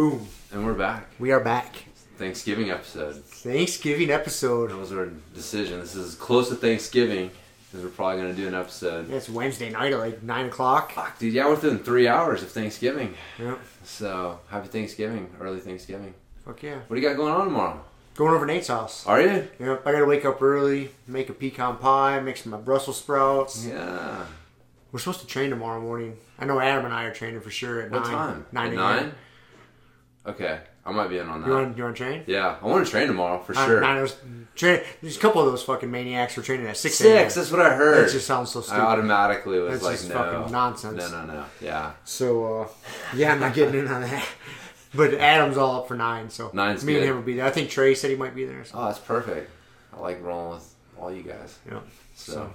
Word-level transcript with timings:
Boom. 0.00 0.26
And 0.50 0.64
we're 0.64 0.72
back. 0.72 1.08
We 1.18 1.30
are 1.30 1.40
back. 1.40 1.84
Thanksgiving 2.16 2.70
episode. 2.70 3.22
Thanksgiving 3.22 4.10
episode. 4.10 4.70
That 4.70 4.78
was 4.78 4.92
our 4.92 5.10
decision. 5.34 5.78
This 5.78 5.94
is 5.94 6.14
close 6.14 6.48
to 6.48 6.54
Thanksgiving 6.54 7.30
because 7.66 7.84
we're 7.84 7.90
probably 7.90 8.22
going 8.22 8.34
to 8.34 8.40
do 8.40 8.48
an 8.48 8.54
episode. 8.54 9.10
Yeah, 9.10 9.16
it's 9.16 9.28
Wednesday 9.28 9.68
night 9.68 9.92
at 9.92 9.98
like 9.98 10.22
9 10.22 10.46
o'clock. 10.46 10.92
Fuck, 10.92 11.18
dude. 11.18 11.34
Yeah, 11.34 11.44
we're 11.44 11.50
within 11.50 11.80
three 11.80 12.08
hours 12.08 12.42
of 12.42 12.50
Thanksgiving. 12.50 13.14
Yep. 13.38 13.58
So, 13.84 14.40
happy 14.48 14.68
Thanksgiving. 14.68 15.28
Early 15.38 15.60
Thanksgiving. 15.60 16.14
Fuck 16.46 16.62
yeah. 16.62 16.78
What 16.86 16.96
do 16.96 17.02
you 17.02 17.06
got 17.06 17.18
going 17.18 17.34
on 17.34 17.44
tomorrow? 17.44 17.84
Going 18.14 18.32
over 18.32 18.46
Nate's 18.46 18.68
house. 18.68 19.06
Are 19.06 19.20
you? 19.20 19.48
Yep. 19.58 19.86
I 19.86 19.92
got 19.92 19.98
to 19.98 20.06
wake 20.06 20.24
up 20.24 20.40
early, 20.40 20.92
make 21.06 21.28
a 21.28 21.34
pecan 21.34 21.76
pie, 21.76 22.20
make 22.20 22.38
some 22.38 22.58
Brussels 22.62 22.96
sprouts. 22.96 23.66
Yeah. 23.66 24.24
We're 24.92 24.98
supposed 24.98 25.20
to 25.20 25.26
train 25.26 25.50
tomorrow 25.50 25.82
morning. 25.82 26.16
I 26.38 26.46
know 26.46 26.58
Adam 26.58 26.86
and 26.86 26.94
I 26.94 27.04
are 27.04 27.12
training 27.12 27.42
for 27.42 27.50
sure 27.50 27.82
at 27.82 27.90
what 27.90 28.04
9. 28.04 28.10
time? 28.10 28.46
9 28.50 28.74
9? 28.74 29.12
Okay. 30.26 30.60
I 30.84 30.92
might 30.92 31.08
be 31.08 31.18
in 31.18 31.28
on 31.28 31.40
that. 31.42 31.46
You 31.46 31.52
want, 31.52 31.76
you 31.76 31.82
want 31.84 31.96
to 31.96 32.02
train? 32.04 32.24
yeah. 32.26 32.56
I 32.60 32.66
want 32.66 32.84
to 32.84 32.90
train 32.90 33.06
tomorrow 33.06 33.38
for 33.42 33.54
sure. 33.54 33.80
Nine, 33.80 33.98
hours- 33.98 34.16
train, 34.56 34.80
there's 35.02 35.16
a 35.16 35.20
couple 35.20 35.40
of 35.42 35.46
those 35.50 35.62
fucking 35.62 35.90
maniacs 35.90 36.34
who 36.34 36.40
are 36.40 36.44
training 36.44 36.66
at 36.66 36.76
6 36.76 36.94
Six. 36.94 37.34
That's 37.34 37.50
what 37.50 37.60
I 37.60 37.74
heard. 37.74 38.06
That 38.08 38.12
just 38.12 38.26
sounds 38.26 38.50
so 38.50 38.60
I 38.60 38.62
stupid. 38.62 38.80
automatically 38.80 39.58
was 39.60 39.72
That's 39.72 39.82
like, 39.84 39.96
just 39.96 40.08
no. 40.08 40.14
fucking 40.16 40.52
nonsense. 40.52 40.96
No, 41.10 41.26
no, 41.26 41.32
no. 41.34 41.44
Yeah. 41.60 41.92
So 42.04 42.62
uh, 42.62 42.68
yeah, 43.14 43.32
I'm 43.32 43.40
not 43.40 43.54
getting 43.54 43.78
in 43.80 43.88
on 43.88 44.02
that. 44.02 44.26
But 44.92 45.14
Adam's 45.14 45.56
all 45.56 45.76
up 45.82 45.86
for 45.86 45.94
nine, 45.96 46.30
so 46.30 46.50
Nine's 46.52 46.84
me 46.84 46.96
and 46.96 47.04
him 47.04 47.14
will 47.14 47.22
be 47.22 47.36
there. 47.36 47.44
I 47.46 47.50
think 47.52 47.70
Trey 47.70 47.94
said 47.94 48.10
he 48.10 48.16
might 48.16 48.34
be 48.34 48.44
there. 48.44 48.64
So, 48.64 48.76
Oh, 48.76 48.86
that's 48.86 48.98
perfect. 48.98 49.48
I 49.96 50.00
like 50.00 50.20
rolling 50.20 50.54
with 50.58 50.74
all 50.98 51.12
you 51.14 51.22
guys. 51.22 51.56
yeah. 51.70 51.78
So, 52.16 52.32
So 52.32 52.52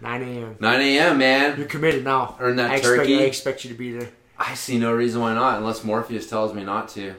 nine 0.00 0.22
a.m. 0.22 0.56
9 0.58 0.80
a.m., 0.80 1.18
man. 1.18 1.58
You're 1.58 1.66
committed 1.66 2.02
now. 2.02 2.34
Earn 2.40 2.56
that 2.56 2.70
I 2.70 2.76
expect, 2.76 2.96
turkey. 3.00 3.18
I 3.18 3.22
expect 3.24 3.64
you 3.64 3.70
to 3.72 3.76
be 3.76 3.92
there. 3.92 4.08
I 4.38 4.54
see 4.54 4.78
no 4.78 4.92
reason 4.92 5.20
why 5.20 5.34
not, 5.34 5.58
unless 5.58 5.82
Morpheus 5.84 6.28
tells 6.28 6.52
me 6.54 6.62
not 6.64 6.88
to. 6.90 7.14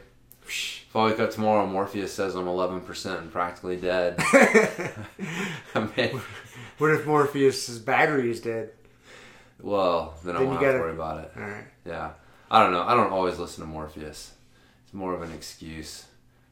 If 0.48 0.96
I 0.96 1.06
wake 1.06 1.20
up 1.20 1.32
tomorrow, 1.32 1.66
Morpheus 1.66 2.14
says 2.14 2.36
I'm 2.36 2.46
11% 2.46 3.20
and 3.20 3.32
practically 3.32 3.76
dead. 3.76 4.16
I 5.76 5.88
mean, 5.98 6.22
What 6.78 6.92
if 6.92 7.06
Morpheus' 7.06 7.78
battery 7.80 8.30
is 8.32 8.40
dead? 8.42 8.72
well, 9.62 10.16
then 10.24 10.36
I 10.36 10.40
Then 10.40 10.48
won't 10.48 10.62
have 10.62 10.68
to 10.74 10.78
gotta- 10.78 10.80
worry 10.84 10.94
about 10.94 11.24
it. 11.24 11.32
All 11.36 11.44
right. 11.44 11.66
Yeah. 11.86 12.12
I 12.50 12.62
don't 12.64 12.72
know. 12.72 12.84
I 12.84 12.94
don't 12.94 13.12
always 13.12 13.40
listen 13.40 13.62
to 13.64 13.70
Morpheus. 13.70 14.32
It's 14.86 14.94
more 14.94 15.14
of 15.14 15.22
an 15.22 15.32
excuse 15.34 16.06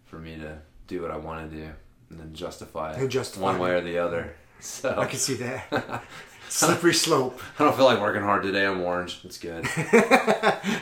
for 0.05 0.17
me 0.17 0.35
to 0.37 0.57
do 0.87 1.01
what 1.01 1.11
I 1.11 1.17
want 1.17 1.49
to 1.49 1.55
do 1.57 1.69
and 2.09 2.19
then 2.19 2.33
justify 2.33 2.91
it 2.93 2.97
And 2.99 3.09
justify 3.09 3.43
one 3.45 3.55
it. 3.55 3.59
way 3.59 3.71
or 3.71 3.81
the 3.81 3.97
other. 3.99 4.35
So 4.61 4.95
I 4.97 5.05
can 5.05 5.19
see 5.19 5.35
that. 5.35 6.03
Slippery 6.49 6.93
slope. 6.93 7.39
I 7.59 7.63
don't 7.63 7.75
feel 7.75 7.85
like 7.85 7.99
working 7.99 8.21
hard 8.21 8.43
today. 8.43 8.65
I'm 8.65 8.81
orange. 8.81 9.19
It's 9.23 9.37
good. 9.37 9.67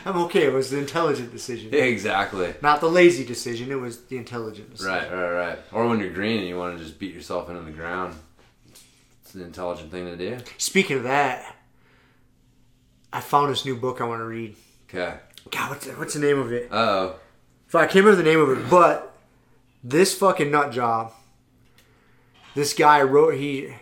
I'm 0.04 0.16
okay. 0.24 0.44
It 0.44 0.52
was 0.52 0.70
the 0.70 0.78
intelligent 0.78 1.32
decision, 1.32 1.74
exactly. 1.74 2.54
not 2.62 2.80
the 2.80 2.88
lazy 2.88 3.24
decision. 3.24 3.70
It 3.70 3.80
was 3.80 4.02
the 4.04 4.16
intelligent 4.16 4.70
decision. 4.70 4.92
Right, 4.92 5.10
right, 5.10 5.32
right. 5.32 5.58
Or 5.72 5.88
when 5.88 6.00
you're 6.00 6.12
green 6.12 6.38
and 6.38 6.48
you 6.48 6.56
want 6.58 6.78
to 6.78 6.84
just 6.84 6.98
beat 6.98 7.14
yourself 7.14 7.48
into 7.48 7.62
the 7.62 7.72
ground. 7.72 8.14
It's 9.22 9.34
an 9.34 9.42
intelligent 9.42 9.90
thing 9.90 10.06
to 10.06 10.16
do. 10.16 10.38
Speaking 10.58 10.98
of 10.98 11.02
that, 11.04 11.56
I 13.12 13.20
found 13.20 13.50
this 13.50 13.64
new 13.64 13.76
book 13.76 14.00
I 14.00 14.04
want 14.04 14.20
to 14.20 14.26
read. 14.26 14.56
Okay. 14.88 15.16
God, 15.50 15.70
what's 15.70 15.86
the, 15.86 15.92
what's 15.92 16.14
the 16.14 16.20
name 16.20 16.38
of 16.38 16.52
it? 16.52 16.70
Uh 16.70 16.76
oh. 16.76 17.14
So 17.68 17.78
I 17.78 17.86
can't 17.86 18.04
remember 18.04 18.22
the 18.22 18.28
name 18.28 18.40
of 18.40 18.50
it, 18.50 18.70
but 18.70 19.16
this 19.82 20.16
fucking 20.16 20.50
nut 20.50 20.72
job. 20.72 21.12
This 22.54 22.72
guy 22.72 23.02
wrote 23.02 23.34
he 23.34 23.74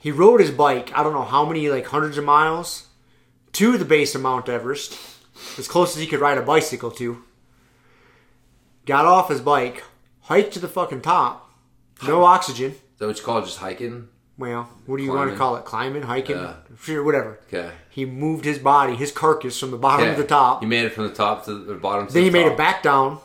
he 0.00 0.10
rode 0.10 0.40
his 0.40 0.50
bike. 0.50 0.90
I 0.96 1.02
don't 1.04 1.12
know 1.12 1.22
how 1.24 1.44
many 1.44 1.68
like 1.70 1.86
hundreds 1.86 2.18
of 2.18 2.24
miles 2.24 2.88
to 3.52 3.78
the 3.78 3.84
base 3.84 4.14
of 4.16 4.22
Mount 4.22 4.48
Everest, 4.48 4.98
as 5.58 5.68
close 5.68 5.94
as 5.94 6.00
he 6.02 6.06
could 6.08 6.20
ride 6.20 6.38
a 6.38 6.42
bicycle 6.42 6.90
to. 6.92 7.22
Got 8.86 9.04
off 9.04 9.28
his 9.28 9.40
bike, 9.40 9.84
hiked 10.22 10.52
to 10.54 10.58
the 10.58 10.68
fucking 10.68 11.02
top. 11.02 11.50
No 12.06 12.24
oxygen. 12.24 12.72
Is 12.72 12.78
that 12.98 13.06
what 13.06 13.18
you 13.18 13.24
call 13.24 13.38
it, 13.38 13.44
just 13.44 13.58
hiking? 13.58 14.08
well, 14.38 14.70
what 14.86 14.96
do 14.96 15.02
you 15.02 15.10
want 15.10 15.30
to 15.30 15.36
Climbing. 15.36 15.38
call 15.38 15.56
it? 15.56 15.64
Climbing, 15.66 16.02
hiking, 16.02 16.36
Yeah. 16.36 16.54
sure, 16.80 17.02
whatever. 17.04 17.38
Okay. 17.48 17.72
He 17.90 18.06
moved 18.06 18.46
his 18.46 18.58
body, 18.58 18.96
his 18.96 19.12
carcass, 19.12 19.60
from 19.60 19.70
the 19.70 19.76
bottom 19.76 20.14
to 20.14 20.22
the 20.22 20.26
top. 20.26 20.62
You 20.62 20.68
made 20.68 20.86
it 20.86 20.94
from 20.94 21.08
the 21.08 21.12
top 21.14 21.44
to 21.44 21.52
the 21.52 21.74
bottom. 21.74 22.06
To 22.06 22.12
Then 22.14 22.22
the 22.22 22.28
he 22.30 22.32
made 22.32 22.44
top. 22.44 22.52
it 22.52 22.56
back 22.56 22.82
down, 22.82 23.18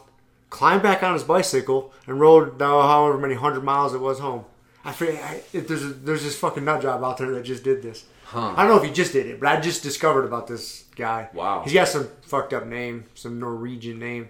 climbed 0.50 0.84
back 0.84 1.04
on 1.04 1.14
his 1.14 1.24
bicycle, 1.24 1.94
and 2.06 2.20
rode 2.20 2.60
down 2.60 2.84
however 2.84 3.18
many 3.18 3.36
hundred 3.36 3.64
miles 3.64 3.94
it 3.94 4.02
was 4.02 4.20
home. 4.20 4.44
I 4.86 4.92
forget. 4.92 5.22
I, 5.24 5.42
there's 5.52 5.84
a, 5.84 5.88
there's 5.88 6.24
this 6.24 6.38
fucking 6.38 6.64
nut 6.64 6.82
job 6.82 7.04
out 7.04 7.18
there 7.18 7.32
that 7.32 7.44
just 7.44 7.64
did 7.64 7.82
this. 7.82 8.06
Huh. 8.26 8.54
I 8.56 8.64
don't 8.66 8.76
know 8.76 8.82
if 8.82 8.88
he 8.88 8.92
just 8.92 9.14
did 9.14 9.26
it, 9.26 9.40
but 9.40 9.50
I 9.50 9.60
just 9.60 9.84
discovered 9.84 10.26
about 10.26 10.48
this 10.48 10.86
guy. 10.96 11.30
Wow. 11.34 11.64
He's 11.64 11.74
got 11.74 11.88
some 11.88 12.08
fucked 12.22 12.54
up 12.54 12.66
name, 12.66 13.06
some 13.16 13.40
Norwegian 13.40 14.00
name. 14.00 14.30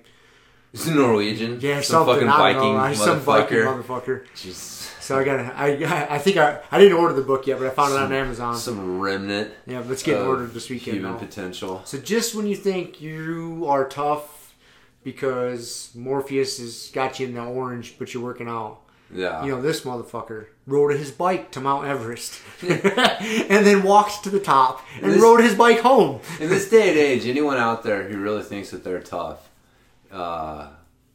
It's 0.74 0.88
Norwegian. 0.88 1.60
Yeah, 1.62 1.76
some 1.82 2.06
something. 2.06 2.28
fucking 2.28 2.28
Viking 2.28 2.76
know. 2.76 2.86
He's 2.88 3.02
some 3.02 3.20
Viking 3.20 3.58
motherfucker. 3.58 3.84
motherfucker. 3.84 4.28
Jeez. 4.36 5.02
So 5.02 5.18
I 5.20 5.24
got. 5.24 5.40
I 5.56 6.16
I 6.16 6.18
think 6.18 6.38
I 6.38 6.60
I 6.72 6.80
didn't 6.80 6.98
order 6.98 7.14
the 7.14 7.22
book 7.22 7.48
yet, 7.48 7.60
but 7.60 7.68
I 7.68 7.70
found 7.70 7.94
it 7.94 8.00
on 8.00 8.12
Amazon. 8.12 8.58
Some 8.58 9.00
remnant. 9.00 9.54
Yeah, 9.68 9.84
let's 9.88 10.04
get 10.04 10.20
it 10.20 10.26
ordered 10.26 10.54
this 10.54 10.70
weekend. 10.70 10.98
Human 10.98 11.14
now. 11.14 11.18
potential. 11.18 11.82
So 11.86 11.98
just 11.98 12.36
when 12.36 12.48
you 12.48 12.56
think 12.56 13.00
you 13.00 13.66
are 13.70 13.88
tough 13.88 14.54
because 15.04 15.92
Morpheus 15.96 16.58
has 16.60 16.90
got 16.92 17.20
you 17.20 17.28
in 17.28 17.36
the 17.36 17.42
orange, 17.42 17.98
but 17.98 18.14
you're 18.14 18.24
working 18.24 18.50
out. 18.50 18.82
Yeah. 19.16 19.44
You 19.46 19.52
know, 19.52 19.62
this 19.62 19.82
motherfucker 19.82 20.48
rode 20.68 20.92
his 20.98 21.12
bike 21.12 21.52
to 21.52 21.62
Mount 21.62 21.88
Everest 21.88 22.40
and 22.62 23.66
then 23.66 23.84
walked 23.84 24.24
to 24.24 24.30
the 24.30 24.40
top 24.40 24.82
and 25.02 25.14
This- 25.14 25.22
rode 25.22 25.42
his 25.42 25.56
bike 25.56 25.80
home. 25.80 26.20
In 26.40 26.50
this 26.50 26.70
day 26.70 26.90
and 26.90 26.98
age, 26.98 27.26
anyone 27.26 27.58
out 27.58 27.84
there 27.84 28.04
who 28.04 28.18
really 28.20 28.44
thinks 28.44 28.72
that 28.72 28.84
they're 28.84 29.02
tough, 29.02 29.50
uh, 30.12 30.68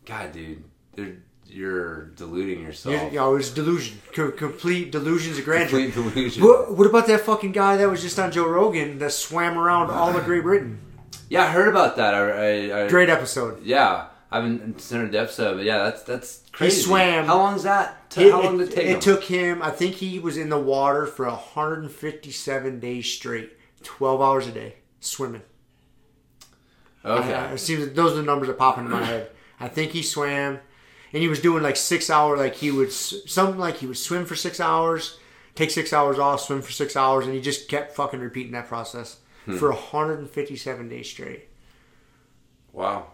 God, 0.07 0.33
dude, 0.33 0.65
they're, 0.95 1.17
you're 1.47 2.07
deluding 2.17 2.63
yourself. 2.63 3.13
You 3.13 3.19
know, 3.19 3.33
it 3.33 3.39
was 3.39 3.51
delusion. 3.51 4.01
Co- 4.15 4.31
complete 4.31 4.93
delusions 4.93 5.37
of 5.39 5.45
grandeur. 5.45 5.81
Complete 5.81 5.95
delusion. 6.15 6.43
What, 6.45 6.77
what 6.77 6.87
about 6.87 7.07
that 7.09 7.21
fucking 7.23 7.53
guy 7.53 7.77
that 7.77 7.89
was 7.91 8.03
just 8.03 8.19
on 8.19 8.31
Joe 8.31 8.47
Rogan 8.49 8.99
that 9.01 9.13
swam 9.13 9.59
around 9.59 9.91
all 9.91 10.17
of 10.17 10.25
Great 10.25 10.43
Britain? 10.45 10.81
Yeah, 11.29 11.45
I 11.45 11.49
heard 11.49 11.69
about 11.69 11.97
that. 11.97 12.15
I, 12.15 12.71
I, 12.71 12.85
I 12.85 12.89
Great 12.89 13.09
episode. 13.09 13.65
Yeah, 13.65 14.07
I 14.33 14.37
haven't 14.37 14.81
seen 14.81 15.11
the 15.11 15.19
episode, 15.21 15.57
but 15.57 15.65
yeah, 15.65 15.79
that's 15.85 16.03
that's 16.05 16.43
crazy. 16.53 16.77
He 16.77 16.83
swam- 16.83 17.27
How 17.27 17.37
long 17.39 17.57
is 17.57 17.65
that? 17.65 18.09
T- 18.11 18.31
how 18.31 18.43
long 18.43 18.59
did 18.59 18.69
it 18.69 18.75
take? 18.75 18.87
him? 18.87 18.97
It 18.97 19.01
took 19.03 19.25
him, 19.25 19.61
I 19.63 19.71
think 19.71 19.97
he 19.97 20.19
was 20.21 20.37
in 20.37 20.49
the 20.51 20.59
water 20.59 21.07
for 21.07 21.27
157 21.27 22.81
days 22.81 23.07
straight, 23.11 23.53
12 23.83 24.21
hours 24.21 24.47
a 24.47 24.53
day, 24.53 24.77
swimming. 25.01 25.43
Okay. 27.05 27.35
I, 27.35 27.53
it 27.53 27.59
seems 27.59 27.91
those 27.93 28.13
are 28.13 28.17
the 28.17 28.23
numbers 28.23 28.49
that 28.49 28.59
pop 28.59 28.79
into 28.79 28.91
my 28.91 29.05
head. 29.05 29.31
I 29.59 29.69
think 29.69 29.93
he 29.93 30.03
swam, 30.03 30.59
and 31.13 31.23
he 31.23 31.29
was 31.29 31.41
doing 31.41 31.63
like 31.63 31.77
six 31.77 32.09
hour, 32.11 32.37
like 32.37 32.55
he 32.57 32.71
would 32.71 32.93
something 32.93 33.59
like 33.59 33.79
he 33.79 33.87
would 33.87 33.99
swim 33.99 34.27
for 34.27 34.37
six 34.37 34.61
hours, 34.61 35.19
take 35.55 35.71
six 35.71 35.93
hours 35.93 36.19
off, 36.19 36.41
swim 36.43 36.63
for 36.63 36.73
six 36.73 36.95
hours, 36.97 37.25
and 37.27 37.35
he 37.35 37.41
just 37.41 37.69
kept 37.69 37.97
fucking 37.97 38.21
repeating 38.21 38.53
that 38.53 38.69
process 38.69 39.19
Hmm. 39.47 39.57
for 39.57 39.71
157 39.73 40.89
days 40.91 41.09
straight. 41.09 41.49
wow. 42.73 43.07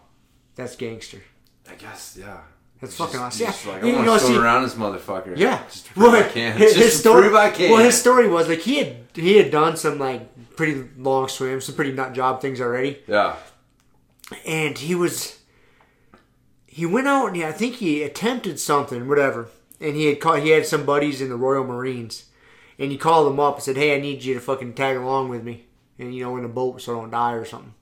That's 0.57 0.75
gangster. 0.75 1.21
I 1.69 1.75
guess 1.75 2.17
yeah. 2.19 2.39
That's 2.81 2.95
Just- 2.95 2.97
fucking 2.97 3.19
awesome. 3.25 3.45
just 3.47 3.65
Yeah, 3.65 3.71
like, 3.71 3.83
I 3.83 4.05
want 4.07 4.21
to 4.21 4.27
see- 4.27 4.37
around 4.37 4.63
this 4.63 4.75
motherfucker. 4.75 5.35
Yeah, 5.37 5.63
Just 5.71 5.87
prove 5.93 6.11
well, 6.13 6.23
I 6.23 6.27
can. 6.27 6.57
His, 6.57 6.73
Just 6.73 6.83
his 6.83 6.93
to 6.93 6.97
story, 6.99 7.21
prove 7.23 7.35
I 7.35 7.49
can. 7.51 7.71
Well, 7.71 7.83
his 7.83 7.97
story 7.99 8.27
was 8.27 8.47
like 8.49 8.59
he 8.59 8.77
had 8.77 8.97
he 9.15 9.37
had 9.37 9.49
done 9.49 9.77
some 9.77 9.97
like 9.97 10.55
pretty 10.57 10.83
long 10.97 11.27
swims, 11.29 11.65
some 11.65 11.75
pretty 11.75 11.91
nut 11.93 12.13
job 12.13 12.41
things 12.41 12.59
already, 12.61 12.99
yeah. 13.07 13.35
and 14.45 14.77
he 14.77 14.93
was 14.93 15.39
he 16.67 16.85
went 16.85 17.07
out 17.07 17.33
and 17.33 17.43
I 17.43 17.51
think 17.51 17.75
he 17.75 18.03
attempted 18.03 18.59
something, 18.59 19.07
whatever, 19.07 19.49
and 19.81 19.95
he 19.95 20.05
had 20.05 20.19
called, 20.19 20.39
he 20.41 20.49
had 20.49 20.65
some 20.67 20.85
buddies 20.85 21.21
in 21.21 21.29
the 21.29 21.35
Royal 21.35 21.63
Marines, 21.63 22.25
and 22.77 22.91
he 22.91 22.97
called 22.97 23.25
them 23.27 23.39
up 23.39 23.55
and 23.55 23.63
said, 23.63 23.75
"Hey, 23.77 23.95
I 23.95 23.99
need 23.99 24.23
you 24.23 24.35
to 24.35 24.39
fucking 24.39 24.73
tag 24.75 24.97
along 24.97 25.29
with 25.29 25.43
me, 25.43 25.65
and 25.97 26.13
you 26.13 26.23
know 26.23 26.37
in 26.37 26.45
a 26.45 26.49
boat 26.49 26.79
so 26.81 26.95
I 26.95 27.01
don't 27.01 27.09
die 27.11 27.33
or 27.33 27.45
something." 27.45 27.73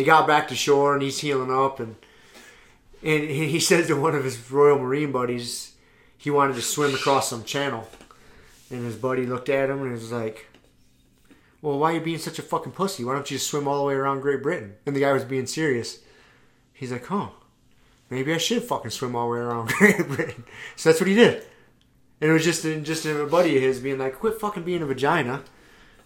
They 0.00 0.04
got 0.04 0.26
back 0.26 0.48
to 0.48 0.54
shore 0.54 0.94
and 0.94 1.02
he's 1.02 1.18
healing 1.18 1.52
up 1.52 1.78
and 1.78 1.94
and 3.02 3.28
he 3.28 3.60
says 3.60 3.88
to 3.88 4.00
one 4.00 4.14
of 4.14 4.24
his 4.24 4.50
Royal 4.50 4.78
Marine 4.78 5.12
buddies 5.12 5.74
he 6.16 6.30
wanted 6.30 6.54
to 6.54 6.62
swim 6.62 6.94
across 6.94 7.28
some 7.28 7.44
channel, 7.44 7.86
and 8.70 8.82
his 8.86 8.96
buddy 8.96 9.26
looked 9.26 9.50
at 9.50 9.68
him 9.68 9.82
and 9.82 9.92
was 9.92 10.10
like. 10.10 10.46
Well, 11.60 11.78
why 11.78 11.90
are 11.90 11.94
you 11.96 12.00
being 12.00 12.16
such 12.16 12.38
a 12.38 12.42
fucking 12.42 12.72
pussy? 12.72 13.04
Why 13.04 13.12
don't 13.12 13.30
you 13.30 13.36
just 13.36 13.50
swim 13.50 13.68
all 13.68 13.80
the 13.80 13.84
way 13.88 13.92
around 13.92 14.20
Great 14.20 14.42
Britain? 14.42 14.76
And 14.86 14.96
the 14.96 15.00
guy 15.00 15.12
was 15.12 15.24
being 15.24 15.46
serious. 15.46 15.98
He's 16.72 16.90
like, 16.92 17.04
huh, 17.04 17.28
maybe 18.08 18.32
I 18.32 18.38
should 18.38 18.62
fucking 18.62 18.92
swim 18.92 19.14
all 19.14 19.26
the 19.26 19.32
way 19.32 19.40
around 19.40 19.68
Great 19.78 20.08
Britain. 20.08 20.44
So 20.76 20.88
that's 20.88 21.00
what 21.02 21.08
he 21.08 21.14
did. 21.14 21.44
And 22.22 22.30
it 22.30 22.32
was 22.32 22.44
just 22.44 22.62
just 22.62 23.04
a 23.04 23.26
buddy 23.26 23.54
of 23.56 23.62
his 23.62 23.80
being 23.80 23.98
like, 23.98 24.18
quit 24.18 24.40
fucking 24.40 24.62
being 24.62 24.80
a 24.80 24.86
vagina 24.86 25.42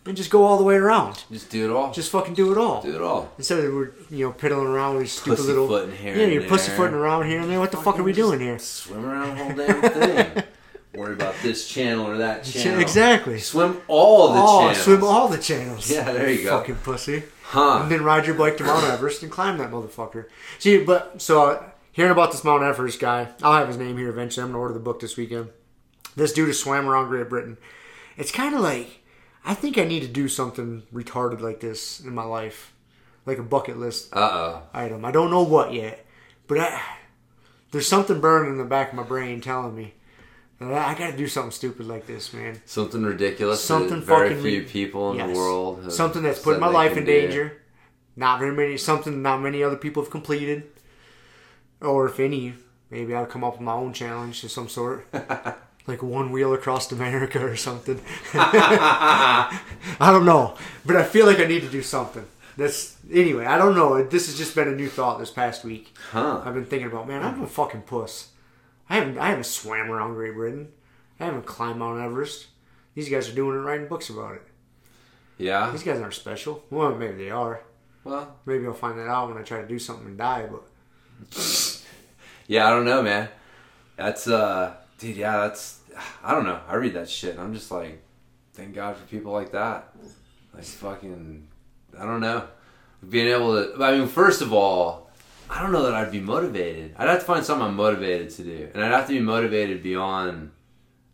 and 0.06 0.16
just 0.16 0.30
go 0.30 0.44
all 0.44 0.58
the 0.58 0.64
way 0.64 0.74
around. 0.76 1.24
Just 1.30 1.50
do 1.50 1.64
it 1.70 1.74
all. 1.74 1.92
Just 1.92 2.10
fucking 2.10 2.34
do 2.34 2.52
it 2.52 2.58
all. 2.58 2.82
do 2.82 2.94
it 2.94 3.02
all. 3.02 3.32
Instead 3.38 3.64
of 3.64 3.72
we're 3.74 3.92
you 4.10 4.26
know 4.26 4.32
piddling 4.32 4.66
around 4.66 4.96
with 4.96 5.10
stupid 5.10 5.40
little 5.40 5.66
Pussyfooting 5.68 5.96
here 5.96 6.16
yeah, 6.16 6.26
you're 6.26 6.40
there. 6.40 6.48
pussyfooting 6.50 6.94
around 6.94 7.26
here 7.26 7.40
and 7.40 7.50
there. 7.50 7.58
What 7.60 7.70
the 7.70 7.78
fuck 7.78 7.98
are 7.98 8.02
we 8.02 8.12
doing 8.12 8.40
here? 8.40 8.58
Swim 8.58 9.04
around 9.04 9.36
the 9.36 9.44
whole 9.44 9.82
damn 9.82 9.92
thing. 10.34 10.44
Worry 10.94 11.14
about 11.14 11.34
this 11.42 11.66
channel 11.68 12.06
or 12.06 12.18
that 12.18 12.44
channel. 12.44 12.80
Exactly. 12.80 13.40
Swim 13.40 13.80
all 13.88 14.32
the 14.32 14.40
Oh, 14.40 14.60
channels. 14.60 14.78
swim 14.84 15.02
all 15.02 15.26
the 15.28 15.38
channels. 15.38 15.90
Yeah, 15.90 16.04
there 16.12 16.30
you 16.30 16.44
go. 16.44 16.58
Fucking 16.58 16.76
pussy. 16.76 17.24
Huh. 17.42 17.80
And 17.82 17.90
then 17.90 18.04
ride 18.04 18.26
your 18.26 18.36
bike 18.36 18.56
to 18.58 18.64
Mount 18.64 18.84
Everest 18.84 19.22
and 19.24 19.30
climb 19.32 19.58
that 19.58 19.72
motherfucker. 19.72 20.26
See, 20.60 20.82
but 20.84 21.20
so 21.20 21.50
uh, 21.50 21.62
hearing 21.90 22.12
about 22.12 22.30
this 22.30 22.44
Mount 22.44 22.62
Everest 22.62 23.00
guy, 23.00 23.28
I'll 23.42 23.54
have 23.58 23.66
his 23.68 23.76
name 23.76 23.98
here 23.98 24.08
eventually. 24.08 24.44
I'm 24.44 24.50
gonna 24.50 24.60
order 24.60 24.74
the 24.74 24.80
book 24.80 25.00
this 25.00 25.16
weekend. 25.16 25.48
This 26.14 26.32
dude 26.32 26.46
has 26.46 26.60
swam 26.60 26.88
around 26.88 27.08
Great 27.08 27.28
Britain. 27.28 27.58
It's 28.16 28.30
kind 28.30 28.54
of 28.54 28.60
like 28.60 29.00
I 29.44 29.54
think 29.54 29.76
I 29.78 29.84
need 29.84 30.00
to 30.00 30.08
do 30.08 30.28
something 30.28 30.82
retarded 30.92 31.40
like 31.40 31.60
this 31.60 32.00
in 32.00 32.14
my 32.14 32.24
life, 32.24 32.72
like 33.26 33.38
a 33.38 33.42
bucket 33.42 33.78
list 33.78 34.08
Uh 34.14 34.30
oh. 34.32 34.62
item. 34.72 35.04
I 35.04 35.10
don't 35.10 35.30
know 35.30 35.42
what 35.42 35.72
yet, 35.72 36.04
but 36.46 36.58
I, 36.58 36.80
there's 37.70 37.86
something 37.88 38.20
burning 38.20 38.52
in 38.52 38.58
the 38.58 38.64
back 38.64 38.90
of 38.90 38.94
my 38.96 39.02
brain 39.02 39.40
telling 39.40 39.74
me 39.76 39.94
that 40.60 40.72
I, 40.72 40.92
I 40.92 40.94
got 40.94 41.10
to 41.10 41.16
do 41.16 41.26
something 41.28 41.50
stupid 41.50 41.86
like 41.86 42.06
this, 42.06 42.32
man. 42.32 42.62
Something 42.64 43.02
ridiculous. 43.02 43.62
Something 43.62 44.00
that 44.00 44.06
very 44.06 44.28
fucking 44.30 44.42
few 44.42 44.62
people 44.62 45.10
in 45.12 45.18
Yes. 45.18 45.28
the 45.28 45.34
world. 45.34 45.92
something 45.92 46.22
that's 46.22 46.38
putting 46.40 46.60
my 46.60 46.68
life 46.68 46.96
in 46.96 47.04
do. 47.04 47.12
danger. 47.12 47.60
Not 48.16 48.38
very 48.38 48.54
many. 48.54 48.76
Something 48.76 49.20
not 49.22 49.42
many 49.42 49.62
other 49.62 49.76
people 49.76 50.02
have 50.02 50.10
completed, 50.10 50.62
or 51.82 52.06
if 52.06 52.20
any, 52.20 52.54
maybe 52.88 53.12
I'll 53.14 53.26
come 53.26 53.42
up 53.42 53.54
with 53.54 53.60
my 53.62 53.72
own 53.72 53.92
challenge 53.92 54.44
of 54.44 54.52
some 54.52 54.68
sort, 54.68 55.06
like 55.86 56.02
one 56.02 56.32
wheel 56.32 56.54
across 56.54 56.90
America 56.92 57.44
or 57.44 57.56
something. 57.56 58.00
I 58.34 59.60
don't 60.00 60.24
know, 60.24 60.56
but 60.84 60.96
I 60.96 61.02
feel 61.02 61.26
like 61.26 61.38
I 61.38 61.44
need 61.44 61.62
to 61.62 61.70
do 61.70 61.82
something. 61.82 62.26
That's 62.56 62.96
anyway. 63.12 63.46
I 63.46 63.58
don't 63.58 63.74
know. 63.74 64.02
This 64.04 64.26
has 64.26 64.38
just 64.38 64.54
been 64.54 64.68
a 64.68 64.74
new 64.74 64.88
thought 64.88 65.18
this 65.18 65.30
past 65.30 65.64
week. 65.64 65.92
Huh. 66.10 66.42
I've 66.44 66.54
been 66.54 66.64
thinking 66.66 66.88
about, 66.88 67.08
man, 67.08 67.24
I'm 67.24 67.42
a 67.42 67.46
fucking 67.46 67.82
puss. 67.82 68.30
I 68.88 68.96
haven't 68.96 69.18
I 69.18 69.30
haven't 69.30 69.44
swam 69.44 69.90
around 69.90 70.14
Great 70.14 70.34
Britain. 70.34 70.72
I 71.18 71.26
haven't 71.26 71.46
climbed 71.46 71.78
Mount 71.78 72.00
Everest. 72.00 72.46
These 72.94 73.08
guys 73.08 73.28
are 73.28 73.34
doing 73.34 73.56
it, 73.56 73.62
writing 73.62 73.88
books 73.88 74.08
about 74.08 74.34
it. 74.36 74.42
Yeah. 75.38 75.70
These 75.70 75.82
guys 75.82 76.00
aren't 76.00 76.14
special. 76.14 76.62
Well, 76.70 76.94
maybe 76.94 77.24
they 77.24 77.30
are. 77.30 77.60
Well, 78.04 78.36
Maybe 78.44 78.66
I'll 78.66 78.74
find 78.74 78.98
that 78.98 79.08
out 79.08 79.28
when 79.28 79.38
I 79.38 79.42
try 79.42 79.62
to 79.62 79.66
do 79.66 79.78
something 79.78 80.06
and 80.06 80.18
die. 80.18 80.46
But 80.50 80.62
yeah, 82.46 82.66
I 82.66 82.70
don't 82.70 82.84
know, 82.84 83.02
man. 83.02 83.28
That's 83.96 84.28
uh, 84.28 84.74
dude. 85.08 85.16
Yeah, 85.16 85.38
that's. 85.38 85.80
I 86.22 86.32
don't 86.34 86.44
know. 86.44 86.60
I 86.68 86.74
read 86.74 86.94
that 86.94 87.08
shit. 87.08 87.32
and 87.32 87.40
I'm 87.40 87.54
just 87.54 87.70
like, 87.70 88.02
thank 88.54 88.74
God 88.74 88.96
for 88.96 89.06
people 89.06 89.32
like 89.32 89.52
that. 89.52 89.94
Like 90.54 90.64
fucking, 90.64 91.46
I 91.98 92.04
don't 92.04 92.20
know. 92.20 92.48
Being 93.08 93.28
able 93.28 93.54
to. 93.54 93.82
I 93.82 93.96
mean, 93.98 94.08
first 94.08 94.40
of 94.40 94.52
all, 94.52 95.10
I 95.50 95.60
don't 95.62 95.72
know 95.72 95.82
that 95.84 95.94
I'd 95.94 96.10
be 96.10 96.20
motivated. 96.20 96.94
I'd 96.96 97.08
have 97.08 97.20
to 97.20 97.24
find 97.24 97.44
something 97.44 97.66
I'm 97.66 97.76
motivated 97.76 98.30
to 98.30 98.42
do, 98.44 98.68
and 98.74 98.82
I'd 98.82 98.92
have 98.92 99.06
to 99.08 99.12
be 99.12 99.20
motivated 99.20 99.82
beyond. 99.82 100.50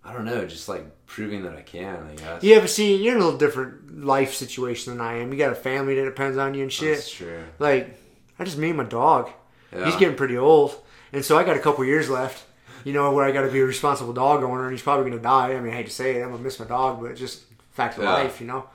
I 0.03 0.15
don't 0.15 0.25
know, 0.25 0.47
just 0.47 0.69
like 0.69 0.85
proving 1.07 1.43
that 1.43 1.55
I 1.55 1.61
can. 1.63 2.07
I 2.11 2.15
guess. 2.15 2.43
yeah, 2.43 2.61
but 2.61 2.71
see, 2.71 2.97
you're 2.97 3.17
in 3.17 3.21
a 3.21 3.25
little 3.25 3.39
different 3.39 4.03
life 4.03 4.33
situation 4.33 4.93
than 4.93 5.01
I 5.01 5.19
am. 5.19 5.31
You 5.33 5.39
got 5.39 5.53
a 5.53 5.57
family 5.57 5.95
that 5.97 6.05
depends 6.05 6.39
on 6.39 6.55
you 6.55 6.63
and 6.63 6.73
shit. 6.73 6.97
That's 6.97 7.11
true. 7.13 7.43
Like, 7.59 7.99
I 8.39 8.45
just 8.45 8.57
me 8.57 8.69
and 8.69 8.79
my 8.79 8.85
dog. 8.85 9.31
Yeah. 9.73 9.85
He's 9.85 9.97
getting 9.97 10.17
pretty 10.17 10.39
old, 10.39 10.75
and 11.13 11.25
so 11.25 11.37
I 11.37 11.45
got 11.45 11.57
a 11.57 11.61
couple 11.61 11.85
years 11.85 12.09
left. 12.09 12.45
You 12.85 12.93
know, 12.93 13.13
where 13.13 13.25
I 13.25 13.33
got 13.33 13.43
to 13.43 13.51
be 13.51 13.61
a 13.61 13.65
responsible 13.67 14.13
dog 14.13 14.43
owner, 14.43 14.65
and 14.65 14.73
he's 14.73 14.83
probably 14.83 15.11
gonna 15.11 15.23
die. 15.23 15.53
I 15.55 15.61
mean, 15.61 15.73
I 15.73 15.77
hate 15.77 15.87
to 15.87 15.93
say 15.93 16.17
it, 16.17 16.23
I'm 16.23 16.31
gonna 16.31 16.43
miss 16.43 16.59
my 16.59 16.67
dog, 16.67 17.01
but 17.01 17.11
it's 17.11 17.21
just 17.21 17.43
fact 17.73 17.97
of 17.99 18.05
Yeah. 18.05 18.15
life, 18.15 18.41
you 18.41 18.47
know. 18.47 18.69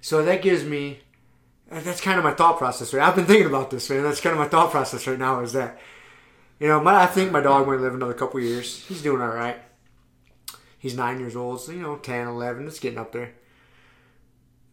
So 0.00 0.22
that 0.24 0.42
gives 0.42 0.64
me. 0.64 1.00
Uh, 1.70 1.80
that's 1.80 2.00
kind 2.00 2.16
of 2.18 2.24
my 2.24 2.32
thought 2.32 2.58
process. 2.58 2.94
Right, 2.94 3.06
I've 3.06 3.16
been 3.16 3.26
thinking 3.26 3.46
about 3.46 3.70
this, 3.70 3.90
man. 3.90 4.02
That's 4.04 4.20
kind 4.20 4.32
of 4.32 4.38
my 4.38 4.48
thought 4.48 4.70
process 4.70 5.06
right 5.06 5.18
now. 5.18 5.40
Is 5.40 5.52
that, 5.52 5.78
you 6.60 6.68
know, 6.68 6.80
my, 6.80 7.02
I 7.02 7.06
think 7.06 7.32
my 7.32 7.40
dog 7.40 7.66
might 7.66 7.80
live 7.80 7.94
another 7.94 8.14
couple 8.14 8.38
years. 8.40 8.84
He's 8.86 9.02
doing 9.02 9.20
all 9.20 9.28
right. 9.28 9.58
He's 10.78 10.94
nine 10.96 11.18
years 11.18 11.34
old, 11.34 11.60
so 11.60 11.72
you 11.72 11.80
know, 11.82 11.96
10, 11.96 12.28
11, 12.28 12.66
it's 12.68 12.78
getting 12.78 12.98
up 12.98 13.10
there. 13.12 13.32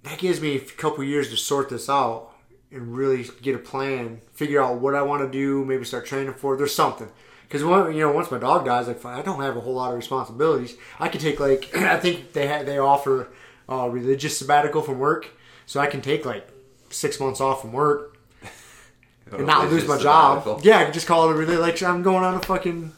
That 0.03 0.19
gives 0.19 0.39
me 0.41 0.55
a 0.57 0.59
couple 0.59 1.03
years 1.03 1.29
to 1.31 1.37
sort 1.37 1.69
this 1.69 1.89
out 1.89 2.29
and 2.71 2.95
really 2.95 3.27
get 3.41 3.55
a 3.55 3.59
plan, 3.59 4.21
figure 4.33 4.61
out 4.61 4.79
what 4.79 4.95
I 4.95 5.01
want 5.01 5.23
to 5.23 5.29
do, 5.31 5.63
maybe 5.65 5.85
start 5.85 6.05
training 6.05 6.33
for. 6.33 6.53
it. 6.53 6.57
There's 6.57 6.75
something. 6.75 7.09
Because 7.53 7.93
you 7.95 7.99
know, 8.01 8.11
once 8.11 8.31
my 8.31 8.39
dog 8.39 8.65
dies, 8.65 8.87
like 8.87 9.05
I 9.05 9.21
don't 9.21 9.39
have 9.39 9.55
a 9.55 9.59
whole 9.59 9.75
lot 9.75 9.91
of 9.91 9.95
responsibilities. 9.95 10.75
I 10.99 11.07
can 11.07 11.21
take 11.21 11.39
like 11.39 11.69
I 11.77 11.99
think 11.99 12.33
they 12.33 12.47
ha- 12.47 12.63
they 12.63 12.79
offer 12.79 13.27
uh, 13.69 13.87
religious 13.89 14.35
sabbatical 14.39 14.81
from 14.81 14.97
work, 14.97 15.27
so 15.67 15.79
I 15.79 15.85
can 15.85 16.01
take 16.01 16.25
like 16.25 16.47
six 16.89 17.19
months 17.19 17.39
off 17.39 17.61
from 17.61 17.71
work 17.71 18.17
and 19.31 19.45
not 19.45 19.69
lose 19.69 19.87
my 19.87 19.99
job. 19.99 20.61
Yeah, 20.63 20.79
I 20.79 20.83
can 20.85 20.93
just 20.93 21.05
call 21.05 21.29
it 21.29 21.33
a 21.33 21.35
religious. 21.35 21.59
Like 21.61 21.83
I'm 21.83 22.01
going 22.01 22.23
on 22.23 22.33
a 22.33 22.39
fucking 22.39 22.91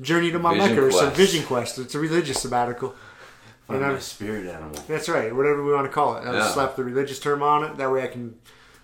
journey 0.00 0.30
to 0.32 0.38
my 0.38 0.54
Vision 0.54 0.70
Mecca 0.70 0.86
or 0.86 0.90
some 0.90 1.00
quest. 1.08 1.16
vision 1.16 1.44
quest. 1.44 1.78
It's 1.78 1.94
a 1.94 1.98
religious 1.98 2.40
sabbatical. 2.40 2.94
Find 3.66 3.78
And 3.78 3.86
my 3.86 3.92
I'm- 3.92 4.00
spirit 4.00 4.46
animal. 4.46 4.82
That's 4.88 5.10
right, 5.10 5.34
whatever 5.36 5.62
we 5.62 5.72
want 5.74 5.86
to 5.86 5.92
call 5.92 6.16
it. 6.16 6.20
I'll 6.26 6.32
just 6.32 6.48
Yeah. 6.48 6.54
slap 6.54 6.76
the 6.76 6.84
religious 6.84 7.18
term 7.20 7.42
on 7.42 7.64
it. 7.64 7.76
That 7.76 7.90
way 7.92 8.02
I 8.02 8.06
can 8.08 8.36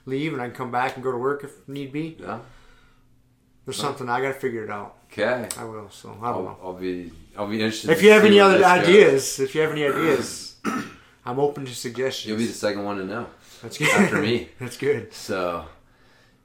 leave 0.04 0.34
and 0.34 0.40
I 0.42 0.46
can 0.46 0.54
come 0.54 0.70
back 0.70 0.94
and 0.96 1.02
go 1.02 1.10
to 1.10 1.18
work 1.18 1.42
if 1.42 1.66
need 1.66 1.90
be. 1.90 2.16
Yeah. 2.20 2.40
There's 3.70 3.80
something 3.80 4.08
I 4.08 4.20
got 4.20 4.28
to 4.28 4.34
figure 4.34 4.64
it 4.64 4.70
out. 4.70 4.96
Okay. 5.12 5.48
I 5.56 5.62
will. 5.62 5.88
So 5.90 6.08
I 6.20 6.32
don't 6.32 6.44
know. 6.44 6.58
I'll, 6.60 6.68
I'll 6.70 6.72
be 6.74 7.12
I'll 7.36 7.46
be 7.46 7.60
interested. 7.62 7.90
If 7.90 8.02
you 8.02 8.10
have 8.10 8.24
any 8.24 8.40
other 8.40 8.58
this 8.58 8.66
goes. 8.66 8.78
ideas, 8.88 9.38
if 9.38 9.54
you 9.54 9.60
have 9.60 9.70
any 9.70 9.84
ideas, 9.86 10.56
I'm 11.24 11.38
open 11.38 11.64
to 11.66 11.72
suggestions. 11.72 12.28
you'll 12.28 12.38
be 12.38 12.46
the 12.46 12.52
second 12.52 12.84
one 12.84 12.96
to 12.98 13.04
know 13.04 13.26
That's 13.62 13.78
good. 13.78 13.88
after 13.90 14.20
me. 14.20 14.48
That's 14.58 14.76
good. 14.76 15.14
So, 15.14 15.66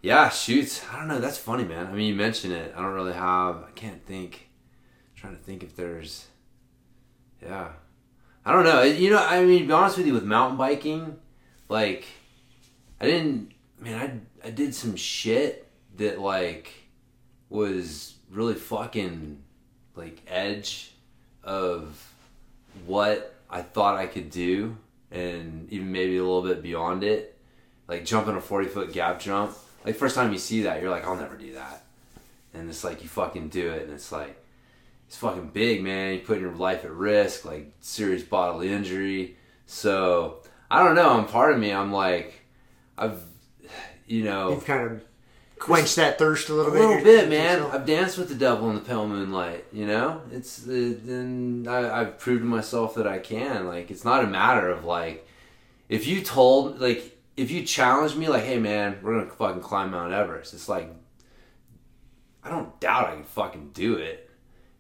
yeah, 0.04 0.30
shoots. 0.30 0.84
I 0.92 1.00
don't 1.00 1.08
know. 1.08 1.18
That's 1.20 1.40
funny, 1.40 1.64
man. 1.64 1.88
I 1.88 1.94
mean, 1.94 2.06
you 2.08 2.14
mentioned 2.14 2.54
it. 2.54 2.76
I 2.78 2.82
don't 2.84 2.94
really 2.94 3.14
have. 3.14 3.64
I 3.68 3.72
can't 3.74 4.06
think. 4.06 4.48
I'm 5.16 5.20
trying 5.20 5.36
to 5.36 5.42
think 5.42 5.64
if 5.64 5.76
there's. 5.76 6.28
Yeah, 7.42 7.70
I 8.46 8.52
don't 8.52 8.66
know. 8.66 8.84
You 8.84 9.10
know, 9.10 9.26
I 9.26 9.44
mean, 9.44 9.62
to 9.62 9.66
be 9.68 9.74
honest 9.74 9.98
with 9.98 10.06
you, 10.06 10.14
with 10.14 10.26
mountain 10.26 10.58
biking, 10.58 11.18
like, 11.70 12.06
I 13.02 13.06
didn't. 13.06 13.52
Man, 13.80 14.22
I 14.44 14.48
I 14.48 14.52
did 14.52 14.76
some 14.76 14.96
shit 14.96 15.68
that 15.98 16.20
like 16.20 16.85
was 17.56 18.16
really 18.30 18.56
fucking 18.56 19.42
like 19.96 20.22
edge 20.28 20.92
of 21.44 22.14
what 22.86 23.36
I 23.50 23.62
thought 23.62 23.98
I 23.98 24.06
could 24.06 24.30
do, 24.30 24.78
and 25.12 25.72
even 25.72 25.92
maybe 25.92 26.18
a 26.18 26.24
little 26.24 26.44
bit 26.44 26.62
beyond 26.62 27.04
it 27.04 27.36
like 27.88 28.06
jumping 28.06 28.36
a 28.36 28.42
40 28.42 28.68
foot 28.68 28.94
gap 28.94 29.20
jump. 29.20 29.56
Like 29.84 29.96
first 29.96 30.16
time 30.16 30.32
you 30.32 30.40
see 30.40 30.64
that, 30.64 30.82
you're 30.82 30.90
like, 30.92 31.06
I'll 31.06 31.16
never 31.16 31.38
do 31.38 31.54
that. 31.54 31.84
And 32.54 32.70
it's 32.70 32.84
like 32.84 33.04
you 33.04 33.10
fucking 33.10 33.50
do 33.50 33.70
it, 33.72 33.84
and 33.84 33.94
it's 33.94 34.12
like 34.12 34.42
it's 35.08 35.18
fucking 35.18 35.50
big, 35.50 35.84
man. 35.84 36.14
You're 36.14 36.24
putting 36.24 36.44
your 36.44 36.54
life 36.54 36.86
at 36.86 36.92
risk, 36.92 37.46
like 37.46 37.72
serious 37.82 38.24
bodily 38.24 38.72
injury. 38.72 39.38
So 39.66 40.42
I 40.72 40.84
don't 40.84 40.96
know. 40.96 41.10
I'm 41.10 41.26
part 41.26 41.54
of 41.54 41.60
me. 41.60 41.72
I'm 41.72 41.92
like, 41.92 42.42
I've, 42.98 43.22
you 44.08 44.24
know, 44.24 44.52
You've 44.52 44.66
kind 44.66 44.90
of 44.90 45.04
quenched 45.66 45.96
that 45.96 46.18
thirst 46.20 46.50
a 46.50 46.54
little 46.54 46.72
a 46.72 46.76
bit. 46.76 46.82
little 46.88 47.04
bit, 47.04 47.30
man. 47.30 47.60
So- 47.60 47.72
I've 47.72 47.86
danced 47.86 48.18
with 48.18 48.30
the 48.30 48.36
devil 48.36 48.70
in 48.70 48.76
the 48.76 48.82
pale 48.82 49.08
moonlight. 49.08 49.66
You 49.74 49.88
know, 49.88 50.22
it's 50.32 50.66
and 50.66 51.68
I, 51.68 52.02
I've 52.02 52.20
proved 52.20 52.42
to 52.42 52.46
myself 52.48 52.96
that 52.96 53.08
I 53.08 53.18
can. 53.20 53.66
Like, 53.68 53.90
it's 53.92 54.06
not 54.06 54.24
a 54.24 54.28
matter 54.28 54.70
of 54.70 54.86
like, 54.86 55.28
if 55.90 56.06
you 56.08 56.22
told 56.22 56.80
like 56.80 57.18
if 57.36 57.52
you 57.52 57.64
challenged 57.66 58.16
me, 58.16 58.28
like, 58.30 58.44
hey 58.44 58.60
man, 58.60 59.00
we're 59.02 59.20
gonna 59.20 59.32
fucking 59.32 59.62
climb 59.62 59.92
Mount 59.92 60.14
Everest. 60.14 60.54
It's 60.54 60.70
like, 60.70 60.90
I 62.44 62.50
don't 62.50 62.80
doubt 62.80 63.10
I 63.10 63.16
can 63.16 63.24
fucking 63.24 63.72
do 63.74 63.96
it. 63.96 64.30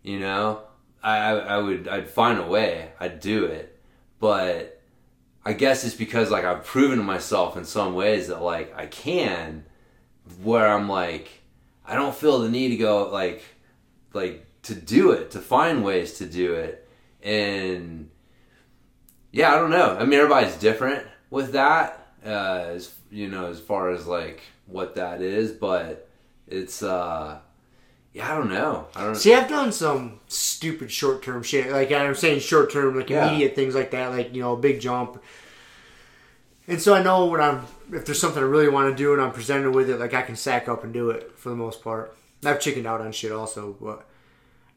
You 0.03 0.19
know, 0.19 0.61
I 1.03 1.17
I, 1.17 1.31
I 1.33 1.57
would 1.57 1.87
I'd 1.87 2.09
find 2.09 2.39
a 2.39 2.45
way. 2.47 2.91
I'd 2.99 3.19
do 3.19 3.45
it, 3.45 3.79
but 4.19 4.81
I 5.43 5.53
guess 5.53 5.83
it's 5.83 5.95
because 5.95 6.29
like 6.31 6.43
I've 6.45 6.63
proven 6.63 6.97
to 6.99 7.03
myself 7.03 7.57
in 7.57 7.65
some 7.65 7.95
ways 7.95 8.27
that 8.27 8.41
like 8.41 8.73
I 8.77 8.85
can 8.85 9.65
where 10.43 10.67
I'm 10.67 10.87
like, 10.89 11.29
I 11.85 11.95
don't 11.95 12.15
feel 12.15 12.39
the 12.39 12.49
need 12.49 12.69
to 12.69 12.77
go 12.77 13.09
like, 13.09 13.43
like 14.13 14.45
to 14.63 14.75
do 14.75 15.11
it, 15.11 15.31
to 15.31 15.39
find 15.39 15.83
ways 15.83 16.17
to 16.19 16.25
do 16.25 16.53
it, 16.53 16.87
and 17.21 18.09
yeah, 19.31 19.53
I 19.53 19.59
don't 19.59 19.69
know. 19.71 19.95
I 19.99 20.05
mean, 20.05 20.19
everybody's 20.19 20.55
different 20.55 21.05
with 21.29 21.51
that, 21.53 22.07
uh, 22.25 22.63
as 22.69 22.93
you 23.11 23.27
know, 23.27 23.47
as 23.47 23.59
far 23.59 23.91
as 23.91 24.07
like 24.07 24.41
what 24.65 24.95
that 24.95 25.21
is, 25.21 25.51
but 25.51 26.09
it's, 26.47 26.81
uh, 26.81 27.37
yeah, 28.13 28.31
I 28.33 28.37
don't 28.37 28.49
know. 28.49 28.87
I 28.95 29.03
don't. 29.03 29.15
See, 29.15 29.33
I've 29.33 29.49
done 29.49 29.71
some 29.71 30.21
stupid 30.27 30.89
short 30.91 31.21
term 31.21 31.43
shit. 31.43 31.69
Like 31.69 31.91
I'm 31.91 32.15
saying, 32.15 32.39
short 32.39 32.71
term, 32.71 32.95
like 32.97 33.09
Yeah. 33.09 33.27
immediate 33.27 33.55
things 33.55 33.75
like 33.75 33.91
that, 33.91 34.11
like 34.11 34.33
you 34.33 34.41
know, 34.41 34.53
a 34.53 34.57
big 34.57 34.79
jump. 34.79 35.21
And 36.67 36.81
so 36.81 36.93
I 36.93 37.03
know 37.03 37.25
when 37.25 37.41
I'm, 37.41 37.65
if 37.91 38.05
there's 38.05 38.19
something 38.19 38.41
I 38.41 38.45
really 38.45 38.69
want 38.69 38.89
to 38.91 38.95
do 38.95 39.13
and 39.13 39.21
I'm 39.21 39.31
presented 39.31 39.71
with 39.71 39.89
it, 39.89 39.99
like 39.99 40.13
I 40.13 40.23
can 40.23 40.35
sack 40.35 40.67
up 40.67 40.83
and 40.83 40.91
do 40.91 41.11
it 41.11 41.37
for 41.37 41.49
the 41.49 41.55
most 41.55 41.83
part. 41.83 42.15
I've 42.43 42.59
chickened 42.59 42.87
out 42.87 43.01
on 43.01 43.11
shit 43.11 43.31
also, 43.31 43.75
but 43.79 44.05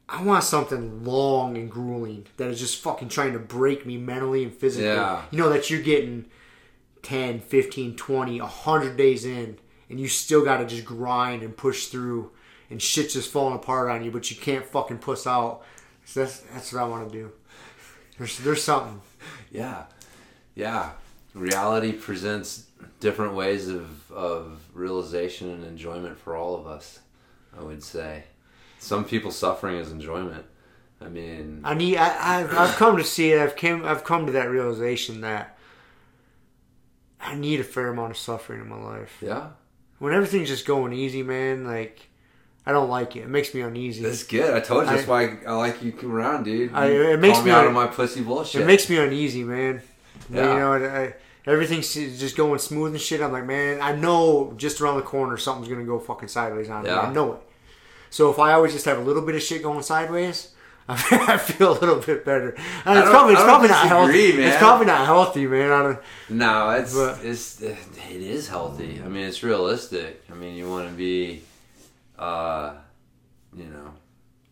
I 0.07 0.23
want 0.23 0.43
something 0.43 1.03
long 1.03 1.55
and 1.57 1.69
grueling 1.69 2.25
that 2.37 2.47
is 2.49 2.59
just 2.59 2.81
fucking 2.81 3.09
trying 3.09 3.33
to 3.33 3.39
break 3.39 3.85
me 3.85 3.97
mentally 3.97 4.43
and 4.43 4.53
physically. 4.53 4.87
Yeah. 4.87 5.23
You 5.31 5.37
know, 5.37 5.49
that 5.49 5.69
you're 5.69 5.81
getting 5.81 6.25
10, 7.03 7.39
15, 7.41 7.95
20, 7.95 8.41
100 8.41 8.97
days 8.97 9.25
in, 9.25 9.57
and 9.89 9.99
you 9.99 10.07
still 10.07 10.43
got 10.43 10.57
to 10.57 10.65
just 10.65 10.85
grind 10.85 11.43
and 11.43 11.55
push 11.55 11.87
through, 11.87 12.31
and 12.69 12.81
shit's 12.81 13.13
just 13.13 13.31
falling 13.31 13.55
apart 13.55 13.89
on 13.89 14.03
you, 14.03 14.11
but 14.11 14.29
you 14.29 14.37
can't 14.37 14.65
fucking 14.65 14.99
puss 14.99 15.27
out. 15.27 15.61
So 16.05 16.21
that's 16.21 16.39
that's 16.39 16.73
what 16.73 16.81
I 16.81 16.87
want 16.87 17.11
to 17.11 17.17
do. 17.17 17.31
There's 18.17 18.37
there's 18.39 18.63
something. 18.63 19.01
Yeah, 19.51 19.85
yeah. 20.55 20.91
Reality 21.33 21.91
presents 21.91 22.65
different 22.99 23.33
ways 23.35 23.67
of 23.69 24.11
of 24.11 24.59
realization 24.73 25.49
and 25.51 25.63
enjoyment 25.63 26.17
for 26.17 26.35
all 26.35 26.55
of 26.55 26.65
us. 26.67 26.99
I 27.57 27.63
would 27.63 27.83
say, 27.83 28.23
some 28.79 29.03
people 29.05 29.31
suffering 29.31 29.77
is 29.77 29.91
enjoyment. 29.91 30.45
I 31.01 31.07
mean, 31.07 31.61
I 31.63 31.73
need. 31.75 31.97
I, 31.97 32.39
I've 32.41 32.53
I've 32.57 32.75
come 32.75 32.97
to 32.97 33.03
see 33.03 33.31
it. 33.31 33.39
I've 33.41 33.55
came. 33.55 33.85
I've 33.85 34.03
come 34.03 34.25
to 34.25 34.31
that 34.33 34.49
realization 34.49 35.21
that 35.21 35.57
I 37.21 37.35
need 37.35 37.59
a 37.59 37.63
fair 37.63 37.87
amount 37.89 38.11
of 38.11 38.17
suffering 38.17 38.61
in 38.61 38.67
my 38.69 38.77
life. 38.81 39.17
yeah, 39.21 39.49
When 39.99 40.13
everything's 40.13 40.47
just 40.49 40.65
going 40.65 40.93
easy, 40.93 41.21
man, 41.23 41.63
like 41.65 42.07
I 42.65 42.71
don't 42.71 42.89
like 42.89 43.15
it. 43.15 43.21
It 43.21 43.29
makes 43.29 43.53
me 43.53 43.61
uneasy. 43.61 44.03
that's 44.03 44.23
good. 44.23 44.53
I 44.53 44.59
told 44.61 44.85
you 44.85 44.91
that's 44.91 45.07
I- 45.07 45.09
why 45.09 45.37
I 45.47 45.53
like 45.53 45.81
you 45.83 45.91
come 45.91 46.11
around, 46.11 46.43
dude. 46.43 46.73
I- 46.73 46.87
it 46.87 47.19
makes 47.19 47.37
call 47.37 47.45
me 47.45 47.51
out 47.51 47.61
un- 47.61 47.67
of 47.67 47.73
my 47.73 47.87
pussy 47.87 48.21
bullshit. 48.21 48.61
It 48.61 48.65
makes 48.65 48.89
me 48.89 48.97
uneasy, 48.97 49.43
man. 49.43 49.81
Yeah. 50.29 50.53
You 50.53 50.59
know, 50.59 50.73
I, 50.73 51.13
everything's 51.49 51.93
just 51.93 52.35
going 52.37 52.59
smooth 52.59 52.91
and 52.93 53.01
shit. 53.01 53.21
I'm 53.21 53.31
like, 53.31 53.45
man, 53.45 53.81
I 53.81 53.95
know 53.95 54.53
just 54.57 54.81
around 54.81 54.97
the 54.97 55.03
corner 55.03 55.37
something's 55.37 55.67
gonna 55.69 55.85
go 55.85 55.99
fucking 55.99 56.29
sideways 56.29 56.69
on 56.69 56.83
me. 56.83 56.89
I 56.89 57.11
know 57.11 57.33
it. 57.33 57.39
So 58.09 58.29
if 58.31 58.39
I 58.39 58.53
always 58.53 58.73
just 58.73 58.85
have 58.85 58.97
a 58.97 59.01
little 59.01 59.21
bit 59.21 59.35
of 59.35 59.41
shit 59.43 59.61
going 59.63 59.83
sideways, 59.83 60.51
I 60.89 61.37
feel 61.37 61.73
a 61.73 61.77
little 61.79 61.97
bit 61.99 62.25
better. 62.25 62.55
And 62.83 62.97
it's 62.97 63.09
probably 63.09 63.33
it's 63.33 63.41
I 63.43 63.45
don't 63.47 63.67
healthy. 63.67 64.13
disagree, 64.13 64.43
It's 64.45 64.53
man. 64.53 64.57
probably 64.59 64.85
not 64.87 65.05
healthy, 65.05 65.45
man. 65.45 65.71
I 65.71 65.83
don't, 65.83 65.99
No, 66.29 66.69
it's 66.71 66.95
But- 66.95 67.23
it's 67.23 67.61
it 67.61 67.77
is 68.09 68.47
healthy. 68.49 68.99
I 69.05 69.07
mean, 69.07 69.25
it's 69.25 69.43
realistic. 69.43 70.23
I 70.31 70.33
mean, 70.33 70.55
you 70.55 70.67
want 70.67 70.89
to 70.89 70.95
be, 70.95 71.43
uh, 72.17 72.73
you 73.55 73.65
know, 73.65 73.93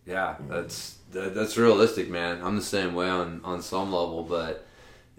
yeah, 0.06 0.36
that's 0.48 0.98
that, 1.14 1.34
that's 1.34 1.58
realistic, 1.58 2.08
man. 2.10 2.40
I'm 2.44 2.56
the 2.56 2.62
same 2.62 2.94
way 2.94 3.10
on 3.10 3.42
on 3.44 3.64
some 3.64 3.92
level, 3.92 4.22
but 4.22 4.67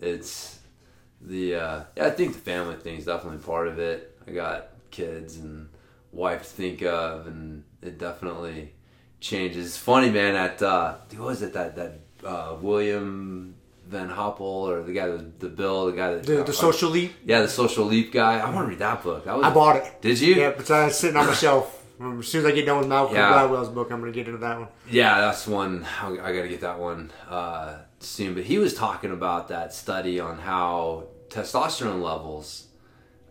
it's 0.01 0.59
the 1.21 1.55
uh, 1.57 1.81
yeah. 1.97 2.07
I 2.07 2.11
think 2.11 2.35
the 2.35 2.41
family 2.41 2.77
thing 2.77 2.97
is 2.97 3.05
definitely 3.07 3.39
part 3.45 3.69
of 3.69 3.79
it. 3.79 4.17
I 4.27 4.31
got 4.33 4.69
kids 4.91 5.37
and 5.37 5.69
wife 6.13 6.43
to 6.43 6.49
think 6.49 6.83
of, 6.83 7.27
and 7.27 7.65
it 7.83 7.99
definitely 7.99 8.73
changes. 9.21 9.67
It's 9.67 9.77
funny, 9.77 10.11
man. 10.11 10.37
At 10.37 10.63
uh, 10.63 10.97
who 11.15 11.25
was 11.25 11.43
it? 11.43 11.53
That 11.55 11.77
that 11.77 12.01
uh, 12.25 12.57
William 12.61 13.55
von 13.89 14.09
Hippel 14.11 14.41
or 14.41 14.83
the 14.83 14.93
guy 14.93 15.09
that 15.09 15.41
the 15.41 15.49
Bill, 15.49 15.87
the 15.87 15.93
guy 15.93 16.15
that 16.15 16.25
the, 16.25 16.45
the 16.45 16.53
social 16.53 16.91
leap. 16.91 17.15
yeah, 17.25 17.41
the 17.41 17.49
social 17.49 17.85
leap 17.87 18.13
guy. 18.13 18.39
I 18.39 18.51
want 18.51 18.67
to 18.67 18.71
read 18.71 18.79
that 18.81 19.03
book. 19.03 19.25
That 19.25 19.37
was 19.37 19.45
I 19.47 19.51
bought 19.51 19.77
it. 19.77 20.01
Did 20.03 20.21
you? 20.21 20.35
Yeah, 20.35 20.51
but 20.57 20.69
it's 20.71 20.97
sitting 20.99 21.17
on 21.17 21.27
my 21.27 21.35
shelf. 21.47 21.75
As 22.01 22.29
soon 22.29 22.45
as 22.47 22.53
I 22.53 22.55
get 22.55 22.65
done 22.65 22.79
with 22.79 22.87
Malcolm 22.87 23.17
Yeah. 23.17 23.33
Gladwell's 23.33 23.71
book, 23.71 23.91
I'm 23.91 23.99
gonna 23.99 24.13
get 24.13 24.29
into 24.29 24.39
that 24.39 24.57
one. 24.61 24.69
Yeah, 24.89 25.21
that's 25.21 25.49
one. 25.49 25.85
I, 26.01 26.11
I 26.13 26.33
got 26.33 26.43
to 26.43 26.49
get 26.49 26.61
that 26.61 26.79
one 26.79 27.11
uh, 27.29 27.79
soon. 28.01 28.35
But 28.35 28.45
he 28.45 28.59
was 28.59 28.75
talking 28.75 29.11
about 29.11 29.49
that 29.49 29.73
study 29.75 30.21
on 30.21 30.39
how 30.39 31.09
testosterone 31.29 32.03
levels 32.03 32.67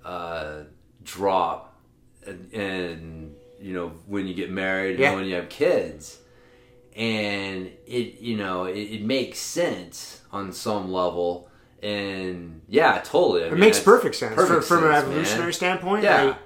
uh, 0.06 0.64
drop, 1.04 1.80
and, 2.26 2.54
and 2.54 3.36
you 3.60 3.74
know 3.74 3.90
when 4.06 4.28
you 4.28 4.34
get 4.34 4.52
married 4.52 5.00
and 5.00 5.16
when 5.16 5.26
you 5.26 5.36
have 5.36 5.50
kids, 5.50 6.20
and 6.96 7.72
it 7.86 8.20
you 8.20 8.38
know 8.38 8.66
it, 8.66 8.78
it 8.80 9.02
makes 9.04 9.40
sense 9.40 10.22
on 10.32 10.52
some 10.52 10.92
level. 10.92 11.50
And 11.84 12.62
yeah, 12.68 13.00
totally. 13.04 13.44
I 13.44 13.48
It 13.48 13.52
mean, 13.52 13.60
makes 13.60 13.80
perfect 13.80 14.16
sense 14.16 14.34
perfect 14.34 14.66
from, 14.66 14.80
from 14.80 14.88
an 14.90 14.96
evolutionary 14.96 15.44
man. 15.46 15.54
standpoint. 15.54 16.04
Yeah. 16.04 16.22
like, 16.24 16.38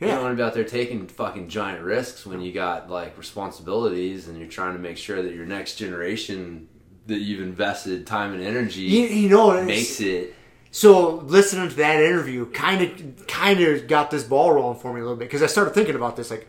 You 0.00 0.06
yeah. 0.08 0.14
don't 0.14 0.24
want 0.24 0.32
to 0.32 0.36
be 0.36 0.42
out 0.42 0.52
there 0.52 0.64
taking 0.64 1.06
fucking 1.06 1.48
giant 1.48 1.84
risks 1.84 2.26
when 2.26 2.40
you 2.40 2.50
got 2.52 2.90
like 2.90 3.16
responsibilities 3.16 4.26
and 4.26 4.36
you're 4.36 4.48
trying 4.48 4.72
to 4.72 4.80
make 4.80 4.96
sure 4.98 5.22
that 5.22 5.32
your 5.32 5.46
next 5.46 5.76
generation 5.76 6.68
that 7.10 7.20
you've 7.20 7.42
invested 7.42 8.06
time 8.06 8.32
and 8.32 8.42
energy 8.42 8.82
You, 8.82 9.06
you 9.06 9.28
know, 9.28 9.62
makes 9.62 10.00
it. 10.00 10.34
So 10.70 11.16
listening 11.16 11.68
to 11.68 11.76
that 11.76 12.02
interview 12.02 12.50
kind 12.50 12.82
of 12.82 13.26
kind 13.26 13.60
of 13.60 13.88
got 13.88 14.10
this 14.10 14.22
ball 14.22 14.52
rolling 14.52 14.78
for 14.78 14.92
me 14.92 15.00
a 15.00 15.02
little 15.02 15.16
bit 15.16 15.26
because 15.26 15.42
I 15.42 15.46
started 15.46 15.74
thinking 15.74 15.96
about 15.96 16.16
this 16.16 16.30
like 16.30 16.46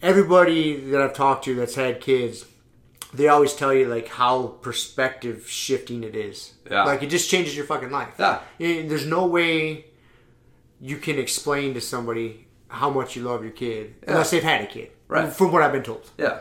everybody 0.00 0.76
that 0.90 1.00
I've 1.00 1.14
talked 1.14 1.44
to 1.46 1.54
that's 1.54 1.74
had 1.74 2.00
kids, 2.00 2.44
they 3.12 3.26
always 3.26 3.54
tell 3.54 3.74
you 3.74 3.86
like 3.86 4.08
how 4.08 4.48
perspective 4.62 5.48
shifting 5.48 6.04
it 6.04 6.14
is. 6.14 6.54
Yeah. 6.70 6.84
Like 6.84 7.02
it 7.02 7.08
just 7.08 7.28
changes 7.28 7.56
your 7.56 7.66
fucking 7.66 7.90
life. 7.90 8.14
Yeah. 8.18 8.40
And 8.60 8.90
there's 8.90 9.06
no 9.06 9.26
way 9.26 9.86
you 10.80 10.98
can 10.98 11.18
explain 11.18 11.74
to 11.74 11.80
somebody 11.80 12.46
how 12.68 12.90
much 12.90 13.16
you 13.16 13.22
love 13.22 13.42
your 13.42 13.52
kid 13.52 13.94
unless 14.06 14.30
they've 14.30 14.42
had 14.42 14.60
a 14.60 14.66
kid. 14.66 14.90
Right. 15.08 15.32
From 15.32 15.50
what 15.50 15.62
I've 15.62 15.72
been 15.72 15.82
told. 15.82 16.10
Yeah. 16.18 16.40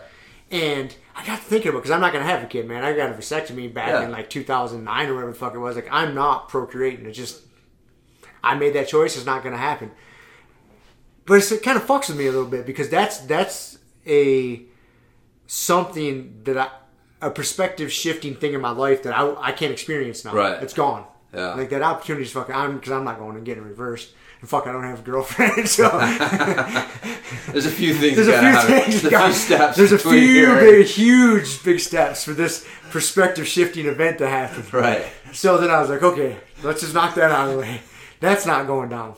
And 0.51 0.95
I 1.15 1.25
got 1.25 1.37
to 1.39 1.43
thinking 1.43 1.69
about 1.69 1.79
because 1.79 1.91
I'm 1.91 2.01
not 2.01 2.11
gonna 2.13 2.25
have 2.25 2.43
a 2.43 2.47
kid, 2.47 2.67
man. 2.67 2.83
I 2.83 2.93
got 2.93 3.11
a 3.11 3.13
vasectomy 3.13 3.71
back 3.73 3.89
Yeah. 3.89 4.03
in 4.05 4.11
like 4.11 4.29
2009 4.29 5.09
or 5.09 5.13
whatever 5.13 5.31
the 5.31 5.37
fuck 5.37 5.53
it 5.53 5.59
was. 5.59 5.75
Like 5.75 5.87
I'm 5.91 6.15
not 6.15 6.49
procreating. 6.49 7.05
It 7.05 7.11
just 7.11 7.41
I 8.43 8.55
made 8.55 8.73
that 8.75 8.87
choice. 8.87 9.15
It's 9.15 9.25
not 9.25 9.43
gonna 9.43 9.57
happen. 9.57 9.91
But 11.25 11.35
it's, 11.35 11.51
it 11.51 11.63
kind 11.63 11.77
of 11.77 11.85
fucks 11.85 12.09
with 12.09 12.17
me 12.17 12.27
a 12.27 12.31
little 12.31 12.47
bit 12.47 12.65
because 12.65 12.89
that's 12.89 13.19
that's 13.19 13.77
a 14.07 14.63
something 15.47 16.41
that 16.43 16.57
I 16.57 16.69
a 17.21 17.29
perspective 17.29 17.91
shifting 17.91 18.35
thing 18.35 18.53
in 18.53 18.59
my 18.59 18.71
life 18.71 19.03
that 19.03 19.17
I, 19.17 19.33
I 19.39 19.51
can't 19.53 19.71
experience 19.71 20.25
now. 20.25 20.33
Right. 20.33 20.61
It's 20.61 20.73
gone. 20.73 21.05
Yeah. 21.33 21.53
Like 21.53 21.69
that 21.69 21.81
opportunity 21.81 22.25
is 22.25 22.31
fucking. 22.31 22.53
I'm 22.53 22.75
because 22.75 22.91
I'm 22.91 23.05
not 23.05 23.17
going 23.17 23.37
and 23.37 23.45
getting 23.45 23.63
reversed. 23.63 24.11
And 24.43 24.49
fuck, 24.49 24.67
I 24.67 24.73
don't 24.73 24.83
have 24.83 24.99
a 24.99 25.03
girlfriend, 25.03 25.69
so 25.79 25.87
There's 27.53 27.65
a 27.65 27.71
few 27.71 27.93
things. 27.93 28.17
there's 28.17 28.27
a 28.27 28.31
few 28.39 28.41
have. 28.41 28.63
things. 28.65 29.01
There's 29.01 29.13
a 29.13 29.19
few 29.23 29.33
steps. 29.33 29.77
There's 29.77 29.91
a 29.93 29.97
few 29.97 30.47
big, 30.55 30.85
huge, 30.85 31.63
big 31.63 31.79
steps 31.79 32.25
for 32.25 32.33
this 32.33 32.67
perspective 32.91 33.47
shifting 33.47 33.85
event 33.85 34.17
to 34.17 34.27
happen. 34.27 34.65
Right. 34.77 35.05
So 35.31 35.57
then 35.57 35.71
I 35.71 35.79
was 35.79 35.89
like, 35.89 36.03
okay, 36.03 36.37
let's 36.61 36.81
just 36.81 36.93
knock 36.93 37.15
that 37.15 37.31
out 37.31 37.47
of 37.47 37.53
the 37.55 37.59
way. 37.61 37.81
That's 38.19 38.45
not 38.45 38.67
going 38.67 38.89
down. 38.89 39.15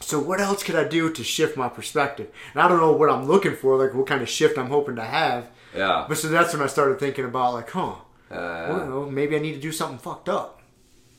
So 0.00 0.18
what 0.20 0.40
else 0.40 0.62
could 0.62 0.74
I 0.76 0.84
do 0.84 1.12
to 1.12 1.22
shift 1.22 1.56
my 1.58 1.68
perspective? 1.68 2.28
And 2.54 2.62
I 2.62 2.68
don't 2.68 2.80
know 2.80 2.92
what 2.92 3.10
I'm 3.10 3.26
looking 3.26 3.56
for, 3.56 3.76
like 3.76 3.92
what 3.94 4.06
kind 4.06 4.22
of 4.22 4.28
shift 4.30 4.56
I'm 4.56 4.68
hoping 4.70 4.96
to 4.96 5.04
have. 5.04 5.48
Yeah. 5.76 6.06
But 6.08 6.16
so 6.16 6.28
that's 6.28 6.54
when 6.54 6.62
I 6.62 6.66
started 6.66 6.98
thinking 6.98 7.26
about 7.26 7.52
like, 7.52 7.68
huh, 7.70 7.96
Uh, 8.30 8.66
well, 8.88 9.06
maybe 9.10 9.36
I 9.36 9.38
need 9.38 9.52
to 9.54 9.60
do 9.60 9.70
something 9.72 9.98
fucked 9.98 10.30
up, 10.30 10.62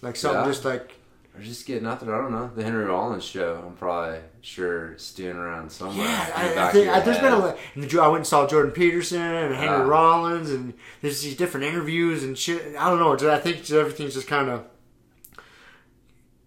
like 0.01 0.15
something 0.15 0.41
Yeah. 0.41 0.47
just 0.51 0.65
like 0.65 0.93
or 1.37 1.41
just 1.41 1.65
getting 1.65 1.87
out 1.87 1.99
there. 1.99 2.15
I 2.15 2.21
don't 2.21 2.31
know. 2.31 2.49
The 2.55 2.63
Henry 2.63 2.85
Rollins 2.85 3.23
show. 3.23 3.63
I'm 3.65 3.75
probably 3.75 4.19
sure 4.41 4.97
stewing 4.97 5.37
around 5.37 5.71
somewhere. 5.71 6.05
Yeah, 6.07 6.31
I, 6.35 6.67
I 6.67 6.71
think 6.71 6.87
I, 6.89 6.99
there's 7.01 7.19
been 7.19 7.33
a 7.33 7.37
lot. 7.37 7.57
And 7.75 7.83
the, 7.83 7.99
I 8.01 8.07
went 8.07 8.17
and 8.21 8.27
saw 8.27 8.47
Jordan 8.47 8.71
Peterson 8.71 9.21
and 9.21 9.53
Henry 9.55 9.75
Ah. 9.75 9.81
Rollins, 9.83 10.49
and 10.49 10.73
there's 11.01 11.21
these 11.21 11.35
different 11.37 11.65
interviews 11.67 12.23
and 12.23 12.37
shit. 12.37 12.75
I 12.77 12.89
don't 12.89 12.99
know. 12.99 13.31
I 13.31 13.39
think 13.39 13.69
everything's 13.69 14.13
just 14.15 14.27
kind 14.27 14.49
of 14.49 14.65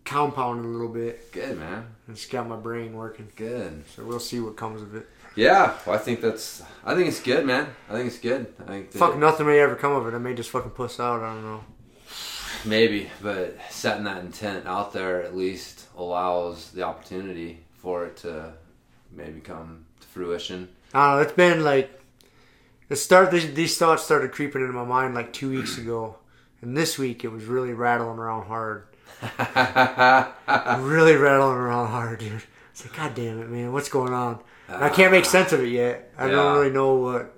compounded 0.05 0.65
a 0.65 0.69
little 0.69 0.89
bit. 0.89 1.31
Good 1.33 1.59
man. 1.59 1.87
It's 2.09 2.27
got 2.27 2.49
my 2.49 2.57
brain 2.57 2.95
working, 2.95 3.29
Good. 3.37 3.85
so 3.95 4.05
we'll 4.05 4.19
see 4.19 4.41
what 4.41 4.57
comes 4.57 4.83
of 4.83 4.95
it. 4.97 5.07
Yeah. 5.37 5.75
Well, 5.87 5.95
I 5.95 5.99
think 5.99 6.21
that's. 6.21 6.63
I 6.85 6.95
think 6.97 7.07
it's 7.07 7.23
good, 7.23 7.47
man. 7.47 7.69
I 7.89 7.93
think 7.93 8.09
it's 8.09 8.19
good. 8.19 8.53
I 8.61 8.65
think 8.65 8.93
Fuck, 8.93 9.17
nothing 9.17 9.47
may 9.47 9.61
ever 9.61 9.77
come 9.77 9.93
of 9.93 10.07
it. 10.09 10.15
I 10.15 10.19
may 10.19 10.35
just 10.35 10.51
fucking 10.51 10.73
puss 10.73 10.99
out. 10.99 11.23
I 11.23 11.35
don't 11.35 11.45
know. 11.45 11.65
Maybe, 12.65 13.09
but 13.23 13.59
setting 13.71 14.05
that 14.05 14.23
intent 14.25 14.67
out 14.67 14.93
there 14.93 15.23
at 15.23 15.35
least 15.37 15.87
allows 15.97 16.71
the 16.73 16.83
opportunity 16.83 17.61
for 17.75 18.05
it 18.07 18.17
to 18.19 18.53
maybe 19.13 19.41
come 19.41 19.87
to 20.01 20.07
fruition. 20.09 20.69
I 20.93 21.07
don't 21.09 21.17
know. 21.17 21.23
It's 21.23 21.33
been 21.33 21.65
like 21.65 22.01
the 22.89 22.97
start. 22.97 23.31
These, 23.31 23.55
these 23.55 23.79
thoughts 23.79 24.03
started 24.05 24.33
creeping 24.33 24.61
into 24.61 24.75
my 24.75 24.85
mind 24.85 25.15
like 25.15 25.33
two 25.33 25.51
weeks 25.51 25.79
ago, 25.79 26.17
and 26.61 26.77
this 26.77 26.99
week 26.99 27.25
it 27.25 27.29
was 27.29 27.45
really 27.45 27.73
rattling 27.73 28.19
around 28.19 28.47
hard. 28.47 28.85
really 30.81 31.17
rattling 31.17 31.57
around 31.57 31.89
hard, 31.89 32.19
dude. 32.21 32.43
It's 32.73 32.85
like, 32.85 32.97
God 32.97 33.15
damn 33.15 33.41
it, 33.41 33.49
man, 33.49 33.73
what's 33.73 33.89
going 33.89 34.13
on? 34.13 34.41
And 34.69 34.85
I 34.85 34.89
can't 34.89 35.13
make 35.13 35.25
sense 35.25 35.53
of 35.53 35.61
it 35.61 35.69
yet. 35.69 36.13
I 36.19 36.27
Yeah. 36.27 36.33
don't 36.33 36.55
really 36.59 36.71
know 36.71 36.95
what 36.95 37.37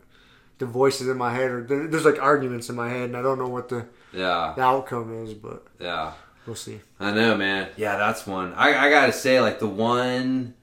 the 0.59 0.67
voices 0.67 1.09
in 1.09 1.17
my 1.17 1.33
head 1.33 1.51
are. 1.51 1.63
There's 1.63 2.05
like 2.05 2.21
arguments 2.21 2.69
in 2.69 2.77
my 2.77 2.89
head, 2.89 3.05
and 3.05 3.17
I 3.17 3.23
don't 3.23 3.39
know 3.39 3.49
what 3.49 3.69
the, 3.69 3.87
yeah, 4.13 4.53
the 4.57 4.63
outcome 4.63 5.25
is, 5.25 5.35
but 5.35 5.67
yeah. 5.81 6.13
we'll 6.47 6.57
see. 6.57 6.81
I 7.01 7.13
know, 7.13 7.37
man. 7.37 7.69
Yeah, 7.77 7.97
that's 7.97 8.27
one. 8.27 8.53
I, 8.55 8.87
I 8.87 8.91
gotta 8.91 9.13
say, 9.13 9.41
like 9.41 9.59
the 9.59 9.69
one, 9.69 10.55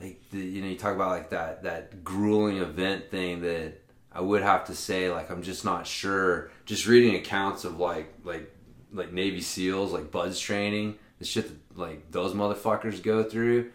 like 0.00 0.20
the 0.30 0.38
you 0.38 0.62
know, 0.62 0.68
you 0.68 0.76
talk 0.76 0.94
about 0.94 1.10
like 1.10 1.30
that 1.30 1.62
that 1.62 2.04
grueling 2.04 2.58
event 2.58 3.10
thing 3.10 3.42
that 3.42 3.80
I 4.12 4.20
would 4.20 4.42
have 4.42 4.66
to 4.66 4.74
say, 4.74 5.10
like 5.10 5.30
I'm 5.30 5.42
just 5.42 5.64
not 5.64 5.86
sure. 5.86 6.50
Just 6.66 6.86
reading 6.86 7.14
accounts 7.14 7.64
of 7.64 7.78
like 7.78 8.12
like 8.24 8.54
like 8.92 9.12
Navy 9.12 9.40
SEALs, 9.40 9.92
like 9.92 10.10
BUD/S 10.10 10.40
training, 10.40 10.96
the 11.18 11.24
shit 11.24 11.48
that 11.48 11.78
like 11.78 12.10
those 12.10 12.34
motherfuckers 12.34 13.02
go 13.02 13.22
through. 13.22 13.70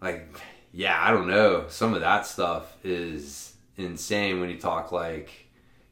Like, 0.00 0.38
yeah, 0.72 0.98
I 1.00 1.10
don't 1.10 1.28
know. 1.28 1.66
Some 1.68 1.94
of 1.94 2.00
that 2.00 2.26
stuff 2.26 2.76
is 2.84 3.54
insane 3.76 4.40
when 4.40 4.50
you 4.50 4.58
talk 4.58 4.92
like, 4.92 5.30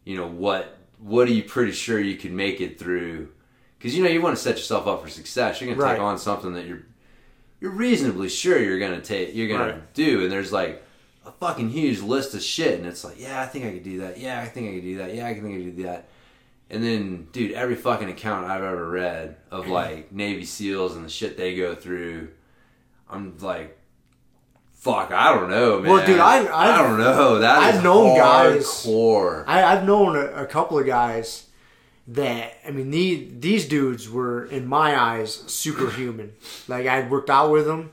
you 0.04 0.16
know, 0.16 0.26
what 0.26 0.78
what 1.04 1.28
are 1.28 1.32
you 1.32 1.42
pretty 1.42 1.72
sure 1.72 2.00
you 2.00 2.16
can 2.16 2.34
make 2.34 2.60
it 2.62 2.78
through? 2.78 3.28
Because 3.78 3.94
you 3.94 4.02
know 4.02 4.08
you 4.08 4.22
want 4.22 4.34
to 4.34 4.42
set 4.42 4.56
yourself 4.56 4.86
up 4.86 5.02
for 5.02 5.10
success. 5.10 5.60
You're 5.60 5.74
gonna 5.74 5.92
take 5.92 6.00
on 6.00 6.18
something 6.18 6.54
that 6.54 6.66
you're 6.66 6.82
you're 7.60 7.70
reasonably 7.72 8.30
sure 8.30 8.58
you're 8.58 8.78
gonna 8.78 9.00
take 9.02 9.34
you're 9.34 9.48
gonna 9.48 9.72
Right. 9.74 9.94
do, 9.94 10.22
and 10.22 10.32
there's 10.32 10.50
like 10.52 10.82
a 11.26 11.32
fucking 11.32 11.68
huge 11.70 12.00
list 12.00 12.34
of 12.34 12.42
shit, 12.42 12.78
and 12.78 12.86
it's 12.86 13.04
like, 13.04 13.20
yeah, 13.20 13.40
I 13.42 13.46
think 13.46 13.66
I 13.66 13.72
could 13.72 13.82
do 13.82 14.00
that. 14.00 14.18
Yeah, 14.18 14.40
I 14.40 14.46
think 14.46 14.70
I 14.70 14.74
could 14.74 14.82
do 14.82 14.96
that. 14.98 15.14
Yeah, 15.14 15.26
I 15.26 15.34
think 15.34 15.46
I 15.46 15.62
could 15.64 15.76
do 15.76 15.82
that. 15.84 16.08
And 16.70 16.82
then, 16.82 17.28
dude, 17.32 17.52
every 17.52 17.74
fucking 17.76 18.08
account 18.08 18.46
I've 18.46 18.62
ever 18.62 18.88
read 18.88 19.36
of 19.50 19.68
like 19.68 20.10
Navy 20.12 20.44
SEALs 20.46 20.96
and 20.96 21.04
the 21.04 21.10
shit 21.10 21.36
they 21.36 21.54
go 21.54 21.74
through, 21.74 22.28
I'm 23.08 23.36
like, 23.38 23.78
fuck, 24.84 25.10
I 25.12 25.32
don't 25.34 25.50
know, 25.50 25.80
man. 25.80 25.90
Well, 25.90 26.06
dude, 26.06 26.20
I- 26.20 26.44
I 26.44 26.68
I've- 26.70 26.78
don't 26.88 26.98
know. 26.98 27.38
That 27.40 27.58
I've 27.58 27.82
known 27.82 28.16
guys- 28.16 28.64
hardcore. 28.66 29.44
I, 29.46 29.64
I've 29.64 29.84
known 29.84 30.16
a, 30.16 30.26
a 30.44 30.46
couple 30.46 30.78
of 30.78 30.86
guys 30.86 31.46
that 32.06 32.52
I 32.66 32.70
mean 32.70 32.90
these 32.90 33.32
these 33.40 33.66
dudes 33.66 34.10
were 34.10 34.44
in 34.46 34.66
my 34.66 34.94
eyes 35.00 35.42
superhuman. 35.46 36.32
like 36.68 36.86
I 36.86 37.06
worked 37.08 37.30
out 37.30 37.50
with 37.50 37.64
them. 37.66 37.90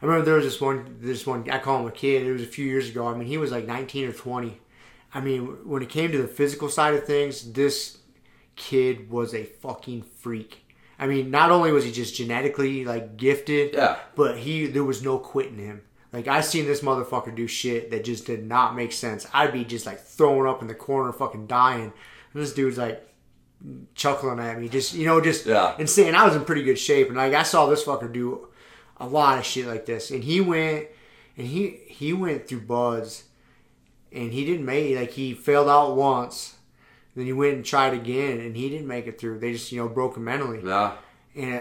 I 0.00 0.06
remember 0.06 0.24
there 0.24 0.36
was 0.36 0.44
this 0.44 0.60
one 0.60 0.96
this 1.00 1.26
one 1.26 1.48
I 1.50 1.58
call 1.58 1.80
him 1.80 1.86
a 1.86 1.90
kid. 1.90 2.26
It 2.26 2.32
was 2.32 2.42
a 2.42 2.46
few 2.46 2.64
years 2.64 2.88
ago. 2.88 3.06
I 3.06 3.14
mean 3.14 3.28
he 3.28 3.36
was 3.36 3.50
like 3.52 3.66
19 3.66 4.08
or 4.08 4.12
20. 4.12 4.58
I 5.12 5.20
mean 5.20 5.42
when 5.68 5.82
it 5.82 5.90
came 5.90 6.10
to 6.12 6.22
the 6.22 6.28
physical 6.28 6.70
side 6.70 6.94
of 6.94 7.04
things, 7.04 7.52
this 7.52 7.98
kid 8.56 9.10
was 9.10 9.34
a 9.34 9.44
fucking 9.44 10.02
freak. 10.02 10.64
I 11.00 11.06
mean, 11.06 11.30
not 11.30 11.52
only 11.52 11.70
was 11.70 11.84
he 11.84 11.92
just 11.92 12.16
genetically 12.16 12.84
like 12.84 13.16
gifted, 13.16 13.74
Yeah. 13.74 13.98
but 14.16 14.38
he 14.38 14.66
there 14.66 14.84
was 14.84 15.02
no 15.02 15.18
quitting 15.18 15.58
him. 15.58 15.82
Like 16.12 16.26
I 16.28 16.40
seen 16.40 16.64
this 16.66 16.80
motherfucker 16.80 17.34
do 17.34 17.46
shit 17.46 17.90
that 17.90 18.04
just 18.04 18.26
did 18.26 18.46
not 18.46 18.74
make 18.74 18.92
sense. 18.92 19.26
I'd 19.32 19.52
be 19.52 19.64
just 19.64 19.84
like 19.86 20.00
throwing 20.00 20.48
up 20.48 20.62
in 20.62 20.68
the 20.68 20.74
corner, 20.74 21.12
fucking 21.12 21.46
dying. 21.46 21.92
And 22.32 22.42
this 22.42 22.54
dude's 22.54 22.78
like 22.78 23.04
chuckling 23.94 24.38
at 24.38 24.58
me, 24.60 24.68
just 24.68 24.94
you 24.94 25.04
know, 25.06 25.20
just 25.20 25.44
Yeah. 25.46 25.74
insane. 25.78 26.14
I 26.14 26.24
was 26.24 26.36
in 26.36 26.44
pretty 26.44 26.62
good 26.62 26.78
shape, 26.78 27.08
and 27.08 27.16
like 27.16 27.34
I 27.34 27.42
saw 27.42 27.66
this 27.66 27.84
fucker 27.84 28.10
do 28.12 28.48
a 28.98 29.06
lot 29.06 29.38
of 29.38 29.44
shit 29.44 29.66
like 29.66 29.84
this, 29.86 30.10
and 30.10 30.24
he 30.24 30.40
went 30.40 30.86
and 31.36 31.46
he 31.46 31.80
he 31.88 32.12
went 32.12 32.48
through 32.48 32.60
BUD/S, 32.62 33.24
and 34.12 34.32
he 34.32 34.44
didn't 34.44 34.64
make 34.64 34.96
like 34.96 35.10
he 35.10 35.34
failed 35.34 35.68
out 35.68 35.96
once. 35.96 36.54
Then 37.16 37.26
he 37.26 37.32
went 37.32 37.54
and 37.56 37.64
tried 37.64 37.94
again, 37.94 38.38
and 38.40 38.56
he 38.56 38.68
didn't 38.70 38.86
make 38.86 39.06
it 39.06 39.20
through. 39.20 39.40
They 39.40 39.52
just 39.52 39.72
you 39.72 39.78
know 39.80 39.88
broke 39.88 40.16
him 40.16 40.24
mentally. 40.24 40.60
yeah. 40.64 40.92
And 41.36 41.56
uh, 41.56 41.60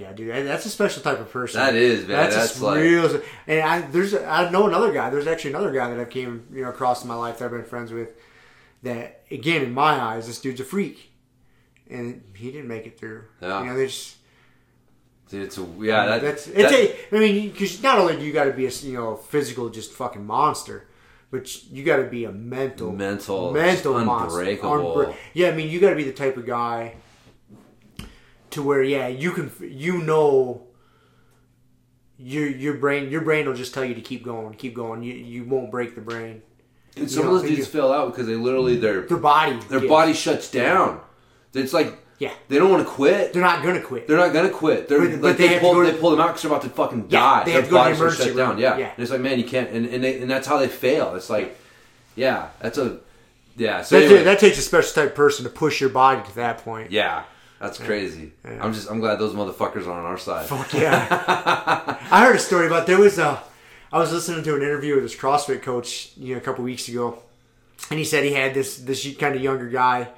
yeah, 0.00 0.12
dude, 0.12 0.46
that's 0.46 0.64
a 0.66 0.70
special 0.70 1.02
type 1.02 1.18
of 1.20 1.30
person. 1.30 1.60
That 1.60 1.74
is, 1.74 2.00
man. 2.00 2.08
That's, 2.16 2.36
That's 2.36 2.60
like- 2.60 2.80
real. 2.80 3.20
And 3.46 3.60
I 3.60 3.80
there's 3.82 4.14
I 4.14 4.50
know 4.50 4.66
another 4.66 4.92
guy. 4.92 5.10
There's 5.10 5.26
actually 5.26 5.50
another 5.50 5.72
guy 5.72 5.88
that 5.90 5.98
I've 5.98 6.10
came 6.10 6.46
you 6.52 6.62
know 6.62 6.68
across 6.70 7.02
in 7.02 7.08
my 7.08 7.14
life 7.14 7.38
that 7.38 7.46
I've 7.46 7.50
been 7.50 7.64
friends 7.64 7.92
with. 7.92 8.10
That 8.82 9.24
again, 9.30 9.62
in 9.62 9.72
my 9.74 9.92
eyes, 10.00 10.26
this 10.26 10.40
dude's 10.40 10.60
a 10.60 10.64
freak, 10.64 11.10
and 11.90 12.22
he 12.34 12.52
didn't 12.52 12.68
make 12.68 12.86
it 12.86 12.98
through. 12.98 13.24
Yeah. 13.42 13.60
You 13.62 13.66
know, 13.70 13.76
they 13.76 13.86
just 13.86 14.16
Dude, 15.28 15.42
it's 15.42 15.58
a, 15.58 15.66
yeah, 15.80 16.06
that, 16.06 16.22
that's 16.22 16.46
that- 16.46 16.72
it's 16.72 16.72
a. 17.12 17.16
I 17.16 17.20
mean, 17.20 17.50
because 17.50 17.82
not 17.82 17.98
only 17.98 18.16
do 18.16 18.22
you 18.24 18.32
got 18.32 18.44
to 18.44 18.52
be 18.52 18.66
a 18.66 18.70
you 18.70 18.94
know 18.94 19.16
physical 19.16 19.68
just 19.68 19.92
fucking 19.92 20.24
monster, 20.24 20.86
but 21.30 21.64
you 21.70 21.84
got 21.84 21.96
to 21.96 22.04
be 22.04 22.24
a 22.24 22.32
mental 22.32 22.92
Mental, 22.92 23.52
mental 23.52 23.94
just 23.94 24.06
monster. 24.06 24.38
unbreakable. 24.40 25.14
Yeah, 25.34 25.48
I 25.48 25.52
mean, 25.52 25.68
you 25.68 25.80
got 25.80 25.90
to 25.90 25.96
be 25.96 26.04
the 26.04 26.12
type 26.12 26.36
of 26.38 26.46
guy 26.46 26.94
to 28.50 28.62
where 28.62 28.82
yeah, 28.82 29.08
you 29.08 29.32
can 29.32 29.50
you 29.60 29.98
know. 30.02 30.64
Your, 32.20 32.48
your 32.48 32.74
brain 32.74 33.12
your 33.12 33.20
brain 33.20 33.46
will 33.46 33.54
just 33.54 33.72
tell 33.72 33.84
you 33.84 33.94
to 33.94 34.00
keep 34.00 34.24
going 34.24 34.52
keep 34.54 34.74
going 34.74 35.04
you 35.04 35.14
you 35.14 35.44
won't 35.44 35.70
break 35.70 35.94
the 35.94 36.00
brain 36.00 36.42
and 37.00 37.10
some 37.10 37.24
you 37.24 37.30
know, 37.30 37.36
of 37.36 37.42
those 37.42 37.50
dudes 37.50 37.68
fail 37.68 37.92
out 37.92 38.12
because 38.12 38.26
they 38.26 38.34
literally 38.34 38.76
mm. 38.76 38.80
their 38.80 39.02
their 39.02 39.18
body 39.18 39.58
their 39.68 39.82
yeah. 39.82 39.88
body 39.88 40.12
shuts 40.12 40.50
down. 40.50 41.00
It's 41.54 41.72
like 41.72 41.98
yeah 42.18 42.32
they 42.48 42.58
don't 42.58 42.70
want 42.70 42.86
to 42.86 42.88
quit. 42.92 43.32
they're 43.32 43.42
not 43.42 43.62
gonna 43.62 43.80
quit 43.80 44.06
They're 44.06 44.16
not 44.16 44.32
gonna 44.32 44.50
quit. 44.50 44.88
They're 44.88 44.98
But- 44.98 45.10
like 45.10 45.20
but 45.20 45.38
they, 45.38 45.48
they 45.48 45.60
pull 45.60 45.74
to- 45.74 45.90
they 45.90 45.98
pull 45.98 46.10
them 46.10 46.20
out 46.20 46.28
because 46.28 46.42
they're 46.42 46.50
about 46.50 46.62
to 46.62 46.70
fucking 46.70 47.06
Yeah, 47.08 47.20
die. 47.20 47.44
they 47.44 47.52
Their 47.52 47.60
have 47.60 47.68
to 47.68 47.70
go 47.70 47.76
to 47.76 47.84
bodies 47.84 48.00
are 48.00 48.24
shut 48.24 48.36
down. 48.36 48.58
Yeah. 48.58 48.76
Yeah. 48.76 48.90
and 48.90 48.98
it's 48.98 49.10
like 49.10 49.20
man, 49.20 49.38
you 49.38 49.44
can't, 49.44 49.70
and 49.70 49.86
and, 49.86 50.04
they, 50.04 50.20
and 50.20 50.30
that's 50.30 50.46
how 50.46 50.58
they 50.58 50.68
fail. 50.68 51.14
It's 51.14 51.30
like, 51.30 51.56
yeah, 52.16 52.48
that's 52.60 52.78
a 52.78 52.98
yeah. 53.56 53.82
So 53.82 53.98
that, 53.98 54.06
anyway, 54.06 54.24
that 54.24 54.38
takes 54.38 54.58
a 54.58 54.62
special 54.62 54.92
type 54.92 55.10
of 55.10 55.14
person 55.14 55.44
to 55.44 55.50
push 55.50 55.80
your 55.80 55.90
body 55.90 56.26
to 56.28 56.34
that 56.36 56.58
point 56.58 56.90
yeah, 56.90 57.24
that's 57.60 57.78
crazy. 57.78 58.32
Yeah. 58.44 58.64
I'm 58.64 58.72
just 58.72 58.90
I'm 58.90 59.00
glad 59.00 59.18
those 59.18 59.34
motherfuckers 59.34 59.86
are 59.86 59.92
on 59.92 60.04
our 60.04 60.18
side. 60.18 60.46
Fuck 60.46 60.74
yeah. 60.74 61.06
I 62.10 62.24
heard 62.24 62.36
a 62.36 62.38
story 62.38 62.66
about 62.66 62.86
there 62.86 62.98
was 62.98 63.18
a. 63.18 63.42
I 63.90 63.98
was 63.98 64.12
listening 64.12 64.44
to 64.44 64.54
an 64.54 64.62
interview 64.62 64.94
with 64.94 65.04
this 65.04 65.16
CrossFit 65.16 65.62
coach, 65.62 66.12
you 66.16 66.34
know, 66.34 66.38
a 66.38 66.42
couple 66.42 66.62
weeks 66.62 66.88
ago, 66.88 67.18
and 67.90 67.98
he 67.98 68.04
said 68.04 68.22
he 68.24 68.32
had 68.32 68.54
this 68.54 68.76
this 68.78 69.16
kind 69.16 69.34
of 69.34 69.42
younger 69.42 69.68
guy 69.68 70.08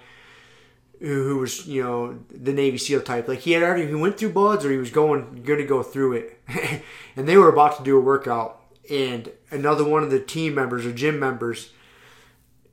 who, 0.98 1.24
who 1.24 1.38
was, 1.38 1.66
you 1.66 1.82
know, 1.82 2.18
the 2.30 2.52
Navy 2.52 2.78
SEAL 2.78 3.02
type. 3.02 3.26
Like 3.26 3.40
he 3.40 3.52
had 3.52 3.62
already 3.62 3.86
he 3.86 3.94
went 3.94 4.18
through 4.18 4.32
BUD/S 4.32 4.64
or 4.64 4.70
he 4.70 4.76
was 4.76 4.90
going 4.90 5.42
going 5.42 5.60
to 5.60 5.66
go 5.66 5.82
through 5.82 6.14
it, 6.14 6.40
and 7.16 7.26
they 7.26 7.36
were 7.36 7.48
about 7.48 7.78
to 7.78 7.82
do 7.82 7.96
a 7.96 8.00
workout, 8.00 8.60
and 8.90 9.30
another 9.50 9.84
one 9.84 10.02
of 10.02 10.10
the 10.10 10.20
team 10.20 10.54
members 10.54 10.84
or 10.84 10.92
gym 10.92 11.18
members 11.18 11.72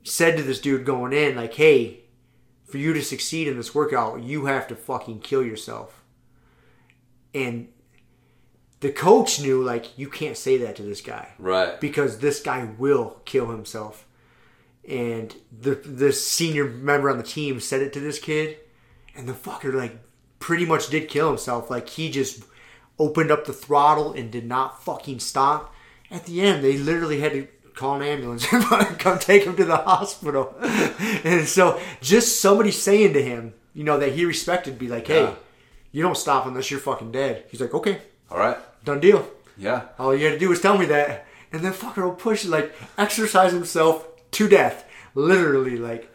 said 0.04 0.36
to 0.36 0.42
this 0.42 0.60
dude 0.60 0.84
going 0.84 1.12
in, 1.12 1.36
like, 1.36 1.54
"Hey, 1.54 2.00
for 2.68 2.78
you 2.78 2.92
to 2.92 3.02
succeed 3.02 3.48
in 3.48 3.56
this 3.56 3.74
workout, 3.74 4.22
you 4.22 4.46
have 4.46 4.68
to 4.68 4.76
fucking 4.76 5.20
kill 5.20 5.42
yourself." 5.44 6.02
And 7.34 7.68
the 8.80 8.90
coach 8.92 9.40
knew 9.40 9.62
like 9.62 9.98
you 9.98 10.08
can't 10.08 10.36
say 10.36 10.56
that 10.58 10.76
to 10.76 10.82
this 10.82 11.00
guy 11.00 11.28
Right. 11.38 11.80
because 11.80 12.18
this 12.18 12.40
guy 12.40 12.68
will 12.78 13.20
kill 13.24 13.46
himself. 13.48 14.06
And 14.88 15.34
the 15.52 15.74
the 15.74 16.12
senior 16.12 16.64
member 16.64 17.10
on 17.10 17.18
the 17.18 17.24
team 17.24 17.60
said 17.60 17.82
it 17.82 17.92
to 17.94 18.00
this 18.00 18.18
kid, 18.18 18.56
and 19.14 19.28
the 19.28 19.32
fucker 19.34 19.72
like 19.74 19.98
pretty 20.38 20.64
much 20.64 20.88
did 20.88 21.08
kill 21.08 21.28
himself. 21.28 21.70
Like 21.70 21.88
he 21.90 22.10
just 22.10 22.44
opened 22.98 23.30
up 23.30 23.44
the 23.44 23.52
throttle 23.52 24.12
and 24.12 24.30
did 24.30 24.46
not 24.46 24.82
fucking 24.82 25.20
stop. 25.20 25.74
At 26.10 26.24
the 26.24 26.40
end, 26.40 26.64
they 26.64 26.78
literally 26.78 27.20
had 27.20 27.32
to 27.32 27.46
call 27.78 27.96
an 27.96 28.02
ambulance 28.02 28.46
and 28.52 28.64
come 28.98 29.18
take 29.18 29.44
him 29.44 29.56
to 29.56 29.64
the 29.64 29.76
hospital. 29.76 30.54
and 31.24 31.46
so 31.46 31.80
just 32.00 32.40
somebody 32.40 32.70
saying 32.70 33.12
to 33.14 33.22
him, 33.22 33.54
you 33.74 33.84
know, 33.84 33.98
that 33.98 34.12
he 34.12 34.24
respected, 34.24 34.78
be 34.78 34.88
like, 34.88 35.06
hey, 35.06 35.22
Yeah. 35.22 35.34
you 35.92 36.02
don't 36.02 36.16
stop 36.16 36.46
unless 36.46 36.70
you're 36.70 36.80
fucking 36.80 37.12
dead. 37.12 37.44
He's 37.50 37.60
like, 37.60 37.74
okay, 37.74 37.98
All 38.30 38.38
right. 38.38 38.56
done 38.84 39.00
deal. 39.00 39.28
Yeah. 39.56 39.82
All 39.98 40.14
you 40.14 40.24
had 40.26 40.32
to 40.34 40.38
do 40.38 40.48
was 40.48 40.60
tell 40.60 40.76
me 40.78 40.86
that. 40.86 41.26
And 41.52 41.62
then 41.62 41.72
fucker 41.72 42.02
will 42.04 42.14
push, 42.14 42.44
like, 42.44 42.72
exercise 42.98 43.52
himself 43.52 44.06
to 44.32 44.48
death. 44.48 44.84
Literally, 45.14 45.76
like, 45.78 46.12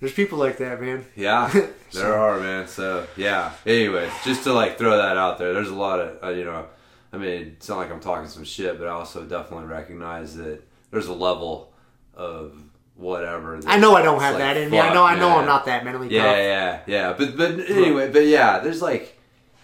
there's 0.00 0.12
people 0.12 0.38
like 0.38 0.58
that, 0.58 0.80
man. 0.80 1.04
Yeah, 1.14 1.48
there 1.92 2.12
are, 2.14 2.38
man. 2.40 2.66
So 2.68 3.06
yeah. 3.16 3.52
Anyways, 3.64 4.12
just 4.24 4.42
to 4.44 4.52
like 4.52 4.76
throw 4.76 4.96
that 4.98 5.16
out 5.16 5.38
there, 5.38 5.54
there's 5.54 5.70
a 5.70 5.74
lot 5.74 6.00
of 6.00 6.22
uh, 6.22 6.28
you 6.36 6.44
know. 6.44 6.66
I 7.12 7.16
mean, 7.16 7.54
it's 7.56 7.68
not 7.68 7.78
like 7.78 7.90
I'm 7.90 8.00
talking 8.00 8.28
some 8.28 8.44
shit, 8.44 8.78
but 8.78 8.88
I 8.88 8.90
also 8.90 9.22
definitely 9.24 9.68
recognize 9.68 10.36
that 10.36 10.60
there's 10.96 11.08
a 11.08 11.12
level 11.12 11.74
of 12.14 12.58
whatever. 12.94 13.60
I 13.66 13.78
know 13.78 13.94
I 13.94 14.00
don't 14.00 14.18
have 14.18 14.32
like, 14.34 14.42
that 14.42 14.56
in 14.56 14.70
me. 14.70 14.80
I 14.80 14.94
know 14.94 15.04
I 15.04 15.14
know 15.14 15.28
man. 15.28 15.40
I'm 15.40 15.46
not 15.46 15.66
that 15.66 15.84
mentally 15.84 16.08
Yeah, 16.08 16.22
tough. 16.22 16.36
yeah, 16.38 16.80
yeah. 16.86 17.12
But 17.12 17.36
but 17.36 17.50
anyway, 17.68 18.10
but 18.10 18.24
yeah, 18.24 18.60
there's 18.60 18.80
like, 18.80 19.18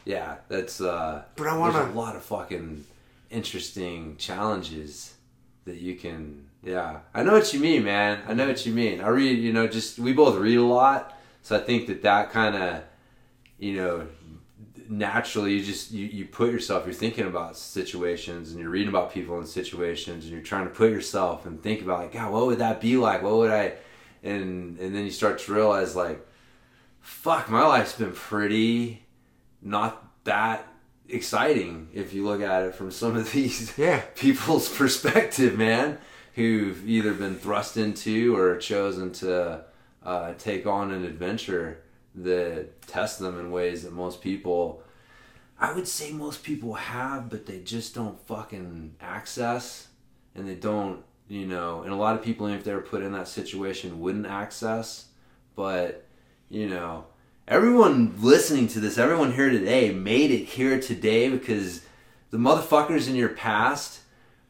yeah, 0.05 0.37
that's. 0.49 0.83
uh 0.83 1.23
But 1.37 1.47
I 1.47 1.57
wanna- 1.57 1.85
a 1.91 1.93
lot 1.95 2.17
of 2.17 2.23
fucking 2.23 2.85
interesting 3.31 4.17
challenges 4.19 5.15
that 5.65 5.77
you 5.77 5.97
can. 5.97 6.49
Yeah, 6.63 6.99
I 7.15 7.23
know 7.23 7.33
what 7.33 7.53
you 7.55 7.61
mean, 7.61 7.85
man. 7.85 8.21
I 8.29 8.35
know 8.35 8.47
what 8.47 8.67
you 8.67 8.75
mean. 8.75 9.01
I 9.01 9.09
read, 9.09 9.39
you 9.39 9.55
know, 9.55 9.67
just 9.67 9.99
we 9.99 10.13
both 10.13 10.37
read 10.39 10.59
a 10.59 10.63
lot, 10.63 11.19
so 11.41 11.57
I 11.57 11.61
think 11.61 11.87
that 11.87 12.03
that 12.03 12.31
kind 12.31 12.55
of, 12.57 12.83
you 13.59 13.77
know, 13.77 14.07
naturally 14.89 15.55
you 15.55 15.63
just 15.63 15.91
you, 15.91 16.07
you 16.07 16.25
put 16.25 16.51
yourself 16.53 16.85
you're 16.85 16.95
thinking 16.95 17.27
about 17.27 17.57
situations 17.57 18.51
and 18.53 18.61
you're 18.61 18.71
reading 18.71 18.89
about 18.89 19.13
people 19.13 19.39
in 19.39 19.47
situations 19.47 20.25
and 20.25 20.33
you're 20.33 20.43
trying 20.43 20.65
to 20.65 20.71
put 20.75 20.91
yourself 20.91 21.47
and 21.47 21.63
think 21.63 21.83
about 21.83 22.01
like 22.01 22.13
god 22.13 22.33
what 22.33 22.47
would 22.47 22.59
that 22.59 22.81
be 22.81 22.97
like? 22.97 23.23
What 23.23 23.35
would 23.37 23.51
i? 23.51 23.73
And 24.23 24.79
and 24.79 24.95
then 24.95 25.05
you 25.05 25.11
start 25.11 25.39
to 25.41 25.53
realize 25.53 25.95
like 25.97 26.27
fuck 27.01 27.51
my 27.51 27.67
life's 27.67 27.95
been 27.95 28.13
pretty 28.13 29.05
not 29.61 30.05
that 30.25 30.67
exciting 31.09 31.89
if 31.93 32.15
you 32.15 32.25
look 32.25 32.41
at 32.41 32.63
it 32.63 32.75
from 32.75 32.91
some 32.91 33.17
of 33.17 33.33
these 33.33 33.77
Yeah. 33.77 34.01
people's 34.15 34.69
perspective 34.69 35.59
man 35.59 35.99
who've 36.35 36.89
either 36.89 37.13
been 37.13 37.35
thrust 37.37 37.77
into 37.77 38.35
or 38.37 38.57
chosen 38.57 39.13
to 39.13 39.65
uh, 40.05 40.33
take 40.39 40.67
on 40.67 40.91
an 40.91 41.05
adventure 41.05 41.82
that 42.15 42.83
test 42.87 43.19
them 43.19 43.39
in 43.39 43.51
ways 43.51 43.83
that 43.83 43.93
most 43.93 44.21
people 44.21 44.83
I 45.63 45.73
would 45.73 45.87
say 45.87 46.11
most 46.11 46.43
people 46.43 46.75
have, 46.75 47.31
but 47.31 47.47
they 47.47 47.61
just 47.61 47.95
don't 47.95 48.19
fucking 48.27 48.97
access 49.01 49.87
and 50.35 50.49
they 50.49 50.57
don't, 50.57 51.05
you 51.29 51.47
know, 51.47 51.83
and 51.83 51.93
a 51.93 51.97
lot 51.97 52.17
of 52.17 52.25
people, 52.25 52.49
if 52.49 52.65
they 52.65 52.75
were 52.75 52.81
put 52.81 53.01
in 53.01 53.13
that 53.13 53.29
situation, 53.29 54.01
wouldn't 54.01 54.27
access. 54.27 55.07
But, 55.55 56.05
you 56.51 56.69
know, 56.69 57.07
everyone 57.47 58.13
listening 58.21 58.67
to 58.69 58.81
this, 58.81 58.99
everyone 58.99 59.35
here 59.35 59.51
today 59.51 59.93
made 59.93 60.33
it 60.33 60.47
here 60.47 60.81
today 60.81 61.29
because 61.29 61.83
the 62.31 62.39
motherfuckers 62.39 63.09
in 63.09 63.15
your 63.15 63.29
past, 63.29 64.01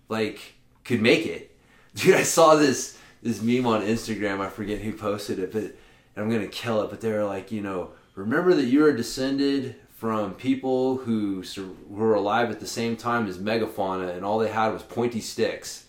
like, 0.09 0.55
could 0.83 1.03
make 1.03 1.27
it. 1.27 1.55
Dude, 1.95 2.15
I 2.15 2.23
saw 2.23 2.55
this 2.55 2.99
this 3.23 3.43
meme 3.43 3.67
on 3.67 3.83
Instagram. 3.83 4.41
I 4.41 4.49
forget 4.49 4.81
who 4.81 4.95
posted 4.95 5.39
it, 5.39 5.53
but 5.53 5.77
I'm 6.17 6.31
gonna 6.31 6.47
kill 6.47 6.83
it. 6.83 6.91
But 6.91 7.01
they 7.01 7.11
were 7.13 7.25
like, 7.25 7.53
you 7.53 7.61
know, 7.61 7.91
remember 8.15 8.55
that 8.55 8.65
you 8.65 8.85
are 8.85 8.93
descended 8.93 9.77
from 9.91 10.35
people 10.35 10.97
who 10.97 11.45
were 11.89 12.15
alive 12.15 12.51
at 12.51 12.61
the 12.61 12.67
same 12.67 12.97
time 12.97 13.27
as 13.29 13.39
megafauna, 13.39 14.15
and 14.17 14.25
all 14.25 14.39
they 14.39 14.51
had 14.51 14.73
was 14.73 14.83
pointy 14.83 15.21
sticks. 15.21 15.87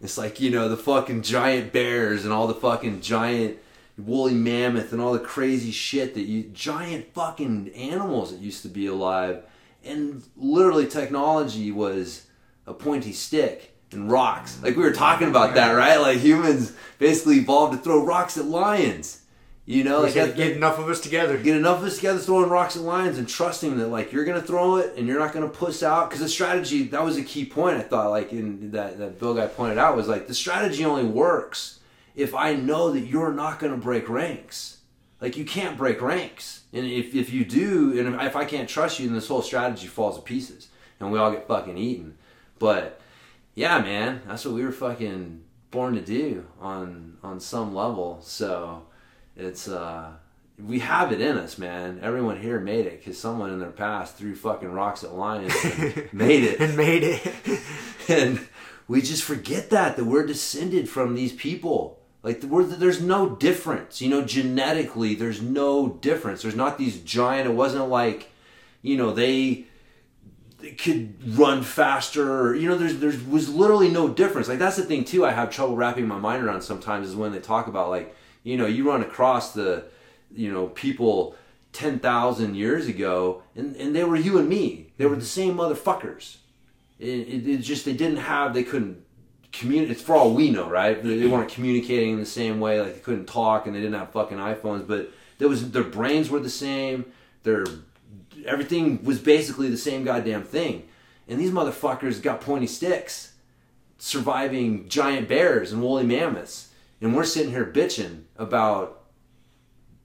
It's 0.00 0.16
like 0.16 0.40
you 0.40 0.50
know 0.50 0.68
the 0.68 0.76
fucking 0.76 1.22
giant 1.22 1.72
bears 1.72 2.24
and 2.24 2.32
all 2.32 2.46
the 2.46 2.54
fucking 2.54 3.00
giant 3.00 3.58
woolly 3.98 4.34
mammoth 4.34 4.92
and 4.92 5.00
all 5.00 5.12
the 5.12 5.18
crazy 5.18 5.72
shit 5.72 6.14
that 6.14 6.22
you 6.22 6.44
giant 6.44 7.12
fucking 7.12 7.70
animals 7.70 8.30
that 8.30 8.40
used 8.40 8.62
to 8.62 8.68
be 8.68 8.86
alive, 8.86 9.42
and 9.84 10.22
literally 10.36 10.86
technology 10.86 11.72
was 11.72 12.26
a 12.66 12.72
pointy 12.72 13.12
stick 13.12 13.74
and 13.90 14.10
rocks. 14.10 14.62
Like 14.62 14.76
we 14.76 14.82
were 14.82 14.92
talking 14.92 15.28
about 15.28 15.54
that, 15.54 15.72
right? 15.72 15.96
Like 15.96 16.18
humans 16.18 16.72
basically 16.98 17.38
evolved 17.38 17.72
to 17.72 17.78
throw 17.78 18.04
rocks 18.04 18.38
at 18.38 18.44
lions. 18.44 19.17
You 19.68 19.84
know, 19.84 20.00
like 20.00 20.14
gotta 20.14 20.32
get 20.32 20.56
enough 20.56 20.78
of 20.78 20.88
us 20.88 20.98
together. 20.98 21.36
get 21.36 21.54
enough 21.54 21.80
of 21.80 21.84
us 21.84 21.96
together 21.96 22.18
throwing 22.18 22.48
rocks 22.48 22.74
and 22.74 22.86
lines 22.86 23.18
and 23.18 23.28
trusting 23.28 23.76
that 23.76 23.88
like 23.88 24.12
you're 24.12 24.24
gonna 24.24 24.40
throw 24.40 24.76
it 24.76 24.96
and 24.96 25.06
you're 25.06 25.18
not 25.18 25.34
gonna 25.34 25.46
puss 25.46 25.82
out. 25.82 26.08
Because 26.08 26.22
the 26.22 26.28
strategy 26.30 26.84
that 26.84 27.04
was 27.04 27.18
a 27.18 27.22
key 27.22 27.44
point 27.44 27.76
I 27.76 27.82
thought 27.82 28.08
like 28.08 28.32
in 28.32 28.70
that 28.70 28.96
that 28.96 29.18
Bill 29.18 29.34
guy 29.34 29.46
pointed 29.46 29.76
out 29.76 29.94
was 29.94 30.08
like 30.08 30.26
the 30.26 30.32
strategy 30.32 30.86
only 30.86 31.04
works 31.04 31.80
if 32.16 32.34
I 32.34 32.54
know 32.54 32.92
that 32.92 33.00
you're 33.00 33.30
not 33.30 33.58
gonna 33.58 33.76
break 33.76 34.08
ranks. 34.08 34.78
Like 35.20 35.36
you 35.36 35.44
can't 35.44 35.76
break 35.76 36.00
ranks. 36.00 36.62
And 36.72 36.86
if, 36.86 37.14
if 37.14 37.30
you 37.30 37.44
do 37.44 38.00
and 38.00 38.22
if 38.22 38.36
I 38.36 38.46
can't 38.46 38.70
trust 38.70 38.98
you 38.98 39.04
then 39.04 39.16
this 39.16 39.28
whole 39.28 39.42
strategy 39.42 39.86
falls 39.86 40.16
to 40.16 40.22
pieces 40.22 40.68
and 40.98 41.12
we 41.12 41.18
all 41.18 41.30
get 41.30 41.46
fucking 41.46 41.76
eaten. 41.76 42.16
But 42.58 43.02
yeah 43.54 43.78
man 43.82 44.22
that's 44.26 44.46
what 44.46 44.54
we 44.54 44.64
were 44.64 44.72
fucking 44.72 45.42
born 45.70 45.94
to 45.96 46.00
do 46.00 46.46
on 46.58 47.18
on 47.22 47.38
some 47.38 47.74
level. 47.74 48.22
So 48.22 48.84
it's 49.38 49.68
uh 49.68 50.12
we 50.62 50.80
have 50.80 51.12
it 51.12 51.20
in 51.20 51.38
us, 51.38 51.56
man. 51.56 52.00
Everyone 52.02 52.40
here 52.40 52.58
made 52.58 52.86
it 52.86 52.98
because 52.98 53.18
someone 53.18 53.50
in 53.50 53.60
their 53.60 53.70
past 53.70 54.16
threw 54.16 54.34
fucking 54.34 54.72
rocks 54.72 55.04
at 55.04 55.14
lions 55.14 55.54
and 55.64 56.08
made 56.12 56.42
it. 56.42 56.60
and 56.60 56.76
made 56.76 57.02
it. 57.04 57.34
And 58.10 58.40
we 58.88 59.02
just 59.02 59.22
forget 59.22 59.68
that 59.68 59.98
that 59.98 60.06
we're 60.06 60.24
descended 60.24 60.88
from 60.88 61.14
these 61.14 61.34
people. 61.34 61.98
Like 62.22 62.42
we're, 62.42 62.62
there's 62.62 63.02
no 63.02 63.36
difference, 63.36 64.00
you 64.00 64.08
know. 64.08 64.24
Genetically, 64.24 65.14
there's 65.14 65.42
no 65.42 65.88
difference. 65.88 66.40
There's 66.40 66.56
not 66.56 66.78
these 66.78 66.98
giant. 67.00 67.50
It 67.50 67.52
wasn't 67.52 67.90
like, 67.90 68.30
you 68.80 68.96
know, 68.96 69.12
they, 69.12 69.66
could 70.78 71.38
run 71.38 71.62
faster. 71.62 72.54
You 72.54 72.68
know, 72.68 72.76
there's 72.76 72.98
there 72.98 73.12
was 73.28 73.54
literally 73.54 73.90
no 73.90 74.08
difference. 74.08 74.48
Like 74.48 74.58
that's 74.58 74.76
the 74.76 74.84
thing 74.84 75.04
too. 75.04 75.24
I 75.24 75.32
have 75.32 75.50
trouble 75.50 75.76
wrapping 75.76 76.08
my 76.08 76.18
mind 76.18 76.42
around 76.42 76.62
sometimes 76.62 77.08
is 77.08 77.14
when 77.14 77.32
they 77.32 77.40
talk 77.40 77.66
about 77.68 77.90
like, 77.90 78.14
you 78.48 78.56
know, 78.56 78.66
you 78.66 78.88
run 78.88 79.02
across 79.02 79.52
the, 79.52 79.84
you 80.34 80.50
know, 80.50 80.68
people 80.68 81.34
ten 81.72 81.98
thousand 81.98 82.54
years 82.54 82.86
ago, 82.86 83.42
and 83.54 83.76
and 83.76 83.94
they 83.94 84.04
were 84.04 84.16
you 84.16 84.38
and 84.38 84.48
me. 84.48 84.92
They 84.96 85.04
were 85.04 85.12
mm-hmm. 85.12 85.20
the 85.20 85.26
same 85.26 85.56
motherfuckers. 85.56 86.38
It, 86.98 87.06
it, 87.06 87.48
it 87.48 87.58
just 87.58 87.84
they 87.84 87.92
didn't 87.92 88.16
have 88.16 88.54
they 88.54 88.64
couldn't 88.64 89.04
communicate 89.52 89.92
it's 89.92 90.02
for 90.02 90.16
all 90.16 90.34
we 90.34 90.50
know 90.50 90.68
right? 90.68 91.02
They, 91.02 91.18
they 91.18 91.26
weren't 91.26 91.50
communicating 91.50 92.14
in 92.14 92.20
the 92.20 92.26
same 92.26 92.58
way 92.58 92.80
like 92.80 92.94
they 92.94 93.00
couldn't 93.00 93.26
talk 93.26 93.66
and 93.66 93.74
they 93.74 93.80
didn't 93.80 93.98
have 93.98 94.10
fucking 94.10 94.36
iphones 94.36 94.86
but 94.86 95.10
there 95.38 95.48
was 95.48 95.70
their 95.70 95.84
brains 95.84 96.28
were 96.28 96.40
the 96.40 96.50
same. 96.50 97.04
Their 97.44 97.64
everything 98.46 99.04
was 99.04 99.18
basically 99.18 99.68
the 99.68 99.76
same 99.76 100.04
goddamn 100.04 100.42
thing. 100.42 100.88
And 101.28 101.38
these 101.38 101.50
motherfuckers 101.50 102.22
got 102.22 102.40
pointy 102.40 102.66
sticks 102.66 103.34
surviving 103.98 104.88
giant 104.88 105.28
bears 105.28 105.72
and 105.72 105.82
woolly 105.82 106.06
mammoths 106.06 106.67
and 107.00 107.14
we're 107.14 107.24
sitting 107.24 107.50
here 107.50 107.64
bitching 107.66 108.24
about 108.36 109.04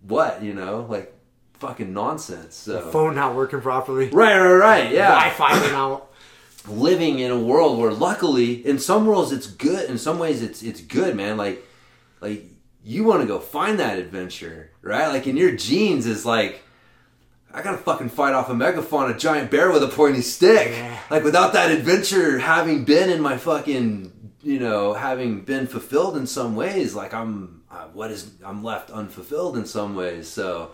what 0.01 0.43
you 0.43 0.53
know 0.53 0.85
like 0.89 1.13
fucking 1.53 1.93
nonsense 1.93 2.55
so 2.55 2.81
Phone 2.91 3.15
not 3.15 3.35
working 3.35 3.61
properly. 3.61 4.09
right 4.09 4.37
right 4.37 4.53
right 4.55 4.91
yeah 4.91 5.31
Wi-Fi 5.37 5.75
out. 5.75 6.09
living 6.67 7.19
in 7.19 7.31
a 7.31 7.39
world 7.39 7.77
where 7.77 7.91
luckily 7.91 8.65
in 8.65 8.79
some 8.79 9.05
worlds 9.05 9.31
it's 9.31 9.47
good 9.47 9.89
in 9.89 9.97
some 9.97 10.19
ways 10.19 10.41
it's 10.41 10.61
it's 10.63 10.81
good 10.81 11.15
man 11.15 11.37
like 11.37 11.63
like 12.21 12.45
you 12.83 13.03
want 13.03 13.21
to 13.21 13.27
go 13.27 13.39
find 13.39 13.79
that 13.79 13.97
adventure 13.97 14.71
right 14.81 15.07
like 15.07 15.27
in 15.27 15.37
your 15.37 15.55
genes 15.55 16.05
is 16.05 16.25
like 16.25 16.61
I 17.53 17.61
gotta 17.61 17.77
fucking 17.77 18.09
fight 18.09 18.33
off 18.33 18.49
a 18.49 18.53
megafauna, 18.53 19.13
a 19.13 19.17
giant 19.17 19.51
bear 19.51 19.71
with 19.71 19.83
a 19.83 19.87
pointy 19.87 20.21
stick. 20.21 20.69
Yeah. 20.69 20.97
Like 21.11 21.23
without 21.23 21.53
that 21.53 21.69
adventure, 21.69 22.39
having 22.39 22.83
been 22.83 23.11
in 23.11 23.21
my 23.21 23.37
fucking, 23.37 24.11
you 24.43 24.59
know, 24.59 24.93
having 24.93 25.41
been 25.41 25.65
fulfilled 25.67 26.17
in 26.17 26.27
some 26.27 26.55
ways, 26.55 26.93
like 26.93 27.13
I'm, 27.13 27.63
uh, 27.71 27.85
what 27.93 28.11
is, 28.11 28.31
I'm 28.45 28.63
left 28.63 28.91
unfulfilled 28.91 29.57
in 29.57 29.65
some 29.65 29.95
ways. 29.95 30.27
So 30.27 30.71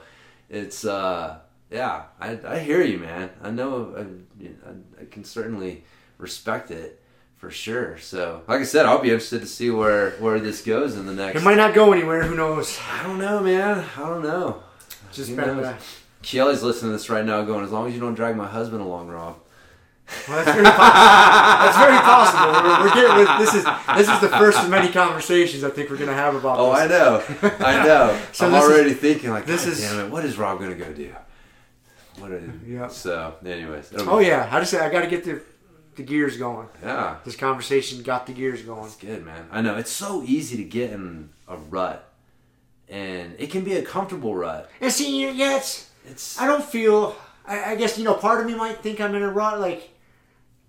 it's, 0.49 0.83
uh, 0.85 1.37
yeah, 1.71 2.03
I, 2.19 2.39
I 2.45 2.59
hear 2.59 2.81
you, 2.81 2.97
man. 2.97 3.29
I 3.43 3.51
know, 3.51 3.93
I, 3.95 4.49
I, 4.69 5.03
I 5.03 5.05
can 5.05 5.23
certainly 5.23 5.83
respect 6.17 6.71
it 6.71 6.99
for 7.37 7.51
sure. 7.51 7.97
So, 7.99 8.41
like 8.47 8.59
I 8.59 8.63
said, 8.63 8.85
I'll 8.85 8.99
be 9.01 9.09
interested 9.11 9.41
to 9.41 9.47
see 9.47 9.69
where 9.69 10.11
where 10.19 10.39
this 10.39 10.61
goes 10.61 10.97
in 10.97 11.05
the 11.05 11.13
next. 11.13 11.39
It 11.39 11.43
might 11.45 11.55
not 11.57 11.73
go 11.73 11.93
anywhere. 11.93 12.23
Who 12.23 12.35
knows? 12.35 12.77
I 12.91 13.03
don't 13.03 13.17
know, 13.17 13.39
man. 13.39 13.85
I 13.95 13.99
don't 14.01 14.23
know. 14.23 14.61
Just 15.13 15.29
Who 15.29 15.35
been, 15.37 15.45
knows? 15.57 15.65
uh, 15.67 15.77
Kelly's 16.21 16.61
listening 16.63 16.91
to 16.91 16.97
this 16.97 17.09
right 17.09 17.23
now, 17.23 17.41
going, 17.43 17.63
"As 17.63 17.71
long 17.71 17.87
as 17.87 17.93
you 17.93 18.01
don't 18.01 18.15
drag 18.15 18.35
my 18.35 18.47
husband 18.47 18.81
along, 18.81 19.07
Rob." 19.07 19.37
Well, 20.27 20.43
that's 20.43 20.55
very 20.55 20.65
possible. 20.65 21.59
that's 21.63 21.77
very 21.77 21.97
possible. 21.99 22.51
We're, 22.63 22.79
we're 22.83 22.93
getting 22.95 23.17
with, 23.17 23.39
this 23.39 23.53
is 23.55 23.63
this 23.97 24.09
is 24.09 24.19
the 24.21 24.29
first 24.37 24.57
of 24.63 24.69
many 24.69 24.91
conversations 24.91 25.63
I 25.63 25.69
think 25.69 25.89
we're 25.89 25.97
gonna 25.97 26.13
have 26.13 26.35
about 26.35 26.57
Oh, 26.59 26.71
this. 26.73 26.81
I 26.81 26.87
know, 26.87 27.23
I 27.65 27.85
know. 27.85 28.19
So 28.33 28.45
I'm 28.45 28.51
this 28.53 28.63
is- 28.63 28.69
already 28.69 28.93
thinking 28.93 29.29
like, 29.31 29.45
this 29.45 29.65
is- 29.65 29.81
damn 29.81 29.99
it, 30.05 30.09
what 30.11 30.25
is 30.25 30.37
Rob 30.37 30.59
gonna 30.59 30.75
go 30.75 30.91
do? 30.93 31.13
What? 32.17 32.31
Is, 32.31 32.49
Yeah. 32.67 32.87
So, 32.87 33.35
anyways. 33.45 33.93
Oh 33.99 34.19
yeah, 34.19 34.49
I 34.51 34.59
just 34.59 34.71
say 34.71 34.79
I 34.79 34.89
got 34.89 35.01
to 35.01 35.07
get 35.07 35.23
the 35.23 35.41
the 35.95 36.03
gears 36.03 36.37
going. 36.37 36.67
Yeah. 36.83 37.17
This 37.25 37.35
conversation 37.35 38.03
got 38.03 38.25
the 38.25 38.33
gears 38.33 38.61
going. 38.61 38.85
It's 38.85 38.95
good, 38.95 39.25
man. 39.25 39.47
I 39.51 39.61
know 39.61 39.77
it's 39.77 39.91
so 39.91 40.23
easy 40.25 40.57
to 40.57 40.63
get 40.63 40.91
in 40.91 41.29
a 41.47 41.55
rut, 41.57 42.09
and 42.89 43.35
it 43.37 43.51
can 43.51 43.63
be 43.63 43.75
a 43.75 43.81
comfortable 43.83 44.35
rut. 44.35 44.69
And 44.81 44.91
see, 44.91 45.21
you- 45.21 45.29
yeah, 45.31 45.57
it's 45.57 45.89
It's 46.05 46.39
I 46.39 46.45
don't 46.47 46.63
feel. 46.63 47.15
I, 47.45 47.71
I 47.71 47.75
guess 47.75 47.97
you 47.97 48.03
know, 48.03 48.13
part 48.15 48.41
of 48.41 48.45
me 48.47 48.53
might 48.55 48.81
think 48.83 48.99
I'm 49.01 49.15
in 49.15 49.23
a 49.23 49.29
rut. 49.31 49.59
Like 49.59 49.89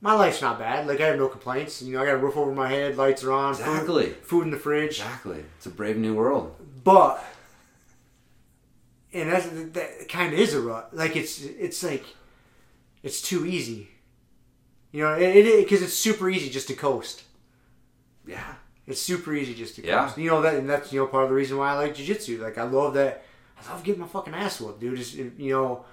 my 0.00 0.14
life's 0.14 0.40
not 0.40 0.58
bad. 0.58 0.86
Like 0.86 1.00
I 1.00 1.06
have 1.06 1.18
no 1.18 1.28
complaints. 1.28 1.82
You 1.82 1.94
know, 1.96 2.02
I 2.02 2.06
got 2.06 2.14
a 2.14 2.18
roof 2.18 2.36
over 2.36 2.52
my 2.52 2.68
head, 2.68 2.96
lights 2.96 3.22
are 3.24 3.32
on, 3.32 3.54
food- 3.54 3.60
Exactly. 3.66 4.06
food, 4.22 4.42
in 4.44 4.50
the 4.50 4.56
fridge. 4.58 4.98
exactly. 5.00 5.44
It's 5.56 5.66
a 5.66 5.70
brave 5.70 5.96
new 5.96 6.14
world. 6.14 6.54
But 6.84 7.22
and 9.12 9.30
that's 9.30 9.48
that 9.48 10.08
kind 10.08 10.32
of 10.32 10.38
is 10.38 10.54
a 10.54 10.60
rut. 10.60 10.90
Like 10.94 11.16
it's 11.16 11.42
it's 11.44 11.82
like 11.82 12.04
it's 13.02 13.20
too 13.20 13.46
easy. 13.46 13.88
You 14.92 15.02
know, 15.04 15.14
it 15.14 15.56
because 15.62 15.82
it's 15.82 15.94
super 15.94 16.28
easy 16.30 16.50
just 16.50 16.68
to 16.68 16.74
coast. 16.74 17.22
Yeah. 18.26 18.54
It's 18.86 19.00
super 19.00 19.32
easy 19.34 19.54
just 19.54 19.76
to 19.76 19.84
Yeah. 19.86 20.04
coast. 20.04 20.18
You 20.18 20.30
know 20.30 20.42
that, 20.42 20.54
and 20.54 20.68
that's 20.68 20.92
you 20.92 21.00
know 21.00 21.06
part 21.06 21.24
of 21.24 21.30
the 21.30 21.36
reason 21.36 21.56
why 21.58 21.70
I 21.72 21.74
like 21.76 21.94
jujitsu. 21.94 22.40
Like 22.40 22.58
I 22.58 22.62
love 22.64 22.94
that. 22.94 23.24
I 23.62 23.70
love 23.72 23.84
getting 23.84 24.00
my 24.00 24.06
fucking 24.08 24.32
ass 24.34 24.60
whooped, 24.60 24.80
dude. 24.80 24.98
It's, 24.98 25.14
you 25.14 25.52
know, 25.52 25.84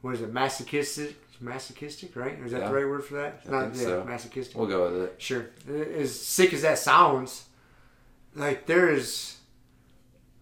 what 0.00 0.14
is 0.14 0.20
it? 0.22 0.32
Masochistic, 0.32 1.16
masochistic, 1.40 2.14
right? 2.16 2.38
Is 2.44 2.52
that 2.52 2.60
Yeah. 2.62 2.68
the 2.68 2.74
right 2.74 2.86
word 2.88 3.04
for 3.04 3.14
that? 3.14 3.40
I 3.50 3.62
think 3.62 3.76
so. 3.76 4.04
masochistic. 4.04 4.56
We'll 4.56 4.66
go 4.68 4.90
with 4.90 5.02
it. 5.02 5.14
Sure. 5.18 5.46
As 5.68 6.18
sick 6.18 6.52
as 6.52 6.62
that 6.62 6.78
sounds, 6.78 7.44
like 8.34 8.66
there 8.66 8.88
is, 8.90 9.36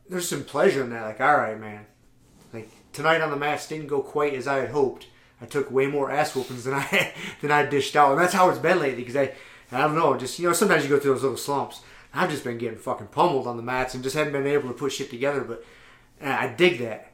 there's 0.08 0.28
some 0.28 0.44
pleasure 0.44 0.82
in 0.82 0.90
that. 0.90 1.04
Like, 1.04 1.20
all 1.20 1.36
right, 1.36 1.58
man. 1.58 1.86
Like 2.52 2.68
tonight 2.92 3.20
on 3.20 3.30
the 3.30 3.36
mats 3.36 3.66
didn't 3.68 3.86
go 3.88 4.00
quite 4.02 4.34
as 4.34 4.46
I 4.46 4.58
had 4.58 4.70
hoped. 4.70 5.06
I 5.40 5.46
took 5.46 5.70
way 5.70 5.86
more 5.86 6.10
ass 6.10 6.34
whoopings 6.36 6.64
than 6.64 6.74
I 6.74 7.12
than 7.40 7.50
I 7.50 7.64
dished 7.66 7.96
out, 7.96 8.12
and 8.12 8.20
that's 8.20 8.32
how 8.34 8.48
it's 8.50 8.58
been 8.58 8.78
lately. 8.78 9.02
Because 9.02 9.16
I, 9.16 9.32
I 9.72 9.80
don't 9.80 9.94
know, 9.96 10.16
just 10.16 10.38
you 10.38 10.46
know, 10.46 10.52
sometimes 10.52 10.84
you 10.84 10.88
go 10.90 10.98
through 10.98 11.14
those 11.14 11.22
little 11.22 11.36
slumps. 11.38 11.80
I've 12.14 12.30
just 12.30 12.44
been 12.44 12.58
getting 12.58 12.78
fucking 12.78 13.06
pummeled 13.08 13.46
on 13.46 13.56
the 13.56 13.62
mats 13.62 13.94
and 13.94 14.02
just 14.04 14.14
haven't 14.14 14.34
been 14.34 14.46
able 14.46 14.68
to 14.68 14.74
put 14.74 14.92
shit 14.92 15.08
together. 15.10 15.40
But 15.40 15.64
I 16.20 16.48
dig 16.48 16.78
that, 16.80 17.12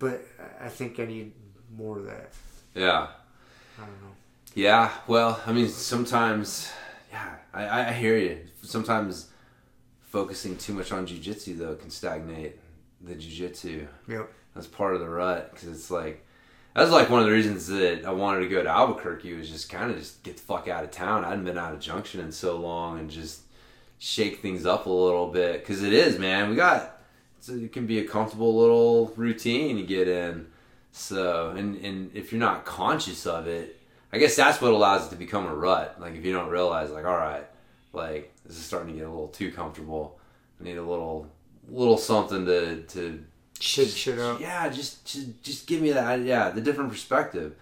but 0.00 0.20
I 0.60 0.68
think 0.68 0.98
I 0.98 1.04
need 1.06 1.32
more 1.74 1.98
of 1.98 2.06
that. 2.06 2.32
Yeah. 2.74 3.06
I 3.80 3.86
don't 3.86 4.02
know. 4.02 4.14
Yeah, 4.54 4.90
well, 5.06 5.40
I 5.46 5.52
mean, 5.52 5.68
sometimes, 5.68 6.70
yeah, 7.10 7.34
I, 7.54 7.88
I 7.88 7.92
hear 7.92 8.16
you. 8.18 8.38
Sometimes 8.62 9.30
focusing 10.10 10.56
too 10.56 10.72
much 10.72 10.90
on 10.90 11.06
jujitsu 11.06 11.56
though 11.56 11.76
can 11.76 11.88
stagnate 11.88 12.58
the 13.00 13.14
jujitsu. 13.14 13.86
Yep. 14.08 14.32
That's 14.54 14.66
part 14.66 14.94
of 14.94 15.00
the 15.00 15.08
rut 15.08 15.52
because 15.52 15.68
it's 15.68 15.90
like 15.90 16.26
that's 16.74 16.90
like 16.90 17.08
one 17.08 17.20
of 17.20 17.26
the 17.26 17.32
reasons 17.32 17.68
that 17.68 18.04
I 18.04 18.10
wanted 18.10 18.40
to 18.40 18.48
go 18.48 18.62
to 18.62 18.68
Albuquerque 18.68 19.34
was 19.34 19.48
just 19.48 19.70
kind 19.70 19.90
of 19.90 19.98
just 19.98 20.22
get 20.22 20.36
the 20.36 20.42
fuck 20.42 20.68
out 20.68 20.84
of 20.84 20.90
town. 20.90 21.24
I 21.24 21.30
hadn't 21.30 21.44
been 21.44 21.58
out 21.58 21.72
of 21.72 21.80
Junction 21.80 22.20
in 22.20 22.32
so 22.32 22.56
long 22.56 22.98
and 22.98 23.08
just 23.08 23.42
shake 23.98 24.40
things 24.40 24.66
up 24.66 24.86
a 24.86 24.90
little 24.90 25.28
bit 25.28 25.60
because 25.60 25.82
it 25.82 25.92
is 25.92 26.18
man. 26.18 26.50
We 26.50 26.56
got 26.56 27.00
it's 27.38 27.48
a, 27.48 27.64
it 27.64 27.72
can 27.72 27.86
be 27.86 28.00
a 28.00 28.04
comfortable 28.06 28.56
little 28.56 29.12
routine 29.16 29.78
you 29.78 29.86
get 29.86 30.08
in. 30.08 30.46
So 30.92 31.50
and 31.50 31.76
and 31.76 32.10
if 32.14 32.32
you're 32.32 32.40
not 32.40 32.64
conscious 32.64 33.26
of 33.26 33.46
it, 33.46 33.80
I 34.12 34.18
guess 34.18 34.36
that's 34.36 34.60
what 34.60 34.72
allows 34.72 35.06
it 35.06 35.10
to 35.10 35.16
become 35.16 35.46
a 35.46 35.54
rut. 35.54 36.00
Like 36.00 36.14
if 36.14 36.24
you 36.24 36.32
don't 36.32 36.50
realize, 36.50 36.90
like 36.90 37.04
all 37.04 37.16
right, 37.16 37.46
like 37.92 38.32
this 38.44 38.56
is 38.56 38.64
starting 38.64 38.92
to 38.92 38.98
get 38.98 39.06
a 39.06 39.10
little 39.10 39.28
too 39.28 39.52
comfortable. 39.52 40.18
I 40.60 40.64
need 40.64 40.76
a 40.76 40.82
little 40.82 41.30
little 41.68 41.98
something 41.98 42.44
to 42.46 42.82
to 42.82 43.24
Shit, 43.60 43.88
shit 43.88 44.18
up. 44.18 44.40
Yeah, 44.40 44.70
just, 44.70 45.04
just 45.04 45.42
just 45.42 45.66
give 45.66 45.82
me 45.82 45.92
that. 45.92 46.20
Yeah, 46.20 46.48
the 46.48 46.62
different 46.62 46.90
perspective. 46.90 47.54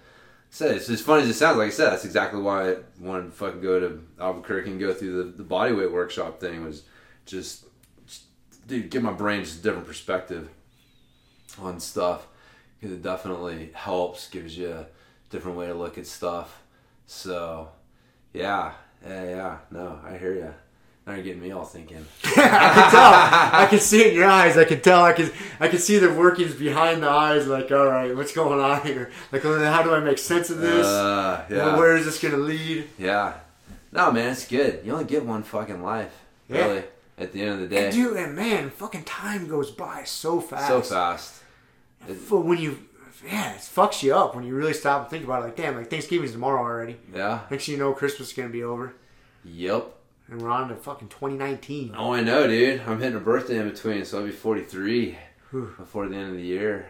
Said 0.51 0.77
it's 0.77 0.88
as 0.88 1.01
funny 1.03 1.25
as 1.25 1.29
it 1.29 1.35
sounds. 1.35 1.59
Like 1.59 1.67
I 1.67 1.71
said, 1.71 1.91
that's 1.91 2.05
exactly 2.05 2.41
why 2.41 2.71
I 2.71 2.77
wanted 3.01 3.25
to 3.25 3.31
fucking 3.33 3.61
go 3.61 3.81
to 3.81 4.05
Albuquerque 4.19 4.71
and 4.71 4.81
go 4.81 4.95
through 4.95 5.25
the 5.25 5.43
the 5.43 5.45
bodyweight 5.45 5.93
workshop 5.93 6.41
thing. 6.41 6.64
Was 6.64 6.85
just, 7.27 7.64
just 8.07 8.23
dude, 8.69 8.91
give 8.91 9.03
my 9.03 9.12
brain 9.12 9.43
just 9.43 9.59
a 9.59 9.62
different 9.62 9.88
perspective 9.88 10.49
on 11.61 11.81
stuff 11.81 12.29
because 12.81 12.95
it 12.95 13.03
definitely 13.03 13.71
helps. 13.75 14.29
Gives 14.29 14.57
you 14.57 14.71
a 14.73 14.87
different 15.31 15.57
way 15.57 15.67
to 15.67 15.75
look 15.75 15.99
at 15.99 16.07
stuff. 16.07 16.62
So, 17.07 17.69
yeah, 18.33 18.73
yeah, 19.07 19.25
yeah. 19.25 19.59
No, 19.71 19.99
I 20.05 20.17
hear 20.19 20.35
you. 20.35 20.55
Now 21.07 21.14
you're 21.14 21.25
getting 21.25 21.41
me 21.41 21.53
all 21.53 21.64
thinking. 21.64 22.05
I 22.25 22.31
can 22.75 22.91
tell. 22.91 23.61
I 23.62 23.67
can 23.71 23.81
see 23.81 24.03
it 24.03 24.09
in 24.09 24.14
your 24.14 24.27
eyes. 24.29 24.59
I 24.59 24.64
can 24.64 24.83
tell. 24.83 25.03
I 25.03 25.14
can. 25.14 25.31
I 25.59 25.69
can 25.69 25.79
see 25.79 25.99
the 25.99 26.12
workings 26.12 26.55
behind 26.55 27.03
the 27.03 27.09
eyes. 27.09 27.47
Like, 27.47 27.71
all 27.73 27.87
right, 27.87 28.14
what's 28.14 28.33
going 28.35 28.61
on 28.61 28.83
here? 28.87 29.11
Like, 29.33 29.43
how 29.43 29.83
do 29.83 29.95
I 29.95 30.01
make 30.01 30.19
sense 30.19 30.51
of 30.51 30.59
this? 30.59 30.87
Uh, 30.87 31.47
yeah. 31.51 31.77
Where 31.79 31.97
is 31.97 32.05
this 32.05 32.21
gonna 32.21 32.37
lead? 32.37 32.88
Yeah. 32.99 33.35
No, 33.91 34.12
man, 34.12 34.33
it's 34.33 34.47
good. 34.47 34.83
You 34.85 34.93
only 34.93 35.07
get 35.07 35.25
one 35.25 35.43
fucking 35.43 35.83
life, 35.83 36.12
Yeah. 36.47 36.67
really. 36.67 36.83
At 37.17 37.33
the 37.33 37.41
end 37.41 37.51
of 37.53 37.61
the 37.61 37.69
day, 37.69 37.87
And 37.87 37.95
dude, 37.95 38.17
and 38.19 38.37
man, 38.37 38.69
fucking 38.69 39.05
time 39.05 39.49
goes 39.49 39.71
by 39.71 40.05
so 40.05 40.41
fast. 40.43 40.69
so 40.69 40.83
fast. 40.83 41.38
For 42.16 42.40
when 42.40 42.59
you, 42.59 42.79
yeah, 43.27 43.53
it 43.55 43.59
fucks 43.61 44.03
you 44.03 44.14
up 44.14 44.35
when 44.35 44.44
you 44.44 44.55
really 44.55 44.73
stop 44.73 45.03
and 45.03 45.11
think 45.11 45.25
about 45.25 45.42
it. 45.42 45.47
Like, 45.47 45.57
damn, 45.57 45.77
like 45.77 45.90
Thanksgiving's 45.90 46.33
tomorrow 46.33 46.61
already. 46.61 46.97
Yeah. 47.14 47.40
Next 47.51 47.66
thing 47.66 47.75
you 47.75 47.79
know, 47.79 47.92
Christmas 47.92 48.29
is 48.29 48.35
gonna 48.35 48.49
be 48.49 48.62
over, 48.62 48.94
Yep. 49.44 49.94
and 50.29 50.40
we're 50.42 50.51
on 50.51 50.68
to 50.68 50.77
fucking 50.77 51.09
2019. 51.09 51.94
Oh, 51.97 52.12
I 52.12 52.21
know, 52.23 52.47
dude. 52.47 52.81
I'm 52.87 52.99
hitting 53.01 53.16
a 53.16 53.21
birthday 53.21 53.59
in 53.59 53.68
between, 53.68 54.05
so 54.05 54.18
I'll 54.18 54.25
be 54.25 54.31
43 54.33 55.18
Whew. 55.51 55.75
before 55.79 56.09
the 56.09 56.16
end 56.16 56.31
of 56.31 56.37
the 56.37 56.42
year. 56.42 56.87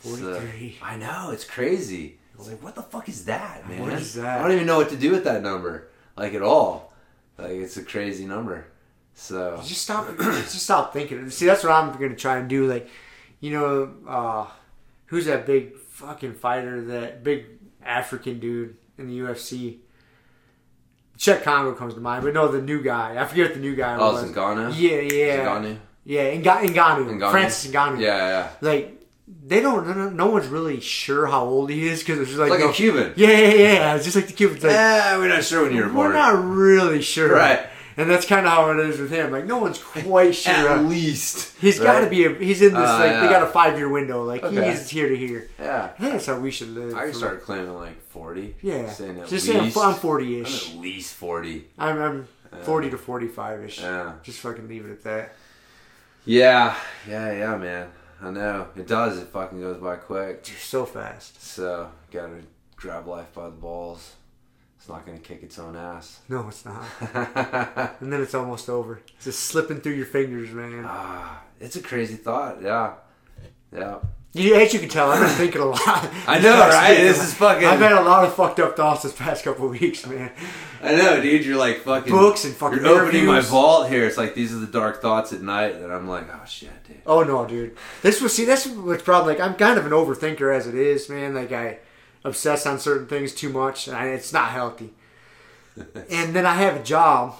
So- 0.00 0.10
43. 0.10 0.78
I 0.82 0.96
know 0.96 1.30
it's 1.32 1.44
crazy. 1.44 2.18
It's 2.38 2.48
like, 2.48 2.62
what 2.62 2.76
the 2.76 2.82
fuck 2.82 3.08
is 3.08 3.24
that, 3.24 3.68
man? 3.68 3.80
What 3.82 3.92
is 3.94 4.14
that? 4.14 4.38
I 4.38 4.42
don't 4.42 4.52
even 4.52 4.66
know 4.66 4.76
what 4.78 4.90
to 4.90 4.96
do 4.96 5.10
with 5.10 5.24
that 5.24 5.42
number, 5.42 5.88
like 6.16 6.34
at 6.34 6.42
all. 6.42 6.92
Like 7.36 7.50
it's 7.50 7.76
a 7.76 7.82
crazy 7.84 8.26
number. 8.26 8.66
So 9.14 9.60
Just 9.66 9.82
stop. 9.82 10.16
just 10.18 10.60
stop 10.62 10.92
thinking. 10.92 11.28
See, 11.30 11.46
that's 11.46 11.64
what 11.64 11.72
I'm 11.72 11.92
gonna 11.98 12.14
try 12.14 12.36
and 12.38 12.48
do. 12.48 12.68
Like, 12.68 12.88
you 13.40 13.50
know, 13.52 13.94
uh, 14.06 14.46
who's 15.06 15.26
that 15.26 15.46
big 15.46 15.76
fucking 15.76 16.34
fighter? 16.34 16.82
That 16.82 17.22
big 17.24 17.46
African 17.84 18.40
dude 18.40 18.76
in 18.96 19.08
the 19.08 19.18
UFC. 19.20 19.78
Cheick 21.18 21.42
Kongo 21.42 21.74
comes 21.74 21.94
to 21.94 22.00
mind, 22.00 22.22
but 22.24 22.32
no, 22.32 22.48
the 22.48 22.62
new 22.62 22.80
guy. 22.82 23.20
I 23.20 23.24
forget 23.24 23.52
the 23.54 23.60
new 23.60 23.74
guy 23.74 23.96
oh, 23.96 24.12
was. 24.12 24.30
Zingano. 24.30 24.72
Yeah, 24.76 25.00
yeah, 25.00 25.44
Zingano. 25.44 25.78
yeah. 26.04 26.22
Nga- 26.36 26.68
Ngannou, 26.72 27.06
Ngannou. 27.18 27.30
Francis 27.32 27.70
Ngannou. 27.72 28.00
Yeah, 28.00 28.16
yeah. 28.16 28.50
Like 28.60 29.02
they 29.44 29.60
don't. 29.60 29.84
No, 29.96 30.10
no 30.10 30.26
one's 30.30 30.46
really 30.46 30.78
sure 30.80 31.26
how 31.26 31.44
old 31.44 31.70
he 31.70 31.88
is 31.88 32.00
because 32.00 32.20
it's 32.20 32.28
just 32.28 32.38
like, 32.40 32.50
Like 32.50 32.60
no- 32.60 32.70
a 32.70 32.72
Cuban. 32.72 33.14
Yeah, 33.16 33.30
yeah, 33.30 33.48
yeah. 33.54 33.94
It's 33.96 34.04
just 34.04 34.14
like 34.14 34.28
the 34.28 34.32
Cubans. 34.32 34.62
Like, 34.62 34.72
Yeah, 34.72 35.18
we're 35.18 35.28
not 35.28 35.42
sure 35.42 35.64
when 35.64 35.74
you 35.74 35.82
were 35.82 35.88
born. 35.88 36.08
we're 36.08 36.12
not 36.12 36.44
really 36.44 37.02
sure, 37.02 37.34
Right. 37.34 37.66
And 37.98 38.08
that's 38.08 38.24
kind 38.26 38.46
of 38.46 38.52
how 38.52 38.70
it 38.70 38.78
is 38.78 39.00
with 39.00 39.10
him. 39.10 39.32
Like 39.32 39.44
no 39.44 39.58
one's 39.58 39.78
quite 39.82 40.34
sure. 40.34 40.54
At 40.70 40.84
least 40.84 41.56
He's 41.60 41.80
right? 41.80 41.84
got 41.86 42.00
to 42.04 42.08
be. 42.08 42.24
A, 42.26 42.32
he's 42.34 42.62
in 42.62 42.72
this. 42.72 42.88
Uh, 42.88 42.98
like 43.00 43.10
yeah. 43.10 43.20
they 43.22 43.28
got 43.28 43.42
a 43.42 43.46
five 43.48 43.76
year 43.76 43.88
window. 43.88 44.24
Like 44.24 44.44
Okay. 44.44 44.70
he's 44.70 44.88
here 44.88 45.08
to 45.08 45.16
here. 45.16 45.50
Yeah. 45.58 45.90
I 45.98 46.00
think 46.00 46.12
that's 46.12 46.26
how 46.26 46.38
we 46.38 46.52
should 46.52 46.68
live. 46.68 46.94
I 46.94 47.10
start 47.10 47.42
claiming 47.42 47.74
like 47.74 48.00
40. 48.10 48.54
Yeah. 48.62 48.88
Saying 48.88 49.22
Just 49.26 49.46
say 49.46 49.58
I'm. 49.58 49.72
I'm 49.76 49.94
forty 49.94 50.40
ish. 50.40 50.70
at 50.70 50.76
least 50.80 51.14
40. 51.14 51.66
I'm, 51.76 52.00
I'm 52.00 52.28
forty 52.62 52.88
to 52.90 52.96
forty 52.96 53.26
five 53.26 53.62
ish. 53.64 53.80
Yeah. 53.80 54.12
Just 54.22 54.38
fucking 54.40 54.68
leave 54.68 54.86
it 54.86 54.92
at 54.92 55.02
that. 55.02 55.34
Yeah. 56.24 56.76
Yeah, 57.08 57.32
yeah, 57.32 57.56
man. 57.56 57.88
I 58.22 58.30
know. 58.30 58.68
It 58.76 58.86
does. 58.86 59.18
It 59.18 59.28
fucking 59.28 59.60
goes 59.60 59.78
by 59.80 59.96
quick. 59.96 60.46
So 60.60 60.84
fast. 60.84 61.42
So, 61.42 61.90
gotta 62.12 62.42
grab 62.76 63.06
life 63.06 63.32
by 63.34 63.46
the 63.46 63.50
balls. 63.50 64.14
It's 64.88 64.94
not 64.94 65.04
gonna 65.04 65.18
kick 65.18 65.42
its 65.42 65.58
own 65.58 65.76
ass. 65.76 66.20
No, 66.30 66.48
it's 66.48 66.64
not. 66.64 66.82
And 68.00 68.10
then 68.10 68.22
it's 68.22 68.34
almost 68.34 68.70
over. 68.70 69.02
It's 69.16 69.26
just 69.26 69.40
slipping 69.40 69.82
through 69.82 69.92
your 69.92 70.06
fingers, 70.06 70.50
man. 70.50 70.82
ah, 70.86 71.42
it's 71.60 71.76
a 71.76 71.82
crazy 71.82 72.14
thought. 72.14 72.62
Yeah. 72.62 72.94
Yeah. 73.70 73.98
You, 74.32 74.54
as 74.54 74.72
you 74.72 74.80
can 74.80 74.88
tell, 74.88 75.10
I've 75.10 75.20
been 75.20 75.28
thinking 75.28 75.60
a 75.60 75.66
lot. 75.66 75.78
I 76.26 76.38
know, 76.38 76.58
right? 76.58 76.96
This 76.96 77.22
is 77.22 77.34
fucking- 77.34 77.66
I've 77.68 77.80
had 77.80 77.92
a 77.92 78.00
lot 78.00 78.24
of 78.24 78.34
fucked 78.34 78.60
up 78.60 78.76
thoughts 78.76 79.02
this 79.02 79.12
past 79.12 79.44
couple 79.44 79.66
of 79.66 79.78
weeks, 79.78 80.06
man. 80.06 80.32
I 80.82 80.94
know, 80.96 81.20
dude. 81.20 81.44
You're 81.44 81.58
like 81.58 81.80
fucking 81.82 82.10
Books 82.10 82.46
and 82.46 82.54
fucking 82.54 82.82
You're 82.82 83.04
opening 83.04 83.26
my 83.26 83.40
vault 83.40 83.90
here. 83.90 84.06
It's 84.06 84.16
like 84.16 84.34
these 84.34 84.54
are 84.54 84.58
the 84.58 84.66
dark 84.66 85.02
thoughts 85.02 85.34
at 85.34 85.42
night 85.42 85.82
that 85.82 85.90
I'm 85.90 86.08
like, 86.08 86.28
oh 86.32 86.46
shit, 86.46 86.70
dude. 86.86 87.02
Oh 87.04 87.22
no, 87.22 87.44
dude. 87.44 87.76
This 88.00 88.22
was 88.22 88.34
see. 88.34 88.46
This 88.46 88.66
was 88.66 89.02
probably 89.02 89.34
like. 89.34 89.42
I'm 89.42 89.54
kind 89.54 89.78
of 89.78 89.84
an 89.84 89.92
overthinker 89.92 90.54
as 90.56 90.66
it 90.66 90.74
is, 90.74 91.10
man. 91.10 91.34
Like 91.34 91.52
I 91.52 91.80
obsess 92.24 92.66
on 92.66 92.78
certain 92.78 93.06
things 93.06 93.34
too 93.34 93.48
much, 93.48 93.88
and 93.88 93.96
I, 93.96 94.06
it's 94.08 94.32
not 94.32 94.50
healthy. 94.50 94.92
and 96.10 96.34
then 96.34 96.46
I 96.46 96.54
have 96.54 96.76
a 96.76 96.82
job 96.82 97.36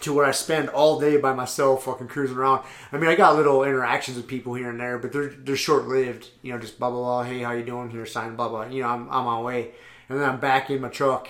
to 0.00 0.12
where 0.12 0.24
I 0.24 0.32
spend 0.32 0.68
all 0.70 1.00
day 1.00 1.16
by 1.16 1.32
myself, 1.32 1.84
fucking 1.84 2.08
cruising 2.08 2.36
around. 2.36 2.64
I 2.90 2.98
mean, 2.98 3.10
I 3.10 3.14
got 3.14 3.36
little 3.36 3.64
interactions 3.64 4.16
with 4.16 4.26
people 4.26 4.54
here 4.54 4.70
and 4.70 4.80
there, 4.80 4.98
but 4.98 5.12
they're 5.12 5.28
they're 5.28 5.56
short 5.56 5.86
lived. 5.86 6.28
You 6.42 6.52
know, 6.52 6.58
just 6.58 6.78
blah 6.78 6.90
blah 6.90 7.00
blah. 7.00 7.22
Hey, 7.24 7.40
how 7.40 7.52
you 7.52 7.64
doing? 7.64 7.90
Here, 7.90 8.06
sign 8.06 8.36
blah 8.36 8.48
blah. 8.48 8.66
You 8.66 8.82
know, 8.82 8.88
I'm 8.88 9.08
I'm 9.08 9.26
on 9.26 9.38
my 9.38 9.40
way, 9.40 9.72
and 10.08 10.20
then 10.20 10.28
I'm 10.28 10.40
back 10.40 10.70
in 10.70 10.80
my 10.80 10.88
truck. 10.88 11.28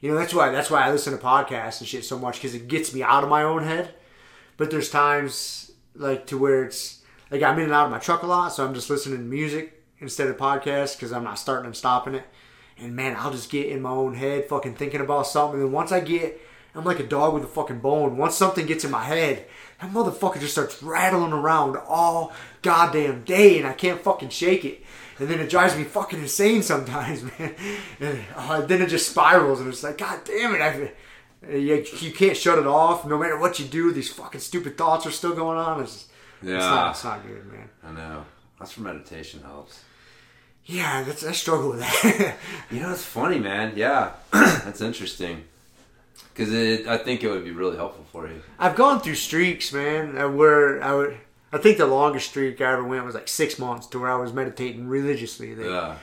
You 0.00 0.10
know, 0.10 0.18
that's 0.18 0.34
why 0.34 0.50
that's 0.50 0.70
why 0.70 0.82
I 0.82 0.90
listen 0.90 1.16
to 1.16 1.24
podcasts 1.24 1.80
and 1.80 1.88
shit 1.88 2.04
so 2.04 2.18
much 2.18 2.36
because 2.36 2.54
it 2.54 2.68
gets 2.68 2.92
me 2.92 3.02
out 3.02 3.24
of 3.24 3.30
my 3.30 3.42
own 3.42 3.62
head. 3.62 3.94
But 4.56 4.70
there's 4.70 4.90
times 4.90 5.70
like 5.94 6.26
to 6.26 6.38
where 6.38 6.64
it's 6.64 7.02
like 7.30 7.42
I'm 7.42 7.58
in 7.58 7.64
and 7.64 7.72
out 7.72 7.86
of 7.86 7.92
my 7.92 7.98
truck 7.98 8.22
a 8.22 8.26
lot, 8.26 8.48
so 8.48 8.64
I'm 8.64 8.74
just 8.74 8.90
listening 8.90 9.18
to 9.18 9.24
music 9.24 9.75
instead 10.00 10.28
of 10.28 10.36
podcasts 10.36 10.96
because 10.96 11.12
I'm 11.12 11.24
not 11.24 11.38
starting 11.38 11.66
and 11.66 11.76
stopping 11.76 12.14
it. 12.14 12.24
And 12.78 12.94
man, 12.94 13.16
I'll 13.18 13.30
just 13.30 13.50
get 13.50 13.68
in 13.68 13.80
my 13.82 13.90
own 13.90 14.14
head, 14.14 14.48
fucking 14.48 14.74
thinking 14.74 15.00
about 15.00 15.26
something. 15.26 15.54
And 15.60 15.68
then 15.68 15.72
once 15.72 15.92
I 15.92 16.00
get, 16.00 16.40
I'm 16.74 16.84
like 16.84 17.00
a 17.00 17.06
dog 17.06 17.32
with 17.32 17.44
a 17.44 17.46
fucking 17.48 17.78
bone. 17.78 18.18
Once 18.18 18.34
something 18.34 18.66
gets 18.66 18.84
in 18.84 18.90
my 18.90 19.04
head, 19.04 19.46
that 19.80 19.90
motherfucker 19.90 20.38
just 20.40 20.52
starts 20.52 20.82
rattling 20.82 21.32
around 21.32 21.76
all 21.88 22.34
goddamn 22.60 23.24
day, 23.24 23.56
and 23.58 23.66
I 23.66 23.72
can't 23.72 24.02
fucking 24.02 24.28
shake 24.28 24.64
it. 24.66 24.84
And 25.18 25.28
then 25.28 25.40
it 25.40 25.48
drives 25.48 25.74
me 25.74 25.84
fucking 25.84 26.20
insane 26.20 26.62
sometimes, 26.62 27.22
man. 27.38 27.54
And 27.98 28.20
uh, 28.36 28.60
then 28.60 28.82
it 28.82 28.88
just 28.90 29.08
spirals, 29.10 29.60
and 29.60 29.70
it's 29.70 29.82
like, 29.82 29.96
god 29.98 30.20
damn 30.24 30.54
it, 30.54 30.60
I. 30.60 30.92
You, 31.50 31.84
you 32.00 32.10
can't 32.12 32.36
shut 32.36 32.58
it 32.58 32.66
off. 32.66 33.06
No 33.06 33.16
matter 33.18 33.38
what 33.38 33.58
you 33.60 33.66
do, 33.66 33.92
these 33.92 34.10
fucking 34.12 34.40
stupid 34.40 34.76
thoughts 34.76 35.06
are 35.06 35.10
still 35.10 35.34
going 35.34 35.58
on. 35.58 35.80
It's, 35.80 36.08
it's, 36.42 36.50
Yeah. 36.50 36.58
not, 36.58 36.90
it's 36.90 37.04
not 37.04 37.24
good, 37.26 37.46
man. 37.52 37.68
I 37.84 37.92
know. 37.92 38.24
That's 38.58 38.76
where 38.78 38.92
meditation 38.92 39.42
helps. 39.42 39.82
Yeah, 40.64 41.02
that's, 41.04 41.24
I 41.24 41.32
struggle 41.32 41.70
with 41.70 41.80
that. 41.80 42.36
You 42.70 42.80
know, 42.80 42.90
it's 42.90 43.04
funny, 43.04 43.38
man. 43.38 43.74
Yeah, 43.76 44.12
that's 44.32 44.80
interesting. 44.80 45.44
Because 46.34 46.52
it, 46.52 46.86
I 46.86 46.98
think 46.98 47.22
it 47.22 47.30
would 47.30 47.44
be 47.44 47.50
really 47.52 47.76
helpful 47.76 48.04
for 48.10 48.26
you. 48.28 48.42
I've 48.58 48.74
gone 48.76 49.00
through 49.00 49.14
streaks, 49.14 49.72
man, 49.72 50.18
uh, 50.18 50.28
where 50.28 50.82
I 50.82 50.94
would. 50.94 51.16
I 51.52 51.58
think 51.58 51.78
the 51.78 51.86
longest 51.86 52.30
streak 52.30 52.60
I 52.60 52.72
ever 52.72 52.84
went 52.84 53.04
was 53.04 53.14
like 53.14 53.28
six 53.28 53.58
months, 53.58 53.86
to 53.88 53.98
where 54.00 54.10
I 54.10 54.16
was 54.16 54.32
meditating 54.32 54.88
religiously 54.88 55.54
like, 55.54 55.66
Yeah. 55.66 55.96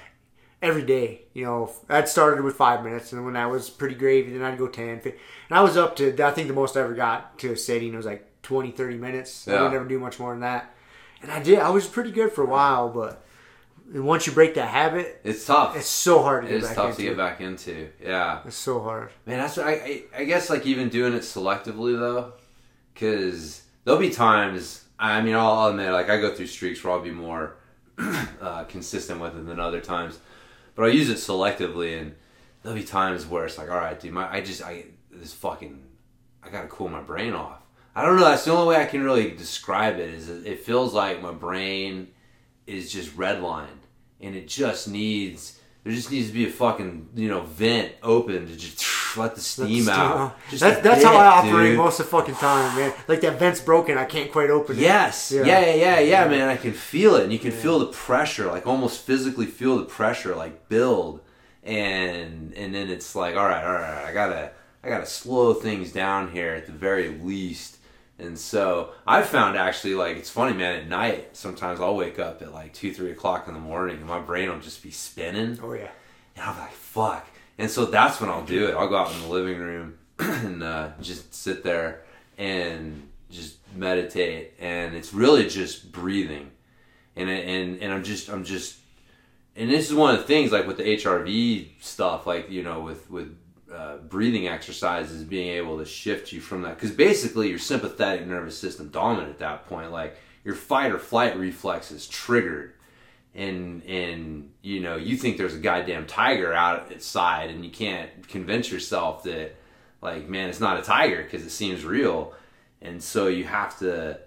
every 0.61 0.83
day. 0.83 1.23
You 1.33 1.45
know, 1.45 1.71
I'd 1.89 2.07
started 2.07 2.43
with 2.43 2.55
five 2.55 2.83
minutes, 2.83 3.11
and 3.11 3.25
when 3.25 3.33
that 3.33 3.51
was 3.51 3.69
pretty 3.69 3.95
gravy, 3.95 4.31
then 4.31 4.41
I'd 4.41 4.57
go 4.57 4.67
10. 4.67 5.01
15. 5.01 5.19
And 5.49 5.57
I 5.57 5.61
was 5.61 5.75
up 5.75 5.95
to, 5.97 6.15
I 6.25 6.31
think 6.31 6.47
the 6.47 6.53
most 6.53 6.77
I 6.77 6.81
ever 6.81 6.93
got 6.93 7.37
to 7.39 7.51
a 7.51 7.57
setting 7.57 7.95
was 7.95 8.05
like 8.05 8.25
20, 8.43 8.71
30 8.71 8.97
minutes. 8.97 9.47
I 9.47 9.61
would 9.61 9.73
never 9.73 9.85
do 9.85 9.99
much 9.99 10.19
more 10.19 10.31
than 10.31 10.39
that. 10.39 10.72
And 11.23 11.31
I 11.31 11.41
did, 11.41 11.57
I 11.59 11.69
was 11.69 11.87
pretty 11.87 12.11
good 12.11 12.31
for 12.31 12.43
a 12.43 12.47
while, 12.47 12.89
but 12.89 13.23
once 13.93 14.27
you 14.27 14.33
break 14.33 14.53
that 14.55 14.67
habit, 14.67 15.21
It's 15.23 15.45
tough. 15.45 15.75
it's 15.75 15.87
so 15.87 16.21
hard 16.21 16.45
to 16.45 16.49
it 16.53 16.59
get 16.59 16.63
back 16.67 16.75
tough 16.75 16.85
into. 16.91 16.97
to 16.97 17.07
get 17.07 17.17
back 17.17 17.41
into. 17.41 17.89
Yeah. 18.01 18.41
It's 18.45 18.55
so 18.57 18.81
hard. 18.81 19.09
Man, 19.25 19.39
that's 19.39 19.57
what 19.57 19.65
I, 19.67 19.71
I, 19.71 20.03
I 20.17 20.23
guess 20.25 20.49
like 20.49 20.65
even 20.65 20.89
doing 20.89 21.13
it 21.13 21.21
selectively 21.21 21.97
though, 21.97 22.33
because 22.93 23.63
there'll 23.85 23.99
be 23.99 24.09
times. 24.09 24.83
I 24.99 25.21
mean, 25.21 25.35
I'll, 25.35 25.51
I'll 25.51 25.69
admit, 25.69 25.91
like 25.91 26.09
I 26.09 26.19
go 26.19 26.33
through 26.35 26.47
streaks 26.47 26.83
where 26.83 26.93
I'll 26.93 27.01
be 27.01 27.11
more 27.11 27.55
uh, 28.41 28.63
consistent 28.65 29.19
with 29.19 29.35
it 29.37 29.45
than 29.47 29.59
other 29.59 29.81
times, 29.81 30.19
but 30.75 30.83
I'll 30.83 30.93
use 30.93 31.09
it 31.09 31.17
selectively, 31.17 31.99
and 32.01 32.15
there'll 32.61 32.77
be 32.77 32.83
times 32.83 33.25
where 33.25 33.45
it's 33.45 33.57
like, 33.57 33.69
all 33.69 33.77
right, 33.77 33.99
dude, 33.99 34.13
my 34.13 34.31
I 34.31 34.41
just 34.41 34.61
I 34.61 34.85
this 35.11 35.33
fucking 35.33 35.83
I 36.43 36.49
gotta 36.49 36.67
cool 36.67 36.89
my 36.89 37.01
brain 37.01 37.33
off. 37.33 37.61
I 37.95 38.05
don't 38.05 38.17
know. 38.17 38.25
That's 38.25 38.45
the 38.45 38.51
only 38.51 38.75
way 38.75 38.81
I 38.81 38.85
can 38.85 39.03
really 39.03 39.31
describe 39.31 39.99
it. 39.99 40.09
Is 40.09 40.29
it 40.29 40.63
feels 40.63 40.93
like 40.93 41.21
my 41.21 41.31
brain 41.31 42.09
is 42.65 42.91
just 42.91 43.15
redlined, 43.17 43.67
and 44.21 44.35
it 44.35 44.47
just 44.47 44.87
needs 44.87 45.59
there 45.83 45.91
just 45.91 46.11
needs 46.11 46.27
to 46.27 46.33
be 46.33 46.45
a 46.45 46.49
fucking 46.49 47.09
you 47.13 47.27
know 47.27 47.41
vent 47.41 47.91
open 48.01 48.47
to 48.47 48.55
just 48.55 48.83
let 49.17 49.35
the 49.35 49.41
steam 49.41 49.89
out. 49.89 50.35
Just 50.49 50.61
That's, 50.61 50.81
that's 50.81 51.03
how 51.03 51.15
I 51.15 51.25
operate 51.25 51.71
dude. 51.71 51.77
most 51.77 51.99
of 51.99 52.05
the 52.05 52.11
fucking 52.11 52.35
time, 52.35 52.75
man. 52.77 52.93
Like 53.07 53.21
that 53.21 53.37
vent's 53.37 53.59
broken, 53.59 53.97
I 53.97 54.05
can't 54.05 54.31
quite 54.31 54.49
open 54.49 54.77
it. 54.77 54.81
Yes. 54.81 55.31
Yeah. 55.31 55.43
Yeah. 55.43 55.59
yeah, 55.59 55.75
yeah, 55.75 55.99
yeah, 55.99 56.27
man. 56.27 56.47
I 56.49 56.57
can 56.57 56.71
feel 56.71 57.15
it, 57.15 57.23
and 57.23 57.33
you 57.33 57.39
can 57.39 57.51
feel 57.51 57.79
the 57.79 57.87
pressure, 57.87 58.47
like 58.47 58.65
almost 58.65 59.01
physically 59.01 59.45
feel 59.45 59.77
the 59.77 59.85
pressure, 59.85 60.35
like 60.35 60.69
build, 60.69 61.19
and 61.63 62.53
and 62.53 62.73
then 62.73 62.89
it's 62.89 63.13
like, 63.13 63.35
all 63.35 63.45
right, 63.45 63.63
all 63.63 63.73
right, 63.73 64.05
I 64.05 64.13
gotta, 64.13 64.51
I 64.83 64.89
gotta 64.89 65.05
slow 65.05 65.53
things 65.53 65.91
down 65.91 66.31
here 66.31 66.53
at 66.53 66.65
the 66.65 66.71
very 66.71 67.09
least. 67.09 67.77
And 68.19 68.37
so 68.37 68.93
I 69.07 69.23
found 69.23 69.57
actually 69.57 69.95
like 69.95 70.17
it's 70.17 70.29
funny, 70.29 70.55
man. 70.55 70.75
At 70.75 70.87
night, 70.87 71.35
sometimes 71.35 71.81
I'll 71.81 71.95
wake 71.95 72.19
up 72.19 72.41
at 72.41 72.53
like 72.53 72.73
two, 72.73 72.93
three 72.93 73.11
o'clock 73.11 73.47
in 73.47 73.53
the 73.53 73.59
morning, 73.59 73.97
and 73.97 74.05
my 74.05 74.19
brain 74.19 74.49
will 74.49 74.59
just 74.59 74.83
be 74.83 74.91
spinning. 74.91 75.59
Oh 75.61 75.73
yeah. 75.73 75.91
And 76.35 76.45
I'm 76.45 76.57
like, 76.57 76.71
fuck. 76.71 77.27
And 77.57 77.69
so 77.69 77.85
that's 77.85 78.19
when 78.19 78.29
I'll 78.29 78.45
do 78.45 78.67
it. 78.67 78.75
I'll 78.75 78.87
go 78.87 78.97
out 78.97 79.13
in 79.13 79.21
the 79.21 79.27
living 79.27 79.59
room 79.59 79.97
and 80.19 80.63
uh, 80.63 80.89
just 81.01 81.33
sit 81.33 81.63
there 81.63 82.03
and 82.37 83.09
just 83.29 83.57
meditate. 83.75 84.53
And 84.59 84.95
it's 84.95 85.13
really 85.13 85.47
just 85.47 85.91
breathing. 85.91 86.51
And, 87.15 87.29
and, 87.29 87.81
and 87.81 87.93
I'm 87.93 88.03
just, 88.03 88.29
I'm 88.29 88.43
just, 88.43 88.77
and 89.55 89.69
this 89.69 89.89
is 89.89 89.95
one 89.95 90.15
of 90.15 90.21
the 90.21 90.25
things 90.25 90.51
like 90.51 90.65
with 90.65 90.77
the 90.77 90.83
HRV 90.83 91.69
stuff, 91.79 92.25
like, 92.25 92.49
you 92.49 92.63
know, 92.63 92.81
with, 92.81 93.09
with 93.11 93.37
uh, 93.73 93.97
breathing 93.97 94.47
exercises, 94.47 95.23
being 95.23 95.49
able 95.49 95.77
to 95.77 95.85
shift 95.85 96.31
you 96.31 96.41
from 96.41 96.61
that. 96.61 96.75
Because 96.75 96.91
basically 96.91 97.49
your 97.49 97.59
sympathetic 97.59 98.27
nervous 98.27 98.57
system 98.57 98.89
dominant 98.89 99.31
at 99.31 99.39
that 99.39 99.67
point. 99.67 99.91
Like 99.91 100.17
your 100.43 100.55
fight 100.55 100.91
or 100.91 100.99
flight 100.99 101.37
reflex 101.37 101.91
is 101.91 102.07
triggered 102.07 102.73
and 103.35 103.83
and 103.85 104.51
you 104.61 104.79
know 104.79 104.95
you 104.95 105.17
think 105.17 105.37
there's 105.37 105.55
a 105.55 105.59
goddamn 105.59 106.05
tiger 106.05 106.53
out 106.53 106.91
outside 106.91 107.49
and 107.49 107.65
you 107.65 107.71
can't 107.71 108.27
convince 108.27 108.71
yourself 108.71 109.23
that 109.23 109.55
like 110.01 110.29
man 110.29 110.49
it's 110.49 110.59
not 110.59 110.79
a 110.79 110.83
tiger 110.83 111.23
because 111.23 111.43
it 111.45 111.49
seems 111.49 111.83
real 111.83 112.33
and 112.81 113.01
so 113.01 113.27
you 113.27 113.43
have 113.43 113.77
to 113.79 114.19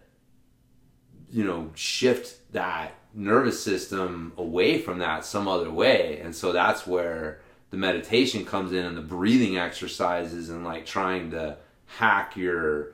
you 1.31 1.45
know 1.45 1.71
shift 1.75 2.53
that 2.53 2.95
nervous 3.15 3.63
system 3.63 4.33
away 4.37 4.81
from 4.81 4.99
that 4.99 5.25
some 5.25 5.47
other 5.47 5.71
way 5.71 6.21
and 6.21 6.35
so 6.35 6.53
that's 6.53 6.87
where 6.87 7.41
the 7.71 7.77
meditation 7.77 8.45
comes 8.45 8.73
in 8.73 8.85
and 8.85 8.97
the 8.97 9.03
breathing 9.03 9.57
exercises 9.59 10.51
and 10.51 10.65
like 10.65 10.87
trying 10.87 11.31
to 11.31 11.57
hack 11.87 12.37
your 12.37 12.93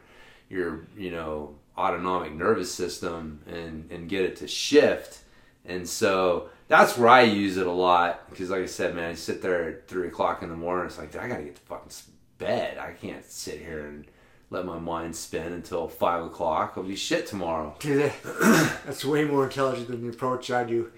your 0.48 0.86
you 0.96 1.10
know 1.10 1.54
autonomic 1.76 2.32
nervous 2.32 2.74
system 2.74 3.40
and 3.46 3.90
and 3.90 4.08
get 4.08 4.22
it 4.22 4.36
to 4.36 4.46
shift 4.46 5.20
and 5.64 5.88
so 5.88 6.48
that's 6.68 6.96
where 6.96 7.08
I 7.08 7.22
use 7.22 7.56
it 7.56 7.66
a 7.66 7.72
lot 7.72 8.30
because, 8.30 8.50
like 8.50 8.62
I 8.62 8.66
said, 8.66 8.94
man, 8.94 9.10
I 9.10 9.14
sit 9.14 9.42
there 9.42 9.68
at 9.68 9.88
three 9.88 10.08
o'clock 10.08 10.42
in 10.42 10.48
the 10.48 10.56
morning. 10.56 10.86
It's 10.86 10.98
like 10.98 11.14
I 11.16 11.28
gotta 11.28 11.42
get 11.42 11.56
to 11.56 11.60
fucking 11.62 11.92
bed. 12.38 12.78
I 12.78 12.92
can't 12.92 13.24
sit 13.24 13.60
here 13.60 13.86
and 13.86 14.06
let 14.50 14.64
my 14.64 14.78
mind 14.78 15.14
spin 15.14 15.52
until 15.52 15.88
five 15.88 16.24
o'clock. 16.24 16.74
I'll 16.76 16.82
be 16.82 16.96
shit 16.96 17.26
tomorrow. 17.26 17.76
Dude, 17.78 18.12
that's 18.42 19.04
way 19.04 19.24
more 19.24 19.44
intelligent 19.44 19.88
than 19.88 20.02
the 20.02 20.08
approach 20.08 20.50
I 20.50 20.64
do. 20.64 20.90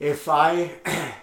If 0.00 0.28
I, 0.28 0.72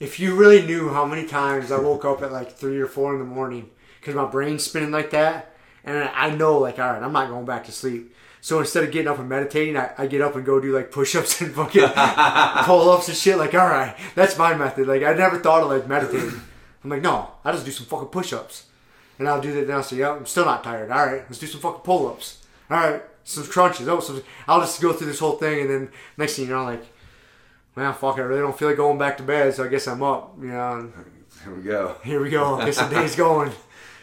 if 0.00 0.18
you 0.18 0.34
really 0.34 0.66
knew 0.66 0.88
how 0.88 1.04
many 1.04 1.26
times 1.26 1.70
I 1.70 1.78
woke 1.78 2.06
up 2.06 2.22
at 2.22 2.32
like 2.32 2.52
three 2.52 2.80
or 2.80 2.86
four 2.86 3.12
in 3.12 3.18
the 3.20 3.26
morning 3.26 3.70
because 4.00 4.14
my 4.14 4.24
brain's 4.24 4.64
spinning 4.64 4.90
like 4.90 5.10
that, 5.10 5.54
and 5.84 5.96
I 6.02 6.30
know 6.30 6.58
like, 6.58 6.78
all 6.78 6.92
right, 6.92 7.02
I'm 7.02 7.12
not 7.12 7.28
going 7.28 7.44
back 7.44 7.66
to 7.66 7.72
sleep. 7.72 8.14
So 8.40 8.58
instead 8.58 8.84
of 8.84 8.90
getting 8.90 9.08
up 9.08 9.18
and 9.18 9.28
meditating, 9.28 9.76
I, 9.76 9.92
I 9.98 10.06
get 10.06 10.22
up 10.22 10.34
and 10.34 10.46
go 10.46 10.58
do 10.58 10.74
like 10.74 10.90
push-ups 10.90 11.40
and 11.42 11.54
fucking 11.54 11.86
pull-ups 12.64 13.08
and 13.08 13.16
shit. 13.16 13.36
Like, 13.36 13.54
all 13.54 13.68
right, 13.68 13.94
that's 14.14 14.38
my 14.38 14.54
method. 14.54 14.88
Like, 14.88 15.02
I 15.02 15.12
never 15.12 15.38
thought 15.38 15.62
of 15.62 15.68
like 15.68 15.86
meditating. 15.86 16.40
I'm 16.82 16.90
like, 16.90 17.02
no, 17.02 17.32
I 17.44 17.52
just 17.52 17.66
do 17.66 17.70
some 17.70 17.84
fucking 17.84 18.08
push-ups. 18.08 18.66
And 19.18 19.28
I'll 19.28 19.42
do 19.42 19.52
that 19.52 19.68
now. 19.68 19.82
So 19.82 19.96
yeah, 19.96 20.12
I'm 20.12 20.24
still 20.24 20.46
not 20.46 20.64
tired. 20.64 20.90
All 20.90 21.04
right, 21.04 21.22
let's 21.28 21.38
do 21.38 21.46
some 21.46 21.60
fucking 21.60 21.82
pull-ups. 21.82 22.46
All 22.70 22.78
right, 22.78 23.02
some 23.24 23.44
crunches. 23.44 23.86
Oh, 23.86 24.00
some, 24.00 24.22
I'll 24.48 24.60
just 24.60 24.80
go 24.80 24.94
through 24.94 25.08
this 25.08 25.18
whole 25.18 25.36
thing, 25.36 25.60
and 25.60 25.70
then 25.70 25.88
next 26.16 26.36
thing 26.36 26.46
you 26.46 26.52
know, 26.52 26.64
like, 26.64 26.84
well, 27.76 27.92
fuck, 27.92 28.18
I 28.18 28.22
really 28.22 28.40
don't 28.40 28.58
feel 28.58 28.68
like 28.68 28.76
going 28.76 28.98
back 28.98 29.16
to 29.18 29.22
bed, 29.22 29.54
so 29.54 29.64
I 29.64 29.68
guess 29.68 29.86
I'm 29.86 30.02
up. 30.02 30.34
You 30.40 30.48
know, 30.48 30.92
Here 31.44 31.54
we 31.54 31.62
go. 31.62 31.96
here 32.04 32.20
we 32.22 32.30
go. 32.30 32.60
I 32.60 32.64
guess 32.66 32.78
the 32.78 32.88
day's 32.94 33.16
going. 33.16 33.52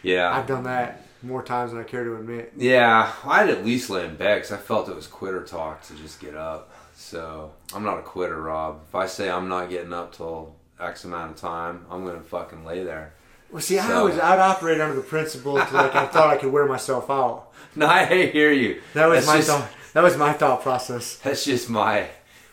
Yeah, 0.02 0.30
I've 0.36 0.46
done 0.46 0.64
that 0.64 1.04
more 1.22 1.42
times 1.42 1.72
than 1.72 1.80
I 1.80 1.84
care 1.84 2.04
to 2.04 2.14
admit. 2.16 2.52
yeah. 2.56 3.12
I'd 3.24 3.50
at 3.50 3.64
least 3.64 3.90
lay 3.90 4.04
in 4.04 4.14
bed 4.16 4.36
because 4.36 4.52
I 4.52 4.56
felt 4.56 4.88
it 4.88 4.94
was 4.94 5.06
quitter 5.08 5.42
talk 5.42 5.82
to 5.82 5.94
just 5.96 6.20
get 6.20 6.34
up. 6.36 6.70
So 6.94 7.52
I'm 7.74 7.82
not 7.84 7.98
a 7.98 8.02
quitter, 8.02 8.40
Rob. 8.40 8.80
If 8.88 8.94
I 8.94 9.06
say 9.06 9.28
I'm 9.28 9.48
not 9.48 9.68
getting 9.70 9.92
up 9.92 10.14
till 10.14 10.54
X 10.80 11.04
amount 11.04 11.32
of 11.32 11.36
time, 11.36 11.84
I'm 11.90 12.04
gonna 12.04 12.20
fucking 12.20 12.64
lay 12.64 12.84
there. 12.84 13.14
Well, 13.50 13.60
see, 13.62 13.78
I 13.78 13.86
So- 13.88 13.98
always 13.98 14.18
I'd 14.18 14.38
operate 14.38 14.80
under 14.80 14.94
the 14.94 15.02
principle 15.02 15.54
to 15.54 15.74
like 15.74 15.94
I 15.94 16.06
thought 16.06 16.28
I 16.30 16.36
could 16.36 16.52
wear 16.52 16.66
myself 16.66 17.10
out. 17.10 17.46
No, 17.76 17.86
I 17.86 18.06
hear 18.06 18.50
you. 18.50 18.80
That 18.94 19.06
was 19.06 19.18
That's 19.18 19.26
my 19.26 19.36
just- 19.36 19.48
thought. 19.50 19.68
That 19.92 20.02
was 20.02 20.16
my 20.16 20.32
thought 20.32 20.62
process. 20.62 21.16
That's 21.16 21.44
just 21.44 21.68
my 21.70 22.06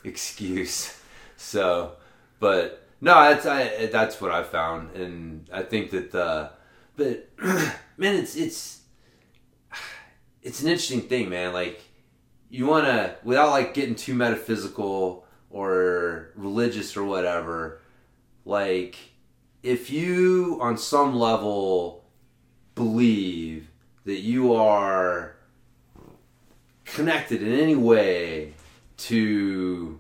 excuse. 0.03 0.95
So, 1.45 1.93
but 2.39 2.87
no, 3.01 3.13
that's 3.13 3.45
I, 3.45 3.85
that's 3.85 4.19
what 4.19 4.31
I 4.31 4.43
found, 4.43 4.95
and 4.95 5.47
I 5.53 5.61
think 5.61 5.91
that 5.91 6.11
the, 6.11 6.49
but 6.97 7.29
man, 7.97 8.15
it's 8.15 8.35
it's 8.35 8.81
it's 10.41 10.61
an 10.61 10.67
interesting 10.67 11.01
thing, 11.01 11.29
man. 11.29 11.53
Like 11.53 11.81
you 12.49 12.65
want 12.65 12.85
to, 12.85 13.15
without 13.23 13.51
like 13.51 13.75
getting 13.75 13.93
too 13.95 14.15
metaphysical 14.15 15.27
or 15.51 16.31
religious 16.35 16.97
or 16.97 17.03
whatever, 17.03 17.79
like 18.43 18.97
if 19.61 19.91
you 19.91 20.57
on 20.61 20.77
some 20.77 21.15
level 21.15 22.05
believe 22.73 23.69
that 24.05 24.21
you 24.21 24.55
are 24.55 25.35
connected 26.85 27.43
in 27.43 27.53
any 27.53 27.75
way 27.75 28.53
to 28.97 29.99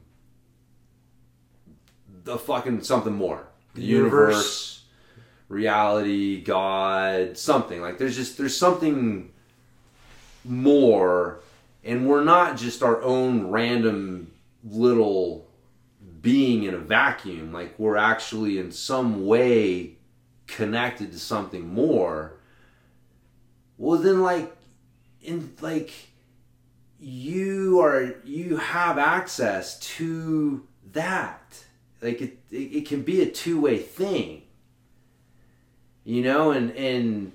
the 2.25 2.37
fucking 2.37 2.83
something 2.83 3.13
more. 3.13 3.47
The 3.75 3.81
Universe. 3.81 4.33
universe, 4.33 4.83
reality 5.47 6.41
god 6.41 7.37
something. 7.37 7.81
Like 7.81 7.97
there's 7.97 8.15
just 8.15 8.37
there's 8.37 8.57
something 8.57 9.31
more 10.43 11.39
and 11.83 12.07
we're 12.07 12.23
not 12.23 12.57
just 12.57 12.83
our 12.83 13.01
own 13.01 13.47
random 13.47 14.31
little 14.63 15.47
being 16.21 16.63
in 16.63 16.73
a 16.73 16.79
vacuum. 16.79 17.53
Like 17.53 17.77
we're 17.77 17.97
actually 17.97 18.57
in 18.57 18.71
some 18.71 19.25
way 19.25 19.97
connected 20.47 21.11
to 21.11 21.19
something 21.19 21.67
more. 21.73 22.37
Well 23.77 23.99
then 23.99 24.21
like 24.21 24.55
in 25.21 25.53
like 25.61 25.91
you 26.99 27.81
are 27.81 28.15
you 28.23 28.57
have 28.57 28.97
access 28.97 29.77
to 29.79 30.65
that 30.93 31.64
like 32.05 32.21
it 32.21 32.37
it, 32.51 32.55
it 32.55 32.87
can 32.87 33.01
be 33.01 33.21
a 33.21 33.29
two-way 33.29 33.77
thing. 33.77 34.43
You 36.03 36.21
know 36.21 36.51
and 36.51 36.71
and 36.71 37.31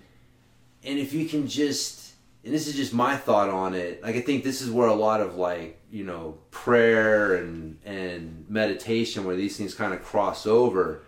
and 0.85 0.99
if 0.99 1.13
you 1.13 1.27
can 1.27 1.49
just 1.49 2.13
and 2.45 2.55
this 2.55 2.69
is 2.69 2.77
just 2.77 2.95
my 2.95 3.17
thought 3.17 3.49
on 3.49 3.75
it 3.75 4.03
like 4.03 4.15
i 4.15 4.21
think 4.21 4.45
this 4.45 4.63
is 4.63 4.71
where 4.71 4.87
a 4.87 4.95
lot 4.95 5.21
of 5.21 5.35
like 5.35 5.79
you 5.91 6.05
know 6.05 6.39
prayer 6.51 7.35
and 7.35 7.79
and 7.85 8.47
meditation 8.49 9.25
where 9.25 9.37
these 9.37 9.57
things 9.57 9.75
kind 9.75 9.93
of 9.93 10.03
cross 10.03 10.47
over 10.47 11.03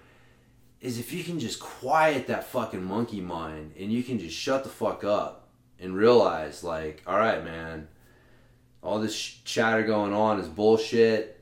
is 0.80 0.98
if 0.98 1.12
you 1.12 1.22
can 1.22 1.38
just 1.38 1.60
quiet 1.60 2.26
that 2.26 2.44
fucking 2.44 2.82
monkey 2.82 3.20
mind 3.20 3.72
and 3.78 3.92
you 3.92 4.02
can 4.02 4.18
just 4.18 4.36
shut 4.36 4.64
the 4.64 4.68
fuck 4.68 5.04
up 5.04 5.48
and 5.78 5.96
realize 5.96 6.64
like 6.64 7.02
all 7.06 7.18
right 7.18 7.44
man. 7.44 7.88
All 8.82 8.98
this 8.98 9.14
sh- 9.14 9.36
chatter 9.44 9.84
going 9.84 10.12
on 10.12 10.40
is 10.40 10.48
bullshit 10.48 11.38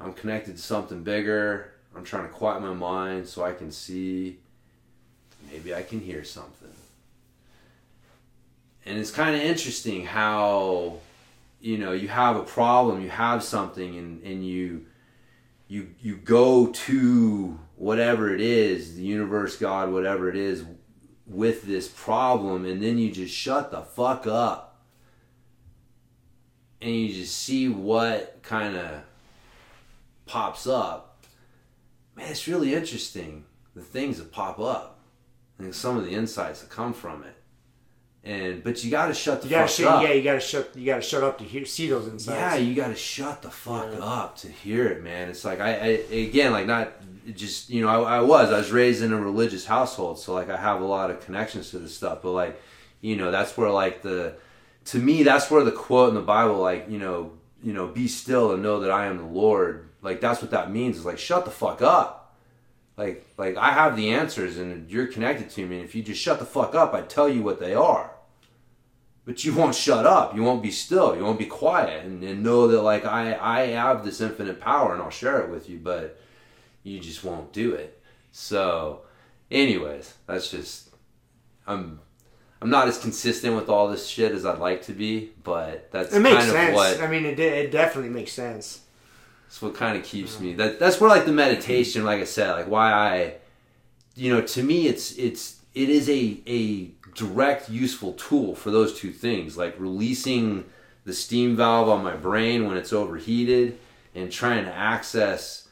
i'm 0.00 0.12
connected 0.12 0.56
to 0.56 0.62
something 0.62 1.02
bigger. 1.02 1.72
I'm 1.96 2.04
trying 2.04 2.24
to 2.24 2.28
quiet 2.28 2.60
my 2.62 2.74
mind 2.74 3.26
so 3.26 3.44
i 3.44 3.52
can 3.52 3.70
see. 3.70 4.38
Maybe 5.50 5.74
i 5.74 5.82
can 5.82 6.00
hear 6.00 6.24
something. 6.24 6.68
And 8.86 8.98
it's 8.98 9.10
kind 9.10 9.34
of 9.34 9.42
interesting 9.42 10.06
how 10.06 10.98
you 11.60 11.78
know 11.78 11.92
you 11.92 12.08
have 12.08 12.36
a 12.36 12.42
problem 12.42 13.02
you 13.02 13.10
have 13.10 13.42
something 13.42 13.96
and, 13.96 14.22
and 14.22 14.46
you 14.46 14.86
you 15.66 15.88
you 16.00 16.16
go 16.16 16.68
to 16.68 17.58
whatever 17.74 18.32
it 18.32 18.40
is 18.40 18.94
the 18.94 19.02
universe 19.02 19.56
god 19.56 19.90
whatever 19.90 20.28
it 20.28 20.36
is 20.36 20.64
with 21.28 21.64
this 21.64 21.88
problem 21.88 22.64
and 22.64 22.82
then 22.82 22.98
you 22.98 23.10
just 23.10 23.34
shut 23.34 23.70
the 23.70 23.82
fuck 23.82 24.26
up. 24.26 24.64
And 26.80 26.94
you 26.94 27.12
just 27.12 27.36
see 27.36 27.68
what 27.68 28.40
kind 28.42 28.76
of 28.76 29.02
pops 30.28 30.66
up 30.66 31.24
man 32.16 32.30
it's 32.30 32.46
really 32.46 32.74
interesting 32.74 33.44
the 33.74 33.82
things 33.82 34.18
that 34.18 34.30
pop 34.32 34.58
up 34.60 34.98
and 35.58 35.74
some 35.74 35.96
of 35.96 36.04
the 36.04 36.10
insights 36.12 36.60
that 36.60 36.70
come 36.70 36.92
from 36.92 37.22
it 37.24 37.34
and 38.24 38.62
but 38.64 38.82
you 38.84 38.90
got 38.90 39.06
to 39.06 39.14
shut 39.14 39.42
the 39.42 39.48
fuck 39.48 39.68
shut, 39.68 39.86
up 39.86 40.02
yeah, 40.02 40.12
you 40.12 40.22
gotta 40.22 40.40
shut, 40.40 40.74
you 40.76 40.84
gotta 40.84 41.00
shut 41.00 41.22
up 41.22 41.38
to 41.38 41.44
hear, 41.44 41.64
see 41.64 41.88
those 41.88 42.08
insights. 42.08 42.36
yeah, 42.36 42.54
you 42.56 42.74
got 42.74 42.88
to 42.88 42.96
shut 42.96 43.42
the 43.42 43.50
fuck 43.50 43.88
Yeah. 43.92 44.00
up 44.00 44.36
to 44.38 44.48
hear 44.48 44.86
it, 44.88 45.02
man. 45.04 45.28
It's 45.28 45.44
like 45.44 45.60
I, 45.60 45.70
I 45.70 45.86
again, 46.14 46.50
like 46.52 46.66
not 46.66 46.92
just 47.34 47.70
you 47.70 47.80
know, 47.80 47.88
I, 47.88 48.16
I 48.18 48.20
was 48.20 48.50
I 48.52 48.58
was 48.58 48.72
raised 48.72 49.02
in 49.04 49.12
a 49.12 49.20
religious 49.20 49.64
household, 49.66 50.18
so 50.18 50.34
like 50.34 50.50
I 50.50 50.56
have 50.56 50.80
a 50.80 50.84
lot 50.84 51.10
of 51.12 51.24
connections 51.24 51.70
to 51.70 51.78
this 51.78 51.94
stuff. 51.94 52.18
But 52.22 52.32
like, 52.32 52.60
you 53.00 53.14
know, 53.16 53.30
that's 53.30 53.56
where 53.56 53.70
like 53.70 54.02
the 54.02 54.34
to 54.86 54.98
me 54.98 55.22
that's 55.22 55.48
where 55.48 55.62
the 55.62 55.72
quote 55.72 56.08
in 56.08 56.16
the 56.16 56.20
Bible, 56.20 56.56
like 56.58 56.86
you 56.90 56.98
know, 56.98 57.32
you 57.62 57.72
know, 57.72 57.86
be 57.86 58.08
still 58.08 58.52
and 58.52 58.62
know 58.64 58.80
that 58.80 58.90
I 58.90 59.06
am 59.06 59.18
the 59.18 59.24
Lord. 59.24 59.87
Like 60.02 60.20
that's 60.20 60.40
what 60.40 60.50
that 60.50 60.70
means. 60.70 60.98
Is 60.98 61.04
like 61.04 61.18
shut 61.18 61.44
the 61.44 61.50
fuck 61.50 61.82
up. 61.82 62.36
Like 62.96 63.26
like 63.36 63.56
I 63.56 63.72
have 63.72 63.96
the 63.96 64.10
answers 64.10 64.58
and 64.58 64.90
you're 64.90 65.06
connected 65.06 65.50
to 65.50 65.66
me. 65.66 65.76
And 65.76 65.84
if 65.84 65.94
you 65.94 66.02
just 66.02 66.20
shut 66.20 66.38
the 66.38 66.44
fuck 66.44 66.74
up, 66.74 66.94
I 66.94 67.02
tell 67.02 67.28
you 67.28 67.42
what 67.42 67.60
they 67.60 67.74
are 67.74 68.10
but 69.28 69.44
you 69.44 69.54
won't 69.54 69.74
shut 69.74 70.06
up 70.06 70.34
you 70.34 70.42
won't 70.42 70.62
be 70.62 70.70
still 70.70 71.14
you 71.14 71.22
won't 71.22 71.38
be 71.38 71.44
quiet 71.44 72.02
and, 72.04 72.24
and 72.24 72.42
know 72.42 72.66
that 72.66 72.80
like 72.80 73.04
I, 73.04 73.36
I 73.38 73.66
have 73.66 74.02
this 74.02 74.22
infinite 74.22 74.58
power 74.58 74.94
and 74.94 75.02
i'll 75.02 75.10
share 75.10 75.42
it 75.42 75.50
with 75.50 75.68
you 75.68 75.78
but 75.78 76.18
you 76.82 76.98
just 76.98 77.22
won't 77.22 77.52
do 77.52 77.74
it 77.74 78.02
so 78.32 79.02
anyways 79.50 80.14
that's 80.26 80.50
just 80.50 80.88
i'm 81.66 82.00
i'm 82.62 82.70
not 82.70 82.88
as 82.88 82.98
consistent 82.98 83.54
with 83.54 83.68
all 83.68 83.90
this 83.90 84.06
shit 84.06 84.32
as 84.32 84.46
i'd 84.46 84.58
like 84.58 84.80
to 84.84 84.94
be 84.94 85.32
but 85.44 85.92
that's 85.92 86.14
it 86.14 86.20
makes 86.20 86.36
kind 86.36 86.50
sense. 86.50 86.68
of 86.70 86.74
what 86.74 87.00
I 87.00 87.06
mean, 87.06 87.26
it, 87.26 87.38
it 87.38 87.70
definitely 87.70 88.10
makes 88.10 88.32
sense. 88.32 88.80
That's 89.48 89.62
what 89.62 89.74
kind 89.74 89.96
of 89.96 90.04
keeps 90.04 90.38
me. 90.38 90.52
That 90.52 90.78
that's 90.78 91.00
where 91.00 91.08
like 91.08 91.24
the 91.24 91.32
meditation, 91.32 92.04
like 92.04 92.20
I 92.20 92.24
said, 92.24 92.52
like 92.52 92.68
why 92.68 92.92
I, 92.92 93.34
you 94.14 94.30
know, 94.30 94.42
to 94.42 94.62
me 94.62 94.86
it's 94.86 95.16
it's 95.16 95.60
it 95.74 95.88
is 95.88 96.06
a 96.10 96.38
a 96.46 96.90
direct 97.14 97.70
useful 97.70 98.12
tool 98.12 98.54
for 98.54 98.70
those 98.70 99.00
two 99.00 99.10
things, 99.10 99.56
like 99.56 99.74
releasing 99.80 100.66
the 101.06 101.14
steam 101.14 101.56
valve 101.56 101.88
on 101.88 102.04
my 102.04 102.14
brain 102.14 102.68
when 102.68 102.76
it's 102.76 102.92
overheated 102.92 103.78
and 104.14 104.30
trying 104.30 104.66
to 104.66 104.74
access 104.74 105.66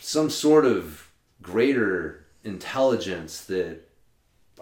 some 0.00 0.30
sort 0.30 0.64
of 0.64 1.10
greater 1.42 2.24
intelligence 2.42 3.44
that 3.44 3.80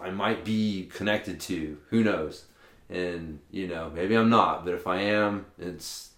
I 0.01 0.09
might 0.09 0.43
be 0.43 0.89
connected 0.93 1.39
to. 1.41 1.77
Who 1.91 2.03
knows? 2.03 2.43
And 2.89 3.39
you 3.51 3.67
know, 3.67 3.89
maybe 3.95 4.15
I'm 4.15 4.29
not, 4.29 4.65
but 4.65 4.73
if 4.73 4.85
I 4.85 4.97
am, 4.97 5.45
it's 5.57 6.09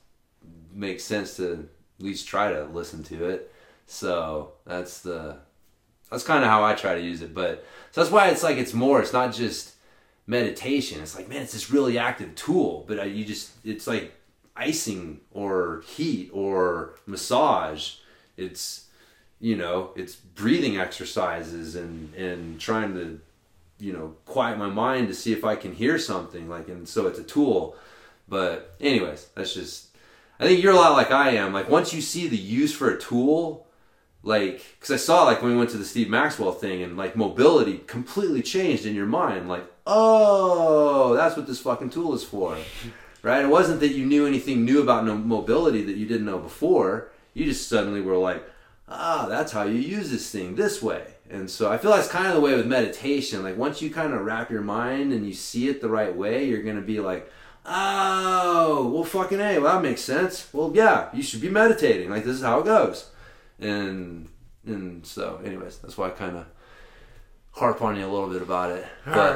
makes 0.79 1.03
sense 1.03 1.35
to 1.37 1.67
at 1.99 2.05
least 2.05 2.27
try 2.27 2.51
to 2.51 2.63
listen 2.65 3.03
to 3.03 3.25
it. 3.25 3.53
So 3.85 4.53
that's 4.65 5.01
the 5.01 5.37
that's 6.09 6.23
kind 6.23 6.43
of 6.43 6.49
how 6.49 6.63
I 6.63 6.73
try 6.73 6.95
to 6.95 7.01
use 7.01 7.21
it. 7.21 7.33
But 7.33 7.65
so 7.91 8.01
that's 8.01 8.11
why 8.11 8.29
it's 8.29 8.43
like 8.43 8.57
it's 8.57 8.73
more. 8.73 9.01
It's 9.01 9.13
not 9.13 9.33
just 9.33 9.75
meditation. 10.25 11.01
It's 11.01 11.15
like 11.15 11.27
man, 11.27 11.43
it's 11.43 11.53
this 11.53 11.69
really 11.69 11.97
active 11.97 12.33
tool. 12.35 12.85
But 12.87 13.11
you 13.11 13.25
just 13.25 13.51
it's 13.63 13.87
like 13.87 14.13
icing 14.55 15.21
or 15.31 15.83
heat 15.87 16.29
or 16.33 16.95
massage. 17.05 17.95
It's 18.37 18.85
you 19.39 19.55
know 19.55 19.91
it's 19.95 20.15
breathing 20.15 20.77
exercises 20.77 21.75
and 21.75 22.13
and 22.15 22.59
trying 22.59 22.93
to 22.93 23.19
you 23.79 23.93
know 23.93 24.15
quiet 24.25 24.57
my 24.57 24.69
mind 24.69 25.07
to 25.07 25.13
see 25.13 25.33
if 25.33 25.43
I 25.43 25.55
can 25.55 25.73
hear 25.73 25.97
something 25.97 26.47
like 26.47 26.69
and 26.69 26.87
so 26.87 27.07
it's 27.07 27.19
a 27.19 27.23
tool. 27.23 27.75
But 28.27 28.75
anyways, 28.79 29.29
that's 29.33 29.55
just 29.55 29.88
I 30.39 30.45
think 30.45 30.63
you're 30.63 30.73
a 30.73 30.77
lot 30.77 30.93
like 30.93 31.11
I 31.11 31.31
am. 31.31 31.53
Like 31.53 31.69
once 31.69 31.93
you 31.93 32.01
see 32.01 32.27
the 32.27 32.37
use 32.37 32.73
for 32.73 32.89
a 32.89 32.99
tool, 32.99 33.67
like 34.23 34.63
because 34.79 34.91
I 34.91 34.97
saw 34.97 35.23
like 35.23 35.41
when 35.41 35.51
we 35.51 35.57
went 35.57 35.69
to 35.71 35.77
the 35.77 35.85
Steve 35.85 36.09
Maxwell 36.09 36.51
thing 36.51 36.81
and 36.81 36.95
like 36.95 37.15
mobility 37.15 37.79
completely 37.87 38.41
changed 38.41 38.85
in 38.85 38.95
your 38.95 39.05
mind. 39.05 39.49
Like 39.49 39.65
oh, 39.85 41.15
that's 41.15 41.35
what 41.35 41.47
this 41.47 41.59
fucking 41.59 41.89
tool 41.89 42.13
is 42.13 42.23
for, 42.23 42.57
right? 43.23 43.43
It 43.43 43.49
wasn't 43.49 43.79
that 43.81 43.95
you 43.95 44.05
knew 44.05 44.25
anything 44.25 44.63
new 44.63 44.81
about 44.81 45.05
mobility 45.05 45.83
that 45.83 45.97
you 45.97 46.05
didn't 46.05 46.27
know 46.27 46.39
before. 46.39 47.11
You 47.33 47.45
just 47.45 47.67
suddenly 47.67 48.01
were 48.01 48.17
like, 48.17 48.43
ah, 48.87 49.25
that's 49.27 49.51
how 49.51 49.63
you 49.63 49.79
use 49.79 50.09
this 50.11 50.29
thing 50.31 50.55
this 50.55 50.81
way. 50.81 51.05
And 51.29 51.49
so 51.49 51.71
I 51.71 51.77
feel 51.77 51.91
that's 51.91 52.07
kind 52.07 52.27
of 52.27 52.33
the 52.33 52.41
way 52.41 52.55
with 52.55 52.65
meditation. 52.65 53.43
Like 53.43 53.57
once 53.57 53.81
you 53.81 53.89
kind 53.89 54.13
of 54.13 54.21
wrap 54.21 54.49
your 54.49 54.61
mind 54.61 55.11
and 55.11 55.25
you 55.25 55.33
see 55.33 55.67
it 55.69 55.81
the 55.81 55.89
right 55.89 56.15
way, 56.15 56.45
you're 56.45 56.63
gonna 56.63 56.81
be 56.81 56.99
like, 56.99 57.31
oh, 57.65 58.89
well, 58.93 59.03
fucking 59.03 59.39
a, 59.39 59.59
well 59.59 59.73
that 59.75 59.83
makes 59.83 60.01
sense. 60.01 60.49
Well, 60.53 60.71
yeah, 60.73 61.09
you 61.13 61.21
should 61.23 61.41
be 61.41 61.49
meditating. 61.49 62.09
Like 62.09 62.23
this 62.23 62.37
is 62.37 62.43
how 62.43 62.59
it 62.59 62.65
goes. 62.65 63.09
And 63.59 64.27
and 64.65 65.05
so, 65.05 65.41
anyways, 65.43 65.77
that's 65.79 65.97
why 65.97 66.07
I 66.07 66.11
kind 66.11 66.37
of 66.37 66.45
harp 67.51 67.81
on 67.81 67.95
you 67.97 68.05
a 68.05 68.07
little 68.11 68.29
bit 68.29 68.41
about 68.41 68.71
it. 68.71 68.85
All 69.05 69.13
But 69.13 69.35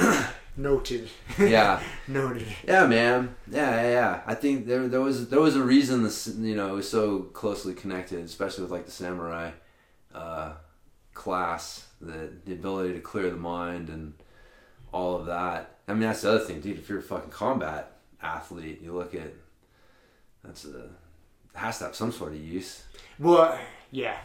right, 0.00 0.26
noted. 0.56 1.08
yeah. 1.38 1.82
noted. 2.08 2.46
Yeah, 2.66 2.86
man. 2.86 3.34
Yeah, 3.50 3.82
yeah, 3.82 3.90
yeah. 3.90 4.20
I 4.26 4.34
think 4.34 4.66
there 4.66 4.88
there 4.88 5.00
was 5.00 5.28
there 5.28 5.40
was 5.40 5.56
a 5.56 5.62
reason 5.62 6.02
this 6.02 6.26
you 6.38 6.54
know 6.56 6.68
it 6.70 6.74
was 6.76 6.88
so 6.90 7.20
closely 7.20 7.74
connected, 7.74 8.24
especially 8.24 8.62
with 8.64 8.72
like 8.72 8.86
the 8.86 8.92
samurai 8.92 9.50
uh, 10.14 10.54
class, 11.14 11.86
the 12.00 12.30
the 12.44 12.52
ability 12.52 12.94
to 12.94 13.00
clear 13.00 13.30
the 13.30 13.36
mind 13.36 13.88
and 13.88 14.14
all 14.92 15.16
of 15.16 15.26
that. 15.26 15.71
I 15.88 15.92
mean, 15.92 16.02
that's 16.02 16.22
the 16.22 16.30
other 16.30 16.44
thing, 16.44 16.60
dude. 16.60 16.78
If 16.78 16.88
you're 16.88 16.98
a 16.98 17.02
fucking 17.02 17.30
combat 17.30 17.92
athlete, 18.22 18.80
you 18.82 18.92
look 18.92 19.14
at 19.14 19.32
that's 20.44 20.64
a 20.64 20.88
has 21.54 21.78
to 21.78 21.84
have 21.84 21.96
some 21.96 22.12
sort 22.12 22.32
of 22.32 22.40
use. 22.40 22.84
Well, 23.18 23.58
yeah, 23.90 24.18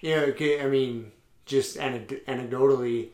yeah. 0.00 0.16
Okay, 0.16 0.62
I 0.62 0.68
mean, 0.68 1.12
just 1.46 1.76
anecdotally, 1.76 3.08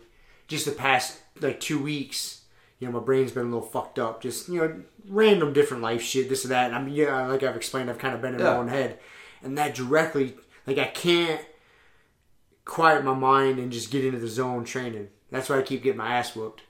just 0.47 0.67
the 0.67 0.73
past 0.73 1.21
like 1.41 1.61
two 1.61 1.83
weeks, 1.83 2.43
you 2.79 2.87
know, 2.87 2.99
my 2.99 3.05
brain's 3.05 3.33
been 3.33 3.47
a 3.47 3.51
little 3.51 3.63
fucked 3.63 3.99
up. 3.99 4.23
Just 4.23 4.49
you 4.49 4.61
know, 4.61 4.83
random 5.09 5.53
different 5.53 5.83
life 5.83 6.03
shit, 6.03 6.29
this 6.29 6.45
and 6.45 6.53
that. 6.53 6.67
And 6.67 6.75
I 6.75 6.83
mean, 6.83 6.95
yeah, 6.95 7.27
like 7.27 7.43
I've 7.43 7.57
explained, 7.57 7.91
I've 7.91 7.99
kind 7.99 8.15
of 8.15 8.21
been 8.21 8.35
in 8.35 8.43
my 8.43 8.57
own 8.57 8.69
head, 8.69 8.99
and 9.43 9.57
that 9.57 9.75
directly, 9.75 10.37
like, 10.67 10.79
I 10.79 10.87
can't 10.87 11.41
quiet 12.65 13.03
my 13.03 13.15
mind 13.15 13.59
and 13.59 13.73
just 13.73 13.91
get 13.91 14.05
into 14.05 14.19
the 14.19 14.29
zone 14.29 14.65
training. 14.65 15.09
That's 15.31 15.49
why 15.49 15.59
I 15.59 15.63
keep 15.63 15.83
getting 15.83 15.99
my 15.99 16.15
ass 16.15 16.37
whooped. 16.37 16.63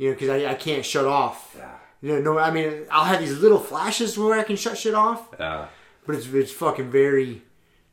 You 0.00 0.08
know, 0.08 0.14
because 0.14 0.30
I, 0.30 0.52
I 0.52 0.54
can't 0.54 0.82
shut 0.84 1.04
off. 1.04 1.54
Yeah. 1.58 1.74
You 2.00 2.14
know, 2.14 2.32
no, 2.32 2.38
I 2.38 2.50
mean, 2.50 2.86
I'll 2.90 3.04
have 3.04 3.20
these 3.20 3.38
little 3.38 3.58
flashes 3.58 4.16
where 4.16 4.38
I 4.38 4.44
can 4.44 4.56
shut 4.56 4.78
shit 4.78 4.94
off, 4.94 5.28
Yeah. 5.38 5.66
but 6.06 6.14
it's 6.16 6.26
it's 6.32 6.50
fucking 6.52 6.90
very, 6.90 7.42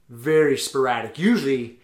very 0.07 0.57
sporadic. 0.57 1.19
Usually, 1.19 1.79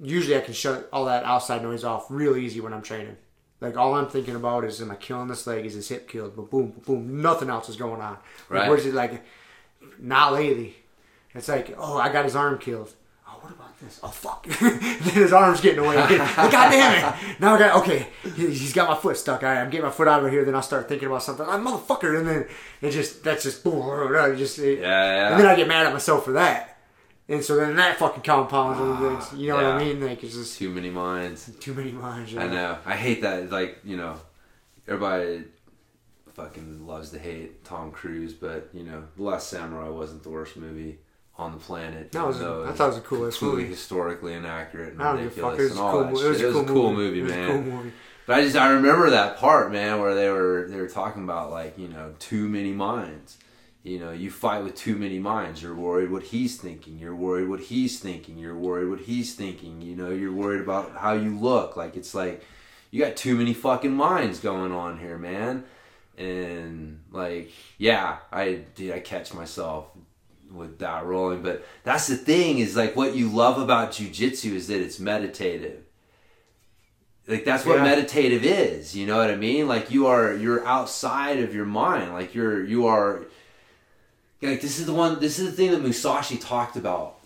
usually 0.00 0.36
I 0.36 0.40
can 0.40 0.52
shut 0.52 0.88
all 0.92 1.06
that 1.06 1.24
outside 1.24 1.62
noise 1.62 1.82
off 1.84 2.06
real 2.10 2.36
easy 2.36 2.60
when 2.60 2.74
I'm 2.74 2.82
training. 2.82 3.16
Like 3.62 3.78
all 3.78 3.94
I'm 3.94 4.08
thinking 4.08 4.34
about 4.36 4.64
is, 4.66 4.82
am 4.82 4.90
I 4.90 4.96
killing 4.96 5.28
this 5.28 5.46
leg? 5.46 5.64
Is 5.64 5.72
his 5.74 5.88
hip 5.88 6.06
killed? 6.06 6.36
But 6.36 6.50
boom, 6.50 6.74
boom, 6.84 7.22
nothing 7.22 7.48
else 7.48 7.70
is 7.70 7.76
going 7.76 8.02
on. 8.02 8.12
Like, 8.12 8.20
Right. 8.50 8.68
Where's 8.68 8.84
it 8.84 8.92
like? 8.92 9.22
Not 9.98 10.34
lately. 10.34 10.76
It's 11.34 11.48
like, 11.48 11.74
oh, 11.78 11.96
I 11.96 12.12
got 12.12 12.24
his 12.26 12.36
arm 12.36 12.58
killed. 12.58 12.92
Oh, 13.82 13.84
this? 13.84 14.00
Oh 14.02 14.08
fuck! 14.08 14.46
then 14.60 14.78
his 15.14 15.32
arm's 15.32 15.60
getting 15.60 15.84
away. 15.84 15.96
Again. 16.04 16.18
God 16.18 16.50
damn 16.70 17.14
it! 17.14 17.40
Now 17.40 17.54
I 17.54 17.58
got 17.58 17.76
okay. 17.82 18.06
he- 18.22 18.46
He's 18.48 18.72
got 18.72 18.88
my 18.88 18.96
foot 18.96 19.16
stuck. 19.16 19.42
All 19.42 19.48
right, 19.48 19.60
I'm 19.60 19.70
getting 19.70 19.84
my 19.86 19.90
foot 19.92 20.08
out 20.08 20.24
of 20.24 20.30
here. 20.30 20.44
Then 20.44 20.54
I'll 20.54 20.62
start 20.62 20.88
thinking 20.88 21.08
about 21.08 21.22
something. 21.22 21.44
I'm 21.46 21.66
a 21.66 21.70
motherfucker, 21.70 22.18
and 22.18 22.26
then 22.28 22.46
it 22.80 22.90
just 22.92 23.22
that's 23.24 23.42
just 23.42 23.62
boom. 23.64 23.82
Just 24.36 24.58
it, 24.58 24.80
Yeah, 24.80 24.86
yeah. 24.88 25.30
and 25.32 25.40
then 25.40 25.46
I 25.46 25.56
get 25.56 25.68
mad 25.68 25.86
at 25.86 25.92
myself 25.92 26.24
for 26.24 26.32
that. 26.32 26.70
And 27.28 27.42
so 27.42 27.56
then 27.56 27.74
that 27.76 27.98
fucking 27.98 28.22
compounds. 28.22 28.80
it's- 29.04 29.32
you 29.40 29.48
know 29.48 29.56
what 29.56 29.64
I 29.64 29.78
mean? 29.84 30.00
Like 30.04 30.22
it's 30.22 30.34
just 30.34 30.58
Too 30.58 30.70
many 30.70 30.90
minds. 30.90 31.50
too 31.60 31.74
many 31.74 31.90
minds. 31.92 32.32
you 32.32 32.40
I 32.40 32.46
know. 32.48 32.78
I 32.86 32.94
hate 32.96 33.22
that. 33.22 33.50
Like 33.50 33.78
you 33.84 33.96
know, 33.96 34.16
everybody 34.86 35.44
fucking 36.34 36.86
loves 36.86 37.10
to 37.10 37.18
hate 37.18 37.64
Tom 37.64 37.90
Cruise, 37.92 38.32
but 38.32 38.68
you 38.72 38.82
know, 38.82 39.04
The 39.16 39.22
Last 39.22 39.48
Samurai 39.48 39.88
wasn't 39.88 40.22
the 40.22 40.30
worst 40.30 40.56
movie 40.56 40.98
on 41.36 41.52
the 41.52 41.58
planet. 41.58 42.12
That 42.12 42.26
was 42.26 42.40
a- 42.40 42.66
I 42.68 42.72
thought 42.72 42.84
it 42.84 42.86
was 42.88 42.96
the 42.96 43.02
coolest 43.02 43.42
movie. 43.42 43.64
historically 43.66 44.34
inaccurate 44.34 44.92
and 44.92 45.02
I 45.02 45.12
don't 45.12 45.24
give 45.24 45.26
a 45.38 45.40
fuck. 45.40 45.44
ridiculous 45.58 45.70
and 45.72 45.80
all 45.80 45.92
cool. 45.92 46.00
that 46.04 46.16
shit. 46.16 46.40
It 46.42 46.46
was 46.46 46.56
a 46.56 46.64
cool, 46.64 46.74
cool 46.74 46.92
movie. 46.92 47.20
movie, 47.20 47.20
It 47.20 47.22
was 47.24 47.32
a 47.32 47.36
man. 47.36 47.48
cool 47.64 47.72
movie. 47.78 47.92
But 48.26 48.38
I 48.38 48.42
just 48.42 48.56
I 48.56 48.68
remember 48.70 49.10
that 49.10 49.36
part, 49.36 49.70
man, 49.72 50.00
where 50.00 50.14
they 50.14 50.30
were 50.30 50.66
they 50.70 50.76
were 50.80 50.88
talking 50.88 51.24
about 51.24 51.50
like 51.50 51.76
you 51.78 51.88
know 51.88 52.14
too 52.18 52.48
many 52.48 52.72
minds. 52.72 53.36
You 53.82 53.98
know, 53.98 54.12
you 54.12 54.30
fight 54.30 54.64
with 54.64 54.76
too 54.76 54.96
many 54.96 55.18
minds. 55.18 55.62
You're 55.62 55.74
worried 55.74 56.10
what 56.10 56.22
he's 56.22 56.56
thinking. 56.56 56.98
You're 56.98 57.14
worried 57.14 57.48
what 57.50 57.60
he's 57.60 57.98
thinking. 57.98 58.38
You're 58.38 58.56
worried 58.56 58.88
what 58.88 59.00
he's 59.00 59.34
thinking. 59.34 59.82
You 59.82 59.94
know, 59.94 60.08
you're 60.10 60.32
worried 60.32 60.62
about 60.62 60.96
how 60.96 61.12
you 61.12 61.38
look. 61.38 61.76
Like 61.76 61.94
it's 61.96 62.14
like 62.14 62.42
you 62.90 63.04
got 63.04 63.14
too 63.16 63.34
many 63.36 63.52
fucking 63.52 63.92
minds 63.92 64.38
going 64.40 64.72
on 64.72 64.98
here, 65.00 65.18
man. 65.18 65.64
And 66.16 67.00
like, 67.10 67.50
yeah, 67.76 68.18
I 68.32 68.60
did. 68.74 68.92
I 68.92 69.00
catch 69.00 69.34
myself 69.34 69.88
with 70.54 70.78
that 70.78 71.04
rolling, 71.04 71.42
but 71.42 71.66
that's 71.82 72.06
the 72.06 72.16
thing 72.16 72.58
is 72.58 72.76
like 72.76 72.94
what 72.96 73.14
you 73.14 73.28
love 73.28 73.58
about 73.58 73.90
jujitsu 73.92 74.52
is 74.52 74.68
that 74.68 74.80
it's 74.80 74.98
meditative. 75.00 75.80
Like 77.26 77.44
that's 77.44 77.64
what 77.64 77.76
Yeah. 77.78 77.84
meditative 77.84 78.44
is 78.44 78.94
you 78.94 79.06
know 79.06 79.16
what 79.16 79.30
i 79.30 79.36
mean? 79.36 79.66
Like 79.66 79.90
you 79.90 80.06
are 80.06 80.34
you're 80.34 80.64
outside 80.66 81.38
of 81.40 81.54
your 81.54 81.64
mind. 81.64 82.12
Like 82.12 82.34
you're 82.34 82.62
you 82.64 82.86
are 82.86 83.22
like 84.42 84.60
this 84.60 84.78
is 84.78 84.86
the 84.86 84.92
one 84.92 85.20
this 85.20 85.38
is 85.38 85.46
the 85.50 85.56
thing 85.56 85.70
that 85.70 85.80
musashi 85.80 86.36
talked 86.36 86.76
about 86.76 87.16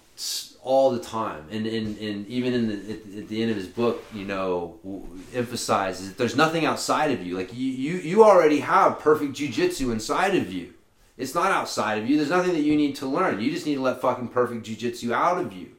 all 0.63 0.91
the 0.93 1.01
time. 1.01 1.45
And 1.51 1.67
and, 1.67 1.99
and 1.99 2.27
even 2.29 2.55
in 2.55 2.69
the 2.69 2.75
at, 2.93 3.19
at 3.23 3.29
the 3.29 3.43
end 3.43 3.51
of 3.51 3.57
his 3.57 3.67
book 3.67 4.05
you 4.15 4.25
know 4.25 4.79
w- 4.85 5.05
emphasizes 5.35 6.09
that 6.09 6.17
there's 6.19 6.37
nothing 6.37 6.65
outside 6.65 7.11
of 7.11 7.27
you. 7.27 7.37
Like 7.37 7.53
you 7.53 7.67
you, 7.67 7.95
you 7.99 8.25
already 8.25 8.61
have 8.61 9.01
perfect 9.01 9.33
jujitsu 9.35 9.91
inside 9.93 10.37
of 10.37 10.53
you 10.53 10.75
it's 11.19 11.35
not 11.35 11.53
outside 11.53 11.99
of 11.99 12.09
you 12.09 12.17
there's 12.17 12.31
nothing 12.31 12.53
that 12.53 12.63
you 12.63 12.77
need 12.77 12.97
to 12.97 13.07
learn 13.07 13.41
you 13.41 13.51
just 13.51 13.67
need 13.67 13.75
to 13.75 13.83
let 13.83 14.01
fucking 14.01 14.29
perfect 14.29 14.65
jujitsu 14.65 15.13
out 15.13 15.39
of 15.39 15.53
you 15.53 15.73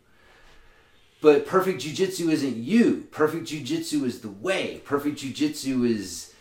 but 1.22 1.46
perfect 1.46 1.82
jujitsu 1.82 2.32
isn't 2.32 2.56
you. 2.56 3.08
Perfect 3.12 3.48
jujitsu 3.48 4.06
is 4.06 4.22
the 4.22 4.30
way. 4.30 4.82
Perfect 4.86 5.20
jujitsu 5.20 5.86
is, 5.86 6.34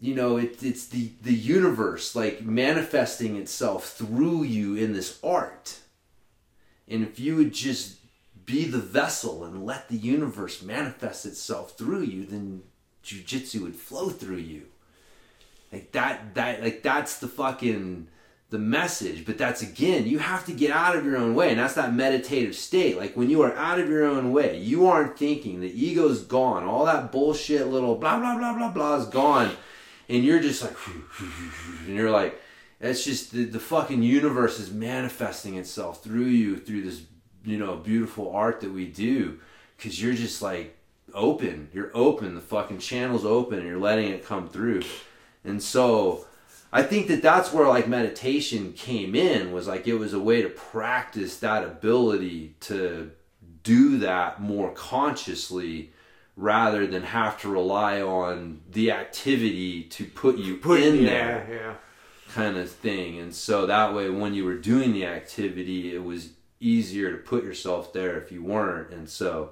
you 0.00 0.14
know, 0.14 0.38
it, 0.38 0.62
it's 0.62 0.86
the 0.86 1.10
the 1.22 1.34
universe 1.34 2.16
like 2.16 2.42
manifesting 2.42 3.36
itself 3.36 3.90
through 3.90 4.44
you 4.44 4.74
in 4.74 4.94
this 4.94 5.18
art. 5.22 5.80
And 6.88 7.02
if 7.02 7.20
you 7.20 7.36
would 7.36 7.52
just 7.52 7.98
be 8.46 8.64
the 8.64 8.78
vessel 8.78 9.44
and 9.44 9.66
let 9.66 9.88
the 9.88 9.96
universe 9.96 10.62
manifest 10.62 11.26
itself 11.26 11.76
through 11.76 12.02
you, 12.02 12.24
then 12.24 12.62
jujitsu 13.04 13.60
would 13.62 13.76
flow 13.76 14.08
through 14.08 14.36
you. 14.36 14.69
Like 15.72 15.92
that 15.92 16.34
that 16.34 16.62
like 16.62 16.82
that's 16.82 17.18
the 17.18 17.28
fucking 17.28 18.08
the 18.50 18.58
message. 18.58 19.24
But 19.24 19.38
that's 19.38 19.62
again 19.62 20.06
you 20.06 20.18
have 20.18 20.44
to 20.46 20.52
get 20.52 20.70
out 20.70 20.96
of 20.96 21.04
your 21.04 21.16
own 21.16 21.34
way 21.34 21.50
and 21.50 21.60
that's 21.60 21.74
that 21.74 21.94
meditative 21.94 22.56
state. 22.56 22.96
Like 22.96 23.16
when 23.16 23.30
you 23.30 23.42
are 23.42 23.54
out 23.54 23.78
of 23.78 23.88
your 23.88 24.04
own 24.04 24.32
way 24.32 24.58
you 24.58 24.86
aren't 24.86 25.18
thinking. 25.18 25.60
The 25.60 25.86
ego's 25.86 26.22
gone. 26.22 26.64
All 26.64 26.84
that 26.86 27.12
bullshit 27.12 27.68
little 27.68 27.94
blah 27.94 28.18
blah 28.18 28.36
blah 28.36 28.54
blah 28.54 28.70
blah 28.70 28.96
is 28.96 29.06
gone. 29.06 29.52
And 30.08 30.24
you're 30.24 30.40
just 30.40 30.62
like 30.62 30.76
and 31.86 31.94
you're 31.94 32.10
like 32.10 32.40
it's 32.80 33.04
just 33.04 33.32
the, 33.32 33.44
the 33.44 33.60
fucking 33.60 34.02
universe 34.02 34.58
is 34.58 34.72
manifesting 34.72 35.56
itself 35.56 36.02
through 36.02 36.24
you 36.24 36.56
through 36.56 36.82
this 36.82 37.02
you 37.44 37.58
know 37.58 37.76
beautiful 37.76 38.32
art 38.32 38.60
that 38.62 38.72
we 38.72 38.86
do. 38.86 39.38
Because 39.76 40.02
you're 40.02 40.14
just 40.14 40.42
like 40.42 40.76
open. 41.14 41.68
You're 41.72 41.92
open. 41.94 42.34
The 42.34 42.40
fucking 42.40 42.80
channel's 42.80 43.24
open 43.24 43.60
and 43.60 43.68
you're 43.68 43.78
letting 43.78 44.10
it 44.10 44.26
come 44.26 44.48
through 44.48 44.82
and 45.44 45.62
so 45.62 46.26
I 46.72 46.82
think 46.82 47.08
that 47.08 47.22
that's 47.22 47.52
where 47.52 47.66
like 47.66 47.88
meditation 47.88 48.72
came 48.72 49.14
in 49.14 49.52
was 49.52 49.66
like 49.66 49.88
it 49.88 49.94
was 49.94 50.12
a 50.12 50.20
way 50.20 50.42
to 50.42 50.48
practice 50.48 51.38
that 51.38 51.64
ability 51.64 52.54
to 52.60 53.10
do 53.62 53.98
that 53.98 54.40
more 54.40 54.70
consciously 54.72 55.92
rather 56.36 56.86
than 56.86 57.02
have 57.02 57.40
to 57.40 57.48
rely 57.48 58.00
on 58.00 58.60
the 58.70 58.90
activity 58.90 59.82
to 59.82 60.04
put 60.04 60.38
you 60.38 60.56
Put 60.56 60.80
in 60.80 60.96
yeah, 60.96 61.10
there 61.10 61.46
yeah. 61.50 61.74
kind 62.32 62.56
of 62.56 62.70
thing. 62.70 63.18
And 63.18 63.34
so 63.34 63.66
that 63.66 63.92
way 63.92 64.08
when 64.08 64.32
you 64.32 64.44
were 64.44 64.54
doing 64.54 64.92
the 64.92 65.06
activity 65.06 65.94
it 65.94 66.04
was 66.04 66.30
easier 66.60 67.10
to 67.10 67.18
put 67.18 67.42
yourself 67.42 67.92
there 67.92 68.16
if 68.20 68.30
you 68.30 68.44
weren't. 68.44 68.92
And 68.92 69.08
so 69.08 69.50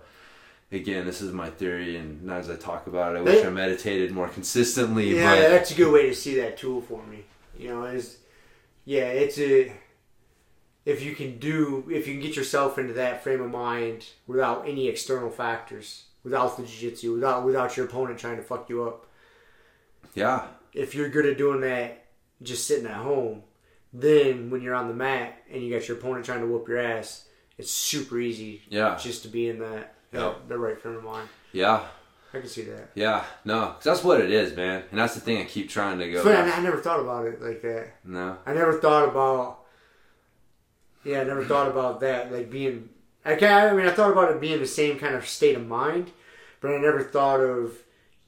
again, 0.70 1.06
this 1.06 1.20
is 1.20 1.32
my 1.32 1.50
theory 1.50 1.96
and 1.96 2.30
as 2.30 2.50
I 2.50 2.56
talk 2.56 2.86
about 2.86 3.14
it 3.16 3.18
I 3.18 3.22
wish 3.22 3.44
I 3.44 3.50
meditated 3.50 4.12
more 4.12 4.28
consistently 4.28 5.16
Yeah, 5.16 5.34
but 5.34 5.48
that's 5.48 5.70
a 5.70 5.74
good 5.74 5.92
way 5.92 6.06
to 6.08 6.14
see 6.14 6.36
that 6.36 6.56
tool 6.58 6.80
for 6.80 7.02
me. 7.06 7.24
You 7.58 7.68
know, 7.68 7.84
is 7.84 8.18
yeah, 8.84 9.06
it's 9.06 9.38
a 9.38 9.72
if 10.84 11.02
you 11.02 11.14
can 11.14 11.38
do 11.38 11.84
if 11.90 12.06
you 12.06 12.14
can 12.14 12.22
get 12.22 12.36
yourself 12.36 12.78
into 12.78 12.92
that 12.94 13.22
frame 13.22 13.40
of 13.42 13.50
mind 13.50 14.06
without 14.26 14.66
any 14.68 14.88
external 14.88 15.30
factors, 15.30 16.04
without 16.24 16.56
the 16.56 16.62
jiu-jitsu, 16.64 17.12
without 17.14 17.44
without 17.44 17.76
your 17.76 17.86
opponent 17.86 18.18
trying 18.18 18.36
to 18.36 18.42
fuck 18.42 18.68
you 18.68 18.84
up. 18.84 19.06
yeah. 20.14 20.46
If 20.74 20.94
you're 20.94 21.08
good 21.08 21.26
at 21.26 21.38
doing 21.38 21.62
that 21.62 22.04
just 22.42 22.66
sitting 22.66 22.86
at 22.86 22.92
home, 22.96 23.42
then 23.92 24.50
when 24.50 24.60
you're 24.62 24.74
on 24.74 24.86
the 24.88 24.94
mat 24.94 25.42
and 25.50 25.62
you 25.62 25.72
got 25.76 25.88
your 25.88 25.96
opponent 25.96 26.24
trying 26.24 26.40
to 26.40 26.46
whoop 26.46 26.68
your 26.68 26.78
ass, 26.78 27.24
it's 27.56 27.72
super 27.72 28.18
easy 28.20 28.62
Yeah. 28.68 28.96
just 28.96 29.22
to 29.22 29.28
be 29.28 29.48
in 29.48 29.58
that 29.60 29.94
Yeah. 30.12 30.20
that, 30.20 30.48
the 30.48 30.58
right 30.58 30.80
frame 30.80 30.96
of 30.96 31.04
mind. 31.04 31.28
Yeah, 31.52 31.84
I 32.32 32.40
can 32.40 32.48
see 32.48 32.62
that. 32.62 32.90
yeah, 32.94 33.24
no, 33.44 33.74
that's 33.82 34.02
what 34.02 34.20
it 34.20 34.30
is, 34.30 34.54
man, 34.56 34.84
and 34.90 35.00
that's 35.00 35.14
the 35.14 35.20
thing 35.20 35.38
I 35.38 35.44
keep 35.44 35.68
trying 35.68 35.98
to 35.98 36.10
go. 36.10 36.22
But 36.24 36.36
I, 36.36 36.50
I 36.50 36.60
never 36.60 36.78
thought 36.78 37.00
about 37.00 37.26
it 37.26 37.42
like 37.42 37.62
that. 37.62 37.94
No, 38.04 38.38
I 38.46 38.54
never 38.54 38.74
thought 38.78 39.08
about. 39.08 39.60
Yeah, 41.04 41.20
I 41.20 41.24
never 41.24 41.44
thought 41.44 41.68
about 41.68 42.00
that. 42.00 42.32
Like 42.32 42.50
being. 42.50 42.90
I 43.24 43.34
can 43.34 43.68
I 43.68 43.72
mean, 43.74 43.86
I 43.86 43.90
thought 43.90 44.12
about 44.12 44.30
it 44.30 44.40
being 44.40 44.58
the 44.58 44.66
same 44.66 44.98
kind 44.98 45.14
of 45.14 45.26
state 45.28 45.56
of 45.56 45.66
mind, 45.66 46.12
but 46.60 46.70
I 46.70 46.78
never 46.78 47.02
thought 47.02 47.40
of 47.40 47.76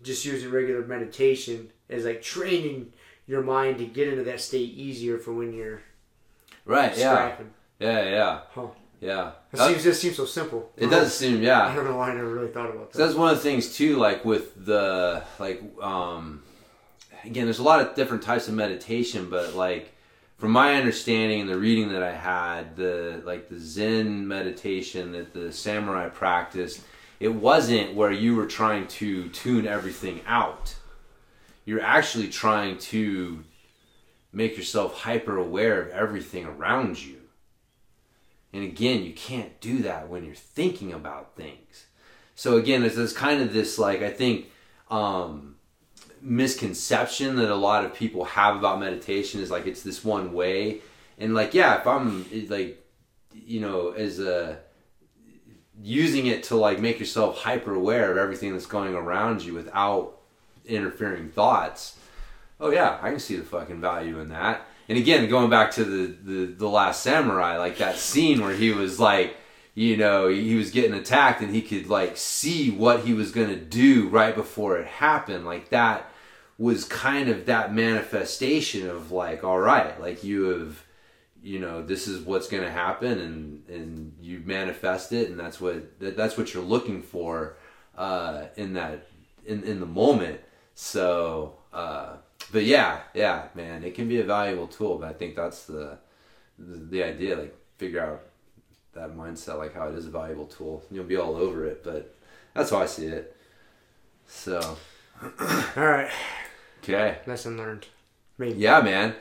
just 0.02 0.24
using 0.24 0.50
regular 0.50 0.84
meditation 0.86 1.70
as 1.88 2.04
like 2.04 2.22
training 2.22 2.92
your 3.26 3.42
mind 3.42 3.78
to 3.78 3.86
get 3.86 4.08
into 4.08 4.24
that 4.24 4.40
state 4.40 4.74
easier 4.74 5.18
for 5.18 5.32
when 5.32 5.52
you're 5.52 5.82
right? 6.64 6.96
Yeah, 6.96 7.36
yeah, 7.78 8.04
yeah, 8.04 8.40
Huh. 8.50 8.68
Yeah. 9.00 9.32
It 9.52 9.56
That- 9.56 9.68
seems 9.68 9.82
just 9.84 10.00
seems 10.00 10.16
so 10.16 10.26
simple. 10.26 10.70
it 10.76 10.88
does 10.88 11.14
seem, 11.20 11.42
yeah. 11.42 11.66
I 11.66 11.74
don't 11.74 11.84
know 11.84 11.96
why 11.96 12.10
I 12.10 12.14
never 12.14 12.28
really 12.32 12.48
thought 12.52 12.70
about 12.70 12.92
So 12.92 12.98
that. 12.98 13.06
that's 13.06 13.16
one 13.18 13.30
of 13.30 13.36
the 13.36 13.42
things 13.42 13.74
too, 13.76 13.96
like 13.96 14.24
with 14.24 14.64
the 14.66 15.22
like, 15.38 15.62
um, 15.82 16.42
again, 17.24 17.44
there's 17.46 17.58
a 17.58 17.62
lot 17.64 17.80
of 17.80 17.94
different 17.94 18.22
types 18.22 18.48
of 18.48 18.54
meditation, 18.54 19.28
but 19.30 19.54
like 19.54 19.92
from 20.38 20.52
my 20.52 20.74
understanding 20.76 21.40
and 21.42 21.50
the 21.50 21.58
reading 21.58 21.90
that 21.92 22.02
I 22.02 22.12
had, 22.12 22.76
the 22.76 23.22
like 23.24 23.48
the 23.48 23.58
Zen 23.58 24.26
meditation 24.28 25.12
that 25.12 25.34
the 25.34 25.52
samurai 25.52 26.08
practiced, 26.08 26.80
it 27.20 27.28
wasn't 27.28 27.94
where 27.94 28.10
you 28.12 28.34
were 28.36 28.46
trying 28.46 28.86
to 28.86 29.28
tune 29.28 29.66
everything 29.66 30.20
out. 30.26 30.74
You're 31.66 31.82
actually 31.82 32.28
trying 32.28 32.78
to 32.78 33.44
make 34.32 34.56
yourself 34.56 34.94
hyper 35.00 35.36
aware 35.36 35.82
of 35.82 35.88
everything 35.90 36.46
around 36.46 37.04
you. 37.04 37.19
And 38.52 38.64
again, 38.64 39.04
you 39.04 39.12
can't 39.12 39.60
do 39.60 39.78
that 39.82 40.08
when 40.08 40.24
you're 40.24 40.34
thinking 40.34 40.92
about 40.92 41.36
things. 41.36 41.86
So 42.34 42.56
again, 42.56 42.82
it's, 42.82 43.12
kind 43.12 43.42
of 43.42 43.52
this 43.52 43.78
like 43.78 44.02
I 44.02 44.10
think 44.10 44.46
um, 44.90 45.56
misconception 46.20 47.36
that 47.36 47.50
a 47.50 47.54
lot 47.54 47.84
of 47.84 47.94
people 47.94 48.24
have 48.24 48.56
about 48.56 48.80
meditation 48.80 49.40
is 49.40 49.50
like 49.50 49.66
it's 49.66 49.82
this 49.82 50.04
one 50.04 50.32
way, 50.32 50.80
and 51.18 51.34
like 51.34 51.54
yeah, 51.54 51.78
if 51.78 51.86
I'm 51.86 52.24
like 52.48 52.84
you 53.32 53.60
know 53.60 53.90
as 53.90 54.18
a 54.18 54.58
using 55.82 56.26
it 56.26 56.42
to 56.44 56.56
like 56.56 56.80
make 56.80 56.98
yourself 56.98 57.38
hyper 57.38 57.74
aware 57.74 58.10
of 58.10 58.18
everything 58.18 58.52
that's 58.52 58.66
going 58.66 58.94
around 58.94 59.42
you 59.42 59.54
without 59.54 60.18
interfering 60.66 61.30
thoughts. 61.30 61.98
Oh 62.58 62.70
yeah, 62.70 62.98
I 63.00 63.10
can 63.10 63.20
see 63.20 63.36
the 63.36 63.44
fucking 63.44 63.80
value 63.80 64.18
in 64.18 64.28
that. 64.30 64.66
And 64.90 64.98
again, 64.98 65.26
going 65.30 65.48
back 65.48 65.70
to 65.72 65.84
the 65.84 66.06
the, 66.06 66.46
the 66.52 66.68
last 66.68 67.02
samurai, 67.02 67.56
like 67.56 67.78
that 67.78 67.96
scene 67.96 68.42
where 68.42 68.54
he 68.54 68.72
was 68.72 69.00
like 69.00 69.36
you 69.74 69.96
know, 69.96 70.28
he 70.28 70.56
was 70.56 70.70
getting 70.70 70.94
attacked 70.94 71.40
and 71.40 71.54
he 71.54 71.62
could 71.62 71.88
like 71.88 72.16
see 72.16 72.70
what 72.70 73.00
he 73.00 73.14
was 73.14 73.30
going 73.30 73.48
to 73.48 73.56
do 73.56 74.08
right 74.08 74.34
before 74.34 74.78
it 74.78 74.86
happened. 74.86 75.46
Like 75.46 75.70
that 75.70 76.10
was 76.58 76.84
kind 76.84 77.28
of 77.28 77.46
that 77.46 77.72
manifestation 77.72 78.90
of 78.90 79.12
like, 79.12 79.44
all 79.44 79.58
right, 79.58 79.98
like 80.00 80.24
you 80.24 80.44
have, 80.50 80.84
you 81.42 81.58
know, 81.58 81.82
this 81.82 82.06
is 82.06 82.20
what's 82.20 82.48
going 82.48 82.62
to 82.62 82.70
happen 82.70 83.18
and, 83.18 83.68
and 83.68 84.12
you 84.20 84.42
manifest 84.44 85.12
it. 85.12 85.30
And 85.30 85.40
that's 85.40 85.60
what, 85.60 85.98
that's 85.98 86.36
what 86.36 86.52
you're 86.52 86.62
looking 86.62 87.00
for, 87.00 87.56
uh, 87.96 88.46
in 88.56 88.74
that, 88.74 89.06
in, 89.46 89.62
in 89.64 89.80
the 89.80 89.86
moment. 89.86 90.40
So, 90.74 91.54
uh, 91.72 92.16
but 92.52 92.64
yeah, 92.64 93.00
yeah, 93.14 93.48
man, 93.54 93.84
it 93.84 93.94
can 93.94 94.08
be 94.08 94.20
a 94.20 94.24
valuable 94.24 94.66
tool, 94.66 94.98
but 94.98 95.08
I 95.08 95.12
think 95.12 95.36
that's 95.36 95.64
the, 95.66 95.98
the, 96.58 96.76
the 96.76 97.02
idea, 97.04 97.36
like 97.36 97.56
figure 97.78 98.02
out 98.02 98.22
that 98.94 99.16
mindset, 99.16 99.58
like 99.58 99.74
how 99.74 99.88
it 99.88 99.94
is 99.94 100.06
a 100.06 100.10
valuable 100.10 100.46
tool. 100.46 100.82
You'll 100.90 101.04
be 101.04 101.16
all 101.16 101.36
over 101.36 101.64
it, 101.64 101.84
but 101.84 102.14
that's 102.54 102.70
how 102.70 102.78
I 102.78 102.86
see 102.86 103.06
it. 103.06 103.36
So, 104.26 104.76
all 105.22 105.86
right. 105.86 106.10
Okay. 106.82 107.18
Lesson 107.26 107.56
learned. 107.56 107.86
Maybe. 108.38 108.58
Yeah, 108.58 108.80
man. 108.80 109.14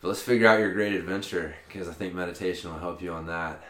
But 0.00 0.08
let's 0.08 0.22
figure 0.22 0.46
out 0.46 0.60
your 0.60 0.72
great 0.72 0.94
adventure 0.94 1.54
because 1.66 1.88
I 1.88 1.92
think 1.92 2.14
meditation 2.14 2.70
will 2.70 2.78
help 2.78 3.02
you 3.02 3.12
on 3.12 3.26
that. 3.26 3.62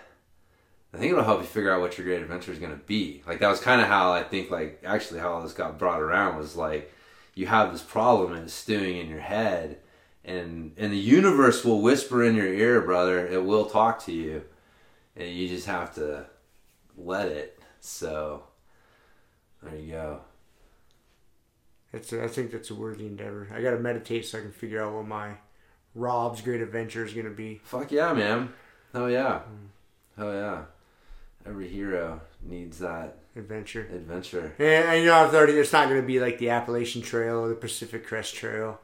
I 0.93 0.99
think 0.99 1.13
it'll 1.13 1.25
help 1.25 1.41
you 1.41 1.47
figure 1.47 1.73
out 1.73 1.81
what 1.81 1.97
your 1.97 2.07
great 2.07 2.23
adventure 2.23 2.53
is 2.53 2.59
going 2.59 2.73
to 2.73 2.85
be. 2.85 3.23
Like 3.27 3.39
that 3.41 3.49
was 3.49 3.61
kind 3.61 3.81
of 3.81 3.87
how 3.87 4.13
I 4.13 4.23
think, 4.25 4.51
like 4.51 4.83
actually 4.85 5.21
how 5.21 5.41
this 5.41 5.53
got 5.53 5.79
brought 5.79 6.01
around 6.01 6.37
was 6.37 6.57
like 6.57 6.93
you 7.41 7.47
have 7.47 7.73
this 7.73 7.83
problem 7.83 8.35
and 8.35 8.45
it's 8.45 8.53
stewing 8.53 8.99
in 8.99 9.09
your 9.09 9.21
head, 9.21 9.79
and 10.25 10.73
and 10.77 10.93
the 10.93 10.99
universe 10.99 11.65
will 11.65 11.81
whisper 11.81 12.23
in 12.23 12.35
your 12.35 12.53
ear, 12.53 12.83
brother. 12.83 13.27
It 13.27 13.45
will 13.45 13.65
talk 13.65 14.05
to 14.05 14.13
you 14.13 14.45
and 15.17 15.29
you 15.29 15.49
just 15.49 15.67
have 15.67 15.95
to 15.95 16.27
let 16.97 17.29
it. 17.29 17.59
So 17.81 18.45
there 19.63 19.77
you 19.77 19.93
go. 19.93 20.21
It's 21.93 22.13
a, 22.13 22.25
I 22.25 22.29
think 22.29 22.53
that's 22.53 22.71
a 22.71 22.75
worthy 22.75 23.07
endeavor. 23.07 23.49
I 23.53 23.63
got 23.63 23.71
to 23.71 23.79
meditate 23.79 24.27
so 24.27 24.39
I 24.39 24.43
can 24.43 24.53
figure 24.53 24.83
out 24.83 24.95
what 24.95 25.07
my 25.07 25.33
Rob's 25.95 26.41
great 26.41 26.61
adventure 26.61 27.05
is 27.05 27.13
gonna 27.13 27.31
be. 27.31 27.61
Fuck 27.65 27.91
yeah, 27.91 28.13
man! 28.13 28.53
Oh 28.95 29.07
yeah, 29.07 29.41
oh 30.19 30.33
yeah. 30.33 30.65
Every 31.45 31.69
hero 31.69 32.21
needs 32.43 32.79
that 32.79 33.17
adventure. 33.37 33.89
Adventure. 33.93 34.55
And 34.59 35.01
you 35.01 35.07
know, 35.07 35.25
it's 35.25 35.35
already 35.35 35.55
it's 35.55 35.73
not 35.73 35.89
gonna 35.89 36.03
be 36.03 36.21
like 36.21 36.39
the 36.39 36.51
Appalachian 36.51 37.03
Trail 37.03 37.39
or 37.39 37.49
the 37.49 37.55
Pacific 37.55 38.07
Crest 38.07 38.35
Trail. 38.35 38.81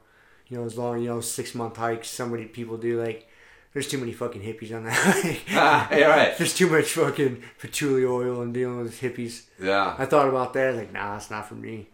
You 0.49 0.59
know, 0.59 0.65
as 0.65 0.79
long 0.79 1.01
you 1.03 1.09
know 1.09 1.21
six 1.21 1.55
month 1.55 1.77
hikes, 1.77 2.09
somebody 2.09 2.45
people 2.47 2.77
do 2.77 3.01
like 3.01 3.29
there's 3.77 3.89
too 3.89 3.99
many 3.99 4.13
fucking 4.13 4.41
hippies 4.41 4.75
on 4.75 4.85
that. 4.85 5.39
ah, 5.51 5.89
yeah, 5.91 6.07
right. 6.07 6.39
There's 6.39 6.55
too 6.55 6.71
much 6.71 6.93
fucking 6.93 7.43
patchouli 7.59 8.07
oil 8.07 8.41
and 8.41 8.55
dealing 8.55 8.79
with 8.79 8.99
hippies. 8.99 9.43
Yeah. 9.61 9.95
I 9.99 10.07
thought 10.07 10.29
about 10.31 10.55
that. 10.55 10.77
like, 10.77 10.95
nah, 10.95 11.17
it's 11.17 11.31
not 11.31 11.47
for 11.47 11.57
me. 11.57 11.89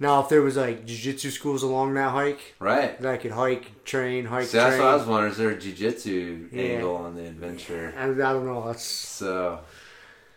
Now, 0.00 0.20
if 0.20 0.28
there 0.28 0.42
was 0.42 0.56
like 0.56 0.84
jiu-jitsu 0.84 1.30
schools 1.30 1.62
along 1.62 1.94
that 1.94 2.10
hike, 2.10 2.56
right, 2.58 3.00
that 3.00 3.14
I 3.14 3.16
could 3.16 3.30
hike, 3.30 3.84
train, 3.84 4.26
hike. 4.26 4.46
So 4.46 4.58
that's 4.58 4.74
train. 4.76 4.84
what 4.84 4.92
I 4.92 4.96
was 4.96 5.06
wondering. 5.06 5.32
Is 5.32 5.38
there 5.38 5.50
a 5.50 5.58
jiu-jitsu 5.58 6.48
yeah. 6.50 6.62
angle 6.62 6.96
on 6.96 7.14
the 7.14 7.26
adventure? 7.26 7.94
I, 7.96 8.02
I 8.06 8.14
don't 8.32 8.44
know. 8.44 8.66
That's 8.66 8.82
so. 8.82 9.60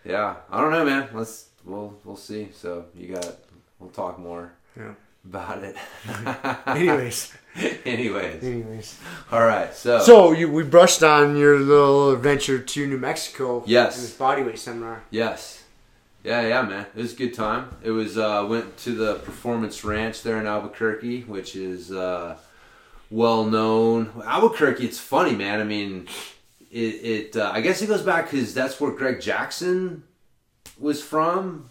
Yeah, 0.09 0.35
I 0.49 0.59
don't 0.59 0.71
know, 0.71 0.85
man. 0.85 1.09
Let's 1.13 1.49
we'll 1.63 1.97
we'll 2.03 2.15
see. 2.17 2.49
So 2.53 2.85
you 2.95 3.13
got. 3.13 3.37
We'll 3.79 3.89
talk 3.91 4.19
more. 4.19 4.51
Yeah. 4.75 4.93
About 5.25 5.63
it. 5.63 5.75
Anyways. 6.67 7.33
Anyways. 7.85 8.43
Anyways. 8.43 8.99
All 9.31 9.45
right. 9.45 9.73
So. 9.73 9.99
So 9.99 10.31
you 10.31 10.51
we 10.51 10.63
brushed 10.63 11.03
on 11.03 11.37
your 11.37 11.59
little 11.59 12.11
adventure 12.11 12.59
to 12.59 12.87
New 12.87 12.97
Mexico. 12.97 13.63
Yes. 13.65 13.97
In 13.97 14.03
this 14.03 14.15
bodyweight 14.17 14.57
seminar. 14.57 15.03
Yes. 15.11 15.63
Yeah, 16.23 16.41
yeah, 16.41 16.61
man. 16.63 16.85
It 16.95 17.01
was 17.01 17.13
a 17.13 17.15
good 17.15 17.33
time. 17.33 17.69
It 17.81 17.91
was 17.91 18.17
uh, 18.17 18.45
went 18.49 18.75
to 18.79 18.91
the 18.91 19.15
Performance 19.15 19.85
Ranch 19.85 20.21
there 20.23 20.37
in 20.37 20.47
Albuquerque, 20.47 21.21
which 21.21 21.55
is 21.55 21.91
uh, 21.91 22.37
well 23.09 23.45
known. 23.45 24.11
Albuquerque. 24.25 24.83
It's 24.85 24.99
funny, 24.99 25.35
man. 25.35 25.61
I 25.61 25.63
mean, 25.63 26.07
it. 26.71 26.77
it 26.77 27.37
uh, 27.37 27.51
I 27.53 27.61
guess 27.61 27.81
it 27.81 27.87
goes 27.87 28.01
back 28.01 28.29
because 28.29 28.53
that's 28.53 28.79
where 28.79 28.91
Greg 28.91 29.21
Jackson 29.21 30.03
was 30.77 31.01
from, 31.01 31.69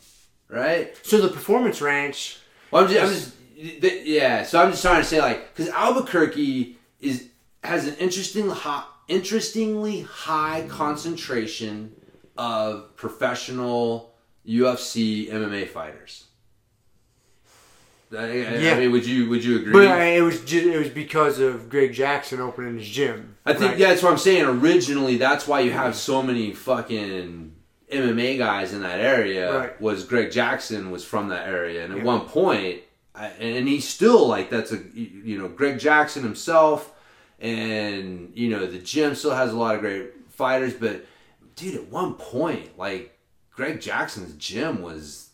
right? 0.49 0.95
So 1.03 1.21
the 1.21 1.29
Performance 1.29 1.81
Ranch. 1.81 2.39
Well, 2.71 2.85
I'm 2.85 2.91
just, 2.91 3.03
I'm 3.03 3.09
just 3.09 4.07
yeah, 4.07 4.45
so 4.45 4.63
I'm 4.63 4.71
just 4.71 4.83
trying 4.83 5.03
to 5.03 5.09
say 5.09 5.21
like 5.21 5.55
because 5.55 5.73
Albuquerque 5.73 6.79
is 7.01 7.29
has 7.65 7.87
an 7.87 7.97
interesting 7.97 8.49
high, 8.51 8.85
interestingly 9.09 10.03
high 10.03 10.67
concentration 10.69 11.95
of 12.37 12.95
professional 12.97 14.15
UFC 14.47 15.29
MMA 15.31 15.69
fighters. 15.69 16.28
I, 18.17 18.33
yeah. 18.33 18.73
I 18.73 18.79
mean, 18.79 18.93
would 18.93 19.07
you 19.07 19.29
would 19.29 19.45
you 19.45 19.59
agree? 19.59 19.73
But 19.73 19.89
uh, 19.89 20.03
it 20.03 20.23
was 20.23 20.41
just, 20.41 20.67
it 20.67 20.79
was 20.79 20.89
because 20.89 21.39
of 21.39 21.69
Greg 21.69 21.93
Jackson 21.93 22.41
opening 22.41 22.79
his 22.79 22.89
gym. 22.89 23.37
I 23.45 23.53
think 23.53 23.73
right? 23.73 23.79
yeah, 23.79 23.89
that's 23.89 24.03
what 24.03 24.13
I'm 24.13 24.19
saying. 24.19 24.45
Originally, 24.45 25.17
that's 25.17 25.47
why 25.47 25.61
you 25.61 25.73
have 25.73 25.95
so 25.95 26.23
many 26.23 26.53
fucking 26.53 27.55
MMA 27.93 28.39
guys 28.39 28.73
in 28.73 28.81
that 28.83 29.01
area. 29.01 29.59
Right. 29.59 29.81
Was 29.81 30.05
Greg 30.05 30.31
Jackson 30.31 30.91
was 30.91 31.05
from 31.05 31.29
that 31.29 31.47
area, 31.47 31.85
and 31.85 31.93
at 31.93 31.99
yeah. 31.99 32.05
one 32.05 32.21
point 32.23 32.83
and 33.19 33.69
he's 33.69 33.89
still 33.89 34.27
like 34.27 34.51
that's 34.51 34.73
a 34.73 34.79
you 34.95 35.39
know 35.39 35.49
Greg 35.49 35.79
Jackson 35.79 36.23
himself, 36.23 36.95
and 37.41 38.33
you 38.35 38.49
know 38.51 38.67
the 38.67 38.79
gym 38.79 39.15
still 39.15 39.35
has 39.35 39.53
a 39.53 39.57
lot 39.57 39.75
of 39.75 39.81
great 39.81 40.13
fighters, 40.29 40.75
but 40.75 41.05
dude, 41.57 41.75
at 41.75 41.89
one 41.89 42.15
point 42.15 42.79
like 42.79 43.19
Greg 43.51 43.81
Jackson's 43.81 44.35
gym 44.35 44.83
was 44.83 45.28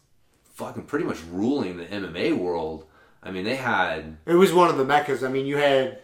fucking 0.55 0.85
pretty 0.85 1.05
much 1.05 1.19
ruling 1.31 1.77
the 1.77 1.85
MMA 1.85 2.37
world. 2.37 2.87
I 3.23 3.31
mean, 3.31 3.45
they 3.45 3.57
had 3.57 4.17
it 4.27 4.35
was 4.35 4.53
one 4.53 4.71
of 4.71 4.77
the 4.77 4.85
meccas. 4.85 5.23
I 5.23 5.29
mean, 5.29 5.47
you 5.47 5.57
had 5.57 6.01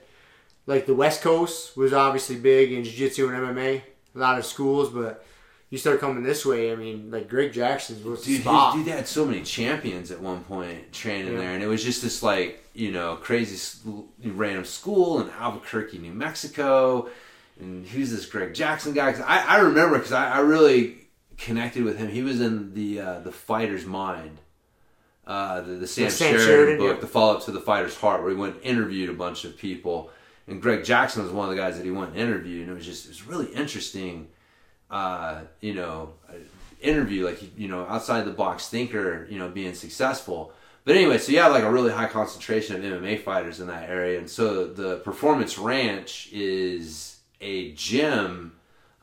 like 0.66 0.86
the 0.86 0.94
West 0.94 1.22
Coast 1.22 1.76
was 1.76 1.92
obviously 1.92 2.36
big 2.36 2.72
in 2.72 2.84
jiu-jitsu 2.84 3.28
and 3.28 3.57
MMA, 3.57 3.82
a 4.14 4.18
lot 4.18 4.38
of 4.38 4.44
schools, 4.44 4.90
but 4.90 5.24
you 5.70 5.78
start 5.78 6.01
coming 6.01 6.24
this 6.24 6.44
way, 6.44 6.72
I 6.72 6.76
mean, 6.76 7.11
like 7.11 7.28
Greg 7.28 7.53
Jackson's 7.53 8.05
was 8.05 8.24
dude, 8.24 8.42
the. 8.42 8.70
Dude, 8.74 8.86
they 8.86 8.90
had 8.90 9.07
so 9.07 9.24
many 9.24 9.42
champions 9.42 10.11
at 10.11 10.20
one 10.20 10.42
point 10.44 10.92
training 10.92 11.34
yeah. 11.34 11.38
there, 11.38 11.51
and 11.55 11.62
it 11.62 11.68
was 11.68 11.82
just 11.82 12.03
this 12.03 12.22
like 12.22 12.64
you 12.74 12.90
know 12.90 13.16
crazy 13.16 13.78
random 14.24 14.64
school 14.64 15.20
in 15.20 15.30
Albuquerque, 15.30 15.98
New 15.98 16.12
Mexico, 16.12 17.09
and 17.61 17.86
who's 17.86 18.11
this 18.11 18.26
Greg 18.26 18.53
Jackson 18.53 18.94
guy? 18.94 19.12
Cause 19.12 19.22
I, 19.24 19.44
I 19.44 19.59
remember 19.61 19.98
because 19.98 20.12
I, 20.12 20.32
I 20.32 20.40
really 20.40 20.98
connected 21.41 21.82
with 21.82 21.99
him. 21.99 22.09
He 22.09 22.22
was 22.22 22.41
in 22.41 22.74
the 22.74 23.01
uh, 23.01 23.18
the 23.20 23.32
Fighter's 23.32 23.86
Mind. 23.86 24.38
Uh, 25.26 25.61
the, 25.61 25.74
the 25.74 25.86
Sam, 25.86 26.07
the 26.07 26.11
Sam 26.11 26.26
Sheridan, 26.32 26.47
Sheridan, 26.47 26.78
book, 26.78 26.97
yeah. 26.97 27.01
the 27.01 27.07
follow 27.07 27.36
up 27.36 27.45
to 27.45 27.53
the 27.53 27.61
Fighter's 27.61 27.97
Heart, 27.97 28.22
where 28.22 28.30
he 28.30 28.36
went 28.36 28.57
and 28.57 28.64
interviewed 28.64 29.11
a 29.11 29.12
bunch 29.12 29.45
of 29.45 29.57
people, 29.57 30.11
and 30.49 30.61
Greg 30.61 30.82
Jackson 30.84 31.22
was 31.22 31.30
one 31.30 31.49
of 31.49 31.55
the 31.55 31.61
guys 31.61 31.76
that 31.76 31.84
he 31.84 31.91
went 31.91 32.12
and 32.12 32.20
interviewed, 32.20 32.62
and 32.62 32.70
it 32.70 32.74
was 32.74 32.86
just 32.86 33.07
it 33.07 33.11
was 33.11 33.26
really 33.26 33.47
interesting 33.55 34.28
uh, 34.91 35.43
you 35.61 35.74
know, 35.74 36.14
interview, 36.80 37.24
like, 37.24 37.41
you 37.57 37.68
know, 37.68 37.86
outside 37.86 38.24
the 38.24 38.32
box 38.32 38.68
thinker, 38.68 39.26
you 39.30 39.38
know, 39.38 39.49
being 39.49 39.74
successful. 39.74 40.53
But 40.84 40.97
anyway, 40.97 41.18
so 41.18 41.32
you 41.32 41.38
have 41.38 41.53
like 41.53 41.62
a 41.62 41.70
really 41.70 41.93
high 41.93 42.09
concentration 42.09 42.76
of 42.76 42.82
MMA 42.82 43.22
fighters 43.22 43.61
in 43.61 43.66
that 43.68 43.88
area. 43.88 44.18
And 44.18 44.28
so 44.28 44.66
the 44.66 44.97
Performance 44.99 45.59
Ranch 45.59 46.28
is 46.32 47.18
a 47.41 47.72
gym 47.72 48.53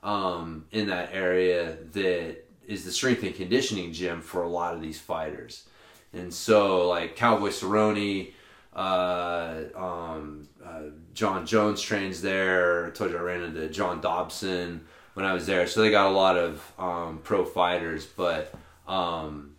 um, 0.08 0.66
in 0.72 0.88
that 0.88 1.10
area 1.12 1.78
that 1.92 2.38
is 2.66 2.86
the 2.86 2.92
strength 2.92 3.24
and 3.24 3.36
conditioning 3.36 3.92
gym 3.92 4.22
for 4.22 4.42
a 4.42 4.48
lot 4.48 4.74
of 4.74 4.82
these 4.82 4.98
fighters. 4.98 5.68
And 6.14 6.34
so, 6.34 6.88
like 6.88 7.18
Cowboy 7.18 7.50
Cerrone, 7.50 8.32
uh, 8.74 9.64
um, 9.76 10.48
uh, 10.64 10.84
Jon 11.14 11.46
Jones 11.46 11.82
trains 11.82 12.22
there. 12.22 12.88
I 12.88 12.90
told 12.92 13.12
you 13.12 13.18
I 13.18 13.22
ran 13.22 13.44
into 13.44 13.68
John 13.68 14.00
Dodson 14.00 14.86
when 15.14 15.26
I 15.26 15.34
was 15.34 15.46
there. 15.46 15.68
So 15.68 15.82
they 15.82 15.92
got 15.92 16.10
a 16.10 16.16
lot 16.16 16.38
of 16.38 16.74
um, 16.80 17.20
pro 17.22 17.44
fighters, 17.44 18.06
but 18.06 18.54
um, 18.88 19.56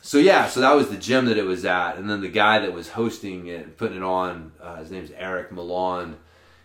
so 0.00 0.16
yeah, 0.16 0.48
so 0.48 0.60
that 0.60 0.74
was 0.74 0.88
the 0.88 0.96
gym 0.96 1.26
that 1.26 1.36
it 1.36 1.44
was 1.44 1.66
at, 1.66 1.98
and 1.98 2.08
then 2.08 2.22
the 2.22 2.28
guy 2.28 2.60
that 2.60 2.72
was 2.72 2.88
hosting 2.88 3.48
it, 3.48 3.64
and 3.66 3.76
putting 3.76 3.98
it 3.98 4.02
on, 4.02 4.52
uh, 4.62 4.76
his 4.76 4.90
name's 4.90 5.10
Eric 5.10 5.52
Milan, 5.52 6.16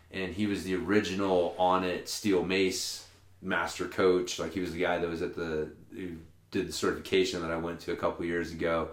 and 0.09 0.33
he 0.33 0.47
was 0.47 0.63
the 0.63 0.75
original 0.75 1.53
Onnit 1.59 2.07
steel 2.07 2.45
mace 2.45 3.04
master 3.45 3.87
coach. 3.87 4.39
Like 4.39 4.53
he 4.53 4.59
was 4.59 4.73
the 4.73 4.81
guy 4.81 4.97
that 4.97 5.09
was 5.09 5.21
at 5.21 5.35
the 5.35 5.69
who 5.93 6.17
did 6.51 6.67
the 6.67 6.73
certification 6.73 7.41
that 7.41 7.51
I 7.51 7.57
went 7.57 7.79
to 7.81 7.91
a 7.91 7.95
couple 7.95 8.25
years 8.25 8.51
ago, 8.51 8.89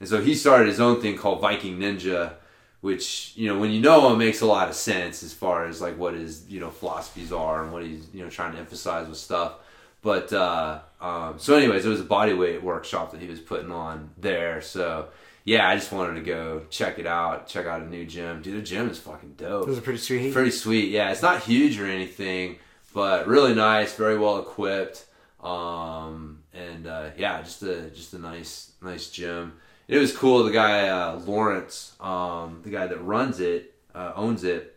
and 0.00 0.08
so 0.08 0.20
he 0.20 0.34
started 0.34 0.68
his 0.68 0.80
own 0.80 1.00
thing 1.00 1.16
called 1.16 1.40
Viking 1.40 1.78
Ninja, 1.78 2.34
which 2.80 3.32
you 3.36 3.48
know 3.48 3.58
when 3.58 3.70
you 3.70 3.80
know 3.80 4.10
him 4.10 4.18
makes 4.18 4.40
a 4.40 4.46
lot 4.46 4.68
of 4.68 4.74
sense 4.74 5.22
as 5.22 5.32
far 5.32 5.66
as 5.66 5.80
like 5.80 5.98
what 5.98 6.14
his 6.14 6.48
you 6.48 6.60
know 6.60 6.70
philosophies 6.70 7.32
are 7.32 7.62
and 7.62 7.72
what 7.72 7.84
he's 7.84 8.06
you 8.14 8.22
know 8.22 8.30
trying 8.30 8.52
to 8.52 8.58
emphasize 8.58 9.08
with 9.08 9.18
stuff. 9.18 9.54
But 10.00 10.32
uh, 10.32 10.78
um, 11.00 11.38
so, 11.38 11.56
anyways, 11.56 11.84
it 11.84 11.88
was 11.88 12.00
a 12.00 12.04
bodyweight 12.04 12.62
workshop 12.62 13.10
that 13.10 13.20
he 13.20 13.26
was 13.26 13.40
putting 13.40 13.72
on 13.72 14.10
there. 14.16 14.62
So 14.62 15.08
yeah, 15.48 15.66
I 15.66 15.76
just 15.76 15.92
wanted 15.92 16.14
to 16.14 16.20
go 16.20 16.62
check 16.68 16.98
it 16.98 17.06
out, 17.06 17.48
check 17.48 17.64
out 17.66 17.80
a 17.80 17.86
new 17.86 18.04
gym. 18.04 18.42
Dude, 18.42 18.58
the 18.58 18.62
gym 18.62 18.90
is 18.90 18.98
fucking 18.98 19.34
dope. 19.38 19.66
Those 19.66 19.78
are 19.78 19.80
pretty 19.80 19.98
sweet. 19.98 20.32
Pretty 20.32 20.50
sweet. 20.50 20.90
Yeah, 20.90 21.10
it's 21.10 21.22
not 21.22 21.42
huge 21.42 21.80
or 21.80 21.86
anything, 21.86 22.58
but 22.98 23.28
really 23.28 23.54
nice, 23.54 23.94
very 23.94 24.18
well 24.18 24.40
equipped. 24.40 25.06
Um, 25.40 26.40
and 26.52 26.88
uh, 26.88 27.10
yeah, 27.16 27.40
just 27.42 27.62
a 27.62 27.90
just 27.90 28.12
a 28.12 28.18
nice 28.18 28.72
nice 28.82 29.08
gym. 29.08 29.52
It 29.86 29.98
was 29.98 30.14
cool. 30.14 30.42
The 30.42 30.50
guy 30.50 30.88
uh, 30.88 31.20
Lawrence, 31.20 31.94
um, 32.00 32.60
the 32.64 32.70
guy 32.70 32.88
that 32.88 33.00
runs 33.00 33.38
it, 33.38 33.72
uh, 33.94 34.14
owns 34.16 34.42
it. 34.42 34.76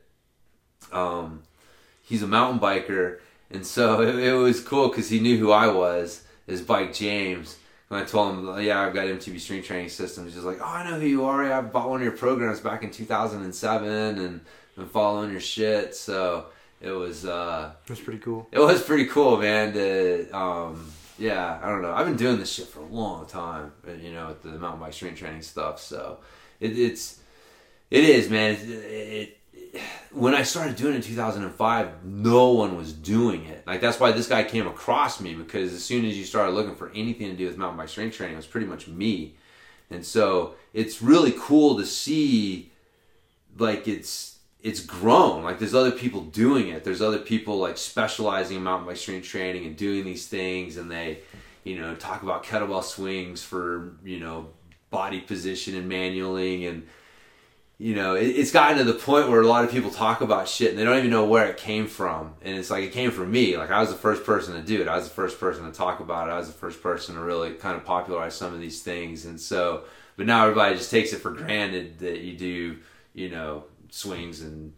Um, 0.91 1.41
he's 2.03 2.21
a 2.21 2.27
mountain 2.27 2.59
biker, 2.59 3.21
and 3.49 3.65
so 3.65 4.01
it, 4.07 4.13
it 4.13 4.33
was 4.33 4.59
cool 4.59 4.89
because 4.89 5.09
he 5.09 5.19
knew 5.19 5.39
who 5.39 5.51
I 5.51 5.65
was. 5.65 6.23
His 6.45 6.61
bike 6.61 6.93
James. 6.93 7.57
When 7.87 8.03
I 8.03 8.05
told 8.05 8.37
him, 8.37 8.61
yeah, 8.63 8.81
I've 8.81 8.93
got 8.93 9.07
MTB 9.07 9.39
Strength 9.39 9.65
Training 9.65 9.89
Systems, 9.89 10.33
he's 10.33 10.43
like, 10.43 10.59
oh, 10.61 10.65
I 10.65 10.89
know 10.89 10.99
who 10.99 11.07
you 11.07 11.25
are. 11.25 11.51
I 11.51 11.59
bought 11.61 11.89
one 11.89 11.99
of 11.99 12.03
your 12.03 12.15
programs 12.15 12.59
back 12.59 12.83
in 12.83 12.91
2007 12.91 14.17
and 14.17 14.41
been 14.77 14.85
following 14.85 15.31
your 15.31 15.41
shit. 15.41 15.93
So 15.93 16.45
it 16.81 16.91
was. 16.91 17.25
uh 17.25 17.71
That's 17.87 18.01
pretty 18.01 18.19
cool. 18.19 18.47
It 18.51 18.59
was 18.59 18.81
pretty 18.81 19.05
cool, 19.05 19.37
man. 19.37 19.73
To, 19.73 20.29
um, 20.31 20.91
yeah, 21.17 21.59
I 21.61 21.69
don't 21.69 21.81
know. 21.81 21.91
I've 21.93 22.07
been 22.07 22.17
doing 22.17 22.39
this 22.39 22.51
shit 22.51 22.67
for 22.67 22.79
a 22.79 22.85
long 22.85 23.25
time, 23.27 23.71
uh, 23.87 23.91
you 23.91 24.11
know, 24.11 24.27
with 24.27 24.41
the 24.41 24.57
mountain 24.57 24.79
bike 24.79 24.93
strength 24.93 25.19
training 25.19 25.43
stuff. 25.43 25.79
So 25.79 26.17
it, 26.59 26.77
it's, 26.77 27.19
it 27.91 28.03
is, 28.03 28.29
man. 28.29 28.55
It, 28.55 28.59
it, 28.61 29.37
when 30.11 30.33
I 30.33 30.43
started 30.43 30.75
doing 30.75 30.93
it 30.93 30.97
in 30.97 31.01
2005, 31.01 32.03
no 32.03 32.49
one 32.51 32.75
was 32.75 32.91
doing 32.91 33.45
it. 33.45 33.65
Like 33.65 33.81
that's 33.81 33.99
why 33.99 34.11
this 34.11 34.27
guy 34.27 34.43
came 34.43 34.67
across 34.67 35.21
me 35.21 35.33
because 35.33 35.73
as 35.73 35.83
soon 35.83 36.05
as 36.05 36.17
you 36.17 36.25
started 36.25 36.51
looking 36.53 36.75
for 36.75 36.91
anything 36.93 37.29
to 37.29 37.35
do 37.37 37.45
with 37.45 37.57
mountain 37.57 37.77
bike 37.77 37.89
strength 37.89 38.17
training, 38.17 38.33
it 38.33 38.37
was 38.37 38.47
pretty 38.47 38.67
much 38.67 38.87
me. 38.87 39.35
And 39.89 40.05
so 40.05 40.55
it's 40.73 41.01
really 41.01 41.33
cool 41.37 41.77
to 41.77 41.85
see, 41.85 42.71
like 43.57 43.87
it's 43.87 44.30
it's 44.63 44.79
grown. 44.79 45.43
Like 45.43 45.59
there's 45.59 45.73
other 45.73 45.91
people 45.91 46.21
doing 46.21 46.69
it. 46.69 46.83
There's 46.83 47.01
other 47.01 47.19
people 47.19 47.57
like 47.57 47.77
specializing 47.77 48.57
in 48.57 48.63
mountain 48.63 48.87
bike 48.87 48.97
strength 48.97 49.27
training 49.27 49.65
and 49.65 49.75
doing 49.75 50.05
these 50.05 50.27
things, 50.27 50.77
and 50.77 50.89
they, 50.89 51.19
you 51.63 51.79
know, 51.79 51.95
talk 51.95 52.23
about 52.23 52.43
kettlebell 52.43 52.83
swings 52.83 53.43
for 53.43 53.93
you 54.03 54.19
know 54.19 54.47
body 54.89 55.21
position 55.21 55.75
and 55.75 55.89
manualing 55.89 56.67
and 56.69 56.85
you 57.81 57.95
know, 57.95 58.13
it, 58.13 58.27
it's 58.27 58.51
gotten 58.51 58.77
to 58.77 58.83
the 58.83 58.93
point 58.93 59.27
where 59.27 59.41
a 59.41 59.47
lot 59.47 59.65
of 59.65 59.71
people 59.71 59.89
talk 59.89 60.21
about 60.21 60.47
shit 60.47 60.69
and 60.69 60.77
they 60.77 60.83
don't 60.83 60.99
even 60.99 61.09
know 61.09 61.25
where 61.25 61.47
it 61.47 61.57
came 61.57 61.87
from. 61.87 62.35
And 62.43 62.55
it's 62.55 62.69
like 62.69 62.83
it 62.83 62.91
came 62.91 63.09
from 63.09 63.31
me. 63.31 63.57
Like 63.57 63.71
I 63.71 63.79
was 63.79 63.89
the 63.89 63.95
first 63.95 64.23
person 64.23 64.53
to 64.53 64.61
do 64.61 64.83
it. 64.83 64.87
I 64.87 64.95
was 64.95 65.05
the 65.05 65.15
first 65.15 65.39
person 65.39 65.65
to 65.65 65.71
talk 65.71 65.99
about 65.99 66.27
it. 66.27 66.31
I 66.31 66.37
was 66.37 66.45
the 66.45 66.53
first 66.53 66.83
person 66.83 67.15
to 67.15 67.21
really 67.21 67.55
kind 67.55 67.75
of 67.75 67.83
popularize 67.83 68.35
some 68.35 68.53
of 68.53 68.59
these 68.59 68.83
things. 68.83 69.25
And 69.25 69.41
so, 69.41 69.85
but 70.15 70.27
now 70.27 70.43
everybody 70.43 70.75
just 70.75 70.91
takes 70.91 71.11
it 71.11 71.21
for 71.21 71.31
granted 71.31 71.97
that 71.99 72.19
you 72.19 72.37
do, 72.37 72.77
you 73.15 73.29
know, 73.29 73.63
swings 73.91 74.41
and 74.41 74.73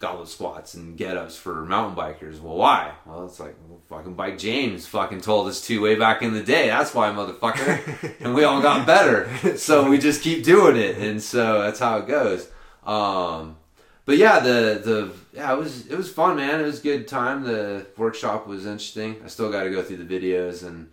goblet 0.00 0.28
squats 0.28 0.74
and 0.74 0.98
get 0.98 1.16
ups 1.16 1.36
for 1.36 1.64
mountain 1.64 1.96
bikers. 1.96 2.40
Well, 2.40 2.56
why? 2.56 2.92
Well, 3.06 3.24
it's 3.26 3.38
like 3.40 3.54
well, 3.68 3.80
fucking 3.88 4.14
Bike 4.14 4.36
James 4.36 4.86
fucking 4.86 5.20
told 5.20 5.46
us 5.48 5.64
to 5.68 5.80
way 5.80 5.94
back 5.94 6.20
in 6.22 6.34
the 6.34 6.42
day. 6.42 6.66
That's 6.66 6.92
why, 6.92 7.10
motherfucker. 7.10 8.14
and 8.20 8.34
we 8.34 8.44
all 8.44 8.60
got 8.60 8.86
better. 8.86 9.30
So 9.56 9.88
we 9.88 9.98
just 9.98 10.22
keep 10.22 10.44
doing 10.44 10.76
it. 10.76 10.98
And 10.98 11.22
so 11.22 11.62
that's 11.62 11.78
how 11.78 11.98
it 11.98 12.08
goes. 12.08 12.50
Um, 12.84 13.56
but 14.04 14.18
yeah, 14.18 14.40
the, 14.40 14.82
the, 14.84 15.12
yeah, 15.32 15.52
it 15.54 15.58
was, 15.58 15.86
it 15.86 15.96
was 15.96 16.10
fun, 16.12 16.36
man. 16.36 16.60
It 16.60 16.64
was 16.64 16.80
a 16.80 16.82
good 16.82 17.08
time. 17.08 17.44
The 17.44 17.86
workshop 17.96 18.46
was 18.46 18.66
interesting. 18.66 19.22
I 19.24 19.28
still 19.28 19.50
got 19.50 19.62
to 19.62 19.70
go 19.70 19.82
through 19.82 20.04
the 20.04 20.20
videos 20.20 20.66
and, 20.66 20.90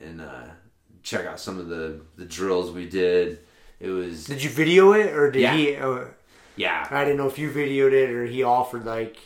and, 0.00 0.22
uh, 0.22 0.44
check 1.02 1.26
out 1.26 1.38
some 1.38 1.58
of 1.58 1.68
the, 1.68 2.00
the 2.16 2.24
drills 2.24 2.70
we 2.70 2.88
did. 2.88 3.40
It 3.78 3.90
was, 3.90 4.24
Did 4.24 4.42
you 4.42 4.48
video 4.48 4.92
it 4.92 5.12
or 5.12 5.30
did 5.30 5.42
Yeah. 5.42 5.54
he? 5.54 5.76
Uh, 5.76 6.04
yeah, 6.56 6.86
I 6.90 7.04
didn't 7.04 7.18
know 7.18 7.26
if 7.26 7.38
you 7.38 7.50
videoed 7.50 7.92
it 7.92 8.10
or 8.10 8.24
he 8.26 8.42
offered 8.42 8.84
like 8.84 9.16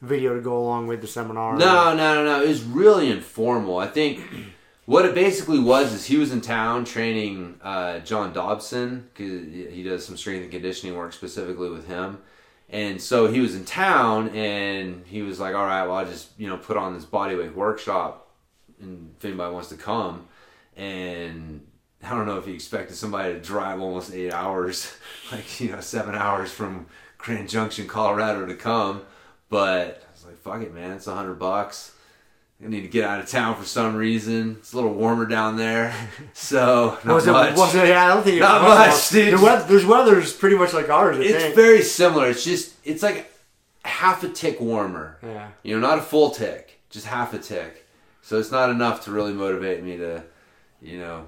video 0.00 0.34
to 0.34 0.40
go 0.40 0.58
along 0.58 0.88
with 0.88 1.00
the 1.00 1.06
seminar. 1.06 1.56
No, 1.56 1.94
no, 1.94 2.14
no, 2.14 2.24
no. 2.24 2.42
It 2.42 2.48
was 2.48 2.62
really 2.62 3.10
informal. 3.10 3.78
I 3.78 3.86
think 3.86 4.20
what 4.86 5.04
it 5.04 5.14
basically 5.14 5.60
was 5.60 5.92
is 5.92 6.06
he 6.06 6.16
was 6.16 6.32
in 6.32 6.40
town 6.40 6.84
training 6.84 7.60
uh, 7.62 8.00
John 8.00 8.32
Dodson 8.32 9.08
because 9.12 9.44
he 9.72 9.82
does 9.82 10.04
some 10.04 10.16
strength 10.16 10.42
and 10.42 10.50
conditioning 10.50 10.96
work 10.96 11.12
specifically 11.12 11.70
with 11.70 11.86
him. 11.86 12.18
And 12.68 13.00
so 13.00 13.26
he 13.30 13.40
was 13.40 13.54
in 13.54 13.64
town 13.64 14.30
and 14.30 15.06
he 15.06 15.22
was 15.22 15.38
like, 15.38 15.54
all 15.54 15.66
right, 15.66 15.84
well, 15.84 15.96
I'll 15.96 16.06
just, 16.06 16.30
you 16.38 16.48
know, 16.48 16.56
put 16.56 16.76
on 16.78 16.94
this 16.94 17.04
bodyweight 17.04 17.54
workshop 17.54 18.30
and 18.80 19.14
if 19.18 19.24
anybody 19.24 19.52
wants 19.52 19.68
to 19.68 19.76
come. 19.76 20.26
And 20.74 21.66
I 22.02 22.10
don't 22.10 22.26
know 22.26 22.38
if 22.38 22.46
you 22.46 22.54
expected 22.54 22.96
somebody 22.96 23.32
to 23.34 23.40
drive 23.40 23.80
almost 23.80 24.12
eight 24.12 24.32
hours, 24.32 24.94
like, 25.32 25.60
you 25.60 25.70
know, 25.70 25.80
seven 25.80 26.14
hours 26.14 26.50
from 26.50 26.86
Grand 27.18 27.48
Junction, 27.48 27.86
Colorado 27.86 28.46
to 28.46 28.54
come. 28.54 29.02
But 29.48 30.02
I 30.08 30.12
was 30.12 30.24
like, 30.26 30.38
fuck 30.42 30.62
it, 30.62 30.74
man. 30.74 30.92
It's 30.92 31.06
a 31.06 31.14
hundred 31.14 31.34
bucks. 31.38 31.92
I 32.64 32.68
need 32.68 32.82
to 32.82 32.88
get 32.88 33.04
out 33.04 33.18
of 33.20 33.28
town 33.28 33.56
for 33.56 33.64
some 33.64 33.96
reason. 33.96 34.56
It's 34.60 34.72
a 34.72 34.76
little 34.76 34.94
warmer 34.94 35.26
down 35.26 35.56
there. 35.56 35.94
So, 36.34 36.98
not 37.04 37.14
was 37.14 37.26
it, 37.26 37.32
much. 37.32 37.56
was 37.56 37.74
it? 37.74 37.88
Yeah, 37.88 38.04
I 38.04 38.08
don't 38.08 38.22
think 38.22 38.36
it 38.36 38.40
Not 38.40 38.62
much, 38.62 39.10
dude. 39.10 39.38
The 39.38 39.42
weather, 39.44 39.64
there's 39.68 39.84
weather's 39.84 40.32
pretty 40.32 40.56
much 40.56 40.72
like 40.72 40.88
ours. 40.88 41.18
I 41.18 41.22
it's 41.22 41.42
think. 41.42 41.54
very 41.54 41.82
similar. 41.82 42.30
It's 42.30 42.44
just, 42.44 42.74
it's 42.84 43.02
like 43.02 43.30
half 43.84 44.22
a 44.24 44.28
tick 44.28 44.60
warmer. 44.60 45.18
yeah. 45.22 45.48
You 45.62 45.74
know, 45.78 45.86
not 45.86 45.98
a 45.98 46.02
full 46.02 46.30
tick, 46.30 46.80
just 46.90 47.06
half 47.06 47.34
a 47.34 47.38
tick. 47.38 47.86
So 48.22 48.38
it's 48.38 48.50
not 48.50 48.70
enough 48.70 49.04
to 49.04 49.10
really 49.10 49.32
motivate 49.32 49.82
me 49.82 49.96
to, 49.98 50.22
you 50.80 50.98
know, 50.98 51.26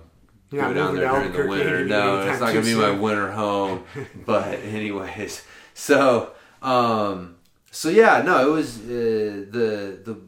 You're 0.55 0.69
go 0.69 0.75
down 0.75 0.95
there 0.95 1.09
during 1.09 1.33
the 1.33 1.47
winter. 1.49 1.85
No, 1.85 2.21
it's 2.29 2.41
not 2.41 2.53
gonna 2.53 2.65
be 2.65 2.75
my 2.75 2.93
winter 2.93 3.33
home. 3.33 3.85
but 4.25 4.61
anyways, 4.61 5.43
so 5.75 6.33
um, 6.63 7.37
so 7.73 7.89
yeah, 7.89 8.23
no, 8.23 8.49
it 8.49 8.53
was 8.53 8.79
uh, 8.79 9.47
the 9.51 9.99
the 10.05 10.21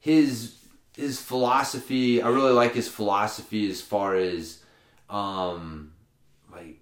his 0.00 0.56
his 0.96 1.20
philosophy. 1.20 2.20
I 2.20 2.28
really 2.28 2.52
like 2.52 2.74
his 2.74 2.88
philosophy 2.88 3.70
as 3.70 3.80
far 3.80 4.16
as 4.16 4.62
um, 5.08 5.92
like 6.50 6.80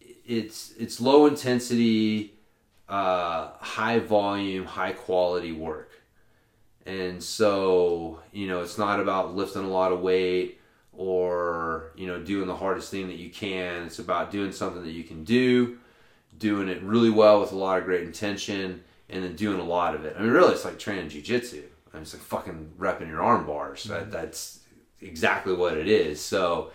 it's 0.00 0.72
it's 0.78 1.00
low 1.00 1.26
intensity, 1.26 2.34
uh, 2.88 3.50
high 3.58 3.98
volume, 3.98 4.66
high 4.66 4.92
quality 4.92 5.50
work. 5.50 5.90
And 6.84 7.22
so, 7.22 8.20
you 8.32 8.48
know, 8.48 8.62
it's 8.62 8.76
not 8.76 8.98
about 8.98 9.36
lifting 9.36 9.62
a 9.62 9.68
lot 9.68 9.92
of 9.92 10.00
weight 10.00 10.58
or, 10.92 11.92
you 11.96 12.06
know, 12.06 12.22
doing 12.22 12.46
the 12.46 12.56
hardest 12.56 12.90
thing 12.90 13.08
that 13.08 13.16
you 13.16 13.30
can. 13.30 13.84
It's 13.84 13.98
about 13.98 14.30
doing 14.30 14.52
something 14.52 14.82
that 14.82 14.92
you 14.92 15.04
can 15.04 15.24
do, 15.24 15.78
doing 16.38 16.68
it 16.68 16.82
really 16.82 17.10
well 17.10 17.40
with 17.40 17.52
a 17.52 17.56
lot 17.56 17.78
of 17.78 17.84
great 17.84 18.02
intention, 18.02 18.82
and 19.08 19.24
then 19.24 19.36
doing 19.36 19.60
a 19.60 19.64
lot 19.64 19.94
of 19.94 20.04
it. 20.04 20.16
I 20.18 20.22
mean, 20.22 20.30
really, 20.30 20.52
it's 20.52 20.64
like 20.64 20.78
training 20.78 21.08
jujitsu. 21.08 21.62
I 21.92 21.96
mean, 21.96 22.02
it's 22.02 22.14
like 22.14 22.22
fucking 22.22 22.72
repping 22.78 23.08
your 23.08 23.22
arm 23.22 23.46
bars. 23.46 23.84
That, 23.84 24.02
mm-hmm. 24.02 24.10
that's 24.10 24.60
exactly 25.00 25.54
what 25.54 25.76
it 25.76 25.88
is. 25.88 26.20
So, 26.20 26.70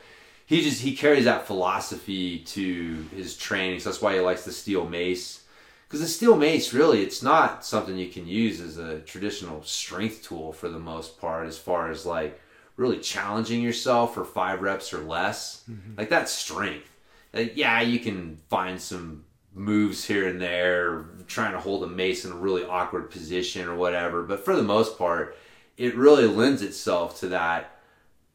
he 0.48 0.62
just 0.62 0.82
he 0.82 0.96
carries 0.96 1.26
that 1.26 1.46
philosophy 1.46 2.40
to 2.40 3.06
his 3.14 3.36
training. 3.38 3.82
So 3.82 3.90
that's 3.90 4.02
why 4.02 4.14
he 4.14 4.22
likes 4.22 4.46
the 4.46 4.54
steel 4.54 4.88
mace. 4.88 5.44
Because 5.86 6.00
the 6.00 6.08
steel 6.08 6.38
mace, 6.38 6.74
really, 6.74 7.04
it's 7.04 7.22
not 7.22 7.66
something 7.66 7.98
you 7.98 8.10
can 8.10 8.26
use 8.26 8.62
as 8.62 8.78
a 8.78 9.00
traditional 9.00 9.62
strength 9.64 10.24
tool 10.24 10.54
for 10.54 10.70
the 10.70 10.80
most 10.80 11.20
part, 11.20 11.48
as 11.48 11.58
far 11.58 11.92
as 11.92 12.06
like 12.06 12.42
really 12.78 13.00
challenging 13.00 13.62
yourself 13.62 14.14
for 14.14 14.24
five 14.24 14.62
reps 14.62 14.94
or 14.94 15.00
less. 15.00 15.64
Mm-hmm. 15.70 15.96
Like 15.98 16.10
that's 16.10 16.32
strength. 16.32 16.90
Like, 17.34 17.58
yeah, 17.58 17.82
you 17.82 18.00
can 18.00 18.40
find 18.50 18.80
some 18.80 19.26
moves 19.54 20.06
here 20.06 20.28
and 20.28 20.40
there, 20.40 21.06
trying 21.28 21.52
to 21.52 21.60
hold 21.60 21.84
a 21.84 21.88
mace 21.88 22.24
in 22.24 22.32
a 22.32 22.36
really 22.36 22.64
awkward 22.64 23.10
position 23.12 23.68
or 23.68 23.76
whatever. 23.76 24.24
But 24.24 24.46
for 24.46 24.56
the 24.56 24.64
most 24.64 24.98
part, 24.98 25.36
it 25.76 25.96
really 25.96 26.28
lends 26.28 26.62
itself 26.62 27.20
to 27.20 27.30
that 27.30 27.78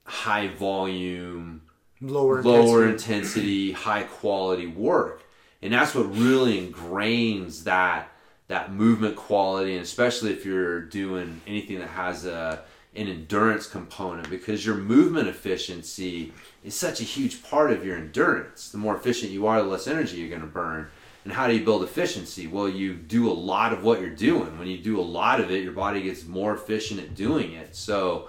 high 0.04 0.48
volume, 0.48 1.62
Lower, 2.00 2.42
lower 2.42 2.84
intensity. 2.84 3.70
intensity, 3.70 3.72
high 3.84 4.02
quality 4.02 4.66
work. 4.66 5.24
And 5.62 5.72
that's 5.72 5.94
what 5.94 6.14
really 6.14 6.60
ingrains 6.66 7.64
that 7.64 8.08
that 8.48 8.72
movement 8.72 9.16
quality, 9.16 9.72
and 9.74 9.82
especially 9.82 10.30
if 10.30 10.44
you're 10.44 10.80
doing 10.80 11.40
anything 11.46 11.78
that 11.78 11.88
has 11.88 12.26
a 12.26 12.62
an 12.94 13.08
endurance 13.08 13.66
component 13.66 14.28
because 14.28 14.66
your 14.66 14.76
movement 14.76 15.28
efficiency 15.28 16.32
is 16.62 16.74
such 16.74 17.00
a 17.00 17.04
huge 17.04 17.42
part 17.42 17.70
of 17.70 17.84
your 17.84 17.96
endurance. 17.96 18.70
The 18.70 18.78
more 18.78 18.96
efficient 18.96 19.32
you 19.32 19.46
are, 19.46 19.62
the 19.62 19.68
less 19.68 19.86
energy 19.86 20.18
you're 20.18 20.28
going 20.28 20.42
to 20.42 20.46
burn. 20.46 20.88
And 21.24 21.32
how 21.32 21.46
do 21.46 21.54
you 21.54 21.64
build 21.64 21.84
efficiency? 21.84 22.46
Well, 22.48 22.68
you 22.68 22.94
do 22.94 23.30
a 23.30 23.32
lot 23.32 23.72
of 23.72 23.82
what 23.82 24.00
you're 24.00 24.10
doing. 24.10 24.58
When 24.58 24.68
you 24.68 24.78
do 24.78 25.00
a 25.00 25.02
lot 25.02 25.40
of 25.40 25.50
it, 25.50 25.62
your 25.62 25.72
body 25.72 26.02
gets 26.02 26.26
more 26.26 26.54
efficient 26.54 27.00
at 27.00 27.14
doing 27.14 27.52
it. 27.52 27.74
So, 27.76 28.28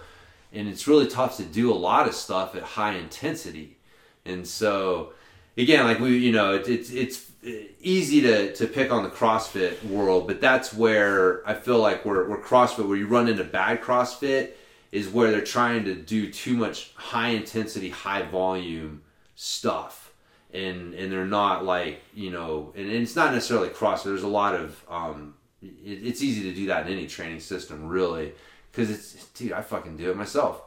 and 0.54 0.68
it's 0.68 0.88
really 0.88 1.08
tough 1.08 1.38
to 1.38 1.44
do 1.44 1.72
a 1.72 1.76
lot 1.76 2.08
of 2.08 2.14
stuff 2.14 2.56
at 2.56 2.62
high 2.62 2.94
intensity. 2.94 3.78
And 4.26 4.48
so, 4.48 5.14
again, 5.58 5.86
like 5.86 6.00
we, 6.00 6.18
you 6.18 6.32
know, 6.32 6.54
it, 6.54 6.70
it's 6.70 6.92
it's 6.92 7.32
easy 7.44 8.22
to, 8.22 8.54
to 8.56 8.68
pick 8.68 8.92
on 8.92 9.04
the 9.04 9.10
CrossFit 9.10 9.84
world, 9.86 10.28
but 10.28 10.40
that's 10.40 10.74
where 10.74 11.48
I 11.48 11.54
feel 11.54 11.80
like 11.80 12.06
we're, 12.06 12.28
we're 12.28 12.42
CrossFit, 12.42 12.88
where 12.88 12.98
you 12.98 13.08
run 13.08 13.28
into 13.28 13.44
bad 13.44 13.82
CrossFit, 13.82 14.52
is 14.92 15.10
where 15.10 15.32
they're 15.32 15.42
trying 15.42 15.86
to 15.86 15.96
do 15.96 16.32
too 16.32 16.56
much 16.56 16.94
high 16.96 17.30
intensity, 17.30 17.90
high 17.90 18.22
volume 18.22 19.02
stuff. 19.36 20.14
And, 20.54 20.94
and 20.94 21.12
they're 21.12 21.26
not 21.26 21.66
like, 21.66 22.02
you 22.14 22.30
know, 22.30 22.72
and, 22.76 22.86
and 22.86 23.02
it's 23.02 23.16
not 23.16 23.34
necessarily 23.34 23.70
CrossFit. 23.70 24.04
There's 24.04 24.24
a 24.24 24.28
lot 24.28 24.54
of, 24.54 24.84
um, 24.88 25.34
it, 25.62 26.06
it's 26.06 26.22
easy 26.22 26.44
to 26.44 26.54
do 26.54 26.68
that 26.68 26.86
in 26.86 26.94
any 26.94 27.08
training 27.08 27.40
system, 27.40 27.88
really. 27.88 28.34
Because 28.72 28.92
it's, 28.92 29.26
dude, 29.30 29.52
I 29.52 29.62
fucking 29.62 29.98
do 29.98 30.12
it 30.12 30.16
myself. 30.16 30.62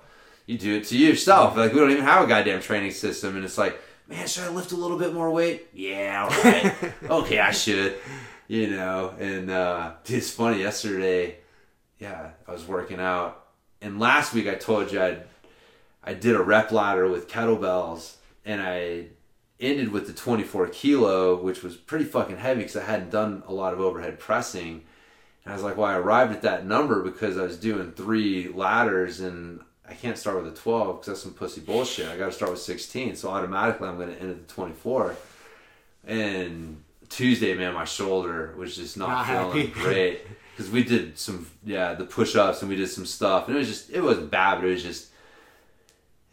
You 0.47 0.59
do 0.59 0.77
it 0.77 0.85
to 0.87 0.99
yourself. 0.99 1.57
Like, 1.57 1.73
we 1.73 1.79
don't 1.79 1.91
even 1.93 2.05
have 2.05 2.25
a 2.25 2.27
goddamn 2.27 2.61
training 2.61 2.93
system. 2.93 3.37
And 3.37 3.45
it's 3.45 3.59
like, 3.59 3.81
man, 4.09 4.27
should 4.27 4.45
I 4.45 4.49
lift 4.49 4.73
a 4.73 4.77
little 4.77 4.99
bit 4.99 5.13
more 5.13 5.31
weight? 5.31 5.69
Yeah, 5.73 6.29
all 6.31 6.43
right. 6.45 6.75
okay, 7.11 7.39
I 7.41 7.51
should. 7.53 7.97
You 8.49 8.71
know, 8.71 9.13
and 9.19 9.51
uh, 9.51 9.95
it's 10.05 10.31
funny. 10.31 10.61
Yesterday, 10.61 11.39
yeah, 11.99 12.31
I 12.47 12.53
was 12.53 12.67
working 12.67 13.01
out, 13.01 13.45
and 13.81 13.99
last 13.99 14.33
week 14.33 14.47
I 14.47 14.55
told 14.55 14.93
you 14.93 15.03
I 15.03 15.19
I 16.05 16.15
did 16.15 16.37
a 16.37 16.43
rep 16.43 16.71
ladder 16.71 17.09
with 17.09 17.29
kettlebells, 17.29 18.15
and 18.45 18.63
I 18.63 19.07
ended 19.59 19.91
with 19.91 20.07
the 20.07 20.13
24 20.13 20.69
kilo, 20.69 21.35
which 21.43 21.63
was 21.63 21.77
pretty 21.77 22.05
fucking 22.05 22.37
heavy 22.37 22.61
because 22.61 22.77
I 22.77 22.85
hadn't 22.85 23.11
done 23.11 23.43
a 23.49 23.53
lot 23.53 23.73
of 23.73 23.81
overhead 23.81 24.19
pressing. 24.21 24.85
And 25.45 25.53
I 25.53 25.57
was 25.57 25.65
like, 25.65 25.77
well, 25.77 25.87
I 25.87 25.97
arrived 25.97 26.33
at 26.33 26.43
that 26.43 26.67
number 26.67 27.03
because 27.03 27.39
I 27.39 27.43
was 27.43 27.57
doing 27.57 27.93
three 27.93 28.49
ladders 28.49 29.21
and 29.21 29.61
I 29.89 29.95
can't 29.95 30.19
start 30.19 30.43
with 30.43 30.53
a 30.53 30.57
12 30.57 30.97
because 30.97 31.07
that's 31.07 31.23
some 31.23 31.33
pussy 31.33 31.61
bullshit. 31.61 32.09
I 32.09 32.17
got 32.17 32.27
to 32.27 32.33
start 32.33 32.51
with 32.51 32.61
16. 32.61 33.17
So 33.17 33.29
automatically 33.31 33.89
I'm 33.89 33.97
going 33.97 34.09
to 34.15 34.21
end 34.21 34.31
at 34.31 34.47
the 34.49 34.53
24. 34.55 35.17
And 36.07 36.83
Tuesday, 37.09 37.55
man, 37.55 37.75
my 37.75 37.85
shoulder 37.85 38.55
was 38.57 38.77
just 38.77 38.97
not, 38.97 39.09
Not 39.09 39.27
feeling 39.27 39.69
happy. 39.69 39.81
great 39.81 40.21
because 40.57 40.71
we 40.71 40.83
did 40.83 41.19
some, 41.19 41.47
yeah, 41.65 41.95
the 41.95 42.05
push 42.05 42.35
ups 42.35 42.63
and 42.63 42.69
we 42.69 42.77
did 42.77 42.89
some 42.89 43.07
stuff. 43.07 43.47
And 43.47 43.57
it 43.57 43.59
was 43.61 43.69
just, 43.69 43.91
it 43.91 44.01
wasn't 44.01 44.31
bad, 44.31 44.57
but 44.57 44.69
it 44.69 44.73
was 44.73 44.83
just, 44.83 45.09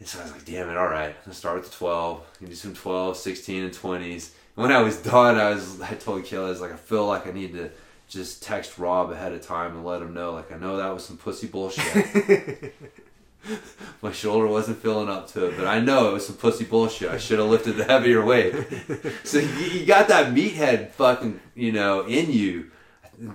and 0.00 0.08
so 0.08 0.18
I 0.18 0.22
was 0.24 0.32
like, 0.32 0.44
damn 0.44 0.68
it, 0.68 0.76
all 0.76 0.88
right, 0.88 1.14
let's 1.26 1.38
start 1.38 1.56
with 1.60 1.70
the 1.70 1.76
12. 1.76 2.20
You 2.40 2.46
do 2.48 2.54
some 2.54 2.74
12, 2.74 3.16
16, 3.16 3.64
and 3.64 3.72
20s. 3.72 4.30
And 4.56 4.62
when 4.62 4.72
I 4.72 4.80
was 4.82 4.96
done, 4.96 5.36
I 5.36 5.50
was, 5.50 5.80
I 5.80 5.94
told 5.94 6.24
Kayla, 6.24 6.46
I 6.46 6.48
was 6.50 6.60
like, 6.60 6.72
I 6.72 6.76
feel 6.76 7.06
like 7.06 7.26
I 7.26 7.30
need 7.30 7.52
to 7.52 7.70
just 8.08 8.42
text 8.42 8.78
Rob 8.78 9.10
ahead 9.10 9.32
of 9.32 9.40
time 9.42 9.72
and 9.76 9.84
let 9.84 10.02
him 10.02 10.12
know, 10.14 10.32
like, 10.32 10.50
I 10.52 10.56
know 10.56 10.76
that 10.76 10.92
was 10.92 11.04
some 11.04 11.16
pussy 11.16 11.46
bullshit. 11.46 12.74
My 14.02 14.12
shoulder 14.12 14.46
wasn't 14.46 14.78
feeling 14.78 15.08
up 15.08 15.28
to 15.32 15.46
it, 15.46 15.56
but 15.56 15.66
I 15.66 15.80
know 15.80 16.10
it 16.10 16.12
was 16.14 16.26
some 16.26 16.36
pussy 16.36 16.64
bullshit. 16.64 17.10
I 17.10 17.18
should 17.18 17.38
have 17.38 17.48
lifted 17.48 17.76
the 17.76 17.84
heavier 17.84 18.24
weight. 18.24 18.54
so 19.24 19.38
you, 19.38 19.48
you 19.80 19.86
got 19.86 20.08
that 20.08 20.34
meathead 20.34 20.90
fucking, 20.92 21.40
you 21.54 21.72
know, 21.72 22.06
in 22.06 22.30
you. 22.32 22.70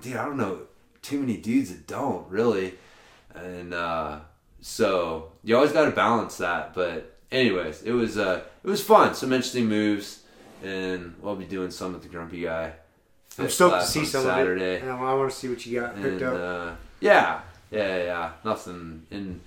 Dude, 0.02 0.16
I 0.16 0.26
don't 0.26 0.38
know 0.38 0.62
too 1.02 1.20
many 1.20 1.38
dudes 1.38 1.70
that 1.70 1.88
don't 1.88 2.28
really. 2.30 2.76
And 3.34 3.74
uh, 3.74 4.20
so 4.62 5.32
you 5.44 5.56
always 5.56 5.72
got 5.72 5.86
to 5.86 5.92
balance 5.92 6.38
that. 6.38 6.74
But 6.74 7.18
anyways, 7.32 7.84
it 7.84 7.92
was 7.92 8.18
uh, 8.18 8.42
it 8.64 8.68
was 8.68 8.84
fun. 8.84 9.16
Some 9.16 9.32
interesting 9.32 9.68
moves, 9.68 10.24
and 10.64 11.16
we'll 11.22 11.36
be 11.36 11.46
doing 11.46 11.72
some 11.72 11.94
with 11.94 12.04
the 12.04 12.10
Grumpy 12.10 12.42
Guy. 12.42 12.74
I'm 13.38 13.50
stoked 13.50 13.82
to 13.82 13.88
see 13.88 14.06
some 14.06 14.24
Saturday. 14.24 14.76
of 14.76 14.82
it. 14.82 14.82
And 14.84 14.92
I 14.92 15.14
want 15.16 15.32
to 15.32 15.36
see 15.36 15.48
what 15.48 15.66
you 15.66 15.80
got 15.80 15.96
picked 15.96 16.06
And, 16.06 16.24
up. 16.24 16.34
uh, 16.34 16.76
yeah, 17.00 17.40
yeah, 17.72 17.88
yeah, 17.98 18.04
yeah. 18.04 18.32
Nothing. 18.44 19.06
And 19.12 19.40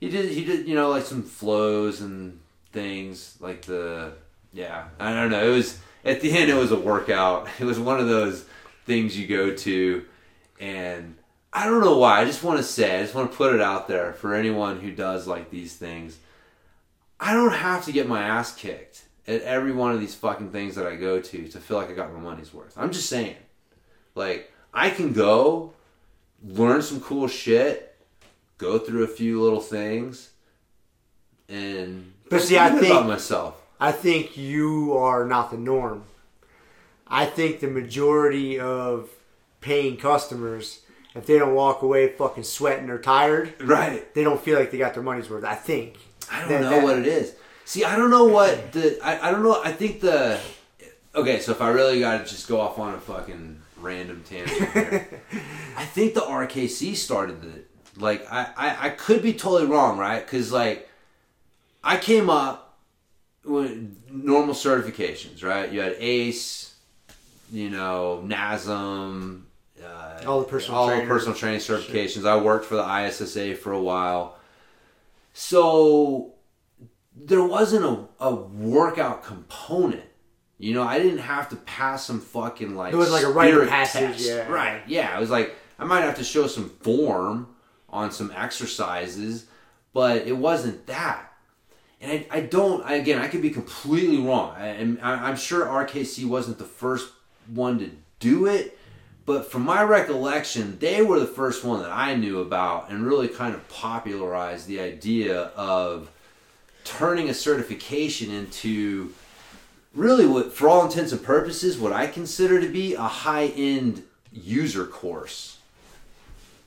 he 0.00 0.08
did, 0.08 0.30
he 0.30 0.44
did, 0.44 0.68
you 0.68 0.74
know, 0.74 0.90
like 0.90 1.04
some 1.04 1.22
flows 1.22 2.00
and 2.00 2.40
things 2.72 3.36
like 3.40 3.62
the, 3.62 4.12
yeah. 4.52 4.88
I 4.98 5.12
don't 5.12 5.30
know. 5.30 5.50
It 5.50 5.54
was 5.54 5.78
at 6.04 6.20
the 6.20 6.30
end. 6.36 6.50
It 6.50 6.54
was 6.54 6.72
a 6.72 6.78
workout. 6.78 7.48
It 7.60 7.64
was 7.64 7.78
one 7.78 8.00
of 8.00 8.08
those 8.08 8.44
things 8.86 9.18
you 9.18 9.26
go 9.26 9.54
to, 9.54 10.04
and 10.60 11.16
I 11.52 11.64
don't 11.64 11.80
know 11.80 11.98
why. 11.98 12.20
I 12.20 12.24
just 12.24 12.42
want 12.42 12.58
to 12.58 12.64
say, 12.64 12.98
I 12.98 13.02
just 13.02 13.14
want 13.14 13.30
to 13.30 13.36
put 13.36 13.54
it 13.54 13.60
out 13.60 13.88
there 13.88 14.12
for 14.12 14.34
anyone 14.34 14.80
who 14.80 14.90
does 14.90 15.26
like 15.26 15.50
these 15.50 15.74
things. 15.74 16.18
I 17.20 17.34
don't 17.34 17.52
have 17.52 17.84
to 17.86 17.92
get 17.92 18.08
my 18.08 18.22
ass 18.22 18.54
kicked 18.54 19.04
at 19.26 19.42
every 19.42 19.72
one 19.72 19.92
of 19.92 20.00
these 20.00 20.14
fucking 20.14 20.50
things 20.50 20.76
that 20.76 20.86
I 20.86 20.96
go 20.96 21.20
to 21.20 21.48
to 21.48 21.58
feel 21.58 21.76
like 21.76 21.90
I 21.90 21.94
got 21.94 22.12
my 22.12 22.20
money's 22.20 22.54
worth. 22.54 22.74
I'm 22.76 22.92
just 22.92 23.08
saying. 23.08 23.36
Like, 24.14 24.52
I 24.72 24.90
can 24.90 25.12
go 25.12 25.74
learn 26.44 26.82
some 26.82 27.00
cool 27.00 27.28
shit, 27.28 27.87
go 28.58 28.78
through 28.78 29.04
a 29.04 29.08
few 29.08 29.40
little 29.42 29.60
things, 29.60 30.30
and 31.48 32.12
But 32.28 32.42
see, 32.42 32.58
I 32.58 32.70
think- 32.70 32.86
about 32.92 33.06
myself. 33.06 33.54
I 33.80 33.92
think 33.92 34.36
you 34.36 34.96
are 34.96 35.24
not 35.24 35.50
the 35.52 35.56
norm. 35.56 36.04
I 37.06 37.24
think 37.26 37.60
the 37.60 37.68
majority 37.68 38.58
of 38.58 39.08
paying 39.60 39.96
customers, 39.96 40.80
if 41.14 41.26
they 41.26 41.38
don't 41.38 41.54
walk 41.54 41.82
away 41.82 42.08
fucking 42.08 42.42
sweating 42.44 42.90
or 42.90 42.98
tired, 42.98 43.54
Right. 43.60 44.12
they 44.14 44.24
don't 44.24 44.40
feel 44.42 44.58
like 44.58 44.70
they 44.72 44.78
got 44.78 44.94
their 44.94 45.02
money's 45.02 45.30
worth. 45.30 45.44
I 45.44 45.54
think. 45.54 45.94
I 46.30 46.40
don't 46.40 46.48
That- 46.50 46.60
know 46.62 46.70
that- 46.70 46.82
what 46.82 46.98
it 46.98 47.06
is. 47.06 47.32
See, 47.64 47.84
I 47.84 47.96
don't 47.96 48.10
know 48.10 48.24
what 48.24 48.72
the 48.72 48.98
I, 49.02 49.28
I 49.28 49.30
don't 49.30 49.42
know. 49.42 49.60
I 49.62 49.72
think 49.72 50.00
the 50.00 50.38
okay. 51.14 51.38
So 51.38 51.52
if 51.52 51.60
I 51.60 51.68
really 51.68 52.00
got 52.00 52.24
to 52.24 52.30
just 52.30 52.48
go 52.48 52.60
off 52.60 52.78
on 52.78 52.94
a 52.94 53.00
fucking 53.00 53.60
random 53.80 54.24
tangent 54.28 54.72
here, 54.72 55.08
I 55.76 55.84
think 55.84 56.14
the 56.14 56.22
RKC 56.22 56.94
started 56.96 57.42
the 57.42 57.62
like 57.98 58.26
I 58.30 58.48
I, 58.56 58.86
I 58.86 58.90
could 58.90 59.22
be 59.22 59.32
totally 59.32 59.66
wrong, 59.70 59.98
right? 59.98 60.24
Because 60.24 60.52
like 60.52 60.88
I 61.84 61.96
came 61.96 62.28
up 62.30 62.78
with 63.44 63.96
normal 64.10 64.54
certifications, 64.54 65.42
right? 65.42 65.70
You 65.72 65.80
had 65.80 65.96
ACE, 65.98 66.74
you 67.52 67.70
know, 67.70 68.22
NASM. 68.26 69.42
Uh, 69.82 70.20
All 70.26 70.40
the 70.40 70.46
personal 70.46 70.78
all 70.80 70.86
the 70.88 71.06
personal 71.06 71.34
training 71.36 71.60
certifications. 71.60 72.26
I 72.26 72.36
worked 72.36 72.66
for 72.66 72.74
the 72.74 72.82
ISSA 73.06 73.54
for 73.54 73.72
a 73.72 73.80
while, 73.80 74.36
so 75.34 76.34
there 77.14 77.42
wasn't 77.44 77.84
a, 77.84 78.24
a 78.24 78.34
workout 78.34 79.22
component. 79.24 80.02
You 80.58 80.74
know, 80.74 80.82
I 80.82 80.98
didn't 80.98 81.18
have 81.20 81.48
to 81.50 81.56
pass 81.56 82.04
some 82.04 82.20
fucking 82.20 82.74
like 82.74 82.92
It 82.92 82.96
was 82.96 83.12
like 83.12 83.22
a 83.24 83.28
rite 83.30 83.54
of 83.54 83.68
passage, 83.68 84.16
test. 84.16 84.26
yeah. 84.26 84.48
Right. 84.48 84.82
Yeah. 84.88 85.16
It 85.16 85.20
was 85.20 85.30
like 85.30 85.54
I 85.78 85.84
might 85.84 86.00
have 86.00 86.16
to 86.16 86.24
show 86.24 86.48
some 86.48 86.70
form 86.80 87.46
on 87.90 88.10
some 88.10 88.32
exercises, 88.36 89.46
but 89.92 90.26
it 90.26 90.36
wasn't 90.36 90.86
that. 90.86 91.32
And 92.00 92.12
I, 92.12 92.26
I 92.30 92.40
don't 92.40 92.84
I- 92.84 92.94
again 92.94 93.20
I 93.20 93.28
could 93.28 93.42
be 93.42 93.50
completely 93.50 94.18
wrong. 94.18 94.54
I, 94.56 94.68
I'm, 94.70 94.98
I'm 95.02 95.36
sure 95.36 95.66
RKC 95.66 96.26
wasn't 96.26 96.58
the 96.58 96.64
first 96.64 97.10
one 97.52 97.78
to 97.78 97.90
do 98.20 98.46
it, 98.46 98.78
but 99.26 99.50
from 99.50 99.62
my 99.62 99.82
recollection, 99.82 100.78
they 100.78 101.02
were 101.02 101.18
the 101.18 101.26
first 101.26 101.64
one 101.64 101.82
that 101.82 101.90
I 101.90 102.14
knew 102.14 102.40
about 102.40 102.90
and 102.90 103.04
really 103.04 103.28
kind 103.28 103.54
of 103.54 103.66
popularized 103.68 104.66
the 104.66 104.80
idea 104.80 105.50
of 105.56 106.10
turning 106.84 107.28
a 107.28 107.34
certification 107.34 108.30
into 108.30 109.12
really 109.94 110.26
what 110.26 110.52
for 110.52 110.68
all 110.68 110.84
intents 110.86 111.12
and 111.12 111.22
purposes 111.22 111.78
what 111.78 111.92
I 111.92 112.06
consider 112.06 112.60
to 112.60 112.68
be 112.68 112.94
a 112.94 113.02
high-end 113.02 114.02
user 114.32 114.86
course. 114.86 115.57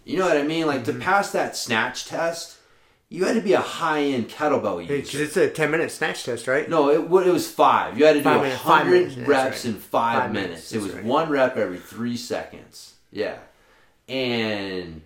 You 0.04 0.18
know 0.18 0.28
what 0.28 0.38
I 0.38 0.44
mean? 0.44 0.68
Like 0.68 0.84
to 0.86 0.92
mm-hmm. 0.92 1.02
pass 1.02 1.32
that 1.32 1.56
snatch 1.56 2.06
test, 2.06 2.58
you 3.10 3.26
had 3.26 3.36
to 3.36 3.42
be 3.42 3.54
a 3.54 3.60
high-end 3.60 4.30
kettlebell 4.30 4.82
user. 4.82 4.96
Because 4.96 5.20
it's 5.20 5.38
a 5.38 5.50
10 5.50 5.70
minute 5.70 5.92
snatch 5.92 6.24
test, 6.24 6.48
right? 6.48 6.70
No, 6.70 6.90
it, 6.90 7.02
it 7.02 7.32
was 7.32 7.52
five. 7.52 7.98
You 7.98 8.06
had 8.06 8.14
to 8.14 8.20
do 8.20 8.24
Five 8.24 8.54
five 8.54 8.84
hundred 8.86 9.28
reps 9.28 9.66
right. 9.66 9.74
in 9.74 9.80
five, 9.80 10.24
Five 10.24 10.32
minutes, 10.32 10.72
minutes. 10.72 10.74
It 10.74 10.82
was 10.82 10.94
right. 10.94 11.04
one 11.04 11.30
rep 11.30 11.58
every 11.58 11.80
three 11.80 12.18
seconds. 12.18 12.94
Yeah, 13.12 13.38
and 14.08 15.02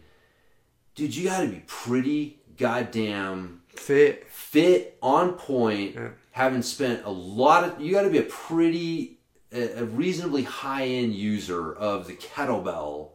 dude, 0.93 1.15
you 1.15 1.29
got 1.29 1.41
to 1.41 1.47
be 1.47 1.63
pretty 1.65 2.39
goddamn 2.57 3.61
Fit. 3.69 4.27
fit, 4.29 4.97
on 5.01 5.33
point. 5.33 5.95
Yeah. 5.95 6.09
Having 6.31 6.63
spent 6.63 7.05
a 7.05 7.09
lot 7.09 7.63
of, 7.63 7.81
you 7.81 7.93
got 7.93 8.03
to 8.03 8.09
be 8.09 8.17
a 8.17 8.23
pretty, 8.23 9.19
a 9.51 9.85
reasonably 9.85 10.43
high 10.43 10.85
end 10.85 11.13
user 11.13 11.73
of 11.73 12.07
the 12.07 12.13
kettlebell 12.13 13.11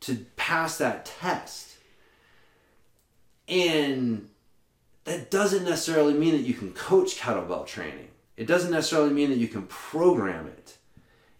to 0.00 0.26
pass 0.36 0.78
that 0.78 1.06
test. 1.06 1.76
And 3.48 4.28
that 5.04 5.30
doesn't 5.30 5.64
necessarily 5.64 6.14
mean 6.14 6.32
that 6.32 6.46
you 6.46 6.54
can 6.54 6.72
coach 6.72 7.16
kettlebell 7.16 7.66
training. 7.66 8.08
It 8.36 8.46
doesn't 8.46 8.70
necessarily 8.70 9.12
mean 9.12 9.30
that 9.30 9.38
you 9.38 9.48
can 9.48 9.62
program 9.66 10.46
it. 10.46 10.76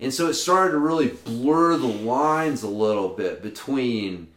And 0.00 0.12
so 0.12 0.28
it 0.28 0.34
started 0.34 0.72
to 0.72 0.78
really 0.78 1.08
blur 1.08 1.76
the 1.76 1.86
lines 1.86 2.62
a 2.62 2.68
little 2.68 3.10
bit 3.10 3.42
between 3.42 4.28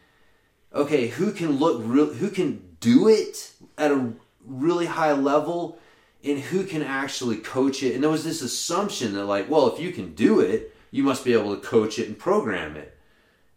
okay, 0.73 1.07
who 1.07 1.31
can 1.31 1.57
look 1.57 1.81
real 1.83 2.13
who 2.13 2.29
can 2.29 2.75
do 2.79 3.07
it 3.07 3.51
at 3.77 3.91
a 3.91 4.13
really 4.45 4.85
high 4.85 5.13
level 5.13 5.77
and 6.23 6.39
who 6.39 6.63
can 6.63 6.81
actually 6.81 7.37
coach 7.37 7.83
it. 7.83 7.93
And 7.93 8.03
there 8.03 8.09
was 8.09 8.23
this 8.23 8.41
assumption 8.41 9.13
that, 9.13 9.25
like, 9.25 9.49
well, 9.49 9.73
if 9.73 9.79
you 9.79 9.91
can 9.91 10.13
do 10.13 10.39
it, 10.39 10.75
you 10.91 11.03
must 11.03 11.25
be 11.25 11.33
able 11.33 11.55
to 11.55 11.61
coach 11.61 11.97
it 11.99 12.07
and 12.07 12.17
program 12.17 12.75
it. 12.75 12.97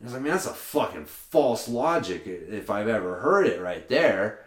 And 0.01 0.07
I 0.09 0.13
was 0.13 0.13
like, 0.15 0.23
man, 0.23 0.33
that's 0.33 0.47
a 0.47 0.55
fucking 0.55 1.07
false 1.07 1.69
logic 1.69 2.23
if 2.27 2.71
I've 2.71 2.89
ever 2.89 3.21
heard 3.21 3.47
it 3.47 3.61
right 3.61 3.89
there. 3.89 4.45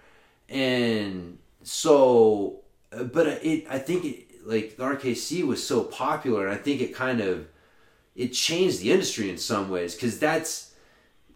And 0.50 1.40
so, 1.64 2.60
uh, 2.92 3.04
but 3.04 3.28
it, 3.28 3.66
I 3.70 3.80
think 3.80 4.06
it, 4.06 4.48
like 4.48 4.78
the 4.78 4.84
RKC 4.84 5.44
was 5.46 5.66
so 5.66 5.84
popular, 5.84 6.48
and 6.48 6.56
I 6.56 6.58
think 6.58 6.82
it 6.82 6.96
kind 6.96 7.22
of 7.22 7.48
it 8.16 8.30
changed 8.30 8.80
the 8.82 8.92
industry 8.92 9.30
in 9.30 9.38
some 9.38 9.70
ways 9.70 9.94
because 9.94 10.20
that's 10.20 10.74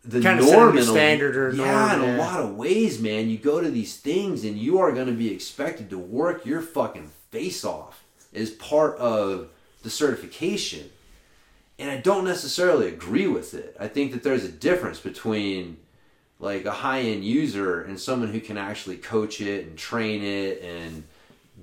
the 0.03 0.21
Kinda 0.21 0.43
norm 0.43 0.49
set 0.49 0.57
a 0.57 0.69
in 0.69 0.77
a- 0.77 0.83
standard 0.83 1.37
or 1.37 1.53
yeah, 1.53 1.95
norm, 1.95 2.09
in 2.09 2.15
a 2.15 2.17
lot 2.17 2.39
of 2.41 2.55
ways, 2.55 2.99
man. 2.99 3.29
You 3.29 3.37
go 3.37 3.61
to 3.61 3.69
these 3.69 3.97
things 3.97 4.43
and 4.43 4.57
you 4.57 4.79
are 4.79 4.91
going 4.91 5.07
to 5.07 5.13
be 5.13 5.31
expected 5.33 5.89
to 5.91 5.97
work 5.97 6.45
your 6.45 6.61
fucking 6.61 7.11
face 7.29 7.63
off 7.63 8.03
as 8.33 8.49
part 8.49 8.97
of 8.97 9.49
the 9.83 9.89
certification. 9.89 10.89
And 11.81 11.89
I 11.89 11.97
don't 11.97 12.25
necessarily 12.25 12.87
agree 12.87 13.25
with 13.25 13.55
it. 13.55 13.75
I 13.79 13.87
think 13.87 14.11
that 14.11 14.21
there's 14.21 14.43
a 14.43 14.51
difference 14.51 14.99
between 14.99 15.77
like 16.37 16.65
a 16.65 16.71
high 16.71 17.01
end 17.01 17.25
user 17.25 17.81
and 17.81 17.99
someone 17.99 18.31
who 18.31 18.39
can 18.39 18.55
actually 18.55 18.97
coach 18.97 19.41
it 19.41 19.65
and 19.65 19.75
train 19.75 20.21
it 20.21 20.61
and 20.61 21.05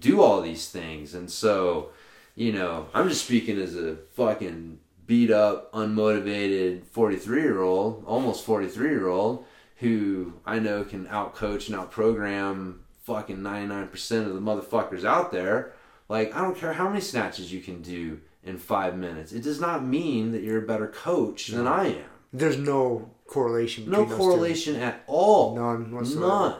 do 0.00 0.20
all 0.20 0.40
these 0.40 0.68
things. 0.70 1.14
And 1.14 1.30
so, 1.30 1.90
you 2.34 2.52
know, 2.52 2.88
I'm 2.94 3.08
just 3.08 3.26
speaking 3.26 3.60
as 3.60 3.76
a 3.76 3.94
fucking 4.14 4.80
beat 5.06 5.30
up, 5.30 5.72
unmotivated 5.72 6.84
43 6.86 7.40
year 7.40 7.62
old, 7.62 8.02
almost 8.04 8.44
43 8.44 8.90
year 8.90 9.06
old, 9.06 9.44
who 9.76 10.32
I 10.44 10.58
know 10.58 10.82
can 10.82 11.06
outcoach 11.06 11.68
and 11.68 11.78
outprogram 11.78 12.78
fucking 13.04 13.38
99% 13.38 14.26
of 14.26 14.34
the 14.34 14.40
motherfuckers 14.40 15.04
out 15.04 15.30
there. 15.30 15.74
Like, 16.08 16.34
I 16.34 16.40
don't 16.40 16.56
care 16.56 16.72
how 16.72 16.88
many 16.88 17.02
snatches 17.02 17.52
you 17.52 17.60
can 17.60 17.82
do 17.82 18.20
in 18.44 18.58
five 18.58 18.96
minutes. 18.96 19.32
It 19.32 19.42
does 19.42 19.60
not 19.60 19.84
mean 19.84 20.32
that 20.32 20.42
you're 20.42 20.62
a 20.62 20.66
better 20.66 20.86
coach 20.88 21.48
than 21.48 21.66
I 21.66 21.88
am. 21.88 22.04
There's 22.32 22.58
no 22.58 23.10
correlation. 23.26 23.84
No 23.90 24.02
between 24.04 24.08
those 24.08 24.18
two. 24.18 24.22
correlation 24.22 24.76
at 24.76 25.02
all. 25.06 25.54
None 25.56 25.92
whatsoever. 25.92 26.26
None. 26.26 26.56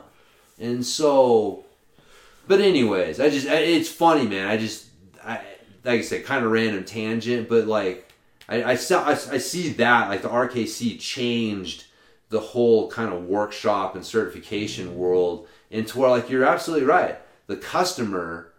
And 0.60 0.84
so, 0.84 1.64
but 2.46 2.60
anyways, 2.60 3.20
I 3.20 3.30
just 3.30 3.46
I- 3.48 3.56
it's 3.56 3.88
funny, 3.88 4.26
man. 4.26 4.48
I 4.48 4.56
just 4.56 4.86
I 5.24 5.40
like 5.84 6.00
I 6.00 6.02
said, 6.02 6.24
kind 6.24 6.44
of 6.44 6.50
random 6.50 6.84
tangent, 6.84 7.48
but 7.48 7.66
like 7.66 8.10
I 8.48 8.64
I, 8.72 8.74
saw, 8.74 9.04
I 9.04 9.12
I 9.12 9.38
see 9.38 9.68
that 9.74 10.08
like 10.08 10.22
the 10.22 10.28
RKC 10.28 10.98
changed 11.00 11.84
the 12.30 12.40
whole 12.40 12.90
kind 12.90 13.12
of 13.12 13.24
workshop 13.24 13.94
and 13.94 14.04
certification 14.04 14.96
world 14.98 15.46
into 15.70 15.98
where 15.98 16.10
like 16.10 16.28
you're 16.28 16.44
absolutely 16.44 16.86
right. 16.86 17.18
The 17.46 17.56
customer 17.56 18.52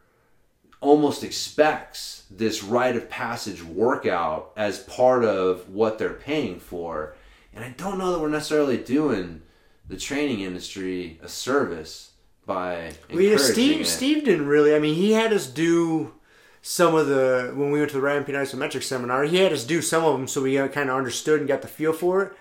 almost 0.81 1.23
expects 1.23 2.23
this 2.31 2.63
rite 2.63 2.95
of 2.95 3.09
passage 3.09 3.63
workout 3.63 4.51
as 4.55 4.79
part 4.79 5.25
of 5.25 5.69
what 5.69 5.97
they're 5.97 6.13
paying 6.13 6.59
for. 6.59 7.15
And 7.53 7.63
I 7.63 7.69
don't 7.77 7.97
know 7.97 8.11
that 8.13 8.19
we're 8.19 8.29
necessarily 8.29 8.77
doing 8.77 9.41
the 9.87 9.97
training 9.97 10.41
industry 10.41 11.19
a 11.21 11.27
service 11.27 12.11
by 12.45 12.93
Well, 13.11 13.21
yeah, 13.21 13.37
Steve. 13.37 13.81
it. 13.81 13.85
Steve 13.87 14.23
didn't 14.25 14.47
really. 14.47 14.73
I 14.73 14.79
mean, 14.79 14.95
he 14.95 15.11
had 15.11 15.33
us 15.33 15.47
do 15.47 16.13
some 16.61 16.95
of 16.95 17.07
the 17.07 17.51
when 17.55 17.71
we 17.71 17.79
went 17.79 17.91
to 17.91 17.97
the 17.97 18.01
Ramping 18.01 18.35
Isometric 18.35 18.83
seminar. 18.83 19.23
He 19.23 19.37
had 19.37 19.51
us 19.51 19.63
do 19.65 19.81
some 19.81 20.03
of 20.05 20.13
them, 20.13 20.27
so 20.27 20.43
we 20.43 20.57
uh, 20.57 20.67
kind 20.67 20.89
of 20.89 20.95
understood 20.95 21.39
and 21.39 21.47
got 21.47 21.61
the 21.61 21.67
feel 21.67 21.93
for 21.93 22.23
it. 22.23 22.33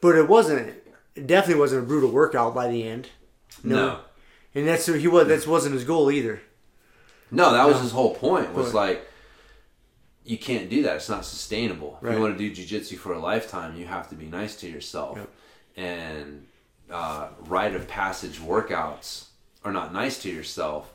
But 0.00 0.16
it 0.16 0.28
wasn't. 0.28 0.74
It 1.14 1.26
definitely 1.26 1.60
wasn't 1.60 1.84
a 1.84 1.86
brutal 1.86 2.10
workout 2.10 2.54
by 2.54 2.68
the 2.68 2.86
end. 2.86 3.08
no. 3.64 4.00
And 4.54 4.66
that's 4.66 4.86
he 4.86 5.08
was. 5.08 5.28
That 5.28 5.46
wasn't 5.46 5.74
his 5.74 5.84
goal 5.84 6.10
either. 6.10 6.40
No, 7.30 7.52
that 7.52 7.66
was 7.66 7.80
his 7.80 7.92
whole 7.92 8.14
point. 8.14 8.52
Was 8.54 8.66
But- 8.72 8.74
like, 8.74 9.10
you 10.24 10.38
can't 10.38 10.68
do 10.68 10.82
that. 10.82 10.96
It's 10.96 11.08
not 11.08 11.24
sustainable. 11.24 11.98
If 12.00 12.06
Right. 12.08 12.14
you 12.16 12.20
want 12.20 12.36
to 12.38 12.48
do 12.50 12.54
jujitsu 12.62 12.98
for 12.98 13.12
a 13.12 13.18
lifetime, 13.18 13.76
you 13.76 13.86
have 13.86 14.08
to 14.10 14.14
be 14.16 14.26
nice 14.26 14.56
to 14.56 14.68
yourself. 14.68 15.18
Yep. 15.18 15.30
And 15.76 16.46
uh, 16.90 17.28
rite 17.40 17.74
of 17.74 17.86
passage 17.88 18.38
workouts 18.38 19.26
are 19.64 19.72
not 19.72 19.92
nice 19.92 20.20
to 20.22 20.30
yourself. 20.30 20.92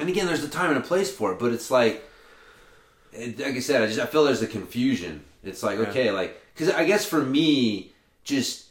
And 0.00 0.08
again, 0.08 0.26
there's 0.26 0.42
a 0.44 0.48
time 0.48 0.70
and 0.70 0.78
a 0.78 0.86
place 0.86 1.10
for 1.14 1.32
it, 1.32 1.38
but 1.38 1.52
it's 1.52 1.70
like, 1.70 2.02
like 3.16 3.40
I 3.40 3.60
said, 3.60 3.82
I 3.82 3.86
just 3.86 4.00
I 4.00 4.06
feel 4.06 4.24
there's 4.24 4.42
a 4.42 4.46
confusion. 4.46 5.24
It's 5.42 5.62
like 5.62 5.78
Yeah. 5.78 5.86
okay, 5.88 6.10
like 6.10 6.40
because 6.54 6.70
I 6.74 6.84
guess 6.84 7.04
for 7.04 7.22
me, 7.22 7.92
just 8.24 8.66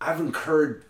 I've 0.00 0.20
incurred 0.20 0.84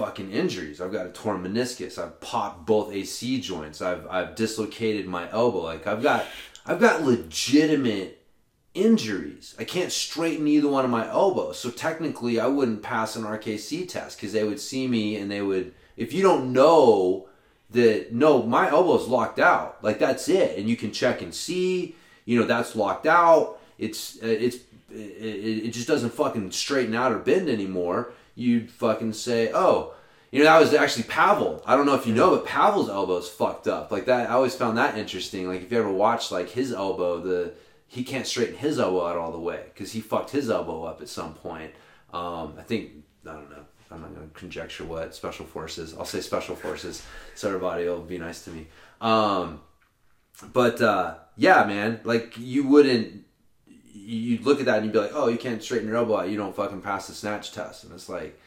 fucking 0.00 0.32
injuries. 0.32 0.80
I've 0.80 0.92
got 0.92 1.04
a 1.04 1.10
torn 1.10 1.42
meniscus. 1.42 2.02
I've 2.02 2.20
popped 2.20 2.64
both 2.64 2.90
AC 2.90 3.38
joints. 3.42 3.82
I've 3.82 4.06
I've 4.08 4.34
dislocated 4.34 5.06
my 5.06 5.30
elbow. 5.30 5.58
Like 5.58 5.86
I've 5.86 6.02
got 6.02 6.24
I've 6.64 6.80
got 6.80 7.02
legitimate 7.02 8.24
injuries. 8.72 9.54
I 9.58 9.64
can't 9.64 9.92
straighten 9.92 10.48
either 10.48 10.68
one 10.68 10.86
of 10.86 10.90
my 10.90 11.06
elbows. 11.06 11.58
So 11.58 11.70
technically 11.70 12.40
I 12.40 12.46
wouldn't 12.46 12.82
pass 12.82 13.14
an 13.14 13.24
RKC 13.24 13.88
test 13.90 14.18
cuz 14.18 14.32
they 14.32 14.44
would 14.44 14.58
see 14.58 14.88
me 14.88 15.16
and 15.16 15.30
they 15.30 15.42
would 15.42 15.74
if 15.98 16.14
you 16.14 16.22
don't 16.22 16.50
know 16.50 17.28
that 17.70 18.12
no, 18.12 18.42
my 18.42 18.70
elbow's 18.70 19.06
locked 19.06 19.38
out. 19.38 19.84
Like 19.84 19.98
that's 19.98 20.30
it 20.30 20.58
and 20.58 20.66
you 20.66 20.76
can 20.76 20.92
check 20.92 21.20
and 21.20 21.34
see, 21.34 21.94
you 22.24 22.40
know, 22.40 22.46
that's 22.46 22.74
locked 22.74 23.06
out. 23.06 23.58
It's 23.78 24.16
uh, 24.22 24.26
it's 24.46 24.56
it, 24.90 25.66
it 25.66 25.70
just 25.74 25.88
doesn't 25.88 26.14
fucking 26.14 26.52
straighten 26.52 26.94
out 26.94 27.12
or 27.12 27.18
bend 27.18 27.50
anymore. 27.50 28.12
You'd 28.40 28.70
fucking 28.70 29.12
say, 29.12 29.50
"Oh, 29.52 29.94
you 30.30 30.38
know, 30.38 30.44
that 30.44 30.60
was 30.60 30.72
actually 30.72 31.04
Pavel. 31.04 31.62
I 31.66 31.76
don't 31.76 31.86
know 31.86 31.94
if 31.94 32.06
you 32.06 32.14
know, 32.14 32.30
but 32.30 32.46
Pavel's 32.46 32.88
elbow's 32.88 33.28
fucked 33.28 33.66
up. 33.66 33.90
Like 33.90 34.06
that, 34.06 34.30
I 34.30 34.34
always 34.34 34.54
found 34.54 34.78
that 34.78 34.96
interesting. 34.96 35.48
Like 35.48 35.62
if 35.62 35.72
you 35.72 35.78
ever 35.78 35.90
watch 35.90 36.30
like 36.30 36.50
his 36.50 36.72
elbow, 36.72 37.20
the 37.20 37.54
he 37.88 38.04
can't 38.04 38.26
straighten 38.26 38.54
his 38.54 38.78
elbow 38.78 39.06
out 39.06 39.16
all 39.16 39.32
the 39.32 39.40
way 39.40 39.64
because 39.74 39.90
he 39.92 40.00
fucked 40.00 40.30
his 40.30 40.48
elbow 40.48 40.84
up 40.84 41.00
at 41.00 41.08
some 41.08 41.34
point. 41.34 41.72
Um, 42.12 42.54
I 42.58 42.62
think 42.62 42.92
I 43.28 43.32
don't 43.32 43.50
know. 43.50 43.64
I'm 43.90 44.02
not 44.02 44.14
going 44.14 44.28
to 44.28 44.34
conjecture 44.38 44.84
what 44.84 45.16
special 45.16 45.44
forces. 45.44 45.96
I'll 45.98 46.04
say 46.04 46.20
special 46.20 46.54
forces, 46.54 47.04
so 47.34 47.48
everybody 47.48 47.86
will 47.86 48.02
be 48.02 48.18
nice 48.18 48.44
to 48.44 48.50
me. 48.50 48.68
Um, 49.00 49.60
but 50.52 50.80
uh, 50.80 51.16
yeah, 51.36 51.64
man, 51.64 52.00
like 52.04 52.34
you 52.38 52.68
wouldn't. 52.68 53.24
You'd 54.10 54.44
look 54.44 54.60
at 54.60 54.66
that 54.66 54.78
and 54.78 54.86
you'd 54.86 54.92
be 54.92 54.98
like, 54.98 55.12
"Oh, 55.14 55.28
you 55.28 55.38
can't 55.38 55.62
straighten 55.62 55.88
your 55.88 55.96
elbow 55.96 56.18
out. 56.18 56.28
You 56.28 56.36
don't 56.36 56.54
fucking 56.54 56.80
pass 56.80 57.06
the 57.06 57.14
snatch 57.14 57.52
test." 57.52 57.84
And 57.84 57.92
it's 57.92 58.08
like, 58.08 58.38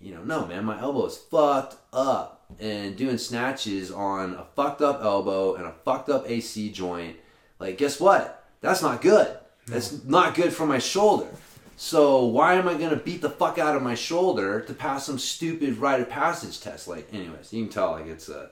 you 0.00 0.14
know, 0.14 0.22
no, 0.22 0.46
man, 0.46 0.64
my 0.64 0.80
elbow 0.80 1.06
is 1.06 1.16
fucked 1.16 1.76
up. 1.92 2.36
And 2.58 2.96
doing 2.96 3.16
snatches 3.16 3.92
on 3.92 4.34
a 4.34 4.44
fucked 4.56 4.82
up 4.82 5.00
elbow 5.02 5.54
and 5.54 5.66
a 5.66 5.72
fucked 5.84 6.08
up 6.08 6.28
AC 6.28 6.70
joint, 6.72 7.16
like, 7.60 7.78
guess 7.78 8.00
what? 8.00 8.44
That's 8.60 8.82
not 8.82 9.00
good. 9.02 9.38
That's 9.66 10.04
not 10.04 10.34
good 10.34 10.52
for 10.52 10.66
my 10.66 10.78
shoulder. 10.78 11.28
So 11.76 12.24
why 12.26 12.54
am 12.54 12.68
I 12.68 12.74
gonna 12.74 12.96
beat 12.96 13.22
the 13.22 13.30
fuck 13.30 13.58
out 13.58 13.76
of 13.76 13.82
my 13.82 13.94
shoulder 13.94 14.60
to 14.60 14.74
pass 14.74 15.06
some 15.06 15.18
stupid 15.18 15.78
rite 15.78 16.00
of 16.00 16.10
passage 16.10 16.60
test? 16.60 16.88
Like, 16.88 17.08
anyways, 17.12 17.52
you 17.52 17.64
can 17.64 17.72
tell 17.72 17.92
like 17.92 18.06
it's 18.06 18.28
a. 18.28 18.50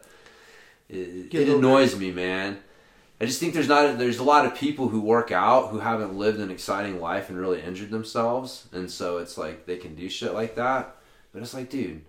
It, 0.88 1.34
it 1.34 1.48
annoys 1.50 1.94
me, 1.94 2.10
man. 2.10 2.58
I 3.20 3.26
just 3.26 3.40
think 3.40 3.52
there's 3.52 3.68
not 3.68 3.98
there's 3.98 4.18
a 4.18 4.24
lot 4.24 4.46
of 4.46 4.54
people 4.54 4.88
who 4.88 5.00
work 5.00 5.32
out 5.32 5.70
who 5.70 5.80
haven't 5.80 6.14
lived 6.14 6.38
an 6.38 6.50
exciting 6.50 7.00
life 7.00 7.28
and 7.28 7.38
really 7.38 7.60
injured 7.60 7.90
themselves, 7.90 8.68
and 8.72 8.90
so 8.90 9.18
it's 9.18 9.36
like 9.36 9.66
they 9.66 9.76
can 9.76 9.94
do 9.94 10.08
shit 10.08 10.34
like 10.34 10.54
that. 10.54 10.96
But 11.32 11.42
it's 11.42 11.54
like, 11.54 11.68
dude, 11.68 12.04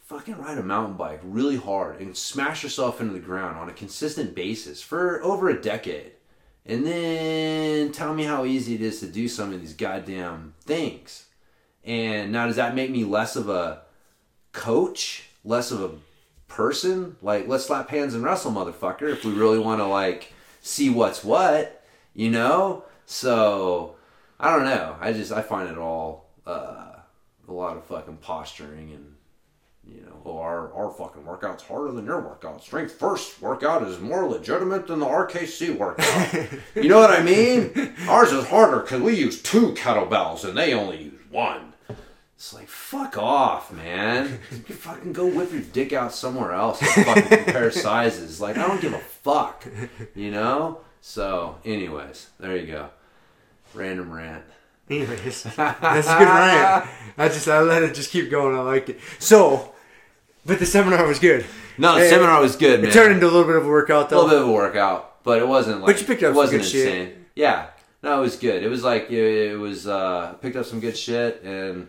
fucking 0.00 0.36
ride 0.38 0.58
a 0.58 0.62
mountain 0.62 0.96
bike 0.96 1.20
really 1.22 1.56
hard 1.56 2.00
and 2.00 2.16
smash 2.16 2.62
yourself 2.62 3.00
into 3.00 3.12
the 3.12 3.20
ground 3.20 3.56
on 3.56 3.68
a 3.68 3.72
consistent 3.72 4.34
basis 4.34 4.82
for 4.82 5.22
over 5.22 5.48
a 5.48 5.60
decade. 5.60 6.12
And 6.66 6.86
then 6.86 7.90
tell 7.92 8.14
me 8.14 8.24
how 8.24 8.44
easy 8.44 8.74
it 8.74 8.82
is 8.82 9.00
to 9.00 9.06
do 9.06 9.28
some 9.28 9.52
of 9.52 9.60
these 9.60 9.72
goddamn 9.72 10.54
things. 10.60 11.26
And 11.84 12.32
now, 12.32 12.46
does 12.46 12.56
that 12.56 12.74
make 12.74 12.90
me 12.90 13.04
less 13.04 13.34
of 13.34 13.48
a 13.48 13.82
coach, 14.52 15.24
less 15.44 15.70
of 15.70 15.80
a 15.80 15.90
person? 16.48 17.16
Like, 17.22 17.48
let's 17.48 17.64
slap 17.64 17.88
hands 17.88 18.14
and 18.14 18.22
wrestle, 18.22 18.52
motherfucker, 18.52 19.10
if 19.10 19.24
we 19.24 19.32
really 19.32 19.58
want 19.58 19.80
to, 19.80 19.86
like, 19.86 20.32
see 20.60 20.90
what's 20.90 21.24
what, 21.24 21.84
you 22.14 22.30
know? 22.30 22.84
So, 23.06 23.96
I 24.38 24.54
don't 24.54 24.64
know. 24.64 24.96
I 25.00 25.12
just, 25.12 25.32
I 25.32 25.42
find 25.42 25.68
it 25.68 25.78
all 25.78 26.30
uh, 26.46 26.96
a 27.48 27.52
lot 27.52 27.76
of 27.76 27.84
fucking 27.84 28.18
posturing 28.18 28.92
and 28.92 29.14
you 29.86 30.02
know, 30.02 30.22
oh, 30.24 30.38
our, 30.38 30.72
our 30.72 30.90
fucking 30.90 31.24
workout's 31.24 31.64
harder 31.64 31.92
than 31.92 32.04
your 32.04 32.20
workout. 32.20 32.62
Strength 32.62 32.92
first 32.92 33.40
workout 33.40 33.82
is 33.82 33.98
more 33.98 34.28
legitimate 34.28 34.86
than 34.86 35.00
the 35.00 35.06
RKC 35.06 35.76
workout. 35.76 36.32
you 36.76 36.88
know 36.88 36.98
what 36.98 37.10
I 37.10 37.22
mean? 37.22 37.94
Ours 38.08 38.30
is 38.30 38.46
harder 38.46 38.80
because 38.80 39.00
we 39.00 39.14
use 39.14 39.42
two 39.42 39.72
kettlebells 39.72 40.44
and 40.44 40.56
they 40.56 40.74
only 40.74 41.04
use 41.04 41.20
one. 41.30 41.69
It's 42.40 42.54
like, 42.54 42.68
fuck 42.68 43.18
off, 43.18 43.70
man. 43.70 44.38
You 44.50 44.74
fucking 44.74 45.12
go 45.12 45.26
whip 45.26 45.52
your 45.52 45.60
dick 45.60 45.92
out 45.92 46.10
somewhere 46.14 46.52
else 46.52 46.80
and 46.80 47.04
fucking 47.04 47.44
compare 47.44 47.70
sizes. 47.86 48.40
Like, 48.40 48.56
I 48.56 48.66
don't 48.66 48.80
give 48.80 48.94
a 48.94 48.98
fuck, 48.98 49.66
you 50.14 50.30
know? 50.30 50.80
So, 51.02 51.58
anyways, 51.66 52.30
there 52.38 52.56
you 52.56 52.66
go. 52.66 52.88
Random 53.74 54.10
rant. 54.10 54.44
Anyways, 54.88 55.42
that's 55.42 55.58
a 55.58 56.18
good 56.18 56.24
rant. 56.24 56.88
I 57.18 57.28
just 57.28 57.46
I 57.46 57.60
let 57.60 57.82
it 57.82 57.94
just 57.94 58.10
keep 58.10 58.30
going. 58.30 58.56
I 58.56 58.60
liked 58.60 58.88
it. 58.88 59.00
So 59.18 59.74
But 60.46 60.60
the 60.60 60.66
seminar 60.66 61.06
was 61.06 61.18
good. 61.18 61.44
No, 61.76 61.96
the 61.98 62.06
It- 62.06 62.08
seminar 62.08 62.40
was 62.40 62.56
good, 62.56 62.80
man. 62.80 62.88
It 62.88 62.94
turned 62.94 63.12
into 63.12 63.26
a 63.26 63.28
little 63.30 63.44
bit 63.44 63.56
of 63.56 63.66
a 63.66 63.68
workout, 63.68 64.08
though. 64.08 64.16
a 64.16 64.22
little 64.22 64.30
bit 64.30 64.42
of 64.44 64.48
a 64.48 64.52
workout, 64.52 65.22
but 65.24 65.42
it 65.42 65.46
wasn't 65.46 65.82
like 65.82 65.86
But 65.94 66.00
you 66.00 66.06
picked 66.06 66.22
up 66.22 66.28
it 66.30 66.32
some 66.32 66.36
wasn't 66.36 66.62
good 66.62 66.68
shit. 66.70 66.86
insane. 66.88 67.26
Yeah, 67.34 67.66
no, 68.02 68.16
it 68.18 68.22
was 68.22 68.36
good. 68.36 68.62
It 68.62 68.68
was 68.68 68.82
like 68.82 69.10
it, 69.10 69.50
it 69.52 69.58
was 69.58 69.86
uh, 69.86 70.32
picked 70.40 70.56
up 70.56 70.64
some 70.64 70.80
good 70.80 70.96
shit, 70.96 71.42
and 71.44 71.86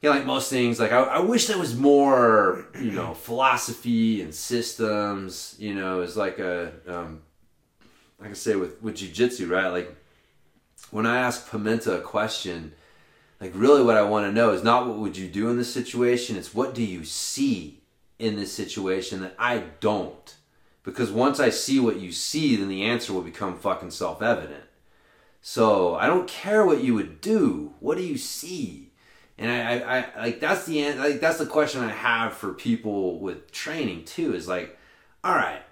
you 0.00 0.08
know, 0.08 0.16
like 0.16 0.26
most 0.26 0.48
things, 0.48 0.80
like 0.80 0.92
I, 0.92 1.02
I 1.02 1.20
wish 1.20 1.46
there 1.46 1.58
was 1.58 1.76
more, 1.76 2.66
you 2.80 2.92
know, 2.92 3.14
philosophy 3.26 4.22
and 4.22 4.34
systems. 4.34 5.56
You 5.58 5.74
know, 5.74 6.00
it's 6.00 6.16
like 6.16 6.38
a 6.38 6.72
um, 6.86 7.22
like 8.18 8.30
I 8.30 8.34
say 8.34 8.56
with 8.56 8.80
with 8.82 8.96
jujitsu, 8.96 9.50
right? 9.50 9.68
Like 9.68 9.94
when 10.90 11.06
I 11.06 11.18
ask 11.18 11.48
Pimenta 11.50 11.98
a 11.98 12.00
question, 12.00 12.72
like 13.40 13.52
really 13.54 13.82
what 13.82 13.96
I 13.96 14.02
want 14.02 14.26
to 14.26 14.32
know 14.32 14.52
is 14.52 14.64
not 14.64 14.86
what 14.86 14.98
would 14.98 15.16
you 15.16 15.28
do 15.28 15.50
in 15.50 15.58
this 15.58 15.72
situation, 15.72 16.36
it's 16.36 16.54
what 16.54 16.74
do 16.74 16.82
you 16.82 17.04
see 17.04 17.80
in 18.18 18.36
this 18.36 18.52
situation 18.52 19.20
that 19.22 19.34
I 19.38 19.64
don't. 19.80 20.36
Because 20.82 21.10
once 21.10 21.40
I 21.40 21.50
see 21.50 21.78
what 21.78 22.00
you 22.00 22.10
see, 22.12 22.56
then 22.56 22.68
the 22.68 22.84
answer 22.84 23.12
will 23.12 23.22
become 23.22 23.58
fucking 23.58 23.90
self 23.90 24.22
evident. 24.22 24.64
So 25.42 25.94
I 25.94 26.06
don't 26.06 26.28
care 26.28 26.64
what 26.64 26.82
you 26.82 26.94
would 26.94 27.20
do. 27.20 27.74
What 27.80 27.96
do 27.96 28.04
you 28.04 28.18
see? 28.18 28.89
And 29.40 29.50
I, 29.50 29.78
I, 29.78 29.98
I 29.98 30.22
like 30.22 30.40
that's 30.40 30.66
the 30.66 30.82
an- 30.82 30.98
like 30.98 31.18
that's 31.18 31.38
the 31.38 31.46
question 31.46 31.80
I 31.80 31.90
have 31.90 32.34
for 32.34 32.52
people 32.52 33.18
with 33.18 33.50
training 33.50 34.04
too. 34.04 34.34
Is 34.34 34.46
like, 34.46 34.78
all 35.24 35.34
right, 35.34 35.62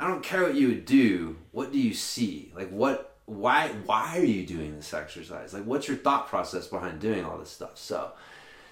I 0.00 0.08
don't 0.08 0.22
care 0.22 0.42
what 0.42 0.56
you 0.56 0.66
would 0.68 0.84
do. 0.84 1.36
What 1.52 1.72
do 1.72 1.78
you 1.78 1.94
see? 1.94 2.52
Like 2.56 2.70
what? 2.70 3.16
Why? 3.26 3.68
Why 3.86 4.18
are 4.18 4.24
you 4.24 4.44
doing 4.44 4.74
this 4.74 4.92
exercise? 4.92 5.54
Like, 5.54 5.62
what's 5.62 5.86
your 5.86 5.96
thought 5.96 6.26
process 6.26 6.66
behind 6.66 6.98
doing 6.98 7.24
all 7.24 7.38
this 7.38 7.50
stuff? 7.50 7.78
So, 7.78 8.10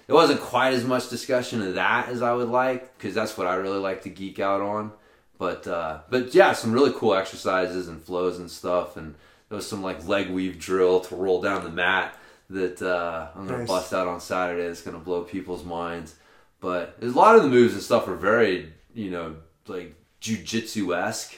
it 0.09 0.13
wasn't 0.13 0.41
quite 0.41 0.73
as 0.73 0.83
much 0.83 1.09
discussion 1.09 1.61
of 1.61 1.75
that 1.75 2.09
as 2.09 2.21
I 2.21 2.33
would 2.33 2.49
like 2.49 2.97
because 2.97 3.15
that's 3.15 3.37
what 3.37 3.47
I 3.47 3.55
really 3.55 3.79
like 3.79 4.01
to 4.03 4.09
geek 4.09 4.39
out 4.39 4.59
on. 4.59 4.91
But 5.37 5.65
uh, 5.67 5.99
but 6.09 6.35
yeah, 6.35 6.51
some 6.51 6.73
really 6.73 6.91
cool 6.93 7.13
exercises 7.13 7.87
and 7.87 8.03
flows 8.03 8.39
and 8.39 8.51
stuff, 8.51 8.97
and 8.97 9.15
there 9.47 9.55
was 9.55 9.69
some 9.69 9.81
like 9.81 10.05
leg 10.05 10.29
weave 10.29 10.59
drill 10.59 10.99
to 10.99 11.15
roll 11.15 11.41
down 11.41 11.63
the 11.63 11.69
mat 11.69 12.13
that 12.49 12.81
uh, 12.81 13.29
I'm 13.35 13.45
gonna 13.45 13.59
Nice. 13.59 13.67
bust 13.67 13.93
out 13.93 14.07
on 14.07 14.19
Saturday. 14.21 14.63
It's 14.63 14.81
gonna 14.81 14.99
blow 14.99 15.23
people's 15.23 15.63
minds. 15.65 16.15
But 16.59 16.97
a 17.01 17.05
lot 17.07 17.35
of 17.35 17.43
the 17.43 17.49
moves 17.49 17.73
and 17.73 17.83
stuff 17.83 18.07
are 18.07 18.15
very 18.15 18.73
you 18.93 19.11
know 19.11 19.35
like 19.67 19.95
jujitsu 20.21 20.95
esque. 20.97 21.35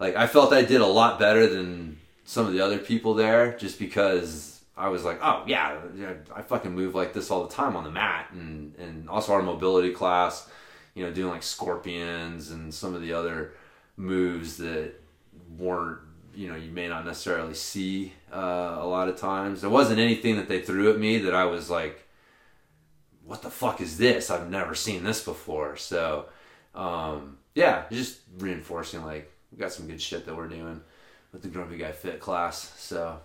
Like 0.00 0.16
I 0.16 0.26
felt 0.26 0.52
I 0.52 0.62
did 0.62 0.80
a 0.80 0.86
lot 0.86 1.18
better 1.18 1.46
than 1.46 1.98
some 2.24 2.46
of 2.46 2.52
the 2.52 2.60
other 2.60 2.78
people 2.78 3.14
there, 3.14 3.56
just 3.56 3.78
because 3.78 4.62
I 4.76 4.88
was 4.88 5.04
like, 5.04 5.18
oh 5.22 5.42
yeah, 5.46 5.78
yeah, 5.96 6.14
I 6.34 6.42
fucking 6.42 6.74
move 6.74 6.94
like 6.94 7.12
this 7.12 7.30
all 7.30 7.44
the 7.46 7.54
time 7.54 7.76
on 7.76 7.84
the 7.84 7.90
mat, 7.90 8.28
and 8.32 8.74
and 8.76 9.08
also 9.08 9.32
our 9.32 9.42
mobility 9.42 9.92
class, 9.92 10.48
you 10.94 11.04
know, 11.04 11.12
doing 11.12 11.30
like 11.30 11.42
scorpions 11.42 12.50
and 12.50 12.72
some 12.72 12.94
of 12.94 13.00
the 13.02 13.12
other 13.12 13.52
moves 13.96 14.56
that 14.58 14.92
weren't 15.56 15.98
you 16.38 16.46
know 16.46 16.54
you 16.54 16.70
may 16.70 16.86
not 16.86 17.04
necessarily 17.04 17.54
see 17.54 18.12
uh, 18.32 18.76
a 18.78 18.86
lot 18.86 19.08
of 19.08 19.16
times. 19.18 19.60
There 19.60 19.68
wasn't 19.70 19.98
anything 19.98 20.36
that 20.36 20.48
they 20.48 20.60
threw 20.60 20.88
at 20.92 20.98
me 20.98 21.18
that 21.18 21.34
I 21.34 21.46
was 21.46 21.68
like, 21.68 22.06
what 23.24 23.42
the 23.42 23.50
fuck 23.50 23.80
is 23.80 23.98
this? 23.98 24.30
I've 24.30 24.48
never 24.48 24.76
seen 24.76 25.02
this 25.02 25.24
before. 25.24 25.76
So 25.76 26.26
um, 26.76 27.38
yeah, 27.56 27.86
just 27.90 28.20
reinforcing 28.38 29.04
like 29.04 29.32
we 29.50 29.58
got 29.58 29.72
some 29.72 29.88
good 29.88 30.00
shit 30.00 30.26
that 30.26 30.36
we're 30.36 30.46
doing 30.46 30.80
with 31.32 31.42
the 31.42 31.48
Grumpy 31.48 31.76
Guy 31.76 31.90
Fit 31.90 32.20
class. 32.20 32.72
So 32.78 33.18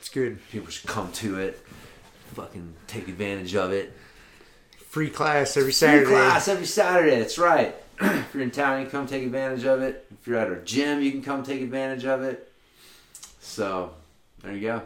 It's 0.00 0.08
good. 0.08 0.40
people 0.50 0.70
should 0.70 0.90
come 0.90 1.12
to 1.12 1.38
it, 1.38 1.64
fucking 2.34 2.74
take 2.88 3.06
advantage 3.06 3.54
of 3.54 3.70
it. 3.70 3.96
Free 4.88 5.08
class 5.08 5.56
every 5.56 5.72
Saturday. 5.72 6.04
Free 6.04 6.14
class 6.14 6.48
every 6.48 6.66
Saturday. 6.66 7.16
That's 7.20 7.38
right. 7.38 7.76
if 8.20 8.34
you're 8.34 8.42
in 8.42 8.50
town, 8.50 8.78
you 8.80 8.84
can 8.86 8.92
come 8.92 9.06
take 9.06 9.22
advantage 9.24 9.64
of 9.64 9.82
it. 9.82 10.06
If 10.20 10.26
you're 10.26 10.38
at 10.38 10.48
our 10.48 10.56
gym, 10.56 11.00
you 11.02 11.10
can 11.10 11.22
come 11.22 11.42
take 11.42 11.60
advantage 11.62 12.04
of 12.04 12.22
it. 12.22 12.50
So 13.40 13.92
there 14.42 14.52
you 14.52 14.60
go. 14.60 14.82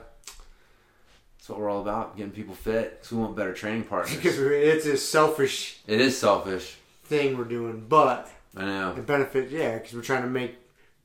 That's 1.36 1.48
what 1.48 1.58
we're 1.58 1.68
all 1.70 1.82
about: 1.82 2.16
getting 2.16 2.32
people 2.32 2.54
fit. 2.54 3.00
Cause 3.02 3.12
we 3.12 3.18
want 3.18 3.36
better 3.36 3.52
training 3.52 3.82
Because 3.82 3.90
partners. 3.90 4.24
it's 4.26 4.86
a 4.86 4.96
selfish 4.96 5.80
It 5.86 6.00
is 6.00 6.16
selfish. 6.18 6.76
thing 7.04 7.36
we're 7.36 7.44
doing, 7.44 7.84
but 7.88 8.30
I 8.56 8.64
know. 8.64 8.94
the 8.94 9.02
benefit, 9.02 9.50
yeah, 9.50 9.74
because 9.76 9.92
we're 9.94 10.00
trying 10.02 10.22
to 10.22 10.28
make 10.28 10.56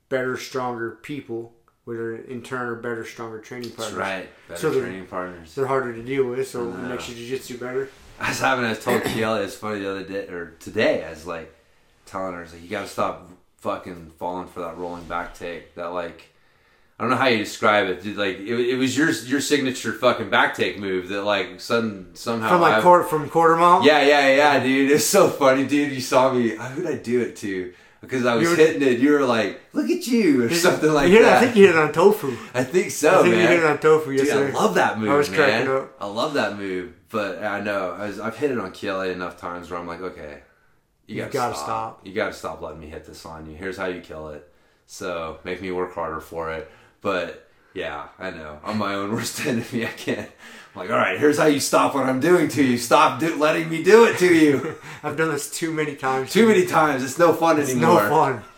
better, 0.08 0.36
stronger 0.38 0.92
people, 1.02 1.52
which 1.84 1.98
are 1.98 2.16
in 2.16 2.42
turn 2.42 2.68
are 2.68 2.74
better, 2.76 3.04
stronger 3.04 3.38
training 3.38 3.68
That's 3.70 3.90
partners. 3.90 3.98
right. 3.98 4.28
Better 4.48 4.60
So 4.60 4.80
training 4.80 5.06
partners. 5.06 5.54
They're 5.54 5.66
harder 5.66 5.92
to 5.92 6.02
deal 6.02 6.24
with, 6.24 6.48
so 6.48 6.68
it 6.70 6.76
makes 6.78 7.08
your 7.08 7.18
jiu-jitsu 7.18 7.58
better. 7.58 7.90
I 8.20 8.28
was 8.30 8.40
having, 8.40 8.64
I 8.64 8.74
told 8.74 9.02
Kiela, 9.02 9.44
it's 9.44 9.54
funny 9.56 9.80
the 9.80 9.90
other 9.90 10.02
day, 10.04 10.26
or 10.28 10.54
today, 10.60 11.04
I 11.04 11.10
was 11.10 11.26
like, 11.26 11.54
telling 12.10 12.34
her, 12.34 12.44
like, 12.44 12.62
you 12.62 12.68
gotta 12.68 12.88
stop 12.88 13.30
fucking 13.58 14.12
falling 14.18 14.48
for 14.48 14.60
that 14.60 14.76
rolling 14.76 15.04
back 15.04 15.34
take. 15.34 15.74
That, 15.74 15.88
like, 15.88 16.28
I 16.98 17.04
don't 17.04 17.10
know 17.10 17.16
how 17.16 17.28
you 17.28 17.38
describe 17.38 17.88
it. 17.88 18.02
Dude, 18.02 18.16
like, 18.16 18.38
it, 18.38 18.60
it 18.70 18.76
was 18.76 18.96
your 18.96 19.10
your 19.10 19.40
signature 19.40 19.92
fucking 19.92 20.28
back 20.28 20.54
take 20.54 20.78
move 20.78 21.08
that, 21.08 21.22
like, 21.22 21.60
sudden, 21.60 22.14
somehow. 22.14 22.48
From 22.50 22.60
like 22.60 22.82
court, 22.82 23.08
from 23.08 23.28
quarter 23.30 23.56
mile. 23.56 23.84
Yeah, 23.84 24.02
yeah, 24.02 24.34
yeah, 24.34 24.62
dude. 24.62 24.90
It's 24.90 25.06
so 25.06 25.28
funny, 25.28 25.66
dude. 25.66 25.92
You 25.92 26.00
saw 26.00 26.32
me. 26.32 26.56
Uh, 26.56 26.64
who'd 26.68 26.86
I 26.86 26.96
do 26.96 27.20
it 27.20 27.36
to? 27.36 27.72
Because 28.02 28.24
I 28.24 28.34
was 28.34 28.48
were- 28.48 28.56
hitting 28.56 28.80
it. 28.80 28.98
You 28.98 29.12
were 29.12 29.24
like, 29.26 29.60
look 29.74 29.90
at 29.90 30.06
you, 30.06 30.44
or 30.44 30.50
something 30.50 30.90
like 30.90 31.10
hit 31.10 31.20
that. 31.22 31.36
I 31.36 31.40
think 31.44 31.56
you 31.56 31.66
hit 31.66 31.76
it 31.76 31.78
on 31.78 31.92
tofu. 31.92 32.34
I 32.54 32.64
think 32.64 32.90
so, 32.90 33.20
I 33.20 33.22
think 33.22 33.34
man. 33.34 33.42
you 33.42 33.48
hit 33.48 33.58
it 33.58 33.64
on 33.66 33.78
tofu 33.78 34.10
Dude, 34.16 34.26
yesterday. 34.26 34.52
I 34.52 34.54
love 34.54 34.74
that 34.76 34.98
move, 34.98 35.10
I 35.10 35.16
was 35.16 35.30
man. 35.30 35.68
up. 35.68 35.96
I 36.00 36.06
love 36.06 36.32
that 36.34 36.56
move, 36.56 36.94
but 37.10 37.42
I 37.44 37.60
know 37.60 37.92
I 37.92 38.06
was, 38.06 38.18
I've 38.18 38.38
hit 38.38 38.50
it 38.50 38.58
on 38.58 38.72
Kiela 38.72 39.12
enough 39.12 39.36
times 39.36 39.70
where 39.70 39.78
I'm 39.78 39.86
like, 39.86 40.00
okay, 40.00 40.40
you 41.10 41.16
You 41.16 41.22
gotta, 41.22 41.32
gotta 41.32 41.54
stop. 41.54 41.64
stop. 41.66 42.06
You 42.06 42.12
gotta 42.14 42.32
stop 42.32 42.60
letting 42.62 42.80
me 42.80 42.86
hit 42.88 43.04
this 43.04 43.24
on 43.26 43.50
you. 43.50 43.56
Here's 43.56 43.76
how 43.76 43.86
you 43.86 44.00
kill 44.00 44.28
it. 44.30 44.48
So 44.86 45.38
make 45.44 45.60
me 45.60 45.70
work 45.70 45.94
harder 45.94 46.20
for 46.20 46.52
it. 46.52 46.70
But 47.00 47.48
yeah, 47.74 48.08
I 48.18 48.30
know 48.30 48.58
I'm 48.64 48.78
my 48.78 48.94
own 48.94 49.12
worst 49.14 49.44
enemy. 49.46 49.84
I 49.86 49.90
can't. 49.90 50.28
I'm 50.74 50.80
like, 50.82 50.90
all 50.90 50.96
right, 50.96 51.18
here's 51.18 51.38
how 51.38 51.46
you 51.46 51.58
stop 51.60 51.94
what 51.94 52.06
I'm 52.06 52.20
doing 52.20 52.48
to 52.48 52.62
you. 52.64 52.78
Stop 52.78 53.18
do- 53.20 53.36
letting 53.36 53.68
me 53.68 53.82
do 53.82 54.04
it 54.04 54.18
to 54.18 54.32
you. 54.32 54.76
I've 55.02 55.16
done 55.16 55.30
this 55.30 55.50
too 55.50 55.72
many 55.72 55.96
times. 55.96 56.32
Too 56.32 56.46
many 56.46 56.64
times. 56.66 57.02
It's 57.02 57.18
no 57.18 57.32
fun 57.32 57.58
It's 57.60 57.70
anymore. 57.70 58.02
no 58.04 58.08
fun. 58.08 58.42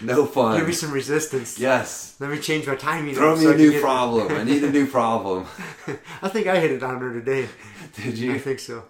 No 0.00 0.26
fun. 0.26 0.56
Give 0.58 0.66
me 0.66 0.72
some 0.72 0.92
resistance. 0.92 1.58
yes. 1.58 2.16
Let 2.20 2.30
me 2.30 2.38
change 2.38 2.66
my 2.66 2.74
timing. 2.76 3.14
Throw 3.14 3.36
me 3.36 3.42
so 3.44 3.52
a 3.52 3.56
new 3.56 3.80
problem. 3.80 4.32
I 4.32 4.42
need 4.44 4.64
a 4.64 4.70
new 4.70 4.86
problem. 4.86 5.46
I 6.22 6.28
think 6.28 6.46
I 6.46 6.58
hit 6.58 6.70
it 6.72 6.82
on 6.82 7.00
her 7.00 7.12
today. 7.12 7.48
Did 7.94 8.16
you? 8.18 8.34
I 8.34 8.38
think 8.38 8.58
so. 8.60 8.84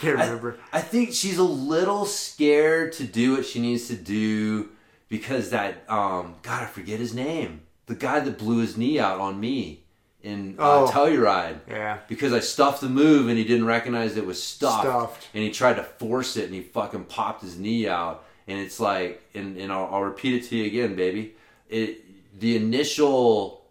Can't 0.00 0.18
I- 0.18 0.52
I 0.72 0.80
think 0.80 1.12
she's 1.12 1.38
a 1.38 1.42
little 1.42 2.04
scared 2.06 2.92
to 2.94 3.04
do 3.04 3.32
what 3.36 3.44
she 3.46 3.60
needs 3.60 3.88
to 3.88 3.96
do 3.96 4.70
because 5.08 5.50
that 5.50 5.84
um 5.90 6.34
God 6.42 6.62
I 6.62 6.66
forget 6.66 6.98
his 6.98 7.14
name. 7.14 7.60
The 7.86 7.94
guy 7.94 8.20
that 8.20 8.38
blew 8.38 8.58
his 8.58 8.76
knee 8.76 8.98
out 8.98 9.18
on 9.20 9.38
me 9.40 9.82
in 10.22 10.54
uh, 10.58 10.84
Oh. 10.84 10.90
Telluride. 10.92 11.60
yeah. 11.68 11.98
Because 12.08 12.32
I 12.32 12.40
stuffed 12.40 12.80
the 12.82 12.88
move 12.88 13.28
and 13.28 13.36
he 13.38 13.44
didn't 13.44 13.66
recognize 13.66 14.16
it 14.16 14.26
was 14.26 14.42
stuffed, 14.42 14.84
Stuffed. 14.84 15.28
and 15.34 15.42
he 15.42 15.50
tried 15.50 15.74
to 15.74 15.82
force 15.82 16.36
it 16.36 16.44
and 16.46 16.54
he 16.54 16.60
fucking 16.62 17.04
popped 17.04 17.42
his 17.42 17.58
knee 17.58 17.88
out 17.88 18.24
and 18.46 18.58
it's 18.58 18.78
like 18.80 19.22
and, 19.34 19.56
and 19.56 19.72
I'll, 19.72 19.88
I'll 19.92 20.02
repeat 20.02 20.34
it 20.34 20.48
to 20.48 20.56
you 20.56 20.66
again 20.66 20.94
baby 20.94 21.34
it 21.68 22.04
the 22.38 22.56
initial 22.56 23.62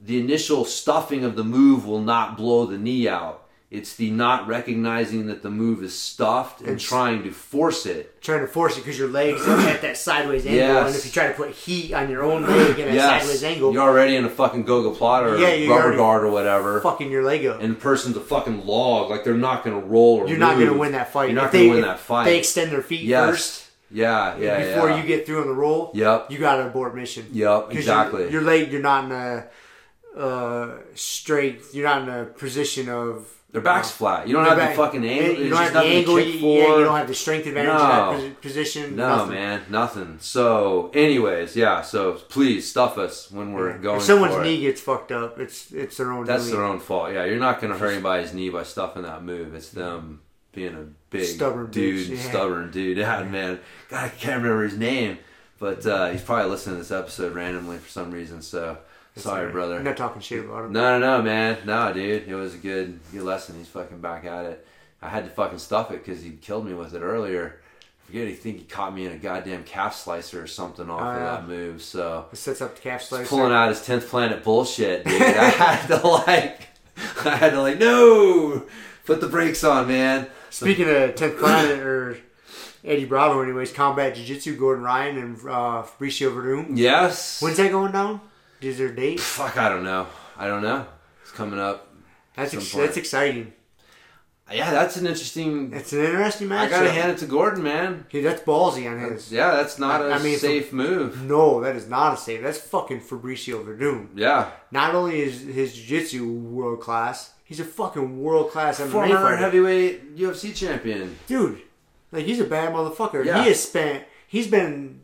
the 0.00 0.18
initial 0.20 0.64
stuffing 0.64 1.24
of 1.24 1.34
the 1.36 1.42
move 1.44 1.84
will 1.86 2.00
not 2.00 2.36
blow 2.36 2.64
the 2.66 2.78
knee 2.78 3.08
out 3.08 3.44
it's 3.70 3.96
the 3.96 4.10
not 4.10 4.46
recognizing 4.48 5.26
that 5.26 5.42
the 5.42 5.50
move 5.50 5.82
is 5.82 5.96
stuffed 5.98 6.60
and 6.60 6.70
It's- 6.70 6.82
trying 6.82 7.22
to 7.24 7.30
force 7.30 7.84
it 7.84 8.22
Trying 8.22 8.40
to 8.40 8.46
force 8.46 8.76
it 8.76 8.80
because 8.80 8.98
your 8.98 9.08
legs 9.08 9.46
are 9.46 9.58
at 9.60 9.82
that 9.82 9.96
sideways 9.98 10.46
angle, 10.46 10.58
Yes. 10.58 10.86
and 10.86 10.96
if 10.96 11.04
you 11.04 11.12
try 11.12 11.28
to 11.28 11.34
put 11.34 11.50
heat 11.50 11.92
on 11.92 12.08
your 12.10 12.22
own 12.22 12.44
leg 12.46 12.78
in 12.78 12.88
a 12.88 12.94
yes 12.94 13.20
sideways 13.22 13.44
angle, 13.44 13.72
you're 13.74 13.82
already 13.82 14.16
in 14.16 14.24
a 14.24 14.30
fucking 14.30 14.64
gogoplata 14.64 15.32
or 15.32 15.36
Yeah, 15.38 15.52
you're 15.52 15.76
rubber 15.76 15.96
guard 15.96 16.24
or 16.24 16.30
whatever 16.30 16.80
fucking 16.80 17.10
your 17.10 17.22
leg 17.24 17.44
up. 17.46 17.60
and 17.60 17.72
the 17.72 17.78
person's 17.78 18.16
a 18.16 18.20
fucking 18.20 18.64
log 18.66 19.10
like 19.10 19.22
they're 19.24 19.34
not 19.34 19.64
gonna 19.64 19.78
roll 19.80 20.16
or 20.16 20.28
You're 20.28 20.38
not 20.38 20.54
going 20.56 20.68
to 20.68 20.74
win 20.78 20.92
that 20.92 21.12
fight. 21.12 21.26
you're 21.30 21.34
not 21.42 21.52
gonna 21.52 21.64
they, 21.64 21.70
win 21.70 21.82
that 21.82 22.00
fight 22.00 22.24
They 22.24 22.38
extend 22.38 22.72
their 22.72 22.82
feet 22.82 23.02
yes 23.02 23.28
first 23.30 23.64
yeah 23.90 24.36
yeah 24.38 24.74
before 24.74 24.90
yeah. 24.90 24.96
you 25.00 25.06
get 25.06 25.24
through 25.26 25.40
on 25.42 25.46
the 25.46 25.54
roll. 25.54 25.90
Yep. 25.94 26.30
You 26.30 26.38
got 26.38 26.56
to 26.56 26.66
abort 26.66 26.94
mission. 26.94 27.26
Yep, 27.32 27.68
exactly. 27.72 28.30
You're 28.30 28.42
late. 28.42 28.68
you're 28.70 28.82
not 28.82 29.04
in 29.04 29.12
a 29.12 29.46
uh, 30.16 30.78
straight. 30.94 31.60
You're 31.72 31.86
not 31.86 32.02
in 32.02 32.08
a 32.08 32.24
position 32.24 32.88
of. 32.88 33.26
Their 33.50 33.62
back's 33.62 33.90
flat. 33.90 34.28
You 34.28 34.34
don't 34.34 34.42
your 34.44 34.50
have 34.50 34.58
back- 34.58 34.76
the 34.76 34.82
fucking 34.82 35.04
angle. 35.06 35.42
You 35.42 35.48
don't 35.48 35.58
have 35.62 35.72
the 35.72 35.78
angle. 35.80 36.20
You, 36.20 36.32
yeah, 36.32 36.76
you 36.76 36.84
don't 36.84 36.96
have 36.96 37.08
the 37.08 37.14
strength 37.14 37.46
advantage 37.46 37.70
in 37.72 37.78
that 37.78 38.28
No. 38.28 38.30
position. 38.42 38.94
No, 38.96 39.08
nothing. 39.16 39.34
man, 39.34 39.62
nothing. 39.70 40.16
So, 40.20 40.90
anyways, 40.92 41.56
yeah. 41.56 41.80
So 41.80 42.12
please 42.12 42.68
stuff 42.70 42.98
us 42.98 43.30
when 43.30 43.54
we're 43.54 43.78
going. 43.78 43.96
If 43.96 44.02
someone's 44.02 44.34
for 44.34 44.42
it. 44.42 44.44
knee 44.44 44.60
gets 44.60 44.82
fucked 44.82 45.12
up, 45.12 45.38
it's 45.38 45.72
it's 45.72 45.96
their 45.96 46.12
own. 46.12 46.26
that's 46.26 46.44
doing. 46.44 46.56
their 46.56 46.64
own 46.66 46.78
fault. 46.78 47.10
Yeah, 47.12 47.24
you're 47.24 47.38
not 47.38 47.60
gonna 47.62 47.78
hurt 47.78 47.92
anybody's 47.92 48.34
knee 48.34 48.50
by 48.50 48.64
stuffing 48.64 49.02
that 49.04 49.22
move. 49.24 49.54
It's 49.54 49.70
them 49.70 50.20
being 50.52 50.74
a 50.74 50.84
big 51.08 51.24
Stubborn 51.24 51.70
dude, 51.70 52.06
yeah. 52.06 52.18
stubborn 52.20 52.70
dude. 52.70 52.98
Yeah, 52.98 53.22
man. 53.22 53.60
God, 53.88 54.04
I 54.04 54.08
can't 54.10 54.42
remember 54.42 54.64
his 54.64 54.76
name, 54.76 55.18
but 55.58 55.86
uh, 55.86 56.10
he's 56.10 56.20
probably 56.22 56.50
listening 56.50 56.76
to 56.76 56.82
this 56.82 56.90
episode 56.90 57.34
randomly 57.34 57.78
for 57.78 57.88
some 57.88 58.10
reason. 58.10 58.42
So 58.42 58.76
sorry, 59.22 59.46
I'm 59.46 59.52
brother. 59.52 59.80
not 59.80 59.96
talking 59.96 60.20
shit 60.22 60.44
about 60.44 60.66
him. 60.66 60.72
No, 60.72 60.98
no, 60.98 61.16
no, 61.18 61.22
man. 61.22 61.58
No, 61.64 61.92
dude. 61.92 62.28
It 62.28 62.34
was 62.34 62.54
a 62.54 62.58
good, 62.58 62.98
good 63.12 63.22
lesson. 63.22 63.56
He's 63.58 63.68
fucking 63.68 64.00
back 64.00 64.24
at 64.24 64.44
it. 64.46 64.66
I 65.02 65.08
had 65.08 65.24
to 65.24 65.30
fucking 65.30 65.58
stuff 65.58 65.90
it 65.90 66.04
because 66.04 66.22
he 66.22 66.30
killed 66.32 66.66
me 66.66 66.74
with 66.74 66.94
it 66.94 67.00
earlier. 67.00 67.60
I 68.02 68.06
forget. 68.06 68.26
I 68.28 68.32
think 68.34 68.58
he 68.58 68.64
caught 68.64 68.94
me 68.94 69.06
in 69.06 69.12
a 69.12 69.16
goddamn 69.18 69.64
calf 69.64 69.94
slicer 69.94 70.42
or 70.42 70.46
something 70.46 70.88
off 70.90 71.00
Oh, 71.02 71.08
of 71.10 71.16
yeah. 71.16 71.24
that 71.32 71.46
move. 71.48 71.82
So 71.82 72.26
It 72.32 72.36
sets 72.36 72.60
up 72.60 72.74
the 72.76 72.80
calf 72.82 73.02
slicer. 73.02 73.26
pulling 73.28 73.52
out 73.52 73.68
his 73.68 73.84
tenth 73.84 74.08
planet 74.08 74.42
bullshit, 74.42 75.04
dude. 75.04 75.20
I 75.22 75.50
had 75.50 75.86
to 75.88 76.06
like, 76.06 76.68
I 77.24 77.36
had 77.36 77.50
to 77.50 77.62
like, 77.62 77.78
no, 77.78 78.64
put 79.06 79.20
the 79.20 79.28
brakes 79.28 79.62
on, 79.62 79.86
man. 79.88 80.26
Speaking 80.50 80.88
of 80.88 81.14
10th 81.14 81.38
Planet 81.38 81.78
or 81.80 82.18
Eddie 82.82 83.04
Bravo, 83.04 83.42
anyways, 83.42 83.70
Combat 83.72 84.14
Jiu 84.14 84.24
Jitsu, 84.24 84.56
Gordon 84.56 84.82
Ryan 84.82 85.18
and 85.18 85.36
uh, 85.42 85.82
Fabricio 85.84 86.34
Werdum. 86.34 86.70
Yes. 86.74 87.42
When's 87.42 87.58
that 87.58 87.70
going 87.70 87.92
down? 87.92 88.20
Is 88.60 88.78
there 88.78 88.88
a 88.88 88.94
date? 88.96 89.20
Fuck, 89.20 89.56
I 89.56 89.68
don't 89.68 89.84
know. 89.84 90.06
I 90.36 90.46
don't 90.48 90.62
know. 90.62 90.86
It's 91.22 91.32
coming 91.32 91.58
up. 91.58 91.94
That's 92.36 92.54
ex- 92.54 92.72
that's 92.72 92.96
exciting. 92.96 93.52
Yeah, 94.50 94.70
that's 94.70 94.96
an 94.96 95.06
interesting. 95.06 95.74
It's 95.74 95.92
an 95.92 96.00
interesting 96.00 96.48
match. 96.48 96.68
I 96.68 96.70
gotta 96.70 96.90
hand 96.90 97.12
it 97.12 97.18
to 97.18 97.26
Gordon, 97.26 97.62
man. 97.62 98.06
Dude, 98.10 98.24
that's 98.24 98.40
ballsy 98.42 98.90
on 98.90 98.98
his. 98.98 99.30
Yeah, 99.30 99.50
that's 99.50 99.78
not 99.78 100.00
a 100.00 100.10
I 100.14 100.22
mean, 100.22 100.38
safe 100.38 100.72
move. 100.72 101.22
No, 101.22 101.60
that 101.60 101.76
is 101.76 101.86
not 101.86 102.14
a 102.14 102.16
save. 102.16 102.42
That's 102.42 102.58
fucking 102.58 103.02
Fabricio 103.02 103.62
Werdum. 103.62 104.08
Yeah, 104.14 104.48
Not 104.70 104.94
only 104.94 105.20
is 105.20 105.42
his 105.42 105.74
jiu-jitsu 105.74 106.32
world 106.32 106.80
class, 106.80 107.34
he's 107.44 107.60
a 107.60 107.64
fucking 107.64 108.22
world 108.22 108.50
class 108.50 108.80
MMA 108.80 108.90
former 108.90 109.16
fighter. 109.16 109.36
heavyweight 109.36 110.16
UFC 110.16 110.54
champion. 110.54 111.18
Dude, 111.26 111.60
like 112.10 112.24
he's 112.24 112.40
a 112.40 112.44
bad 112.44 112.72
motherfucker. 112.72 113.24
Yeah. 113.26 113.42
He 113.42 113.48
has 113.50 113.62
spent. 113.62 114.04
He's 114.26 114.46
been 114.46 115.02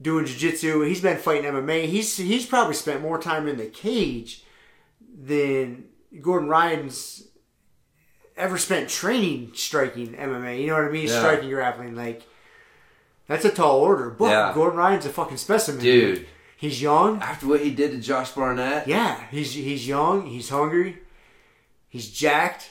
doing 0.00 0.26
jiu-jitsu. 0.26 0.82
He's 0.82 1.00
been 1.00 1.16
fighting 1.18 1.50
MMA. 1.50 1.86
He's 1.86 2.16
he's 2.16 2.46
probably 2.46 2.74
spent 2.74 3.02
more 3.02 3.18
time 3.20 3.48
in 3.48 3.56
the 3.56 3.66
cage 3.66 4.44
than 5.20 5.84
Gordon 6.20 6.48
Ryan's 6.48 7.24
ever 8.36 8.56
spent 8.58 8.88
training 8.88 9.50
striking 9.54 10.14
MMA. 10.14 10.60
You 10.60 10.68
know 10.68 10.74
what 10.74 10.84
I 10.84 10.90
mean? 10.90 11.08
Yeah. 11.08 11.18
Striking 11.18 11.50
grappling 11.50 11.94
like. 11.96 12.22
That's 13.26 13.44
a 13.44 13.50
tall 13.50 13.80
order, 13.80 14.08
but 14.08 14.30
Yeah. 14.30 14.52
Gordon 14.54 14.78
Ryan's 14.78 15.04
a 15.04 15.10
fucking 15.10 15.36
specimen, 15.36 15.82
Dude. 15.82 16.26
He's 16.56 16.80
young. 16.82 17.20
After 17.20 17.46
what 17.46 17.60
he 17.60 17.70
did 17.70 17.90
to 17.92 17.98
Josh 17.98 18.30
Barnett, 18.32 18.88
Yeah, 18.88 19.20
he's 19.30 19.52
he's 19.52 19.86
young. 19.86 20.26
He's 20.26 20.48
hungry. 20.48 20.98
He's 21.88 22.10
jacked. 22.10 22.70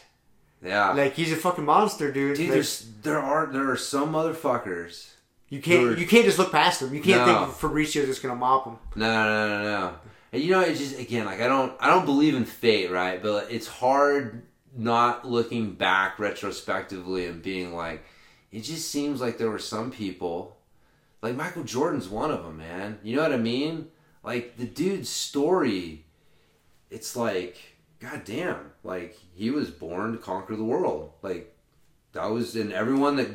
yeah, 0.63 0.91
Like 0.93 1.13
he's 1.13 1.31
a 1.31 1.35
fucking 1.35 1.63
monster, 1.65 2.11
dude. 2.11 2.37
dude, 2.37 2.47
Like, 2.47 2.53
there's 2.53 2.89
there 3.03 3.19
are 3.19 3.45
there 3.45 3.69
are 3.69 3.77
some 3.77 4.11
motherfuckers. 4.13 5.11
You 5.49 5.61
can't 5.61 5.81
Dude. 5.81 5.99
you 5.99 6.07
can't 6.07 6.25
just 6.25 6.37
look 6.39 6.51
past 6.51 6.81
them. 6.81 6.93
You 6.93 7.01
can't 7.01 7.25
No. 7.25 7.45
think 7.45 7.57
Fabricio's 7.57 8.07
just 8.07 8.21
gonna 8.21 8.35
mop 8.35 8.65
them. 8.65 8.77
No, 8.95 9.07
no, 9.07 9.47
no, 9.47 9.63
no. 9.63 9.93
And 10.33 10.43
you 10.43 10.51
know, 10.51 10.59
it's 10.59 10.79
just 10.79 10.99
again 10.99 11.25
like 11.25 11.39
I 11.39 11.47
don't 11.47 11.73
I 11.79 11.87
don't 11.87 12.05
believe 12.05 12.35
in 12.35 12.43
fate, 12.45 12.91
right? 12.91 13.21
But 13.21 13.51
it's 13.51 13.67
hard 13.67 14.43
not 14.75 15.25
looking 15.27 15.73
back 15.73 16.19
retrospectively 16.19 17.25
and 17.25 17.41
being 17.41 17.73
like, 17.75 18.03
it 18.51 18.61
just 18.61 18.91
seems 18.91 19.21
like 19.21 19.37
there 19.37 19.49
were 19.49 19.57
some 19.57 19.89
people, 19.89 20.57
like 21.21 21.35
Michael 21.35 21.63
Jordan's 21.63 22.09
one 22.09 22.29
of 22.29 22.43
them, 22.43 22.57
man. 22.57 22.99
You 23.01 23.15
know 23.15 23.23
what 23.23 23.33
I 23.33 23.37
mean? 23.37 23.87
Like 24.23 24.57
the 24.57 24.65
dude's 24.65 25.09
story, 25.09 26.05
it's 26.91 27.15
like, 27.15 27.57
goddamn, 27.99 28.71
like 28.83 29.17
he 29.33 29.49
was 29.49 29.69
born 29.71 30.11
to 30.11 30.17
conquer 30.17 30.55
the 30.57 30.63
world. 30.63 31.13
Like 31.21 31.55
that 32.11 32.25
was, 32.25 32.55
and 32.55 32.71
everyone 32.73 33.15
that 33.15 33.29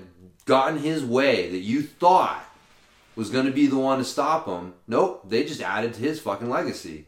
got 0.44 0.72
in 0.72 0.78
his 0.78 1.04
way 1.04 1.50
that 1.50 1.58
you 1.60 1.82
thought 1.82 2.44
was 3.14 3.30
going 3.30 3.46
to 3.46 3.52
be 3.52 3.66
the 3.66 3.76
one 3.78 3.98
to 3.98 4.04
stop 4.04 4.46
him. 4.46 4.74
Nope, 4.86 5.28
they 5.28 5.44
just 5.44 5.60
added 5.60 5.94
to 5.94 6.00
his 6.00 6.20
fucking 6.20 6.48
legacy. 6.48 7.04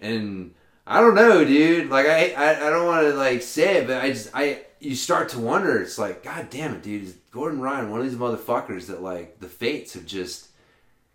And 0.00 0.54
I 0.86 1.00
don't 1.00 1.14
know, 1.14 1.44
dude. 1.44 1.90
Like 1.90 2.06
I, 2.06 2.30
I, 2.32 2.66
I 2.66 2.70
don't 2.70 2.86
want 2.86 3.06
to 3.06 3.14
like 3.14 3.42
say 3.42 3.78
it, 3.78 3.86
but 3.86 4.02
I 4.02 4.10
just, 4.10 4.30
I, 4.34 4.62
you 4.80 4.94
start 4.94 5.30
to 5.30 5.38
wonder. 5.38 5.80
It's 5.80 5.98
like, 5.98 6.22
god 6.22 6.50
damn 6.50 6.74
it, 6.74 6.82
dude. 6.82 7.04
Is 7.04 7.14
Gordon 7.30 7.60
Ryan 7.60 7.90
one 7.90 8.00
of 8.00 8.06
these 8.06 8.18
motherfuckers 8.18 8.86
that 8.86 9.02
like 9.02 9.40
the 9.40 9.48
fates 9.48 9.94
have 9.94 10.06
just 10.06 10.48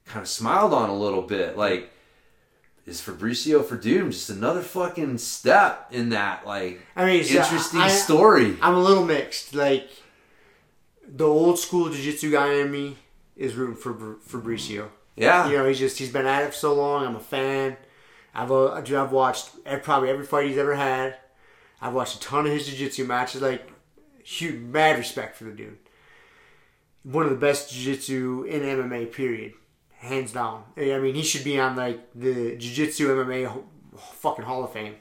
kind 0.06 0.22
of 0.22 0.28
smiled 0.28 0.74
on 0.74 0.90
a 0.90 0.96
little 0.96 1.22
bit? 1.22 1.58
Like, 1.58 1.90
is 2.86 3.00
Fabricio 3.02 3.64
Werdum 3.64 4.12
just 4.12 4.30
another 4.30 4.62
fucking 4.62 5.18
step 5.20 5.88
in 5.92 6.10
that 6.10 6.46
like 6.46 6.82
I 6.96 7.06
mean, 7.06 7.22
interesting 7.22 7.80
I- 7.80 7.88
story? 7.88 8.58
I'm 8.62 8.76
a 8.76 8.82
little 8.82 9.06
mixed. 9.06 9.54
Like 9.54 9.90
the 11.16 11.26
old 11.28 11.60
school 11.60 11.90
jiu-jitsu 11.90 12.32
guy 12.32 12.54
in 12.56 12.72
me 12.72 12.98
is 13.36 13.54
rooting 13.56 13.76
for 13.76 13.94
Fabricio. 14.28 14.90
Yeah, 15.16 15.48
You 15.48 15.58
know, 15.58 15.68
he's 15.68 15.78
just 15.78 16.00
he's 16.00 16.12
been 16.12 16.26
at 16.26 16.42
it 16.44 16.48
for 16.48 16.56
so 16.56 16.74
long. 16.74 17.06
I'm 17.06 17.16
a 17.16 17.20
fan. 17.20 17.78
I've 18.34 18.52
uh, 18.52 18.82
dude, 18.82 18.96
I've 18.98 19.12
watched 19.12 19.52
probably 19.84 20.10
every 20.10 20.26
fight 20.26 20.48
he's 20.48 20.58
ever 20.58 20.74
had. 20.74 21.18
I've 21.80 21.94
watched 21.94 22.16
a 22.16 22.20
ton 22.20 22.48
of 22.48 22.52
his 22.52 22.66
jiu-jitsu 22.68 23.06
matches. 23.06 23.42
Like, 23.44 23.70
huge 24.24 24.56
mad 24.60 24.98
respect 24.98 25.36
for 25.38 25.44
the 25.44 25.52
dude. 25.52 25.78
One 27.04 27.26
of 27.26 27.30
the 27.30 27.38
best 27.38 27.72
jiu-jitsu 27.72 28.46
in 28.50 28.62
MMA. 28.62 29.12
Period, 29.12 29.54
hands 29.98 30.32
down. 30.34 30.64
I 30.76 30.98
mean, 30.98 31.14
he 31.14 31.22
should 31.22 31.44
be 31.44 31.60
on 31.60 31.76
like 31.76 32.00
the 32.16 32.56
jiu-jitsu 32.58 33.08
MMA 33.10 33.46
ho- 33.48 33.66
fucking 33.98 34.46
Hall 34.46 34.64
of 34.64 34.72
Fame. 34.74 34.96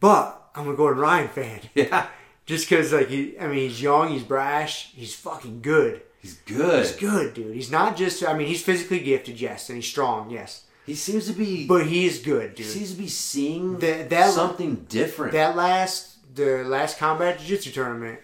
But 0.00 0.50
I'm 0.56 0.68
a 0.68 0.74
Gordon 0.74 1.00
Ryan 1.00 1.28
fan. 1.28 1.60
yeah, 1.76 2.08
Just 2.46 2.68
because, 2.68 2.92
like, 2.92 3.08
he, 3.08 3.38
I 3.38 3.46
mean, 3.46 3.68
he's 3.68 3.80
young, 3.80 4.10
he's 4.10 4.22
brash, 4.22 4.92
he's 4.94 5.14
fucking 5.14 5.62
good. 5.62 6.02
he's 6.20 6.34
good. 6.46 6.84
He's 6.84 6.96
good, 6.96 7.34
dude. 7.34 7.54
He's 7.54 7.70
not 7.70 7.96
just, 7.96 8.26
I 8.26 8.34
mean, 8.36 8.46
he's 8.48 8.62
physically 8.62 9.00
gifted, 9.00 9.40
yes, 9.40 9.68
and 9.70 9.76
he's 9.76 9.86
strong, 9.86 10.30
yes. 10.30 10.64
He 10.86 10.94
seems 10.94 11.26
to 11.28 11.32
be 11.32 11.66
But 11.66 11.86
he 11.86 12.04
is 12.04 12.18
good, 12.18 12.50
He 12.50 12.56
dude. 12.62 12.66
seems 12.72 12.90
to 12.92 12.98
be 12.98 13.08
seeing 13.08 13.78
That- 13.78 14.10
that- 14.10 14.34
something 14.34 14.84
different. 14.90 15.32
That 15.32 15.56
last, 15.56 16.18
the 16.34 16.64
last 16.64 16.98
combat 16.98 17.38
jiu-jitsu 17.38 17.70
tournament, 17.70 18.20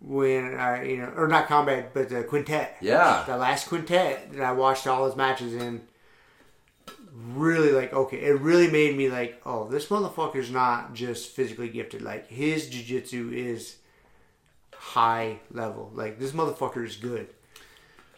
when 0.00 0.54
I, 0.56 0.84
you 0.84 0.96
know, 0.98 1.12
or 1.16 1.26
not 1.28 1.46
combat, 1.46 1.94
but 1.94 2.08
the 2.08 2.22
quintet. 2.24 2.76
Yeah. 2.80 3.22
The 3.26 3.36
last 3.36 3.68
quintet 3.68 4.32
that 4.34 4.42
I 4.42 4.52
watched 4.52 4.86
all 4.86 5.06
his 5.06 5.16
matches 5.16 5.54
in, 5.54 5.82
really 7.46 7.72
like, 7.72 7.92
okay, 7.92 8.18
it 8.18 8.40
really 8.40 8.70
made 8.70 8.96
me 8.96 9.08
like, 9.08 9.40
oh, 9.46 9.68
this 9.68 9.86
motherfucker's 9.86 10.50
not 10.50 10.94
just 10.94 11.30
physically 11.30 11.68
gifted. 11.68 12.02
Like, 12.02 12.28
his 12.28 12.68
jiu-jitsu 12.68 13.30
is 13.34 13.76
high 14.74 15.38
level. 15.50 15.90
Like, 15.94 16.18
this 16.18 16.32
motherfucker 16.32 16.84
is 16.84 16.96
good. 16.96 17.28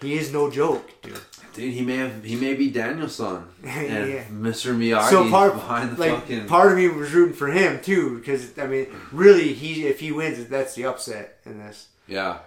He 0.01 0.15
is 0.15 0.33
no 0.33 0.49
joke, 0.51 0.89
dude. 1.03 1.19
Dude, 1.55 1.75
he 1.75 1.81
may 1.83 1.97
have 1.97 2.23
he 2.23 2.37
may 2.37 2.55
be 2.55 2.71
Daniel-san 2.71 3.43
and 3.65 4.09
Yeah. 4.13 4.25
Mr. 4.31 4.73
Miyagi 4.77 5.11
so 5.11 5.29
part 5.29 5.55
behind 5.55 5.97
the 5.97 6.01
like 6.01 6.21
fucking 6.21 6.47
part 6.47 6.71
of 6.71 6.79
me 6.79 6.87
was 6.89 7.13
rooting 7.13 7.35
for 7.35 7.49
him 7.49 7.81
too 7.81 8.17
because 8.19 8.57
I 8.59 8.69
mean 8.69 8.87
really 9.11 9.55
he 9.55 9.89
if 9.89 9.99
he 9.99 10.13
wins 10.13 10.47
that's 10.47 10.75
the 10.77 10.85
upset 10.85 11.41
in 11.45 11.59
this. 11.59 11.89
yeah. 12.07 12.39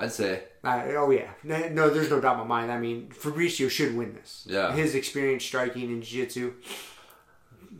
I'd 0.00 0.12
say 0.12 0.42
Uh, 0.64 0.82
oh 0.98 1.10
yeah, 1.10 1.30
no, 1.44 1.88
there's 1.90 2.10
no 2.10 2.20
doubt 2.20 2.34
in 2.34 2.40
my 2.40 2.60
mind. 2.60 2.72
I 2.72 2.78
mean 2.78 3.08
Fabricio 3.14 3.70
should 3.70 3.96
win 3.96 4.14
this. 4.14 4.44
Yeah. 4.48 4.72
his 4.72 4.94
experience 4.94 5.44
striking 5.44 5.84
and 5.84 6.02
jiu-jitsu. 6.02 6.52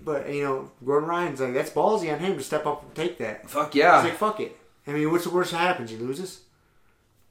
But 0.02 0.32
you 0.32 0.42
know 0.44 0.70
Gordon 0.84 1.09
Ryan's 1.09 1.40
like 1.40 1.52
that's 1.55 1.70
ballsy 1.70 2.12
on 2.12 2.18
him 2.20 2.36
to 2.36 2.42
step 2.42 2.66
up 2.66 2.82
and 2.84 2.94
take 2.94 3.18
that. 3.18 3.48
fuck 3.51 3.74
yeah. 3.74 4.02
He's 4.02 4.10
like 4.10 4.18
fuck 4.18 4.40
it. 4.40 4.56
I 4.86 4.92
mean 4.92 5.10
what's 5.10 5.24
the 5.24 5.30
worst 5.30 5.52
that 5.52 5.59
happens? 5.59 5.90
He 5.90 5.97
loses. 5.97 6.40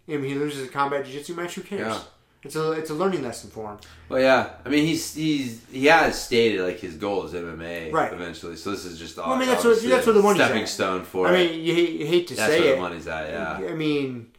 I 0.08 0.12
mean 0.18 0.26
he 0.26 0.36
loses 0.36 0.68
a 0.68 0.72
combat 0.72 1.06
jiu-jitsu 1.06 1.34
match. 1.36 1.56
Who 1.56 1.62
cares? 1.62 1.82
Yeah. 1.82 2.00
It's 2.44 2.56
a 2.56 2.72
it's 2.74 2.90
a 2.90 2.94
learning 2.94 3.24
lesson 3.24 3.50
for 3.50 3.72
him. 3.72 3.78
Well, 4.08 4.22
yeah. 4.22 4.52
I 4.66 4.70
mean, 4.70 4.86
he's 4.86 5.14
he's 5.14 5.62
he 5.70 5.88
has 5.88 6.24
stated 6.24 6.62
like 6.62 6.80
his 6.80 6.96
goal 6.96 7.26
is 7.26 7.34
MMA 7.34 7.92
Right. 7.92 8.14
eventually. 8.14 8.56
So 8.56 8.72
this 8.72 8.86
is 8.86 8.98
just 8.98 9.18
Well, 9.18 9.32
I 9.32 9.38
mean, 9.40 9.50
that's 9.50 9.66
what- 9.66 9.82
that's 9.82 10.06
what 10.08 10.16
the 10.16 10.22
money's 10.22 10.42
stepping 10.46 10.62
at. 10.64 10.70
stone 10.70 11.04
for 11.04 11.28
I 11.28 11.32
mean 11.34 11.62
you 11.62 11.74
hate, 11.76 11.90
you 12.00 12.06
hate 12.06 12.28
to 12.28 12.36
That's 12.36 12.50
say 12.54 12.62
where 12.62 12.72
it. 12.74 12.76
the 12.76 12.82
money's 12.82 13.08
at. 13.08 13.30
Yeah. 13.30 13.68
I 13.70 13.74
mean, 13.76 14.32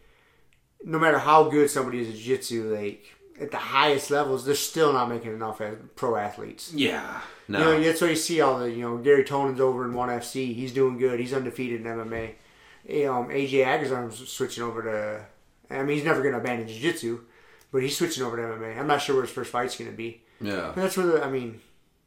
no 0.84 0.98
matter 0.98 1.18
how 1.18 1.44
good 1.50 1.70
somebody 1.70 2.00
is 2.00 2.08
at 2.08 2.14
jiu-jitsu, 2.14 2.74
like 2.74 3.04
at 3.40 3.50
the 3.50 3.56
highest 3.56 4.10
levels, 4.10 4.44
they're 4.44 4.54
still 4.54 4.92
not 4.92 5.08
making 5.08 5.32
enough 5.32 5.60
as 5.60 5.76
pro 5.96 6.16
athletes. 6.16 6.72
Yeah. 6.74 7.20
No. 7.48 7.58
You 7.58 7.64
know, 7.64 7.84
that's 7.84 8.00
why 8.00 8.08
you 8.08 8.16
see 8.16 8.40
all 8.40 8.58
the 8.58 8.70
you 8.70 8.82
know 8.82 8.98
Garry 8.98 9.24
Tonon's 9.24 9.60
over 9.60 9.84
in 9.84 9.92
ONE 9.94 10.08
FC. 10.10 10.54
He's 10.54 10.72
doing 10.72 10.98
good. 10.98 11.20
He's 11.20 11.32
undefeated 11.32 11.80
in 11.80 11.86
MMA. 11.86 12.28
Um, 13.08 13.28
AJ 13.28 13.64
Agazarm's 13.66 14.28
switching 14.28 14.62
over 14.64 14.82
to. 14.82 15.74
I 15.74 15.82
mean, 15.82 15.96
he's 15.96 16.04
never 16.04 16.22
going 16.22 16.34
to 16.34 16.40
abandon 16.40 16.66
jiu-jitsu, 16.66 17.20
but 17.70 17.82
he's 17.82 17.96
switching 17.96 18.24
over 18.24 18.36
to 18.36 18.42
MMA. 18.42 18.78
I'm 18.78 18.86
not 18.86 19.02
sure 19.02 19.14
where 19.14 19.24
his 19.24 19.32
first 19.32 19.50
fight's 19.50 19.76
going 19.76 19.90
to 19.90 19.96
be. 19.96 20.22
yeah. 20.40 20.72
But 20.74 20.82
that's 20.82 20.96
where 20.96 21.06
the. 21.06 21.24
I 21.24 21.30
mean, 21.30 21.60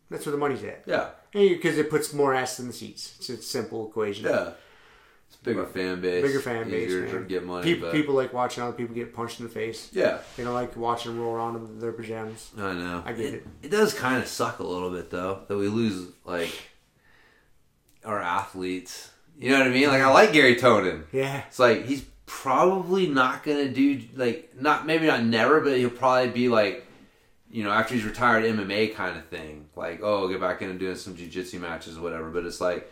that's 0.10 0.26
where 0.26 0.32
the 0.32 0.38
money's 0.38 0.64
at. 0.64 0.84
Yeah. 0.86 1.10
Because 1.32 1.78
it 1.78 1.90
puts 1.90 2.14
more 2.14 2.34
ass 2.34 2.60
in 2.60 2.68
the 2.68 2.74
seats. 2.74 3.16
It's 3.20 3.30
a 3.30 3.38
simple 3.42 3.88
equation. 3.88 4.26
Yeah. 4.26 4.52
It's 5.34 5.42
a 5.42 5.46
bigger 5.46 5.66
fan 5.66 6.00
base. 6.00 6.22
Bigger 6.24 6.40
fan 6.40 6.70
base. 6.70 6.88
Easier 6.88 7.02
man. 7.02 7.12
to 7.12 7.22
get 7.22 7.44
money. 7.44 7.64
People, 7.64 7.92
people 7.92 8.14
like 8.14 8.34
watching 8.34 8.64
other 8.64 8.74
people 8.74 8.94
get 8.94 9.14
punched 9.16 9.40
in 9.40 9.48
the 9.48 9.52
face. 9.52 9.90
yeah. 9.92 10.20
They 10.38 10.44
don't 10.44 10.54
like 10.54 10.78
watching 10.78 11.14
them 11.14 11.22
roll 11.22 11.34
around 11.34 11.56
in 11.56 11.80
their 11.80 11.92
pajamas. 11.92 12.52
I 12.56 12.74
know. 12.74 13.04
I 13.04 13.14
get 13.14 13.34
it. 13.34 13.48
It 13.64 13.72
does 13.72 13.94
kind 13.96 14.22
of 14.22 14.28
suck 14.28 14.60
a 14.60 14.64
little 14.64 14.92
bit 14.92 15.10
though 15.10 15.42
that 15.48 15.58
we 15.58 15.68
lose 15.68 16.08
like 16.24 16.52
our 18.06 18.22
athletes. 18.22 19.10
You 19.40 19.50
know 19.50 19.58
what 19.58 19.68
I 19.68 19.72
mean? 19.72 19.88
Like 19.88 20.02
I 20.02 20.12
like 20.12 20.34
Garry 20.34 20.56
Tonon. 20.56 21.06
Yeah. 21.12 21.44
It's 21.48 21.58
like 21.58 21.86
he's 21.86 22.06
probably 22.28 23.08
not 23.08 23.44
gonna 23.44 23.70
do 23.70 24.02
like 24.16 24.54
not 24.60 24.86
maybe 24.86 25.08
not 25.08 25.24
never, 25.24 25.62
but 25.62 25.78
he'll 25.78 25.90
probably 25.90 26.30
be 26.30 26.48
like 26.48 26.86
you 27.50 27.64
know 27.64 27.72
after 27.72 27.96
he's 27.96 28.04
retired 28.04 28.44
MMA 28.44 28.94
kind 28.94 29.18
of 29.18 29.26
thing. 29.26 29.66
Like 29.76 30.02
oh, 30.04 30.28
get 30.28 30.40
back 30.40 30.62
into 30.62 30.76
doing 30.76 30.96
some 30.96 31.16
jujitsu 31.16 31.60
matches 31.60 31.98
or 31.98 32.02
whatever. 32.02 32.30
But 32.30 32.46
it's 32.46 32.62
like, 32.62 32.92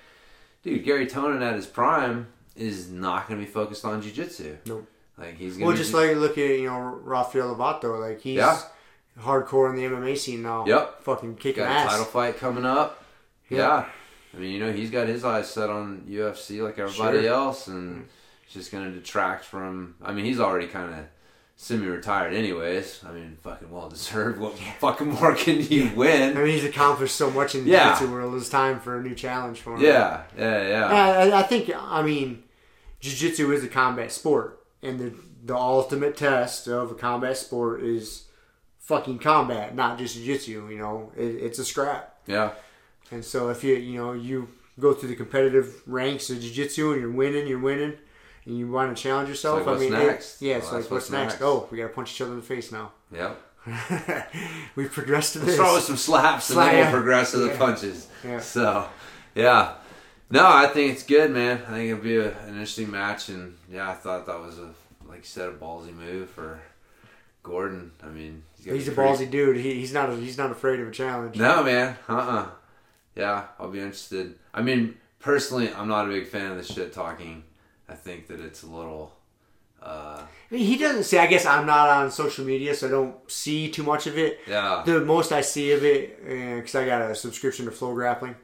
dude, 0.63 0.83
Garry 0.83 1.07
Tonon 1.07 1.41
at 1.41 1.55
his 1.55 1.65
prime 1.65 2.27
is 2.55 2.89
not 2.89 3.27
gonna 3.27 3.39
be 3.39 3.45
focused 3.45 3.85
on 3.85 4.01
jujitsu. 4.01 4.57
Nope. 4.65 4.87
Like 5.17 5.35
he's 5.37 5.53
gonna 5.55 5.67
Well, 5.67 5.75
just 5.77 5.93
like 5.93 6.15
look 6.15 6.37
at 6.37 6.59
you 6.59 6.65
know 6.67 6.79
Rafael 7.03 7.55
Lovato, 7.55 7.99
like 7.99 8.21
he's 8.21 8.37
Yeah. 8.37 8.59
hardcore 9.19 9.69
in 9.69 9.75
the 9.75 9.83
MMA 9.85 10.15
scene 10.17 10.41
now. 10.43 10.65
Yep. 10.65 11.03
fucking 11.03 11.35
kicking 11.35 11.63
got 11.63 11.71
a 11.71 11.75
ass. 11.75 11.89
title 11.91 12.05
fight 12.05 12.37
coming 12.37 12.65
up. 12.65 13.03
Yeah. 13.49 13.57
Yeah. 13.57 13.85
I 14.33 14.37
mean, 14.37 14.51
you 14.51 14.59
know, 14.59 14.71
he's 14.71 14.89
got 14.89 15.07
his 15.07 15.25
eyes 15.25 15.49
set 15.49 15.69
on 15.69 16.05
UFC 16.07 16.61
like 16.61 16.79
everybody 16.79 17.23
Sure. 17.23 17.33
else, 17.33 17.67
and 17.67 18.07
it's 18.45 18.53
just 18.53 18.71
going 18.71 18.85
to 18.85 18.97
detract 18.97 19.43
from. 19.43 19.95
I 20.01 20.13
mean, 20.13 20.23
he's 20.23 20.39
already 20.39 20.67
kind 20.67 20.89
of 20.93 20.99
semi-retired, 21.61 22.33
anyways. 22.33 23.03
I 23.07 23.11
mean, 23.11 23.37
fucking 23.43 23.69
well 23.69 23.87
deserved. 23.87 24.39
What 24.39 24.57
fucking 24.79 25.09
more 25.09 25.35
can 25.35 25.59
he 25.61 25.89
I 25.89 25.93
win? 25.93 26.35
I 26.35 26.41
mean, 26.41 26.53
he's 26.53 26.63
accomplished 26.65 27.15
so 27.15 27.29
much 27.29 27.53
in 27.53 27.65
the 27.65 27.69
Yeah. 27.71 27.89
jiu-jitsu 27.93 28.11
world. 28.11 28.33
It's 28.35 28.49
time 28.49 28.79
for 28.79 28.97
a 28.97 29.03
new 29.03 29.13
challenge 29.13 29.61
for 29.61 29.75
him. 29.75 29.81
Yeah, 29.81 30.23
yeah, 30.35 30.67
yeah. 30.67 30.85
I, 30.87 31.39
I 31.39 31.43
think 31.43 31.71
I 31.75 32.01
mean, 32.01 32.41
jiu-jitsu 32.99 33.51
is 33.51 33.63
a 33.63 33.67
combat 33.67 34.11
sport, 34.11 34.65
and 34.81 34.99
the 34.99 35.13
the 35.43 35.55
ultimate 35.55 36.17
test 36.17 36.67
of 36.67 36.91
a 36.91 36.95
combat 36.95 37.37
sport 37.37 37.81
is 37.83 38.25
fucking 38.79 39.19
combat, 39.19 39.75
not 39.75 39.99
just 39.99 40.15
jiu-jitsu. 40.15 40.67
You 40.71 40.79
know, 40.79 41.11
it, 41.15 41.25
it's 41.45 41.59
a 41.59 41.65
scrap. 41.65 42.15
Yeah, 42.25 42.51
And 43.11 43.23
so 43.23 43.49
if 43.49 43.63
you 43.63 43.75
you 43.75 43.99
know 43.99 44.13
you 44.13 44.47
go 44.79 44.93
through 44.93 45.09
the 45.09 45.15
competitive 45.15 45.83
ranks 45.85 46.31
of 46.31 46.39
jiu-jitsu 46.41 46.93
and 46.93 47.01
you're 47.01 47.11
winning, 47.11 47.45
you're 47.47 47.59
winning, 47.59 47.93
and 48.45 48.57
you 48.57 48.69
want 48.71 48.95
to 48.95 49.01
challenge 49.01 49.29
yourself. 49.29 49.65
like, 49.65 49.75
I 49.75 49.79
mean, 49.79 49.93
it- 49.93 50.35
yeah, 50.39 50.55
it's 50.57 50.65
like 50.67 50.79
what's, 50.81 50.89
what's 50.91 51.09
next? 51.09 51.33
next. 51.33 51.41
Oh, 51.43 51.67
we 51.71 51.77
got 51.77 51.87
to 51.87 51.93
punch 51.93 52.11
each 52.13 52.21
other 52.21 52.31
in 52.31 52.37
the 52.37 52.43
face 52.43 52.71
now. 52.71 52.91
yeah. 53.13 53.33
We've 54.75 54.91
progressed 54.91 55.33
to 55.33 55.39
Let's 55.39 55.51
this. 55.51 55.55
throw 55.57 55.75
with 55.75 55.83
some 55.83 55.97
slaps 55.97 56.49
and 56.49 56.57
then 56.59 56.75
we'll 56.77 56.91
progress 56.91 57.31
to 57.31 57.37
the 57.37 57.47
Yeah. 57.49 57.57
punches. 57.57 58.07
Yeah. 58.23 58.39
So, 58.39 58.89
yeah. 59.35 59.73
No, 60.31 60.47
I 60.47 60.65
think 60.67 60.93
it's 60.93 61.03
good, 61.03 61.29
man. 61.31 61.61
I 61.67 61.71
think 61.71 61.91
it'll 61.91 62.03
be 62.03 62.17
a, 62.17 62.29
an 62.43 62.49
interesting 62.53 62.89
match, 62.89 63.29
and 63.29 63.55
yeah, 63.69 63.89
I 63.89 63.93
thought 63.93 64.25
that 64.27 64.39
was 64.39 64.57
a 64.59 64.69
like 65.07 65.19
you 65.19 65.23
said 65.25 65.49
a 65.49 65.51
ballsy 65.51 65.93
move 65.93 66.29
for 66.29 66.59
Gordon. 67.43 67.91
I 68.01 68.07
mean, 68.07 68.43
got 68.65 68.73
He's 68.75 68.87
a 68.87 68.93
pretty- 68.93 69.25
ballsy 69.25 69.29
dude. 69.29 69.57
He, 69.57 69.73
he's 69.75 69.93
not 69.93 70.09
a, 70.09 70.15
he's 70.15 70.37
not 70.37 70.49
afraid 70.51 70.79
of 70.79 70.87
a 70.87 70.91
challenge. 70.91 71.35
No, 71.35 71.63
man. 71.63 71.97
Uh 72.07 72.13
uh 72.17 72.47
Yeah, 73.15 73.43
I'll 73.59 73.69
be 73.69 73.79
interested. 73.79 74.35
I 74.53 74.61
mean, 74.61 74.95
personally, 75.19 75.71
I'm 75.73 75.87
not 75.89 76.05
a 76.05 76.09
big 76.09 76.27
fan 76.27 76.51
of 76.51 76.57
the 76.57 76.63
shit 76.63 76.93
talking. 76.93 77.43
I 77.91 77.95
think 77.95 78.27
that 78.27 78.39
it's 78.39 78.63
a 78.63 78.67
little. 78.67 79.13
Uh, 79.81 80.21
I 80.51 80.53
mean, 80.55 80.65
he 80.65 80.77
doesn't 80.77 81.03
say. 81.05 81.17
I 81.17 81.27
guess 81.27 81.45
I'm 81.45 81.65
not 81.65 81.89
on 81.89 82.11
social 82.11 82.45
media, 82.45 82.73
so 82.75 82.87
I 82.87 82.91
don't 82.91 83.15
see 83.31 83.69
too 83.69 83.83
much 83.83 84.05
of 84.07 84.17
it. 84.17 84.39
yeah. 84.47 84.83
The 84.85 85.01
most 85.01 85.31
I 85.31 85.41
see 85.41 85.71
of 85.71 85.83
it, 85.83 86.23
because 86.57 86.75
I 86.75 86.85
got 86.85 87.01
a 87.09 87.15
subscription 87.15 87.65
to 87.65 87.71
FloGrappling, 87.71 88.35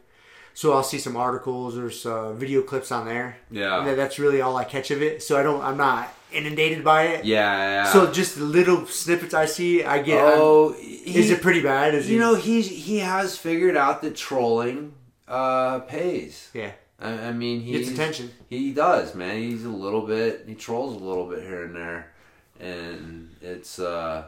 so 0.56 0.74
I'll 0.74 0.84
see 0.84 0.98
some 0.98 1.16
articles 1.16 1.78
or 1.78 1.92
some 1.92 2.38
video 2.38 2.62
clips 2.64 2.92
on 2.92 3.06
there. 3.06 3.38
Yeah. 3.52 3.84
that- 3.86 3.96
that's 3.98 4.18
really 4.20 4.42
all 4.42 4.58
I 4.58 4.64
catch 4.64 4.90
of 4.92 5.02
it. 5.04 5.22
So 5.24 5.40
I 5.40 5.44
don't. 5.44 5.62
I'm 5.62 5.78
not 5.78 6.12
inundated 6.34 6.84
by 6.84 7.04
it. 7.04 7.24
Yeah, 7.24 7.84
yeah. 7.84 7.92
So 7.94 8.12
just 8.12 8.36
the 8.38 8.44
little 8.44 8.86
snippets 8.88 9.34
I 9.36 9.46
see, 9.46 9.84
I 9.84 10.02
get. 10.02 10.20
oh, 10.24 10.74
is 10.80 11.28
he- 11.28 11.34
it 11.34 11.42
pretty 11.42 11.62
bad? 11.62 11.94
Is 11.94 12.10
You 12.10 12.16
he, 12.16 12.20
know, 12.20 12.34
he's 12.36 12.68
he 12.68 12.98
has 13.00 13.38
figured 13.38 13.78
out 13.78 14.02
that 14.02 14.16
trolling 14.16 14.94
uh, 15.28 15.80
pays. 15.82 16.50
Yeah. 16.54 16.72
I, 17.00 17.28
I 17.28 17.32
mean, 17.32 17.62
he 17.62 17.74
Gets 17.74 17.90
attention. 17.92 18.32
He 18.50 18.74
does, 18.74 19.14
man. 19.14 19.38
He's 19.38 19.66
a 19.66 19.70
little 19.70 20.02
bit. 20.02 20.46
He 20.48 20.56
trolls 20.56 21.00
a 21.00 21.04
little 21.04 21.28
bit 21.28 21.44
here 21.44 21.64
and 21.64 21.76
there, 21.76 22.12
and 22.60 23.36
it's 23.42 23.80
uh, 23.80 24.26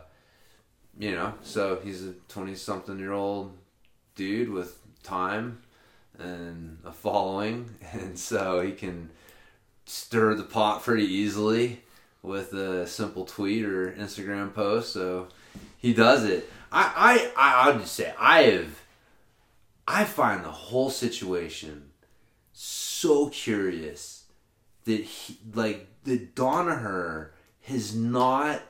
you 0.98 1.12
know. 1.12 1.34
So 1.42 1.80
he's 1.84 2.06
a 2.06 2.14
twenty-something-year-old 2.28 3.58
dude 4.16 4.50
with 4.50 4.78
time 5.04 5.62
and 6.20 6.78
a 6.86 6.92
following, 6.92 7.76
and 7.92 8.18
so 8.18 8.62
he 8.62 8.72
can 8.74 9.10
stir 9.86 10.36
the 10.36 10.44
pot 10.44 10.84
pretty 10.84 11.06
easily 11.06 11.82
with 12.22 12.54
a 12.54 12.86
simple 12.86 13.26
tweet 13.26 13.66
or 13.66 13.92
Instagram 13.94 14.54
post. 14.54 14.94
So 14.94 15.28
he 15.78 15.94
does 15.94 16.24
it. 16.24 16.52
I 16.72 17.32
I 17.36 17.42
I 17.66 17.70
I'll 17.72 17.80
just 17.80 17.96
say 17.96 18.14
I 18.20 18.44
have. 18.44 18.82
I 19.88 20.04
find 20.04 20.46
the 20.46 20.52
whole 20.52 20.92
situation 20.92 21.89
so 23.00 23.30
curious 23.30 24.26
that 24.86 25.02
he, 25.02 25.38
like 25.54 25.88
that 26.04 26.36
Danaher 26.36 27.30
has 27.62 27.96
not 27.96 28.62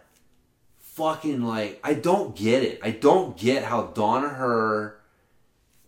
fucking 0.80 1.42
like 1.42 1.80
I 1.84 1.96
don't 1.96 2.36
get 2.36 2.64
it. 2.64 2.80
I 2.84 2.92
don't 2.92 3.38
get 3.38 3.64
how 3.64 3.88
Danaher 3.88 4.96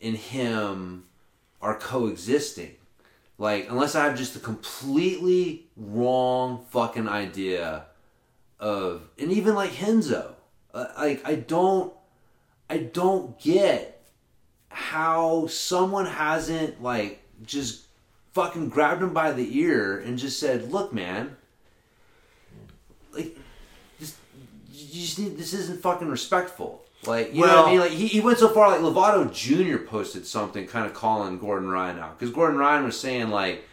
and 0.02 0.16
him 0.16 1.06
are 1.62 1.78
coexisting. 1.78 2.76
Like 3.38 3.68
unless 3.70 3.94
I 3.96 4.06
have 4.06 4.18
just 4.18 4.36
a 4.36 4.40
completely 4.40 5.68
wrong 5.76 6.66
fucking 6.70 7.08
idea 7.08 7.86
of 8.60 9.10
and 9.20 9.32
even 9.32 9.54
like 9.54 9.80
Renzo. 9.82 10.36
Uh, 10.74 10.86
like 10.98 11.22
I 11.28 11.36
don't 11.36 11.94
I 12.70 12.78
don't 12.78 13.40
get 13.40 14.02
how 14.70 15.48
someone 15.48 16.06
hasn't 16.06 16.82
like 16.82 17.22
just 17.44 17.88
fucking 18.34 18.70
grabbed 18.70 19.02
him 19.02 19.14
by 19.14 19.32
the 19.32 19.60
ear 19.60 19.98
and 19.98 20.18
just 20.18 20.40
said, 20.40 20.72
"Look, 20.72 20.94
man, 20.94 21.36
like, 23.14 23.38
just, 24.00 24.16
you 24.72 25.02
just 25.02 25.20
need, 25.20 25.38
this 25.38 25.54
isn't 25.54 25.82
fucking 25.82 26.08
respectful." 26.10 26.86
Like, 27.06 27.34
you 27.34 27.42
know 27.42 27.48
what 27.48 27.68
I 27.68 27.72
mean? 27.72 27.80
Like, 27.80 27.92
he, 27.92 28.08
he 28.08 28.20
went 28.20 28.38
so 28.38 28.50
far. 28.50 28.70
Like, 28.70 28.82
Lovato 28.82 29.32
Jr. 29.34 29.84
posted 29.84 30.26
something, 30.26 30.68
kind 30.68 30.86
of 30.86 30.94
calling 30.94 31.40
Gordon 31.40 31.70
Ryan 31.70 31.98
out 31.98 32.20
because 32.20 32.34
Gordon 32.34 32.60
Ryan 32.60 32.86
was 32.86 33.00
saying 33.00 33.30
like, 33.30 33.64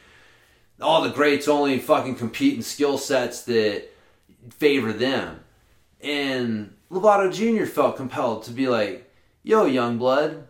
all 0.80 1.02
the 1.02 1.10
greats 1.10 1.46
only 1.46 1.78
fucking 1.78 2.14
compete 2.14 2.54
in 2.54 2.62
skill 2.62 2.96
sets 2.96 3.42
that 3.42 3.90
favor 4.50 4.92
them, 4.92 5.40
and 6.00 6.74
Lovato 6.90 7.32
Jr. 7.32 7.66
felt 7.66 7.96
compelled 7.96 8.44
to 8.44 8.50
be 8.50 8.68
like, 8.68 9.12
"Yo, 9.42 9.66
young 9.66 9.98
blood." 9.98 10.44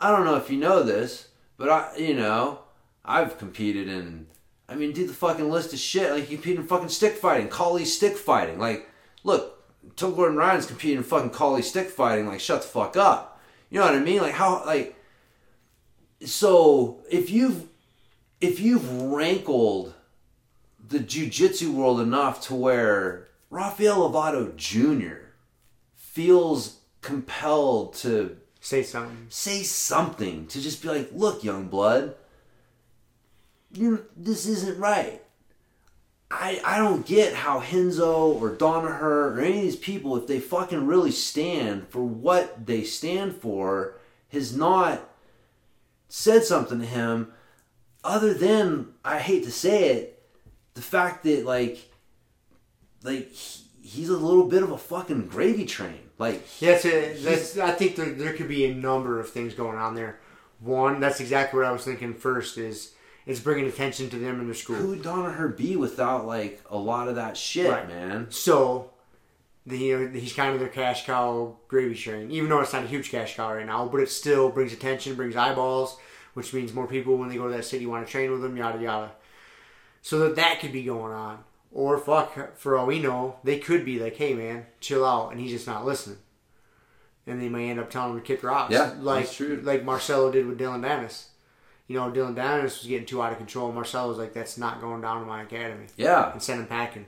I 0.00 0.10
don't 0.10 0.24
know 0.24 0.36
if 0.36 0.50
you 0.50 0.58
know 0.58 0.82
this, 0.82 1.28
but 1.56 1.68
I, 1.70 1.96
you 1.96 2.14
know, 2.14 2.58
I've 3.04 3.38
competed 3.38 3.88
in. 3.88 4.26
I 4.68 4.76
mean, 4.76 4.92
do 4.92 5.06
the 5.06 5.12
fucking 5.12 5.50
list 5.50 5.72
of 5.72 5.78
shit. 5.78 6.10
Like, 6.10 6.30
you 6.30 6.36
compete 6.38 6.56
in 6.56 6.66
fucking 6.66 6.88
stick 6.88 7.14
fighting, 7.14 7.48
Kali 7.48 7.84
stick 7.84 8.16
fighting. 8.16 8.58
Like, 8.58 8.88
look, 9.22 9.62
until 9.82 10.12
Gordon 10.12 10.38
Ryan's 10.38 10.66
competing 10.66 10.98
in 10.98 11.04
fucking 11.04 11.30
Kali 11.30 11.62
stick 11.62 11.90
fighting, 11.90 12.26
like, 12.26 12.40
shut 12.40 12.62
the 12.62 12.68
fuck 12.68 12.96
up. 12.96 13.40
You 13.70 13.80
know 13.80 13.86
what 13.86 13.94
I 13.94 14.00
mean? 14.00 14.22
Like, 14.22 14.32
how, 14.32 14.64
like, 14.64 14.96
so 16.24 17.02
if 17.10 17.30
you've, 17.30 17.66
if 18.40 18.60
you've 18.60 19.02
rankled 19.02 19.94
the 20.88 20.98
jujitsu 20.98 21.72
world 21.72 22.00
enough 22.00 22.40
to 22.42 22.54
where 22.54 23.28
Rafael 23.50 24.10
Lovato 24.10 24.54
Jr. 24.56 25.30
feels 25.94 26.78
compelled 27.00 27.94
to 27.94 28.36
say 28.60 28.82
something. 28.82 29.26
say 29.28 29.62
something 29.62 30.46
to 30.46 30.60
just 30.60 30.82
be 30.82 30.88
like, 30.88 31.10
look, 31.12 31.44
young 31.44 31.68
blood, 31.68 32.14
you 33.74 34.06
this 34.16 34.46
isn't 34.46 34.78
right. 34.78 35.22
I 36.30 36.60
I 36.64 36.78
don't 36.78 37.06
get 37.06 37.34
how 37.34 37.60
Renzo 37.60 38.32
or 38.32 38.50
Danaher 38.50 39.02
or 39.02 39.40
any 39.40 39.58
of 39.58 39.62
these 39.62 39.76
people, 39.76 40.16
if 40.16 40.26
they 40.26 40.40
fucking 40.40 40.86
really 40.86 41.10
stand 41.10 41.88
for 41.88 42.02
what 42.02 42.66
they 42.66 42.82
stand 42.82 43.36
for, 43.36 43.96
has 44.30 44.56
not 44.56 45.08
said 46.08 46.44
something 46.44 46.80
to 46.80 46.86
him 46.86 47.32
other 48.02 48.34
than 48.34 48.88
I 49.04 49.18
hate 49.18 49.44
to 49.44 49.50
say 49.50 49.90
it, 49.90 50.22
the 50.74 50.82
fact 50.82 51.24
that 51.24 51.44
like 51.44 51.90
like 53.02 53.30
he's 53.82 54.08
a 54.08 54.16
little 54.16 54.46
bit 54.46 54.62
of 54.62 54.70
a 54.70 54.78
fucking 54.78 55.28
gravy 55.28 55.66
train. 55.66 56.00
Like 56.18 56.42
that's 56.58 56.84
it. 56.84 57.22
That's, 57.22 57.58
I 57.58 57.72
think 57.72 57.96
there, 57.96 58.10
there 58.10 58.32
could 58.32 58.48
be 58.48 58.64
a 58.66 58.74
number 58.74 59.20
of 59.20 59.30
things 59.30 59.54
going 59.54 59.78
on 59.78 59.94
there. 59.94 60.20
One, 60.60 61.00
that's 61.00 61.20
exactly 61.20 61.58
what 61.58 61.66
I 61.66 61.72
was 61.72 61.84
thinking 61.84 62.14
first 62.14 62.56
is 62.56 62.93
it's 63.26 63.40
bringing 63.40 63.66
attention 63.66 64.10
to 64.10 64.18
them 64.18 64.40
in 64.40 64.46
their 64.46 64.54
school. 64.54 64.76
who 64.76 64.88
would 64.88 65.02
Danaher 65.02 65.56
be 65.56 65.76
without 65.76 66.26
like 66.26 66.62
a 66.70 66.76
lot 66.78 67.08
of 67.08 67.16
that 67.16 67.36
shit, 67.36 67.70
Right. 67.70 67.88
man? 67.88 68.26
So, 68.30 68.90
the, 69.66 69.78
you 69.78 69.98
know, 69.98 70.18
he's 70.20 70.32
kind 70.34 70.52
of 70.52 70.60
their 70.60 70.68
cash 70.68 71.06
cow 71.06 71.56
gravy 71.68 71.94
train, 71.94 72.30
even 72.30 72.50
though 72.50 72.60
it's 72.60 72.72
not 72.72 72.84
a 72.84 72.88
huge 72.88 73.10
cash 73.10 73.36
cow 73.36 73.54
right 73.54 73.64
now, 73.66 73.86
but 73.88 74.00
it 74.00 74.10
still 74.10 74.50
brings 74.50 74.72
attention, 74.72 75.14
brings 75.14 75.36
eyeballs, 75.36 75.96
which 76.34 76.52
means 76.52 76.74
more 76.74 76.86
people 76.86 77.16
when 77.16 77.28
they 77.28 77.36
go 77.36 77.48
to 77.48 77.56
that 77.56 77.64
city 77.64 77.86
want 77.86 78.04
to 78.06 78.10
train 78.12 78.30
with 78.30 78.42
them, 78.42 78.56
yada 78.56 78.78
yada. 78.82 79.12
So 80.02 80.18
that 80.18 80.36
that 80.36 80.60
could 80.60 80.72
be 80.72 80.82
going 80.84 81.12
on. 81.12 81.44
Or 81.72 81.96
fuck, 81.98 82.56
for 82.58 82.76
all 82.76 82.86
we 82.86 83.00
know, 83.00 83.36
they 83.42 83.58
could 83.58 83.84
be 83.84 83.98
like, 83.98 84.16
"Hey 84.16 84.34
man, 84.34 84.66
chill 84.80 85.04
out," 85.04 85.30
and 85.32 85.40
he's 85.40 85.50
just 85.50 85.66
not 85.66 85.84
listening. 85.84 86.18
And 87.26 87.40
they 87.40 87.48
may 87.48 87.70
end 87.70 87.80
up 87.80 87.90
telling 87.90 88.12
him 88.12 88.20
to 88.20 88.26
kick 88.26 88.42
rocks. 88.44 88.70
Yeah, 88.72 88.92
like 89.00 89.24
that's 89.24 89.36
true. 89.36 89.60
like 89.64 89.82
Marcelo 89.82 90.30
did 90.30 90.46
with 90.46 90.58
Dylan 90.60 90.82
Dennis. 90.82 91.30
You 91.86 91.96
know, 91.96 92.10
Dylan 92.10 92.34
Dennis 92.34 92.78
was 92.80 92.88
getting 92.88 93.06
too 93.06 93.20
out 93.22 93.32
of 93.32 93.38
control. 93.38 93.70
Marcelo 93.72 94.08
was 94.08 94.18
like, 94.18 94.32
"That's 94.32 94.56
not 94.56 94.80
going 94.80 95.02
down 95.02 95.20
to 95.20 95.26
my 95.26 95.42
academy," 95.42 95.86
Yeah, 95.96 96.32
and 96.32 96.42
sent 96.42 96.60
him 96.60 96.66
packing. 96.66 97.06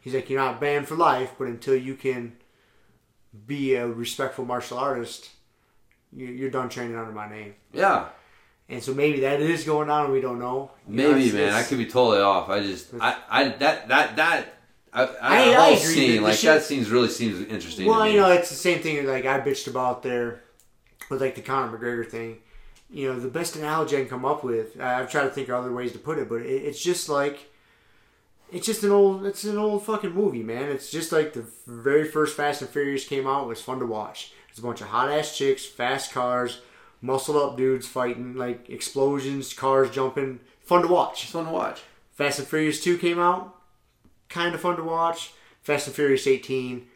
He's 0.00 0.14
like, 0.14 0.28
"You're 0.28 0.40
not 0.40 0.60
banned 0.60 0.86
for 0.88 0.94
life, 0.94 1.32
but 1.38 1.48
until 1.48 1.74
you 1.76 1.94
can 1.94 2.36
be 3.46 3.74
a 3.74 3.86
respectful 3.86 4.44
martial 4.44 4.78
artist, 4.78 5.30
you- 6.12 6.26
you're 6.26 6.50
done 6.50 6.68
training 6.68 6.96
under 6.96 7.12
my 7.12 7.28
name." 7.28 7.54
yeah. 7.72 8.08
And 8.66 8.82
so 8.82 8.94
maybe 8.94 9.20
that 9.20 9.42
is 9.42 9.62
going 9.64 9.90
on, 9.90 10.04
and 10.04 10.12
we 10.14 10.22
don't 10.22 10.38
know. 10.38 10.70
You 10.88 10.96
know, 10.96 11.08
Maybe, 11.12 11.28
it's- 11.28 11.34
man. 11.34 11.52
I 11.52 11.62
could 11.64 11.76
be 11.76 11.84
totally 11.84 12.22
off. 12.22 12.48
I 12.48 12.60
just, 12.60 12.94
I, 12.98 13.16
I, 13.28 13.48
that, 13.48 13.88
that, 13.88 14.16
that. 14.16 14.54
I, 14.90 15.02
I, 15.02 15.06
I- 15.20 15.52
I 15.52 15.68
agree. 15.68 15.78
scene, 15.94 16.22
like 16.22 16.34
shit- 16.36 16.44
that 16.48 16.62
seems 16.62 16.88
really 16.90 17.08
seems 17.10 17.40
interesting. 17.46 17.86
Well, 17.86 17.98
to 17.98 18.04
me. 18.06 18.12
you 18.14 18.20
know, 18.20 18.30
it's 18.32 18.48
the 18.48 18.54
same 18.56 18.78
thing 18.80 19.06
like 19.06 19.26
I 19.26 19.38
bitched 19.40 19.66
about 19.68 20.02
there 20.02 20.44
with 21.10 21.20
like 21.20 21.34
the 21.34 21.42
Conor 21.42 21.76
McGregor 21.76 22.08
thing. 22.08 22.38
You 22.90 23.12
know, 23.12 23.18
the 23.18 23.28
best 23.28 23.56
analogy 23.56 23.96
I 23.96 24.00
can 24.00 24.08
come 24.08 24.24
up 24.24 24.44
with, 24.44 24.80
I've 24.80 25.10
tried 25.10 25.24
to 25.24 25.30
think 25.30 25.48
of 25.48 25.56
other 25.56 25.72
ways 25.72 25.92
to 25.92 25.98
put 25.98 26.18
it, 26.18 26.28
but 26.28 26.42
it, 26.42 26.46
it's 26.46 26.82
just 26.82 27.08
like 27.08 27.50
it's 28.52 28.66
just 28.66 28.84
an 28.84 28.90
old 28.90 29.26
it's 29.26 29.44
an 29.44 29.58
old 29.58 29.84
fucking 29.84 30.12
movie, 30.12 30.42
man. 30.42 30.70
It's 30.70 30.90
just 30.90 31.10
like 31.10 31.32
the 31.32 31.46
very 31.66 32.04
first 32.04 32.36
Fast 32.36 32.62
and 32.62 32.70
Furious 32.70 33.06
came 33.06 33.26
out, 33.26 33.44
it 33.44 33.48
was 33.48 33.62
fun 33.62 33.80
to 33.80 33.86
watch. 33.86 34.32
It's 34.48 34.58
a 34.58 34.62
bunch 34.62 34.80
of 34.80 34.88
hot 34.88 35.10
ass 35.10 35.36
chicks, 35.36 35.64
fast 35.64 36.12
cars, 36.12 36.60
muscle 37.00 37.42
up 37.42 37.56
dudes 37.56 37.86
fighting, 37.86 38.34
like 38.34 38.70
explosions, 38.70 39.52
cars 39.52 39.90
jumping, 39.90 40.40
fun 40.60 40.82
to 40.82 40.88
watch. 40.88 41.22
just 41.22 41.34
want 41.34 41.48
to 41.48 41.52
watch. 41.52 41.82
Fast 42.12 42.38
and 42.38 42.46
Furious 42.46 42.82
2 42.82 42.98
came 42.98 43.18
out. 43.18 43.56
Kind 44.28 44.54
of 44.54 44.60
fun 44.60 44.76
to 44.76 44.84
watch. 44.84 45.32
Fast 45.62 45.88
and 45.88 45.96
Furious 45.96 46.26
18. 46.26 46.86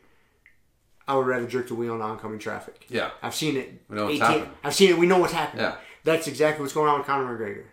I 1.09 1.15
would 1.17 1.27
rather 1.27 1.47
jerk 1.47 1.69
the 1.69 1.75
wheel 1.75 1.95
in 1.95 2.03
oncoming 2.03 2.39
traffic. 2.39 2.85
Yeah. 2.89 3.11
I've 3.23 3.35
seen 3.35 3.57
it. 3.57 3.83
We 3.89 3.97
know 3.97 4.05
what's 4.05 4.17
18 4.17 4.27
happening. 4.27 4.51
I've 4.63 4.75
seen 4.75 4.91
it. 4.91 4.99
We 4.99 5.07
know 5.07 5.19
what's 5.19 5.33
happening. 5.33 5.65
Yeah. 5.65 5.77
That's 6.05 6.29
exactly 6.29 6.63
what's 6.63 6.75
going 6.75 6.89
on 6.89 6.99
with 6.99 7.07
Conor 7.07 7.37
McGregor. 7.37 7.65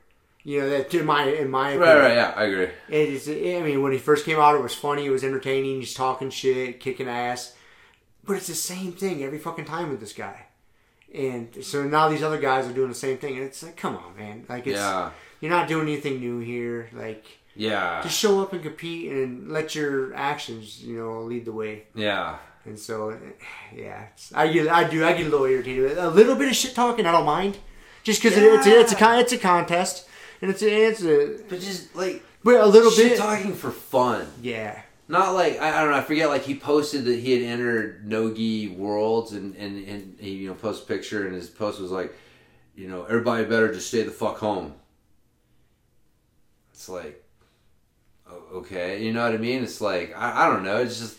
You 0.43 0.61
know, 0.61 0.69
that 0.69 0.93
in 0.93 1.05
my 1.05 1.23
in 1.27 1.49
my 1.49 1.75
Right, 1.75 1.89
opinion, 1.97 1.97
right, 2.05 2.13
yeah, 2.15 2.33
I 2.37 2.43
agree. 2.45 2.69
it 2.89 3.09
is. 3.09 3.27
I 3.27 3.61
mean, 3.65 3.81
when 3.81 3.91
he 3.91 3.97
first 3.97 4.25
came 4.25 4.39
out, 4.39 4.55
it 4.55 4.61
was 4.61 4.75
funny. 4.75 5.05
It 5.05 5.09
was 5.09 5.23
entertaining. 5.23 5.79
He's 5.79 5.93
talking 5.93 6.29
shit, 6.29 6.79
kicking 6.79 7.07
ass. 7.07 7.55
But 8.23 8.37
it's 8.37 8.47
the 8.47 8.55
same 8.55 8.91
thing 8.91 9.23
every 9.23 9.39
fucking 9.39 9.65
time 9.65 9.89
with 9.89 9.99
this 9.99 10.13
guy. 10.13 10.45
And 11.13 11.63
so 11.63 11.83
now 11.83 12.09
these 12.09 12.21
other 12.23 12.39
guys 12.39 12.67
are 12.67 12.73
doing 12.73 12.89
the 12.89 12.95
same 12.95 13.17
thing, 13.17 13.35
and 13.37 13.43
it's 13.45 13.63
like, 13.63 13.75
come 13.77 13.95
on, 13.95 14.15
man! 14.17 14.45
Like, 14.49 14.67
it's 14.67 14.77
Yeah. 14.79 15.11
you're 15.41 15.51
not 15.51 15.67
doing 15.67 15.87
anything 15.87 16.19
new 16.19 16.39
here. 16.39 16.89
Like, 16.93 17.25
Yeah, 17.55 18.01
just 18.03 18.19
show 18.19 18.41
up 18.41 18.51
and 18.53 18.61
compete 18.61 19.11
and 19.11 19.49
let 19.51 19.73
your 19.75 20.13
actions, 20.13 20.83
you 20.83 20.97
know, 20.97 21.21
lead 21.21 21.45
the 21.45 21.53
way. 21.53 21.85
yeah, 21.95 22.37
And 22.65 22.79
so, 22.79 23.17
yeah, 23.75 24.07
I 24.33 24.47
get, 24.47 24.67
I 24.67 24.89
do, 24.89 25.05
I 25.05 25.13
get 25.13 25.27
a 25.27 25.29
little 25.29 25.45
irritated. 25.45 25.97
A 25.97 26.09
little 26.09 26.35
bit 26.35 26.49
of 26.49 26.55
shit 26.55 26.75
talking, 26.75 27.05
I 27.05 27.11
don't 27.11 27.25
mind, 27.25 27.57
just 28.03 28.21
because 28.21 28.37
it's 28.37 28.65
a, 28.65 28.79
it's 28.79 28.93
a 28.93 29.19
it's 29.19 29.31
a 29.33 29.37
contest, 29.37 30.07
and 30.41 30.51
it's 30.51 30.61
a, 30.61 30.87
it's 30.87 31.03
a, 31.03 31.43
but 31.47 31.59
just 31.59 31.95
like 31.95 32.23
but 32.43 32.55
a 32.55 32.65
little 32.65 32.91
shit 32.91 33.11
bit, 33.11 33.17
talking 33.17 33.53
for 33.53 33.71
fun. 33.71 34.27
yeah, 34.41 34.81
Not 35.07 35.33
like 35.33 35.59
I, 35.59 35.77
I 35.77 35.81
don't 35.81 35.91
know. 35.91 35.97
I 35.97 36.01
forget. 36.01 36.29
Like 36.29 36.43
he 36.43 36.55
posted 36.55 37.05
that 37.05 37.19
he 37.19 37.33
had 37.33 37.41
entered 37.43 38.07
Nogi 38.07 38.69
Worlds, 38.69 39.31
and 39.31 39.55
and 39.55 39.87
and 39.87 40.17
he 40.19 40.31
you 40.31 40.47
know 40.49 40.55
posted 40.55 40.85
a 40.85 40.87
picture, 40.87 41.25
and 41.25 41.35
his 41.35 41.49
post 41.49 41.79
was 41.79 41.91
like, 41.91 42.15
you 42.75 42.87
know, 42.87 43.03
everybody 43.05 43.45
better 43.45 43.73
just 43.73 43.87
stay 43.87 44.03
the 44.03 44.11
fuck 44.11 44.37
home. 44.37 44.73
It's 46.73 46.89
like, 46.89 47.23
okay, 48.53 49.03
you 49.03 49.13
know 49.13 49.23
what 49.23 49.33
I 49.33 49.37
mean? 49.37 49.63
It's 49.63 49.81
like 49.81 50.13
I, 50.15 50.45
I 50.45 50.49
don't 50.49 50.63
know. 50.63 50.77
It's 50.77 50.99
just 50.99 51.17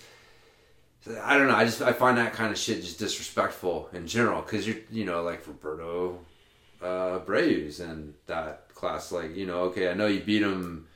I 1.23 1.37
don't 1.39 1.49
know. 1.49 1.55
I 1.55 1.65
just 1.65 1.83
I 1.83 1.93
find 1.93 2.19
that 2.19 2.33
kind 2.33 2.51
of 2.53 2.59
shit 2.59 2.83
just 2.83 2.99
disrespectful 2.99 3.89
in 3.93 4.07
general 4.07 4.43
because 4.43 4.67
you're 4.67 4.77
you 4.91 5.05
know 5.05 5.23
like 5.23 5.47
Roberto 5.47 6.19
uh, 6.83 7.21
Breus 7.21 7.81
and 7.81 8.15
that 8.27 8.69
class. 8.75 9.13
Like 9.13 9.37
you 9.37 9.47
know, 9.47 9.61
okay, 9.65 9.89
I 9.91 9.95
know 9.95 10.07
you 10.07 10.21
beat 10.21 10.43
him 10.43 10.87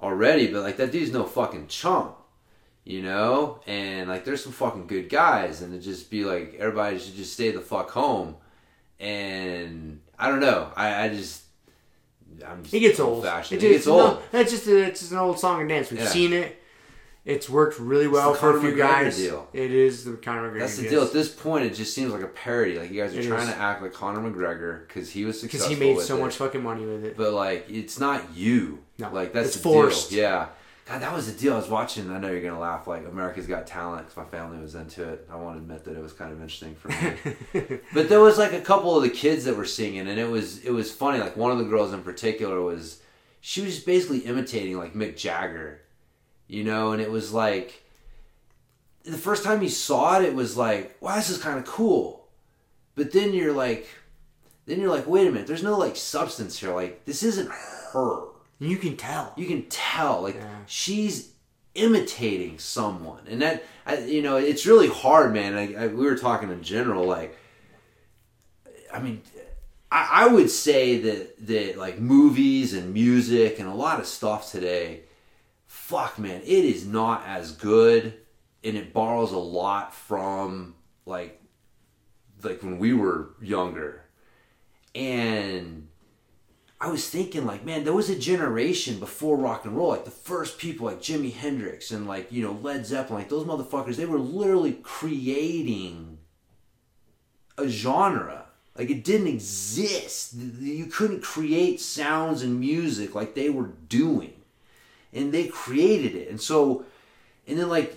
already, 0.00 0.48
but 0.48 0.62
like 0.62 0.76
that 0.76 0.92
dude's 0.92 1.12
no 1.12 1.24
fucking 1.24 1.68
chump, 1.68 2.16
you 2.84 3.02
know. 3.02 3.60
And 3.66 4.08
like 4.08 4.24
there's 4.24 4.42
some 4.42 4.52
fucking 4.52 4.86
good 4.86 5.08
guys, 5.08 5.62
and 5.62 5.72
to 5.72 5.78
just 5.78 6.10
be 6.10 6.24
like 6.24 6.54
everybody 6.58 6.98
should 6.98 7.14
just 7.16 7.32
stay 7.32 7.50
the 7.50 7.60
fuck 7.60 7.90
home. 7.90 8.36
And 9.00 10.00
I 10.18 10.28
don't 10.28 10.40
know. 10.40 10.70
I, 10.76 11.04
I 11.04 11.08
just 11.08 11.42
I'm 12.46 12.62
just 12.62 12.74
it 12.74 12.80
gets 12.80 13.00
old. 13.00 13.16
old-fashioned. 13.16 13.62
It, 13.62 13.66
It 13.66 13.72
gets 13.74 13.86
no, 13.86 14.00
old. 14.00 14.22
That's 14.30 14.50
just 14.50 14.66
a, 14.66 14.82
it's 14.86 15.00
just 15.00 15.12
an 15.12 15.18
old 15.18 15.38
song 15.38 15.60
and 15.60 15.68
dance. 15.68 15.90
We've 15.90 16.00
Yeah. 16.00 16.06
seen 16.06 16.32
it. 16.32 16.60
It's 17.24 17.48
worked 17.48 17.78
really 17.80 18.06
well 18.06 18.34
for 18.34 18.54
a 18.56 18.60
few 18.60 18.72
McGregor 18.72 18.76
guys. 19.04 19.16
deal. 19.16 19.48
It 19.54 19.70
is 19.70 20.04
the 20.04 20.12
Conor 20.12 20.50
McGregor. 20.50 20.58
That's 20.60 20.76
the 20.76 20.88
deal. 20.90 21.02
At 21.02 21.12
this 21.14 21.30
point, 21.30 21.64
it 21.64 21.74
just 21.74 21.94
seems 21.94 22.12
like 22.12 22.22
a 22.22 22.26
parody. 22.26 22.78
Like 22.78 22.90
you 22.90 23.00
guys 23.02 23.14
are 23.16 23.20
It 23.20 23.26
trying 23.26 23.48
is. 23.48 23.54
to 23.54 23.58
act 23.58 23.80
like 23.82 23.94
Conor 23.94 24.20
McGregor 24.30 24.86
because 24.86 25.10
he 25.10 25.24
was 25.24 25.40
because 25.40 25.62
successful. 25.62 25.74
he 25.74 25.80
made 25.92 25.96
with 25.96 26.04
so 26.04 26.18
it. 26.18 26.20
much 26.20 26.36
fucking 26.36 26.62
money 26.62 26.84
with 26.84 27.02
it. 27.04 27.16
but 27.16 27.32
like 27.32 27.64
it's 27.70 27.98
not 27.98 28.22
you. 28.36 28.80
No, 28.98 29.10
like 29.10 29.32
that's 29.32 29.48
it's 29.48 29.56
the 29.56 29.62
forced. 29.62 30.10
deal. 30.10 30.20
Yeah. 30.20 30.46
God, 30.86 31.00
that 31.00 31.14
was 31.14 31.32
the 31.32 31.40
deal. 31.40 31.54
I 31.54 31.56
was 31.56 31.70
watching. 31.70 32.10
I 32.12 32.18
know 32.18 32.30
you're 32.30 32.42
gonna 32.42 32.60
laugh. 32.60 32.86
Like 32.86 33.06
America's 33.08 33.46
Got 33.46 33.66
Talent, 33.66 34.14
my 34.18 34.24
family 34.24 34.58
was 34.60 34.74
into 34.74 35.02
it. 35.08 35.26
I 35.32 35.36
won't 35.36 35.56
admit 35.56 35.82
that 35.84 35.96
it 35.96 36.02
was 36.02 36.12
kind 36.12 36.30
of 36.30 36.42
interesting 36.42 36.74
for 36.74 36.88
me. 36.88 37.78
but 37.94 38.10
there 38.10 38.20
was 38.20 38.36
like 38.36 38.52
a 38.52 38.60
couple 38.60 38.94
of 38.94 39.02
the 39.02 39.08
kids 39.08 39.46
that 39.46 39.56
were 39.56 39.64
singing, 39.64 40.06
and 40.08 40.18
it 40.18 40.28
was 40.28 40.62
it 40.62 40.72
was 40.72 40.92
funny. 40.92 41.20
Like 41.20 41.38
one 41.38 41.50
of 41.50 41.56
the 41.56 41.64
girls 41.64 41.94
in 41.94 42.02
particular 42.02 42.60
was 42.60 43.00
she 43.40 43.62
was 43.62 43.76
just 43.76 43.86
basically 43.86 44.18
imitating 44.18 44.76
like 44.76 44.92
Mick 44.92 45.16
Jagger, 45.16 45.80
you 46.48 46.64
know, 46.64 46.92
and 46.92 47.00
it 47.02 47.10
was 47.10 47.32
like 47.32 47.82
the 49.04 49.18
first 49.18 49.44
time 49.44 49.62
you 49.62 49.68
saw 49.68 50.18
it, 50.18 50.24
it 50.24 50.34
was 50.34 50.56
like, 50.56 50.96
wow, 51.00 51.16
this 51.16 51.30
is 51.30 51.38
kind 51.38 51.58
of 51.58 51.64
cool. 51.66 52.26
But 52.94 53.12
then 53.12 53.34
you're 53.34 53.52
like, 53.52 53.88
then 54.66 54.80
you're 54.80 54.90
like, 54.90 55.06
wait 55.06 55.26
a 55.26 55.30
minute, 55.30 55.46
there's 55.46 55.62
no 55.62 55.76
like 55.78 55.96
substance 55.96 56.58
here. 56.58 56.74
Like 56.74 57.04
this 57.04 57.22
isn't 57.22 57.50
her. 57.92 58.20
you 58.58 58.76
can 58.76 58.96
tell. 58.96 59.32
You 59.36 59.46
can 59.46 59.64
tell, 59.68 60.22
like 60.22 60.36
Yeah. 60.36 60.58
she's 60.66 61.32
imitating 61.74 62.58
someone, 62.58 63.22
and 63.28 63.42
that 63.42 63.64
I, 63.84 63.98
you 63.98 64.22
know, 64.22 64.36
it's 64.36 64.64
really 64.64 64.88
hard, 64.88 65.34
man. 65.34 65.54
I, 65.54 65.74
I, 65.74 65.86
we 65.88 66.04
were 66.04 66.16
talking 66.16 66.50
in 66.50 66.62
general, 66.62 67.04
like, 67.04 67.36
I 68.92 69.00
mean, 69.00 69.22
I, 69.90 70.08
I 70.24 70.26
would 70.28 70.50
say 70.50 70.98
that 70.98 71.46
that 71.46 71.76
like 71.76 71.98
movies 71.98 72.74
and 72.74 72.94
music 72.94 73.58
and 73.58 73.68
a 73.68 73.74
lot 73.74 73.98
of 74.00 74.06
stuff 74.06 74.50
today, 74.50 75.00
fuck, 75.94 76.18
man, 76.18 76.40
it 76.42 76.64
is 76.64 76.86
not 76.86 77.24
as 77.26 77.52
good, 77.52 78.14
and 78.64 78.76
it 78.76 78.92
borrows 78.92 79.32
a 79.32 79.38
lot 79.38 79.94
from 79.94 80.74
like 81.06 81.40
like 82.42 82.62
when 82.62 82.78
we 82.78 82.92
were 82.92 83.30
younger, 83.40 84.02
and. 84.94 85.88
I 86.80 86.90
was 86.90 87.08
thinking 87.08 87.46
like, 87.46 87.64
man, 87.64 87.84
there 87.84 87.94
was 87.94 88.10
a 88.10 88.18
generation 88.18 88.98
before 88.98 89.38
rock 89.38 89.64
and 89.64 89.74
roll, 89.74 89.88
like 89.88 90.04
the 90.04 90.10
first 90.10 90.58
people 90.58 90.84
like 90.84 91.00
Jimi 91.00 91.32
Hendrix 91.32 91.90
and 91.90 92.06
like, 92.06 92.30
you 92.30 92.42
know, 92.42 92.58
Led 92.60 92.84
Zeppelin, 92.84 93.20
like 93.20 93.30
those 93.30 93.46
motherfuckers, 93.46 93.96
they 93.96 94.04
were 94.04 94.18
literally 94.18 94.72
creating 94.82 96.18
a 97.56 97.68
genre. 97.68 98.46
Like 98.76 98.90
it 98.90 99.02
didn't 99.02 99.28
exist. 99.28 100.34
You 100.34 100.84
couldn't 100.86 101.22
create 101.22 101.80
sounds 101.80 102.42
and 102.42 102.60
music 102.60 103.14
like 103.14 103.34
they 103.34 103.48
were 103.48 103.70
doing. 103.88 104.33
And 105.14 105.32
they 105.32 105.46
created 105.46 106.14
it. 106.14 106.28
And 106.28 106.40
so 106.40 106.84
and 107.46 107.58
then 107.58 107.68
like 107.68 107.96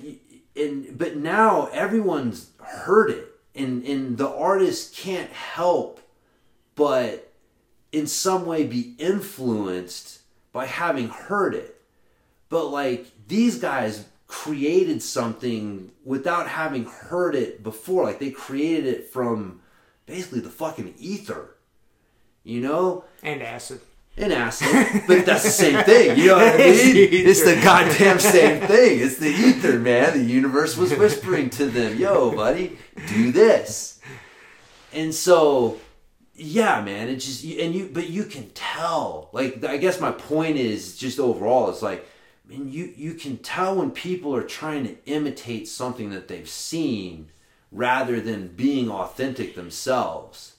and 0.56 0.98
but 0.98 1.18
now 1.18 1.68
everyone's 1.68 2.52
heard 2.60 3.10
it 3.10 3.27
and 3.56 3.84
and 3.84 4.18
the 4.18 4.30
artist 4.30 4.95
can't 4.95 5.31
help 5.31 5.99
but 6.76 7.34
in 7.91 8.07
some 8.07 8.45
way 8.45 8.65
be 8.65 8.95
influenced 8.98 10.19
by 10.52 10.65
having 10.65 11.10
heard 11.10 11.53
it. 11.56 11.81
But 12.49 12.68
like 12.68 13.07
these 13.27 13.60
guys 13.60 14.06
created 14.27 15.02
something 15.02 15.91
without 16.03 16.48
having 16.48 16.85
heard 16.85 17.35
it 17.35 17.64
before. 17.64 18.03
Like 18.03 18.19
they 18.19 18.31
created 18.31 18.85
it 18.85 19.11
from 19.11 19.61
basically 20.06 20.39
the 20.39 20.49
fucking 20.49 20.94
ether. 20.98 21.56
You 22.44 22.61
know? 22.61 23.03
and 23.23 23.41
acid. 23.41 23.81
And 24.19 24.34
acid, 24.34 25.03
but 25.07 25.27
that's 25.27 25.44
the 25.44 25.49
same 25.52 25.84
thing. 25.84 26.18
You 26.18 26.27
know 26.27 26.38
what 26.38 26.56
I 26.56 26.57
mean? 26.57 26.69
It's 26.69 26.84
the. 26.84 27.18
It's 27.18 27.44
the 27.44 27.61
goddamn 27.61 28.18
same 28.19 28.65
thing. 28.65 28.99
It's 28.99 29.18
the 29.18 29.30
ether, 29.30 29.77
man. 29.77 30.18
The 30.18 30.23
universe 30.26 30.76
was 30.76 30.91
whispering 30.95 31.52
to 31.52 31.68
them, 31.68 31.98
"Yo, 31.99 32.31
buddy, 32.31 32.80
do 33.07 33.31
this." 33.31 33.99
And 34.91 35.14
so, 35.14 35.80
yeah, 36.34 36.81
man. 36.81 37.10
It 37.10 37.18
just 37.18 37.44
and 37.44 37.76
you, 37.76 37.91
but 37.94 38.10
you 38.10 38.23
can 38.23 38.49
tell. 38.56 39.30
Like, 39.34 39.64
I 39.64 39.77
guess 39.77 40.02
my 40.02 40.11
point 40.11 40.57
is 40.57 40.98
just 40.98 41.19
overall, 41.19 41.69
it's 41.69 41.84
like, 41.84 42.03
I 42.44 42.49
mean, 42.49 42.72
you 42.72 42.91
you 42.98 43.14
can 43.14 43.38
tell 43.38 43.76
when 43.76 43.91
people 43.91 44.35
are 44.35 44.44
trying 44.44 44.84
to 44.88 44.95
imitate 45.06 45.68
something 45.68 46.10
that 46.10 46.27
they've 46.27 46.49
seen 46.49 47.30
rather 47.72 48.19
than 48.19 48.48
being 48.48 48.89
authentic 48.89 49.53
themselves. 49.53 50.53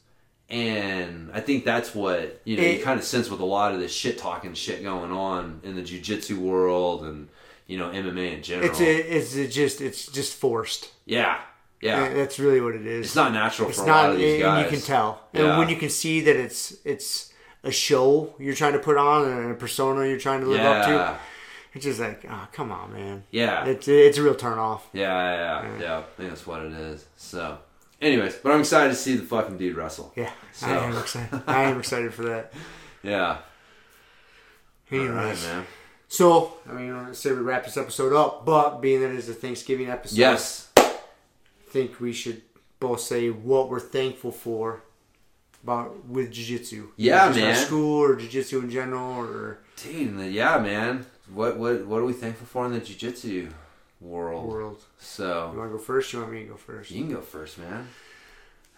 And 0.51 1.31
I 1.35 1.41
think 1.41 1.65
that's 1.65 1.95
what 1.95 2.41
you 2.45 2.57
know. 2.57 2.63
you 2.63 2.83
kind 2.83 2.99
of 2.99 3.05
sense 3.05 3.29
with 3.29 3.41
a 3.41 3.45
lot 3.45 3.75
of 3.75 3.81
this 3.81 3.93
shit 3.93 4.17
talking 4.17 4.55
shit 4.55 4.83
going 4.83 5.13
on 5.13 5.61
in 5.63 5.75
the 5.77 5.83
jujitsu 5.83 6.39
world 6.39 7.05
and 7.05 7.29
you 7.67 7.77
know 7.77 7.91
MMA 7.91 8.37
in 8.37 8.43
general. 8.43 8.71
It's 8.71 8.81
a, 8.81 9.17
it's 9.17 9.35
a 9.37 9.47
just 9.47 9.81
it's 9.83 10.07
just 10.07 10.35
forced. 10.35 10.91
yeah, 11.05 11.39
yeah. 11.83 12.05
And 12.05 12.17
That's 12.17 12.39
really 12.39 12.63
what 12.63 12.75
it 12.75 12.87
is. 12.87 13.07
It's 13.07 13.17
not 13.17 13.33
natural 13.33 13.69
It's 13.69 13.79
for 13.79 13.85
a 13.85 13.89
not, 13.89 14.03
lot 14.05 14.11
of 14.13 14.17
these 14.19 14.35
and 14.35 14.43
guys. 14.43 14.65
you 14.65 14.71
can 14.71 14.87
tell, 14.87 15.21
and 15.35 15.59
when 15.59 15.69
you 15.69 15.77
can 15.77 15.91
see 15.91 16.23
that 16.23 16.37
it's 16.37 16.77
it's 16.85 17.33
a 17.63 17.71
show 17.71 18.35
you're 18.39 18.55
trying 18.55 18.73
to 18.73 18.79
put 18.79 18.97
on 18.97 19.29
and 19.29 19.51
a 19.51 19.55
persona 19.55 20.07
you're 20.07 20.19
trying 20.19 20.41
to 20.41 20.47
live 20.47 20.61
up 20.61 20.87
to. 20.87 21.19
It's 21.75 21.85
just 21.85 22.01
like, 22.01 22.25
oh, 22.29 22.49
come 22.53 22.73
on, 22.73 22.95
man. 22.95 23.25
Yeah. 23.31 23.67
It's 23.67 23.87
it's 23.87 24.17
a 24.17 24.23
real 24.23 24.35
turn 24.35 24.59
off. 24.59 24.89
Yeah, 24.95 25.13
yeah, 25.13 25.63
yeah, 25.63 25.81
yeah. 25.81 25.99
I 25.99 26.03
think 26.17 26.31
that's 26.31 26.47
what 26.47 26.63
it 26.63 26.73
is. 26.73 27.05
So, 27.17 27.59
anyways, 28.01 28.37
but 28.37 28.53
I'm 28.53 28.61
excited 28.61 28.91
to 28.91 28.95
see 28.97 29.17
the 29.17 29.25
fucking 29.25 29.59
dude 29.59 29.77
wrestle. 29.77 30.13
Yeah, 30.17 30.31
So- 30.53 30.67
I 30.67 30.77
am 30.85 30.97
excited. 30.97 31.43
I 31.47 31.63
am 31.65 31.79
excited 31.79 32.13
for 32.15 32.23
that. 32.25 32.53
Yeah. 33.03 33.39
Anyways, 34.91 35.13
right, 35.15 35.43
man. 35.43 35.67
So, 36.09 36.55
I 36.69 36.73
mean, 36.73 36.93
I 36.93 37.13
say 37.13 37.31
we 37.33 37.39
wrap 37.39 37.65
this 37.65 37.77
episode 37.77 38.13
up, 38.13 38.45
but 38.45 38.81
being 38.81 39.01
that 39.03 39.11
it 39.11 39.17
is 39.17 39.29
a 39.29 39.35
Thanksgiving 39.35 39.89
episode, 39.89 40.17
Yes. 40.19 40.69
I 40.77 40.95
think 41.69 42.01
we 42.01 42.13
should 42.13 42.43
both 42.81 43.01
say 43.01 43.29
what 43.31 43.69
we're 43.69 43.79
thankful 43.81 44.33
for 44.33 44.83
about 45.63 46.07
with 46.07 46.33
jiu-jitsu. 46.33 46.89
Yeah, 46.97 47.27
Just 47.29 47.39
man. 47.39 47.55
school 47.67 48.03
or 48.03 48.17
jiu-jitsu 48.17 48.61
in 48.61 48.71
general, 48.71 49.19
or 49.21 49.59
Dude, 49.77 50.33
yeah, 50.33 50.59
man. 50.59 51.05
What 51.33 51.57
what 51.59 51.85
what 51.87 51.99
are 52.01 52.05
we 52.05 52.15
thankful 52.15 52.47
for 52.47 52.65
in 52.67 52.73
the 52.73 52.81
jiu-jitsu 52.81 53.51
world? 54.01 54.47
world. 54.47 54.83
So 54.99 55.51
You 55.53 55.59
want 55.59 55.71
to 55.73 55.77
go 55.79 55.83
first? 55.83 56.13
You 56.13 56.21
want 56.21 56.33
me 56.33 56.41
to 56.45 56.47
go 56.51 56.57
first? 56.57 56.91
you 56.91 57.03
can 57.05 57.13
go 57.13 57.21
first, 57.21 57.59
man. 57.59 57.89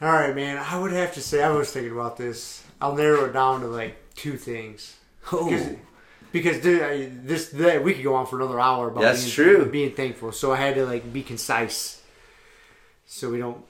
All 0.01 0.10
right, 0.12 0.34
man. 0.34 0.56
I 0.59 0.78
would 0.78 0.92
have 0.92 1.12
to 1.14 1.20
say 1.20 1.42
I 1.42 1.51
was 1.51 1.70
thinking 1.72 1.92
about 1.92 2.16
this. 2.16 2.64
I'll 2.80 2.94
narrow 2.97 3.26
it 3.26 3.32
down 3.32 3.60
to 3.60 3.66
like 3.66 3.97
two 4.14 4.36
things. 4.36 4.97
Because, 5.22 5.66
Oh, 5.68 5.76
because 6.32 6.59
dude, 6.62 6.82
I- 6.82 7.10
this 7.22 7.51
that 7.51 7.84
we 7.84 7.92
could 7.92 8.05
go 8.05 8.14
on 8.14 8.26
for 8.26 8.36
another 8.40 8.59
hour 8.59 8.88
about 8.88 9.02
That's 9.02 9.22
being, 9.24 9.32
true. 9.34 9.66
being 9.66 9.92
thankful. 9.92 10.32
So 10.32 10.52
I 10.52 10.56
had 10.56 10.74
to 10.76 10.86
like 10.86 11.12
be 11.12 11.22
concise, 11.22 12.02
so 13.06 13.30
we 13.30 13.38
don't 13.38 13.62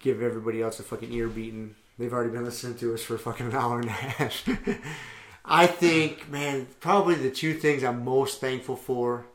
give 0.00 0.20
everybody 0.22 0.60
else 0.62 0.80
a 0.80 0.82
fucking 0.82 1.12
ear 1.12 1.28
beating. 1.28 1.76
They've 1.98 2.12
already 2.12 2.30
been 2.30 2.44
listening 2.44 2.76
to 2.78 2.94
us 2.94 3.02
for 3.02 3.16
fucking 3.18 3.46
an 3.46 3.54
hour 3.56 3.78
and 3.78 3.88
a 3.88 3.92
half. 3.92 4.48
I 5.44 5.66
think, 5.68 6.28
man, 6.28 6.66
probably 6.80 7.14
the 7.14 7.30
two 7.30 7.54
things 7.54 7.82
I'm 7.84 8.04
most 8.04 8.40
thankful 8.40 8.76
for 8.76 9.26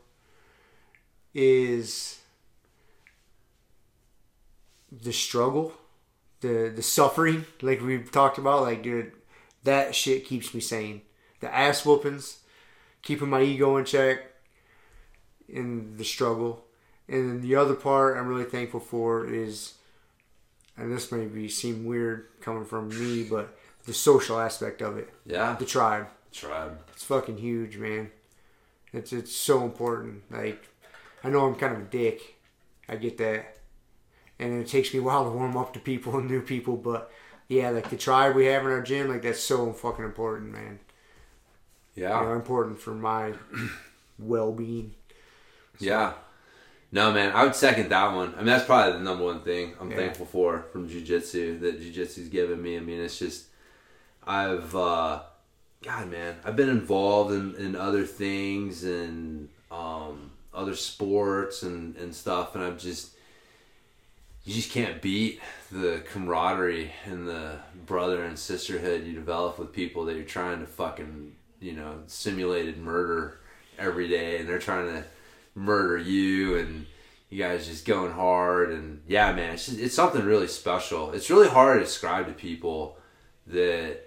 is 1.34 2.20
the 4.90 5.12
struggle, 5.12 5.72
the 6.40 6.72
the 6.74 6.82
suffering, 6.82 7.44
like 7.62 7.80
we've 7.80 8.10
talked 8.10 8.38
about. 8.38 8.62
Like, 8.62 8.82
dude, 8.82 9.12
that 9.64 9.94
shit 9.94 10.26
keeps 10.26 10.54
me 10.54 10.60
sane. 10.60 11.02
The 11.40 11.54
ass 11.54 11.84
whoopings, 11.84 12.38
keeping 13.02 13.28
my 13.28 13.42
ego 13.42 13.76
in 13.76 13.84
check, 13.84 14.18
and 15.52 15.98
the 15.98 16.04
struggle. 16.04 16.64
And 17.08 17.28
then 17.28 17.40
the 17.42 17.56
other 17.56 17.74
part 17.74 18.16
I'm 18.16 18.28
really 18.28 18.44
thankful 18.44 18.80
for 18.80 19.26
is, 19.26 19.74
and 20.76 20.90
this 20.90 21.12
may 21.12 21.26
be 21.26 21.48
seem 21.48 21.84
weird 21.84 22.28
coming 22.40 22.64
from 22.64 22.88
me, 22.88 23.24
but 23.24 23.58
the 23.84 23.92
social 23.92 24.40
aspect 24.40 24.80
of 24.80 24.96
it, 24.96 25.12
yeah. 25.26 25.56
the 25.58 25.66
tribe. 25.66 26.06
The 26.30 26.36
Tribe. 26.36 26.80
It's 26.92 27.04
fucking 27.04 27.38
huge, 27.38 27.76
man. 27.76 28.10
It's 28.92 29.12
it's 29.12 29.32
so 29.32 29.62
important. 29.62 30.22
Like, 30.32 30.68
I 31.24 31.30
know 31.30 31.46
I'm 31.46 31.54
kind 31.56 31.74
of 31.74 31.80
a 31.80 31.84
dick. 31.84 32.36
I 32.88 32.96
get 32.96 33.16
that, 33.18 33.56
and 34.38 34.60
it 34.60 34.68
takes 34.68 34.92
me 34.92 35.00
a 35.00 35.02
while 35.02 35.24
to 35.24 35.30
warm 35.30 35.56
up 35.56 35.72
to 35.72 35.80
people 35.80 36.18
and 36.18 36.28
new 36.30 36.42
people. 36.42 36.76
But 36.76 37.10
yeah, 37.48 37.70
like 37.70 37.88
the 37.90 37.96
tribe 37.96 38.36
we 38.36 38.46
have 38.46 38.62
in 38.64 38.70
our 38.70 38.82
gym, 38.82 39.08
like 39.08 39.22
that's 39.22 39.40
so 39.42 39.72
fucking 39.72 40.04
important, 40.04 40.52
man. 40.52 40.80
Yeah. 41.94 42.20
You 42.20 42.26
know, 42.26 42.32
important 42.34 42.78
for 42.78 42.92
my 42.94 43.32
well-being. 44.18 44.94
Yeah. 45.78 46.12
No, 46.92 47.10
man, 47.12 47.32
I 47.34 47.44
would 47.44 47.54
second 47.54 47.88
that 47.88 48.14
one. 48.14 48.34
I 48.34 48.38
mean, 48.38 48.46
that's 48.46 48.64
probably 48.64 48.92
the 48.92 48.98
number 49.04 49.24
one 49.24 49.40
thing 49.40 49.74
I'm 49.80 49.90
Yeah. 49.90 49.96
thankful 49.96 50.26
for 50.26 50.66
from 50.72 50.88
jujitsu 50.88 51.60
that 51.60 51.80
jujitsu's 51.80 52.28
given 52.28 52.60
me. 52.62 52.76
I 52.76 52.80
mean, 52.80 53.00
it's 53.00 53.18
just, 53.18 53.46
I've, 54.26 54.74
uh, 54.76 55.22
God, 55.82 56.10
man, 56.10 56.36
I've 56.44 56.56
been 56.56 56.68
involved 56.68 57.32
in, 57.32 57.54
in 57.56 57.74
other 57.76 58.04
things 58.04 58.84
and 58.84 59.48
um, 59.70 60.30
other 60.54 60.74
sports 60.74 61.62
and, 61.62 61.96
and 61.96 62.14
stuff, 62.14 62.54
and 62.54 62.64
I'm 62.64 62.78
just, 62.78 63.14
you 64.44 64.54
just 64.54 64.70
can't 64.70 65.02
beat 65.02 65.40
the 65.72 66.02
camaraderie 66.12 66.92
and 67.06 67.26
the 67.26 67.58
brother 67.86 68.22
and 68.24 68.38
sisterhood 68.38 69.06
you 69.06 69.14
develop 69.14 69.58
with 69.58 69.72
people 69.72 70.04
that 70.04 70.16
you're 70.16 70.24
trying 70.24 70.60
to 70.60 70.66
fucking, 70.66 71.34
you 71.60 71.72
know, 71.72 72.00
simulated 72.06 72.78
murder 72.78 73.40
every 73.78 74.08
day, 74.08 74.38
and 74.38 74.48
they're 74.48 74.58
trying 74.58 74.86
to 74.86 75.04
murder 75.54 75.98
you, 75.98 76.58
and 76.58 76.86
you 77.30 77.42
guys 77.42 77.66
just 77.66 77.84
going 77.84 78.12
hard, 78.12 78.70
and 78.70 79.02
yeah, 79.08 79.32
man, 79.32 79.54
it's 79.54 79.66
just, 79.66 79.78
it's 79.78 79.94
something 79.94 80.24
really 80.24 80.48
special. 80.48 81.12
It's 81.12 81.30
really 81.30 81.48
hard 81.48 81.78
to 81.78 81.84
describe 81.84 82.26
to 82.26 82.32
people 82.32 82.96
that 83.46 84.00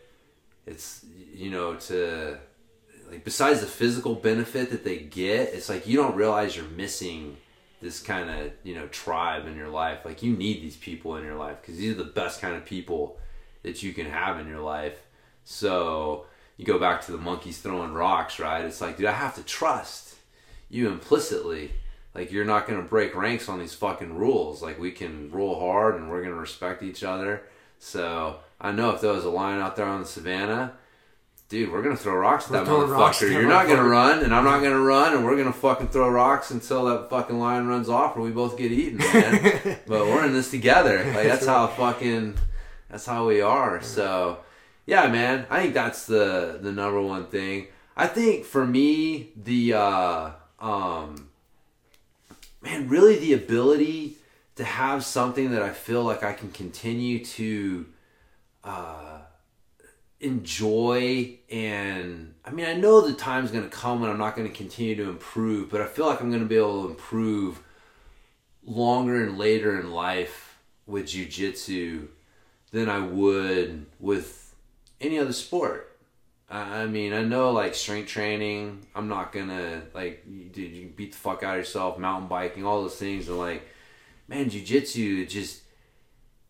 it's 0.66 1.06
you 1.34 1.50
know 1.50 1.76
to 1.76 2.38
like 3.10 3.24
besides 3.24 3.62
the 3.62 3.68
physical 3.68 4.16
benefit 4.16 4.72
that 4.72 4.84
they 4.84 4.98
get, 4.98 5.54
it's 5.54 5.70
like 5.70 5.88
you 5.88 5.98
don't 5.98 6.16
realize 6.16 6.56
you're 6.56 6.66
missing 6.66 7.38
this 7.80 8.02
kind 8.02 8.30
of 8.30 8.52
you 8.64 8.76
know 8.76 8.88
tribe 8.88 9.48
in 9.48 9.56
your 9.56 9.70
life. 9.70 10.00
Like 10.06 10.24
you 10.24 10.36
need 10.36 10.62
these 10.62 10.78
people 10.78 11.16
in 11.18 11.24
your 11.24 11.36
life 11.36 11.58
because 11.62 11.78
these 11.78 11.92
are 11.92 12.04
the 12.04 12.10
best 12.10 12.42
kind 12.42 12.56
of 12.56 12.66
people 12.66 13.18
that 13.64 13.84
you 13.84 13.94
can 13.94 14.08
have 14.08 14.40
in 14.40 14.48
your 14.48 14.62
life. 14.62 15.00
So 15.44 16.26
you 16.58 16.66
go 16.66 16.80
back 16.80 17.06
to 17.06 17.12
the 17.12 17.18
monkeys 17.18 17.60
throwing 17.60 17.94
rocks, 17.94 18.40
right? 18.40 18.66
It's 18.66 18.82
like, 18.82 18.98
dude, 18.98 19.06
I 19.06 19.14
have 19.14 19.36
to 19.36 19.44
trust 19.44 20.16
you 20.70 20.90
implicitly. 20.90 21.72
Like 22.14 22.32
you're 22.32 22.46
not 22.46 22.68
gonna 22.68 22.82
break 22.82 23.16
ranks 23.16 23.48
on 23.48 23.60
these 23.60 23.74
fucking 23.74 24.16
rules. 24.16 24.62
Like 24.62 24.80
we 24.80 24.92
can 24.92 25.32
roll 25.32 25.60
hard 25.60 25.96
and 25.96 26.10
we're 26.10 26.24
gonna 26.24 26.36
respect 26.36 26.84
each 26.84 27.04
other. 27.04 27.44
So 27.80 28.40
I 28.60 28.72
know 28.72 28.90
if 28.90 29.02
there 29.02 29.14
was 29.14 29.24
a 29.24 29.30
lion 29.30 29.62
out 29.62 29.76
there 29.76 29.86
on 29.86 30.02
the 30.02 30.08
savannah, 30.08 30.74
dude, 31.50 31.72
we're 31.72 31.82
gonna 31.82 31.96
throw 31.96 32.16
rocks 32.16 32.46
at 32.46 32.52
that 32.52 32.66
motherfucker. 32.66 33.32
You're 33.32 33.48
not 33.48 33.68
gonna 33.68 33.88
run, 33.88 34.24
and 34.24 34.34
I'm 34.34 34.44
not 34.44 34.62
gonna 34.62 34.80
run, 34.80 35.16
and 35.16 35.26
we're 35.26 35.38
gonna 35.38 35.54
fucking 35.54 35.90
throw 35.90 36.10
rocks 36.10 36.52
until 36.52 36.86
that 36.86 37.10
fucking 37.10 37.38
lion 37.38 37.68
runs 37.68 37.90
off, 37.90 38.18
or 38.18 38.22
we 38.22 38.32
both 38.32 38.58
get 38.58 38.72
eaten, 38.72 38.98
man. 38.98 39.80
but 39.88 40.06
we're 40.06 40.26
in 40.26 40.34
this 40.34 40.52
together. 40.52 40.98
Like 41.06 41.28
that's 41.28 41.46
how 41.46 41.68
fucking 41.68 42.36
that's 42.90 43.06
how 43.06 43.28
we 43.28 43.42
are. 43.42 43.82
So 43.82 44.40
yeah, 44.86 45.08
man, 45.08 45.46
I 45.50 45.62
think 45.62 45.74
that's 45.74 46.06
the 46.06 46.60
the 46.62 46.72
number 46.72 47.02
one 47.02 47.28
thing. 47.28 47.68
I 47.96 48.08
think 48.08 48.46
for 48.46 48.66
me, 48.66 49.32
the 49.36 49.74
uh, 49.74 50.32
um, 50.60 51.30
man, 52.62 52.88
really 52.90 53.18
the 53.18 53.34
ability 53.34 54.18
to 54.56 54.64
have 54.64 55.04
something 55.06 55.52
that 55.52 55.62
I 55.62 55.70
feel 55.70 56.04
like 56.04 56.24
I 56.24 56.34
can 56.34 56.52
continue 56.52 57.24
to 57.24 57.86
uh, 58.64 59.07
enjoy 60.20 61.38
and 61.52 62.34
I 62.44 62.50
mean 62.50 62.66
I 62.66 62.74
know 62.74 63.02
the 63.02 63.14
time's 63.14 63.52
gonna 63.52 63.70
come 63.70 64.02
when 64.02 64.10
I'm 64.10 64.18
not 64.18 64.36
gonna 64.36 64.50
continue 64.50 64.96
to 64.96 65.10
improve, 65.10 65.70
but 65.70 65.82
I 65.82 65.86
feel 65.86 66.08
like 66.08 66.22
I'm 66.22 66.32
gonna 66.32 66.46
be 66.46 66.58
able 66.58 66.84
to 66.84 66.90
improve 66.90 67.62
longer 68.66 69.24
and 69.24 69.38
later 69.38 69.80
in 69.80 69.92
life 69.92 70.60
with 70.86 71.06
jujitsu 71.06 72.08
than 72.72 72.90
I 72.90 73.00
would 73.00 73.86
with 74.00 74.56
any 75.00 75.20
other 75.20 75.34
sport. 75.34 75.98
I 76.50 76.86
mean, 76.86 77.12
I 77.14 77.24
know 77.24 77.52
like 77.52 77.76
strength 77.76 78.08
training. 78.08 78.86
I'm 78.96 79.10
not 79.10 79.34
gonna 79.34 79.84
like, 79.94 80.24
dude. 80.26 80.72
You 80.72 80.88
beat 80.88 81.12
the 81.12 81.18
fuck 81.18 81.44
out 81.44 81.56
of 81.56 81.60
yourself. 81.60 81.98
Mountain 81.98 82.30
biking, 82.30 82.66
all 82.66 82.82
those 82.82 82.96
things, 82.96 83.28
and 83.28 83.38
like, 83.38 83.68
man, 84.28 84.50
jujitsu. 84.50 85.24
It 85.24 85.26
just, 85.26 85.62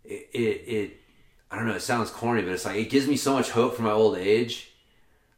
it, 0.04 0.30
it, 0.34 0.38
it. 0.68 1.02
I 1.50 1.56
don't 1.56 1.68
know. 1.68 1.76
It 1.76 1.82
sounds 1.82 2.10
corny, 2.10 2.42
but 2.42 2.52
it's 2.52 2.66
like 2.66 2.78
it 2.78 2.90
gives 2.90 3.08
me 3.08 3.18
so 3.18 3.34
much 3.34 3.52
hope 3.52 3.76
for 3.76 3.84
my 3.84 3.92
old 3.92 4.18
age. 4.18 4.72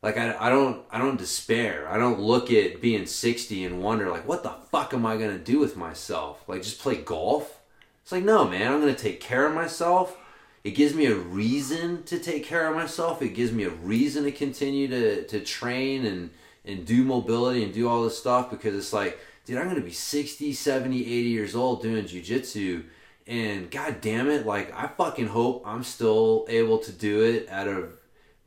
Like 0.02 0.18
I, 0.18 0.36
I 0.40 0.50
don't, 0.50 0.84
I 0.92 0.98
don't 0.98 1.18
despair. 1.18 1.88
I 1.90 1.98
don't 1.98 2.20
look 2.20 2.52
at 2.52 2.82
being 2.82 3.06
60 3.06 3.66
and 3.66 3.84
wonder 3.84 4.10
like, 4.10 4.28
what 4.28 4.44
the 4.44 4.56
fuck 4.72 4.94
am 4.94 5.06
I 5.06 5.18
gonna 5.18 5.38
do 5.38 5.60
with 5.60 5.76
myself? 5.76 6.44
Like 6.48 6.64
just 6.64 6.80
play 6.80 6.96
golf? 6.96 7.60
It's 8.02 8.12
like 8.12 8.24
no, 8.24 8.48
man. 8.48 8.72
I'm 8.72 8.80
gonna 8.80 8.96
take 8.96 9.20
care 9.20 9.46
of 9.46 9.54
myself. 9.54 10.18
It 10.64 10.72
gives 10.72 10.94
me 10.94 11.06
a 11.06 11.16
reason 11.16 12.04
to 12.04 12.20
take 12.20 12.44
care 12.44 12.68
of 12.68 12.76
myself. 12.76 13.22
It 13.22 13.30
gives 13.30 13.52
me 13.52 13.64
a 13.64 13.70
reason 13.70 14.24
to 14.26 14.32
continue 14.32 14.88
to, 14.88 15.26
to 15.28 15.40
train 15.40 16.06
and, 16.06 16.32
and 16.66 16.86
do 16.86 17.04
mobility 17.04 17.64
and 17.64 17.74
do 17.74 17.88
all 17.88 18.04
this 18.04 18.18
stuff 18.18 18.50
because 18.50 18.76
it's 18.76 18.92
like, 18.92 19.18
dude, 19.46 19.58
I'm 19.58 19.66
going 19.66 19.78
to 19.78 19.82
be 19.82 19.94
60, 19.94 20.52
70, 20.52 21.00
80 21.00 21.08
years 21.08 21.56
old 21.56 21.82
doing 21.82 22.04
jujitsu. 22.06 22.84
And 23.30 23.70
god 23.70 24.02
damn 24.02 24.28
it, 24.28 24.46
like, 24.48 24.74
I 24.76 24.88
fucking 24.88 25.28
hope 25.28 25.62
I'm 25.66 25.84
still 25.84 26.48
able 26.50 26.80
to 26.80 26.92
do 26.92 27.22
it 27.22 27.48
at 27.48 27.68
a 27.68 27.90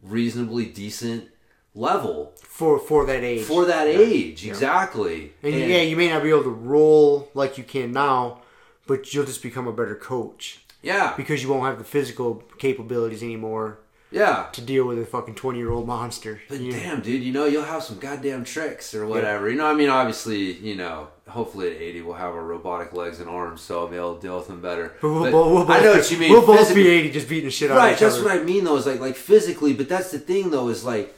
reasonably 0.02 0.64
decent 0.66 1.28
level 1.74 2.34
for 2.42 2.78
for 2.78 3.06
that 3.06 3.22
age. 3.22 3.42
for 3.44 3.64
that 3.66 3.86
Yeah. 3.86 3.98
age. 4.00 4.44
Yeah. 4.44 4.50
Exactly. 4.52 5.32
And, 5.42 5.54
And- 5.54 5.70
yeah, 5.70 5.82
you 5.82 5.96
may 5.96 6.08
not 6.08 6.22
be 6.24 6.30
able 6.30 6.42
to 6.42 6.50
roll 6.50 7.30
like 7.32 7.56
you 7.56 7.64
can 7.64 7.92
now, 7.92 8.42
but 8.88 9.14
you'll 9.14 9.24
just 9.24 9.42
become 9.42 9.68
a 9.68 9.72
better 9.72 9.94
coach 9.94 10.64
yeah. 10.82 11.14
because 11.16 11.42
you 11.44 11.48
won't 11.48 11.64
have 11.64 11.78
the 11.78 11.84
physical 11.84 12.42
capabilities 12.58 13.22
anymore 13.22 13.78
Yeah. 14.12 14.46
to 14.52 14.60
deal 14.60 14.84
with 14.86 14.98
a 14.98 15.06
fucking 15.06 15.34
twenty 15.34 15.58
year 15.58 15.70
old 15.70 15.86
monster. 15.86 16.40
But 16.48 16.60
You- 16.60 16.72
damn, 16.72 17.00
dude, 17.00 17.22
you 17.22 17.32
know, 17.32 17.46
you'll 17.46 17.64
have 17.64 17.82
some 17.82 17.98
goddamn 17.98 18.44
tricks 18.44 18.94
or 18.94 19.06
whatever. 19.06 19.48
You 19.48 19.56
know, 19.56 19.66
I 19.66 19.74
mean, 19.74 19.88
obviously, 19.88 20.52
you 20.52 20.74
know, 20.76 21.08
hopefully 21.28 21.74
at 21.74 21.80
80 21.80 22.02
we'll 22.02 22.14
have 22.16 22.34
our 22.34 22.42
robotic 22.44 22.92
legs 22.92 23.20
and 23.20 23.28
arms, 23.28 23.60
so 23.62 23.80
I'll 23.80 23.88
be 23.88 23.96
able 23.96 24.16
to 24.16 24.20
deal 24.20 24.36
with 24.38 24.48
them 24.48 24.60
better. 24.60 24.92
But 25.00 25.08
we'll, 25.10 25.22
But 25.24 25.32
we'll 25.32 25.64
both, 25.64 25.70
I 25.70 25.80
know 25.80 25.92
what 25.92 26.10
you 26.10 26.18
mean. 26.18 26.30
We'll 26.32 26.44
both 26.46 26.58
physically- 26.58 26.82
be 26.84 26.88
eighty, 26.90 27.10
just 27.10 27.28
beating 27.28 27.46
the 27.46 27.50
shit 27.50 27.70
out 27.70 27.76
right, 27.78 27.98
that's 27.98 28.20
what 28.20 28.30
I 28.32 28.42
mean, 28.42 28.64
though, 28.64 28.76
is 28.76 28.86
like, 28.86 29.00
like 29.00 29.16
physically, 29.16 29.72
but 29.72 29.88
that's 29.88 30.10
the 30.10 30.18
thing, 30.18 30.50
though, 30.50 30.68
is 30.68 30.84
like, 30.84 31.14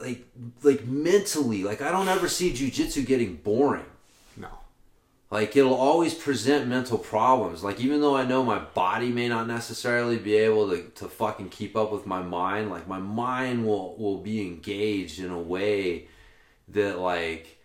like, 0.00 0.24
like 0.62 0.86
mentally, 0.86 1.64
like, 1.64 1.80
I 1.82 1.90
don't 1.90 2.08
ever 2.08 2.28
see 2.28 2.52
jujitsu 2.52 3.04
getting 3.06 3.34
boring. 3.36 3.84
Like 5.30 5.56
it'll 5.56 5.74
always 5.74 6.14
present 6.14 6.68
mental 6.68 6.96
problems. 6.96 7.62
Like 7.62 7.80
even 7.80 8.00
though 8.00 8.16
I 8.16 8.24
know 8.24 8.42
my 8.42 8.58
body 8.58 9.10
may 9.10 9.28
not 9.28 9.46
necessarily 9.46 10.16
be 10.16 10.36
able 10.36 10.70
to, 10.70 10.82
to 10.96 11.08
fucking 11.08 11.50
keep 11.50 11.76
up 11.76 11.92
with 11.92 12.06
my 12.06 12.22
mind, 12.22 12.70
like 12.70 12.88
my 12.88 12.98
mind 12.98 13.66
will 13.66 13.94
will 13.96 14.18
be 14.18 14.40
engaged 14.40 15.18
in 15.18 15.30
a 15.30 15.38
way 15.38 16.08
that 16.68 16.98
like 16.98 17.58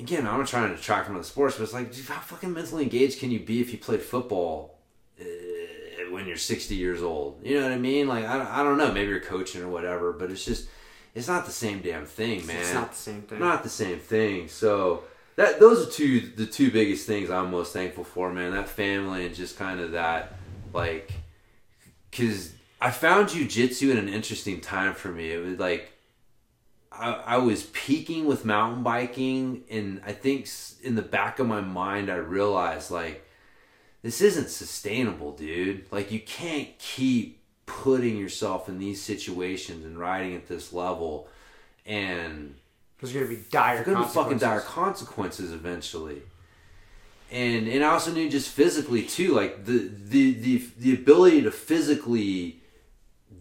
again, 0.00 0.26
I'm 0.26 0.38
not 0.38 0.46
trying 0.46 0.70
to 0.70 0.76
detract 0.76 1.06
from 1.06 1.16
the 1.16 1.24
sports, 1.24 1.56
but 1.56 1.64
it's 1.64 1.72
like, 1.72 1.92
dude, 1.92 2.06
how 2.06 2.20
fucking 2.20 2.52
mentally 2.52 2.84
engaged 2.84 3.20
can 3.20 3.30
you 3.30 3.40
be 3.40 3.60
if 3.60 3.72
you 3.72 3.78
played 3.78 4.02
football 4.02 4.78
uh, 5.20 5.24
when 6.10 6.26
you're 6.26 6.36
60 6.36 6.74
years 6.74 7.02
old? 7.02 7.40
You 7.44 7.58
know 7.58 7.64
what 7.64 7.72
I 7.72 7.78
mean? 7.78 8.08
Like, 8.08 8.24
I, 8.24 8.60
I 8.60 8.64
don't 8.64 8.78
know, 8.78 8.92
maybe 8.92 9.10
you're 9.10 9.20
coaching 9.20 9.62
or 9.62 9.68
whatever, 9.68 10.12
but 10.12 10.30
it's 10.30 10.44
just, 10.44 10.68
it's 11.14 11.28
not 11.28 11.46
the 11.46 11.52
same 11.52 11.80
damn 11.80 12.06
thing, 12.06 12.46
man. 12.46 12.60
It's 12.60 12.74
not 12.74 12.90
the 12.92 12.98
same 12.98 13.22
thing. 13.22 13.38
Not 13.38 13.62
the 13.62 13.68
same 13.68 13.98
thing. 13.98 14.48
So 14.48 15.04
that 15.36 15.60
those 15.60 15.86
are 15.86 15.90
two 15.90 16.20
the 16.20 16.46
two 16.46 16.70
biggest 16.70 17.06
things 17.06 17.30
I'm 17.30 17.50
most 17.50 17.72
thankful 17.72 18.04
for, 18.04 18.32
man. 18.32 18.52
That 18.52 18.68
family 18.68 19.26
and 19.26 19.34
just 19.34 19.58
kind 19.58 19.80
of 19.80 19.92
that, 19.92 20.34
like, 20.72 21.12
because 22.10 22.52
I 22.80 22.90
found 22.90 23.28
jujitsu 23.28 23.90
in 23.90 23.98
an 23.98 24.08
interesting 24.08 24.60
time 24.60 24.94
for 24.94 25.08
me. 25.08 25.30
It 25.30 25.44
was 25.44 25.58
like 25.58 25.92
I, 26.90 27.12
I 27.12 27.36
was 27.38 27.64
peaking 27.72 28.26
with 28.26 28.44
mountain 28.44 28.82
biking, 28.82 29.64
and 29.70 30.02
I 30.04 30.12
think 30.12 30.48
in 30.82 30.94
the 30.94 31.02
back 31.02 31.38
of 31.38 31.46
my 31.46 31.60
mind, 31.60 32.10
I 32.10 32.16
realized 32.16 32.90
like 32.90 33.26
this 34.02 34.20
isn't 34.20 34.50
sustainable, 34.50 35.32
dude. 35.32 35.86
Like 35.90 36.10
you 36.10 36.20
can't 36.20 36.76
keep 36.78 37.40
putting 37.64 38.16
yourself 38.16 38.68
in 38.68 38.78
these 38.78 39.00
situations 39.00 39.84
and 39.84 39.98
riding 39.98 40.34
at 40.34 40.48
this 40.48 40.72
level, 40.72 41.28
and 41.86 42.56
There's 43.02 43.12
gonna 43.12 43.26
be 43.26 43.42
dire 43.50 43.74
there's 43.74 43.86
gonna 43.86 44.06
be 44.06 44.12
fucking 44.12 44.38
dire 44.38 44.60
consequences. 44.60 45.52
eventually. 45.52 46.22
And 47.32 47.66
and 47.66 47.82
I 47.82 47.88
also 47.88 48.12
knew 48.12 48.30
just 48.30 48.48
physically 48.48 49.02
too, 49.02 49.34
like 49.34 49.64
the 49.64 49.90
the 49.90 50.34
the 50.34 50.64
the 50.78 50.94
ability 50.94 51.42
to 51.42 51.50
physically 51.50 52.60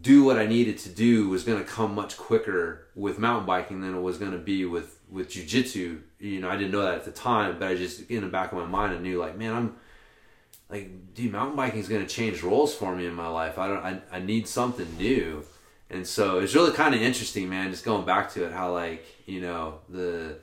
do 0.01 0.23
what 0.23 0.39
I 0.39 0.47
needed 0.47 0.79
to 0.79 0.89
do 0.89 1.29
was 1.29 1.43
gonna 1.43 1.63
come 1.63 1.93
much 1.93 2.17
quicker 2.17 2.88
with 2.95 3.19
mountain 3.19 3.45
biking 3.45 3.81
than 3.81 3.93
it 3.93 4.01
was 4.01 4.17
gonna 4.17 4.39
be 4.39 4.65
with 4.65 4.99
with 5.11 5.29
jujitsu. 5.29 5.99
You 6.19 6.39
know, 6.39 6.49
I 6.49 6.57
didn't 6.57 6.71
know 6.71 6.81
that 6.81 6.95
at 6.95 7.05
the 7.05 7.11
time, 7.11 7.59
but 7.59 7.67
I 7.67 7.75
just 7.75 8.09
in 8.09 8.21
the 8.21 8.29
back 8.29 8.51
of 8.51 8.57
my 8.57 8.65
mind 8.65 8.93
I 8.93 8.97
knew 8.97 9.19
like, 9.19 9.38
man, 9.38 9.53
I'm 9.53 9.75
like, 10.71 11.13
dude, 11.13 11.33
mountain 11.33 11.55
biking 11.55 11.81
is 11.81 11.88
gonna 11.88 12.07
change 12.07 12.41
roles 12.41 12.73
for 12.73 12.95
me 12.95 13.05
in 13.05 13.13
my 13.13 13.27
life. 13.27 13.59
I 13.59 13.67
don't, 13.67 13.85
I, 13.85 14.01
I 14.11 14.19
need 14.19 14.47
something 14.47 14.88
new, 14.97 15.45
and 15.91 16.07
so 16.07 16.39
it's 16.39 16.55
really 16.55 16.71
kind 16.71 16.95
of 16.95 17.01
interesting, 17.01 17.47
man. 17.47 17.69
Just 17.69 17.85
going 17.85 18.07
back 18.07 18.31
to 18.33 18.45
it, 18.45 18.53
how 18.53 18.73
like 18.73 19.05
you 19.32 19.41
know 19.41 19.80
the 19.90 20.38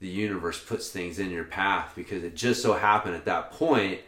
the 0.00 0.08
universe 0.08 0.58
puts 0.62 0.88
things 0.88 1.18
in 1.18 1.30
your 1.30 1.44
path 1.44 1.92
because 1.94 2.24
it 2.24 2.34
just 2.34 2.62
so 2.62 2.72
happened 2.72 3.14
at 3.14 3.26
that 3.26 3.50
point. 3.52 4.00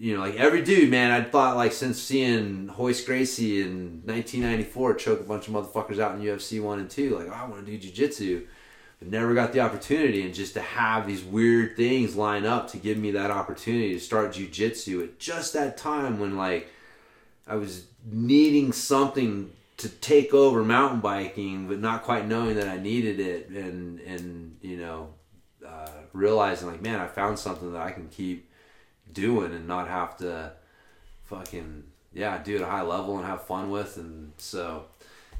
You 0.00 0.14
know, 0.14 0.20
like 0.20 0.36
every 0.36 0.62
dude, 0.62 0.90
man, 0.90 1.10
I 1.10 1.24
thought 1.24 1.56
like 1.56 1.72
since 1.72 2.00
seeing 2.00 2.70
Royce 2.78 3.04
Gracie 3.04 3.60
in 3.62 4.02
1994 4.04 4.94
choke 4.94 5.20
a 5.20 5.24
bunch 5.24 5.48
of 5.48 5.54
motherfuckers 5.54 5.98
out 5.98 6.14
in 6.14 6.22
UFC 6.22 6.62
one 6.62 6.78
and 6.78 6.88
two, 6.88 7.18
like 7.18 7.26
oh, 7.28 7.32
I 7.32 7.48
want 7.48 7.66
to 7.66 7.76
do 7.76 7.90
jujitsu 7.90 8.46
but 8.98 9.08
never 9.08 9.34
got 9.34 9.52
the 9.52 9.60
opportunity 9.60 10.22
and 10.24 10.34
just 10.34 10.54
to 10.54 10.60
have 10.60 11.06
these 11.06 11.22
weird 11.22 11.76
things 11.76 12.16
line 12.16 12.44
up 12.44 12.68
to 12.68 12.76
give 12.76 12.98
me 12.98 13.12
that 13.12 13.30
opportunity 13.30 13.94
to 13.94 14.00
start 14.00 14.32
jujitsu 14.32 15.04
at 15.04 15.18
just 15.18 15.52
that 15.52 15.76
time 15.76 16.18
when 16.18 16.36
like 16.36 16.68
I 17.46 17.56
was 17.56 17.86
needing 18.04 18.72
something 18.72 19.52
to 19.78 19.88
take 19.88 20.34
over 20.34 20.62
mountain 20.64 21.00
biking 21.00 21.66
but 21.68 21.78
not 21.78 22.02
quite 22.02 22.26
knowing 22.26 22.56
that 22.56 22.68
I 22.68 22.78
needed 22.78 23.18
it 23.20 23.48
and 23.48 24.00
and 24.00 24.56
you 24.60 24.76
know 24.76 25.14
uh, 25.66 25.88
realizing 26.12 26.68
like 26.68 26.82
man 26.82 27.00
I 27.00 27.06
found 27.06 27.38
something 27.38 27.72
that 27.72 27.80
I 27.82 27.90
can 27.92 28.08
keep 28.08 28.50
doing 29.12 29.52
and 29.54 29.66
not 29.66 29.88
have 29.88 30.16
to 30.18 30.52
fucking 31.24 31.84
yeah 32.12 32.42
do 32.42 32.54
it 32.54 32.62
at 32.62 32.68
a 32.68 32.70
high 32.70 32.82
level 32.82 33.16
and 33.18 33.26
have 33.26 33.42
fun 33.46 33.70
with 33.70 33.96
and 33.96 34.32
so 34.36 34.84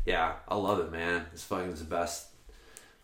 yeah 0.07 0.35
I 0.49 0.55
love 0.57 0.81
it 0.81 0.91
man 0.93 1.27
it's 1.33 1.45
fucking 1.45 1.75
the 1.75 1.85
best 1.85 2.27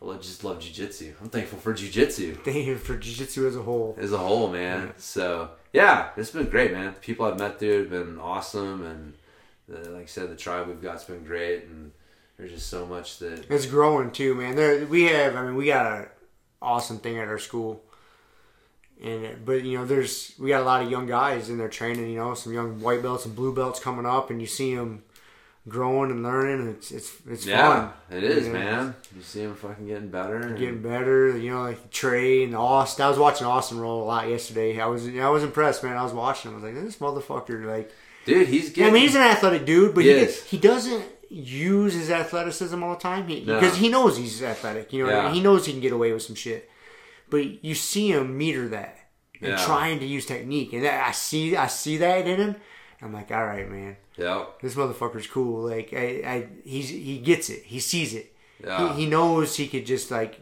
I 0.02 0.06
love- 0.06 0.20
just 0.20 0.44
love 0.44 0.58
jujitsu. 0.58 1.14
I'm 1.20 1.30
thankful 1.30 1.58
for 1.58 1.72
jujitsu 1.72 2.36
Thank 2.44 2.66
you 2.66 2.76
for 2.76 2.96
jiu-jitsu 2.96 3.46
as 3.46 3.56
a 3.56 3.62
whole. 3.62 3.96
as 3.98 4.12
a 4.12 4.18
whole, 4.18 4.50
man. 4.50 4.92
So 4.98 5.50
yeah, 5.72 6.10
it's 6.16 6.30
been 6.30 6.50
great, 6.50 6.72
man. 6.72 6.92
The 6.94 7.00
people 7.00 7.24
I've 7.26 7.38
met 7.38 7.58
there 7.58 7.78
have 7.80 7.90
been 7.90 8.18
awesome, 8.18 8.84
and 8.84 9.14
the, 9.68 9.90
like 9.90 10.02
I 10.02 10.06
said, 10.06 10.30
the 10.30 10.36
tribe 10.36 10.68
we've 10.68 10.82
got's 10.82 11.04
been 11.04 11.24
great, 11.24 11.64
and 11.64 11.92
there's 12.36 12.52
just 12.52 12.68
so 12.68 12.84
much 12.86 13.18
that 13.18 13.50
It's 13.50 13.66
growing 13.66 14.10
too, 14.10 14.34
man. 14.34 14.56
There 14.56 14.84
we 14.86 15.04
have. 15.04 15.36
I 15.36 15.42
mean, 15.44 15.56
we 15.56 15.66
got 15.66 16.00
an 16.00 16.06
awesome 16.60 16.98
thing 16.98 17.18
at 17.18 17.28
our 17.28 17.38
school, 17.38 17.82
and 19.02 19.44
but 19.44 19.64
you 19.64 19.78
know, 19.78 19.84
there's 19.84 20.32
we 20.38 20.48
got 20.50 20.62
a 20.62 20.64
lot 20.64 20.82
of 20.82 20.90
young 20.90 21.06
guys 21.06 21.50
in 21.50 21.58
there 21.58 21.68
training. 21.68 22.08
You 22.10 22.16
know, 22.18 22.34
some 22.34 22.52
young 22.52 22.80
white 22.80 23.02
belts 23.02 23.24
and 23.26 23.34
blue 23.34 23.54
belts 23.54 23.80
coming 23.80 24.06
up, 24.06 24.30
and 24.30 24.40
you 24.40 24.46
see 24.46 24.74
them 24.74 25.02
growing 25.66 26.10
and 26.10 26.22
learning. 26.22 26.60
And 26.60 26.76
it's 26.76 26.90
it's 26.92 27.12
it's 27.28 27.46
yeah, 27.46 27.90
fun. 28.10 28.18
it 28.18 28.24
is, 28.24 28.46
Yeah. 28.46 28.52
man. 28.52 28.94
You 29.16 29.22
see 29.22 29.42
them 29.44 29.54
fucking 29.54 29.86
getting 29.86 30.08
better. 30.08 30.36
and- 30.38 30.58
Getting 30.58 30.82
better, 30.82 31.36
you 31.36 31.50
know, 31.52 31.62
like 31.62 31.90
Trey 31.90 32.44
and 32.44 32.54
Austin. 32.54 33.04
I 33.04 33.08
was 33.08 33.18
watching 33.18 33.46
Austin 33.46 33.80
roll 33.80 34.02
a 34.02 34.04
lot 34.04 34.28
yesterday. 34.28 34.78
I 34.80 34.86
was, 34.86 35.08
I 35.08 35.28
was 35.28 35.42
impressed, 35.42 35.82
man. 35.82 35.96
I 35.96 36.02
was 36.04 36.12
watching. 36.12 36.50
him. 36.50 36.58
I 36.58 36.60
was 36.66 36.74
like, 36.74 36.84
this 36.84 36.96
motherfucker, 36.96 37.64
like, 37.66 37.90
dude, 38.24 38.48
he's 38.48 38.70
getting. 38.70 38.90
I 38.90 38.92
mean, 38.94 39.02
he's 39.02 39.14
an 39.14 39.22
athletic 39.22 39.64
dude, 39.66 39.94
but 39.94 40.04
He 40.04 40.18
he, 40.24 40.26
he 40.26 40.58
doesn't 40.58 41.04
use 41.30 41.94
his 41.94 42.10
athleticism 42.10 42.80
all 42.82 42.94
the 42.94 43.00
time 43.00 43.26
No. 43.26 43.34
because 43.60 43.76
he 43.76 43.88
knows 43.88 44.16
he's 44.16 44.42
athletic. 44.42 44.92
You 44.92 45.04
know, 45.06 45.12
what 45.14 45.16
I 45.20 45.24
mean? 45.26 45.34
he 45.34 45.40
knows 45.40 45.66
he 45.66 45.72
can 45.72 45.80
get 45.80 45.92
away 45.92 46.12
with 46.12 46.22
some 46.22 46.36
shit. 46.36 46.70
But 47.30 47.64
you 47.64 47.74
see 47.74 48.12
him 48.12 48.36
meter 48.38 48.68
that 48.68 48.98
and 49.40 49.52
Yeah. 49.52 49.64
trying 49.64 49.98
to 50.00 50.06
use 50.06 50.26
technique, 50.26 50.72
and 50.72 50.86
I 50.86 51.10
see, 51.12 51.56
I 51.56 51.66
see 51.66 51.96
that 51.98 52.26
in 52.28 52.38
him. 52.40 52.56
I'm 53.02 53.12
like, 53.12 53.30
all 53.32 53.44
right, 53.44 53.68
man, 53.68 53.96
Yep. 54.16 54.60
this 54.62 54.74
motherfucker's 54.74 55.26
cool. 55.26 55.68
Like, 55.68 55.92
I, 55.92 56.22
I 56.24 56.46
he's 56.64 56.88
he 56.90 57.18
gets 57.18 57.50
it, 57.50 57.62
he 57.64 57.80
sees 57.80 58.14
it. 58.14 58.34
Yeah. 58.62 58.94
He, 58.94 59.02
he 59.02 59.06
knows 59.10 59.56
he 59.56 59.66
could 59.66 59.84
just 59.86 60.10
like 60.10 60.40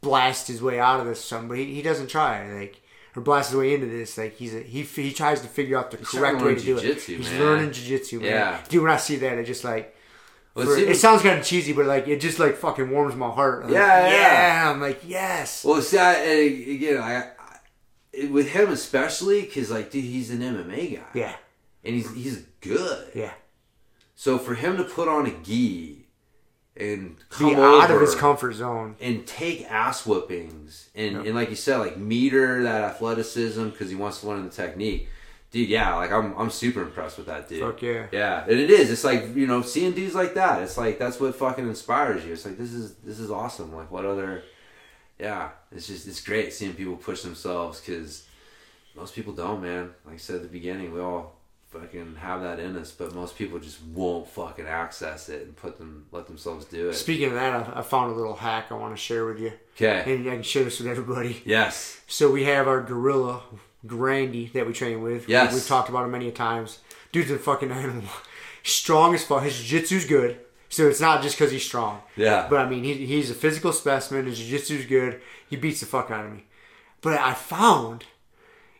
blast 0.00 0.48
his 0.48 0.62
way 0.62 0.78
out 0.78 1.00
of 1.00 1.06
this 1.06 1.18
or 1.20 1.22
something, 1.22 1.48
but 1.48 1.58
he, 1.58 1.74
he 1.74 1.82
doesn't 1.82 2.08
try. 2.08 2.52
Like. 2.52 2.80
Or 3.16 3.22
blast 3.22 3.50
his 3.50 3.56
way 3.58 3.74
into 3.74 3.86
this, 3.86 4.18
like 4.18 4.34
he's 4.36 4.54
a, 4.56 4.60
he 4.60 4.82
he 4.82 5.12
tries 5.12 5.40
to 5.42 5.46
figure 5.46 5.78
out 5.78 5.92
the 5.92 5.98
He's 5.98 6.08
correct 6.08 6.42
way 6.42 6.56
to 6.56 6.60
do 6.60 6.78
it. 6.78 7.00
He's 7.00 7.30
man. 7.30 7.40
learning 7.40 7.70
jujitsu, 7.70 8.20
man. 8.20 8.28
Yeah. 8.30 8.60
Dude, 8.68 8.82
when 8.82 8.90
I 8.90 8.96
see 8.96 9.14
that, 9.16 9.38
it 9.38 9.44
just 9.46 9.62
like 9.62 9.94
Well, 10.56 10.66
for- 10.66 10.76
it 10.76 10.96
sounds 10.96 11.22
kind 11.22 11.38
of 11.38 11.44
cheesy, 11.44 11.72
but 11.72 11.86
like 11.86 12.08
it 12.08 12.20
just 12.20 12.40
like 12.40 12.56
fucking 12.56 12.90
warms 12.90 13.14
my 13.14 13.30
heart. 13.30 13.60
I'm 13.66 13.70
like, 13.70 13.74
Yeah, 13.74 14.08
yeah. 14.10 14.70
I'm 14.72 14.80
like, 14.80 15.02
yes. 15.06 15.64
Well, 15.64 15.80
see, 15.80 15.96
I, 15.98 16.12
again, 16.14 17.00
I, 17.00 17.30
I 18.22 18.26
with 18.30 18.48
him 18.48 18.70
especially 18.70 19.42
because 19.42 19.70
like, 19.70 19.92
dude, 19.92 20.02
he's 20.04 20.30
an 20.30 20.40
MMA 20.40 20.96
guy, 20.96 21.04
Yeah, 21.14 21.36
and 21.84 21.94
he's 21.94 22.12
he's 22.14 22.38
good. 22.60 23.12
yeah. 23.14 23.34
So 24.16 24.38
for 24.38 24.54
him 24.54 24.76
to 24.76 24.82
put 24.84 25.06
on 25.06 25.26
a 25.26 25.30
gi 25.30 26.03
and 26.76 27.16
Be 27.38 27.54
out 27.54 27.90
of 27.90 28.00
his 28.00 28.14
comfort 28.14 28.52
zone. 28.54 28.96
and 29.00 29.26
take 29.26 29.70
ass 29.70 30.04
whoopings 30.04 30.88
and, 30.94 31.12
Yep. 31.12 31.26
and 31.26 31.34
like 31.34 31.50
you 31.50 31.56
said, 31.56 31.76
like 31.78 31.96
meter 31.96 32.62
that 32.64 32.82
athleticism 32.82 33.68
because 33.68 33.90
he 33.90 33.96
wants 33.96 34.20
to 34.20 34.26
learn 34.28 34.42
the 34.44 34.50
technique. 34.50 35.08
Dude, 35.52 35.68
yeah, 35.68 35.94
like 35.94 36.10
I'm 36.10 36.36
I'm 36.36 36.50
super 36.50 36.82
impressed 36.82 37.16
with 37.16 37.26
that 37.28 37.48
dude. 37.48 37.60
Fuck 37.62 37.80
yeah. 37.82 38.06
Yeah, 38.10 38.42
and 38.42 38.58
it 38.58 38.70
is. 38.70 38.90
It's 38.90 39.04
like 39.04 39.36
you 39.36 39.46
know, 39.46 39.62
seeing 39.62 39.92
dudes 39.92 40.14
like 40.16 40.34
that. 40.34 40.60
It's 40.62 40.76
like 40.76 40.98
that's 40.98 41.20
what 41.20 41.32
fucking 41.36 41.68
inspires 41.68 42.24
you. 42.26 42.32
It's 42.32 42.44
like 42.44 42.58
this 42.58 42.72
is 42.72 42.94
this 42.96 43.20
is 43.20 43.30
awesome. 43.30 43.72
Like 43.72 43.88
what 43.92 44.04
other? 44.04 44.42
Yeah, 45.16 45.50
it's 45.70 45.86
just 45.86 46.08
it's 46.08 46.20
great 46.20 46.52
seeing 46.52 46.74
people 46.74 46.96
push 46.96 47.22
themselves 47.22 47.80
because 47.80 48.26
most 48.96 49.14
people 49.14 49.32
don't, 49.32 49.62
man. 49.62 49.90
Like 50.04 50.14
I 50.16 50.18
said 50.18 50.36
at 50.36 50.42
the 50.42 50.48
beginning, 50.48 50.92
we 50.92 50.98
all 51.00 51.36
fucking 51.74 52.16
have 52.20 52.42
that 52.42 52.60
in 52.60 52.76
us, 52.76 52.92
but 52.92 53.14
most 53.14 53.36
people 53.36 53.58
just 53.58 53.82
won't 53.82 54.28
fucking 54.28 54.66
access 54.66 55.28
it 55.28 55.42
and 55.42 55.56
put 55.56 55.78
them 55.78 56.06
let 56.12 56.26
themselves 56.26 56.64
do 56.66 56.88
it. 56.88 56.94
Speaking 56.94 57.26
of 57.28 57.34
that, 57.34 57.68
I, 57.74 57.80
I 57.80 57.82
found 57.82 58.12
a 58.12 58.14
little 58.14 58.36
hack 58.36 58.66
I 58.70 58.74
want 58.74 58.94
to 58.94 59.00
share 59.00 59.24
with 59.26 59.40
you, 59.40 59.52
Okay. 59.76 60.14
and 60.14 60.28
I 60.28 60.34
can 60.34 60.42
share 60.42 60.64
this 60.64 60.78
with 60.78 60.88
everybody. 60.88 61.42
Yes. 61.44 62.00
So 62.06 62.30
we 62.30 62.44
have 62.44 62.68
our 62.68 62.80
gorilla, 62.82 63.42
Randy, 63.82 64.46
that 64.54 64.66
we 64.66 64.72
train 64.72 65.02
with. 65.02 65.28
Yes. 65.28 65.52
We, 65.52 65.58
have 65.58 65.68
talked 65.68 65.88
about 65.88 66.04
him 66.04 66.12
many 66.12 66.30
times. 66.30 66.78
Dude's 67.12 67.30
a 67.30 67.38
fucking 67.38 67.70
animal. 67.70 68.04
Strong 68.62 69.14
as 69.14 69.24
fuck. 69.24 69.42
His 69.42 69.62
jiu-jitsu's 69.62 70.06
good. 70.06 70.40
So 70.70 70.88
it's 70.88 71.00
not 71.00 71.22
just 71.22 71.38
because 71.38 71.52
he's 71.52 71.64
strong. 71.64 72.00
Yeah. 72.16 72.48
But 72.50 72.58
I 72.60 72.68
mean, 72.68 72.82
he, 72.82 73.06
he's 73.06 73.30
a 73.30 73.34
physical 73.34 73.72
specimen. 73.72 74.26
His 74.26 74.38
jiu-jitsu's 74.38 74.86
good. 74.86 75.20
He 75.48 75.54
beats 75.54 75.80
the 75.80 75.86
fuck 75.86 76.10
out 76.10 76.24
of 76.24 76.32
me. 76.32 76.46
But 77.00 77.20
I 77.20 77.34
found 77.34 78.04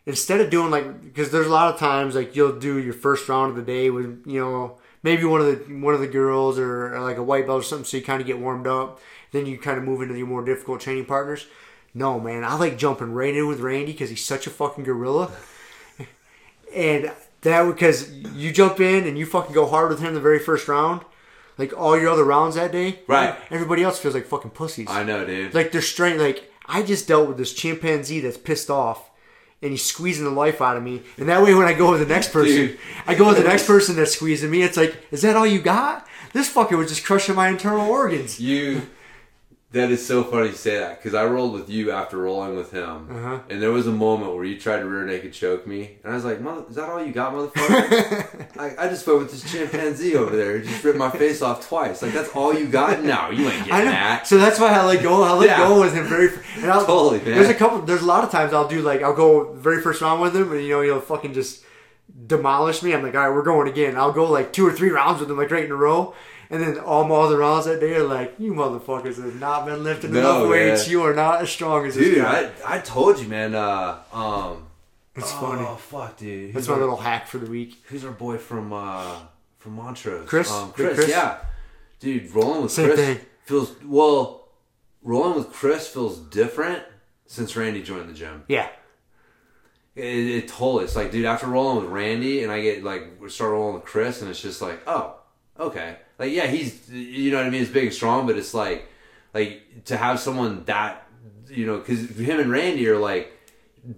instead 0.07 0.41
of 0.41 0.51
doing 0.51 0.71
like 0.71 1.03
because 1.03 1.31
there's 1.31 1.47
a 1.47 1.51
lot 1.51 1.73
of 1.73 1.81
times 1.81 2.15
like 2.15 2.37
you'll 2.37 2.59
do 2.59 2.79
your 2.79 2.95
first 2.95 3.29
round 3.29 3.51
of 3.51 3.57
the 3.57 3.63
day 3.63 3.91
with 3.91 4.23
you 4.27 4.41
know 4.41 4.79
maybe 5.03 5.25
one 5.25 5.41
of 5.41 5.47
the 5.47 5.75
one 5.75 5.95
of 5.95 6.01
the 6.01 6.07
girls 6.07 6.59
or, 6.59 6.95
or 6.95 7.01
like 7.01 7.17
a 7.17 7.23
white 7.23 7.47
belt 7.47 7.61
or 7.61 7.65
something, 7.65 7.85
so 7.85 7.97
you 7.97 8.03
kind 8.03 8.21
of 8.21 8.27
get 8.27 8.39
warmed 8.39 8.67
up. 8.67 9.01
Then 9.33 9.47
you 9.47 9.59
kind 9.59 9.79
of 9.79 9.85
move 9.85 10.01
into 10.01 10.17
your 10.17 10.27
more 10.27 10.45
difficult 10.45 10.81
training 10.81 11.07
partners. 11.07 11.47
No, 11.93 12.19
man, 12.21 12.45
I 12.45 12.57
like 12.57 12.77
jumping 12.79 13.13
right 13.13 13.35
in 13.35 13.47
with 13.47 13.61
Randy 13.61 13.93
because 13.93 14.11
he's 14.11 14.25
such 14.25 14.47
a 14.47 14.51
fucking 14.51 14.85
gorilla. 14.85 15.31
and 16.75 17.13
that 17.43 17.63
because 17.67 18.11
you 18.13 18.53
jump 18.53 18.81
in 18.81 19.07
and 19.07 19.19
you 19.19 19.27
fucking 19.27 19.55
go 19.55 19.67
hard 19.67 19.91
with 19.91 20.01
him 20.01 20.15
the 20.15 20.21
very 20.21 20.39
first 20.39 20.67
round, 20.67 21.03
like 21.59 21.77
all 21.77 21.99
your 21.99 22.11
other 22.11 22.25
rounds 22.25 22.57
that 22.57 22.73
day, 22.73 23.01
Right. 23.07 23.37
Everybody 23.51 23.83
else 23.83 23.99
feels 23.99 24.15
like 24.15 24.27
fucking 24.27 24.53
pussies. 24.53 24.89
I 24.89 25.05
know, 25.05 25.25
dude. 25.25 25.55
Like 25.55 25.71
they're 25.73 25.83
straight. 25.83 26.19
Like 26.19 26.51
I 26.67 26.83
just 26.83 27.07
dealt 27.07 27.29
with 27.29 27.37
this 27.37 27.53
chimpanzee 27.53 28.21
that's 28.21 28.39
pissed 28.39 28.71
off, 28.71 29.11
and 29.65 29.73
he's 29.73 29.85
squeezing 29.85 30.25
the 30.25 30.31
life 30.31 30.61
out 30.61 30.77
of 30.77 30.83
me. 30.83 31.03
And 31.17 31.29
that 31.31 31.43
way, 31.43 31.55
when 31.55 31.67
I 31.67 31.73
go 31.73 31.91
with 31.91 32.01
the 32.01 32.07
next 32.07 32.33
person, 32.33 32.55
Dude. 32.55 32.79
I 33.07 33.15
go 33.15 33.29
with 33.29 33.39
the 33.39 33.45
next 33.45 33.67
person 33.67 33.97
that's 33.97 34.15
squeezing 34.15 34.51
me. 34.51 34.63
It's 34.63 34.77
like, 34.77 34.95
is 35.11 35.23
that 35.23 35.37
all 35.37 35.47
you 35.47 35.61
got? 35.61 36.07
This 36.35 36.53
fucker 36.53 36.77
was 36.77 36.91
just 36.91 37.05
crushing 37.05 37.35
my 37.35 37.49
internal 37.49 37.89
organs. 37.89 38.39
you 38.39 38.83
That 39.75 39.91
is 39.91 40.07
so 40.07 40.23
funny 40.23 40.51
to 40.51 40.57
say 40.57 40.79
that 40.79 40.99
because 41.03 41.15
I 41.15 41.25
rolled 41.27 41.53
with 41.53 41.69
you 41.69 41.91
after 41.91 42.17
rolling 42.19 42.55
with 42.57 42.71
him, 42.71 43.09
Uh-huh. 43.11 43.39
and 43.51 43.61
there 43.61 43.73
was 43.73 43.87
a 43.89 43.93
moment 43.93 44.35
where 44.35 44.45
you 44.45 44.59
tried 44.59 44.79
to 44.79 44.87
rear 44.87 45.05
naked 45.05 45.33
choke 45.33 45.67
me, 45.67 45.99
and 46.05 46.13
I 46.13 46.15
was 46.17 46.25
like, 46.25 46.41
Mother, 46.41 46.63
"Is 46.71 46.77
that 46.77 46.89
all 46.89 47.05
you 47.05 47.13
got, 47.13 47.33
motherfucker?" 47.35 48.57
I, 48.59 48.87
I 48.87 48.89
just 48.89 49.05
went 49.07 49.19
with 49.19 49.33
this 49.33 49.51
chimpanzee 49.51 50.15
over 50.17 50.37
there, 50.37 50.61
just 50.61 50.85
ripped 50.85 50.97
my 50.99 51.11
face 51.11 51.43
off 51.43 51.67
twice. 51.69 52.03
Like 52.03 52.13
that's 52.13 52.31
all 52.37 52.55
you 52.55 52.67
got? 52.69 53.03
No, 53.03 53.31
you 53.31 53.49
ain't 53.49 53.67
getting 53.67 53.87
that. 53.91 54.27
So 54.29 54.39
that's 54.39 54.61
why 54.61 54.69
I 54.69 54.85
let 54.87 55.03
go. 55.03 55.23
I 55.25 55.33
let 55.33 55.49
Yeah. 55.49 55.59
go 55.69 55.81
with 55.81 55.93
him 55.93 56.05
very. 56.07 56.31
And 56.63 56.71
I'll, 56.71 56.87
Totally, 56.87 57.19
man. 57.19 57.35
There's 57.35 57.49
a 57.49 57.55
couple. 57.55 57.83
There's 57.83 58.03
a 58.03 58.07
lot 58.07 58.23
of 58.25 58.31
times 58.31 58.53
I'll 58.53 58.69
do 58.69 58.81
like 58.81 59.03
I'll 59.03 59.13
go 59.17 59.53
very 59.55 59.83
first 59.83 60.01
round 60.01 60.21
with 60.23 60.37
him, 60.37 60.53
and 60.53 60.63
you 60.63 60.71
know 60.71 60.83
he'll 60.83 61.01
fucking 61.01 61.35
just 61.35 61.65
demolish 62.27 62.83
me. 62.83 62.95
I'm 62.95 63.03
like, 63.03 63.15
all 63.15 63.23
right, 63.29 63.35
we're 63.35 63.43
going 63.43 63.69
again. 63.69 63.97
I'll 63.97 64.13
go 64.13 64.31
like 64.31 64.53
two 64.53 64.67
or 64.67 64.73
three 64.73 64.91
rounds 64.91 65.21
with 65.21 65.31
him 65.31 65.37
like 65.37 65.51
right 65.51 65.65
in 65.65 65.71
a 65.73 65.77
row. 65.77 66.15
And 66.55 66.63
then 66.63 66.79
all 66.79 67.03
my 67.03 67.17
other 67.17 67.39
rounds 67.39 67.65
that 67.67 67.81
day 67.81 67.97
are 67.97 68.05
like, 68.05 68.37
you 68.39 68.53
motherfuckers 68.53 69.17
have 69.17 69.41
not 69.41 69.67
been 69.67 69.83
lifting 69.83 70.13
No, 70.13 70.21
enough 70.21 70.51
weights. 70.51 70.89
You 70.89 71.03
are 71.03 71.13
not 71.13 71.43
as 71.43 71.51
strong 71.51 71.85
as 71.85 71.97
this 71.97 72.05
Dude, 72.05 72.19
guy. 72.19 72.49
I, 72.65 72.77
I 72.77 72.79
told 72.79 73.19
you, 73.19 73.27
man. 73.27 73.57
Uh, 73.57 73.99
um, 74.13 74.65
It's 75.17 75.33
oh, 75.35 75.41
funny. 75.41 75.67
Oh 75.67 75.75
fuck, 75.75 76.17
dude. 76.17 76.55
That's 76.55 76.67
Who's 76.67 76.77
my 76.77 76.81
little 76.81 76.97
hack 76.97 77.27
for 77.27 77.39
the 77.39 77.51
week. 77.51 77.83
Who's 77.87 78.05
our 78.05 78.13
boy 78.13 78.39
from 78.39 78.73
uh 78.73 79.19
from 79.59 79.73
Montrose? 79.73 80.29
Chris? 80.29 80.49
Um, 80.49 80.71
Chris, 80.71 80.95
Chris? 80.95 81.09
yeah. 81.09 81.39
Dude, 81.99 82.33
rolling 82.33 82.63
with 82.63 82.71
Same 82.71 82.87
Chris 82.87 83.01
thing. 83.01 83.21
feels 83.47 83.75
well. 83.85 84.49
Rolling 85.03 85.35
with 85.37 85.53
Chris 85.53 85.89
feels 85.89 86.19
different 86.21 86.85
since 87.27 87.57
Randy 87.57 87.83
joined 87.83 88.09
the 88.09 88.15
gym. 88.15 88.45
Yeah. 88.47 88.69
It, 89.97 90.05
it 90.05 90.49
totally. 90.49 90.85
It's 90.85 90.95
like, 90.95 91.11
dude, 91.11 91.25
after 91.25 91.49
rolling 91.49 91.83
with 91.83 91.93
Randy 91.93 92.45
and 92.45 92.53
I 92.53 92.61
get 92.63 92.85
like 92.85 93.09
start 93.29 93.51
rolling 93.51 93.75
with 93.75 93.85
Chris, 93.85 94.21
and 94.21 94.31
it's 94.31 94.41
just 94.41 94.63
like, 94.63 94.81
oh, 94.87 95.17
okay. 95.59 95.97
Like, 96.19 96.33
yeah, 96.33 96.47
he's 96.47 96.89
you 96.91 97.31
know 97.31 97.39
what 97.39 97.47
I 97.47 97.51
mean. 97.51 97.61
He's 97.61 97.71
big 97.71 97.85
and 97.85 97.93
strong, 97.95 98.27
but 98.27 98.37
it's 98.37 98.55
like, 98.55 98.89
like 99.33 99.85
to 99.87 99.97
have 99.97 100.21
someone 100.21 100.65
that 100.65 101.07
you 101.49 101.67
know, 101.67 101.79
because 101.79 102.09
him 102.19 102.41
and 102.41 102.51
Randy 102.51 102.89
are 102.89 102.99
like 102.99 103.33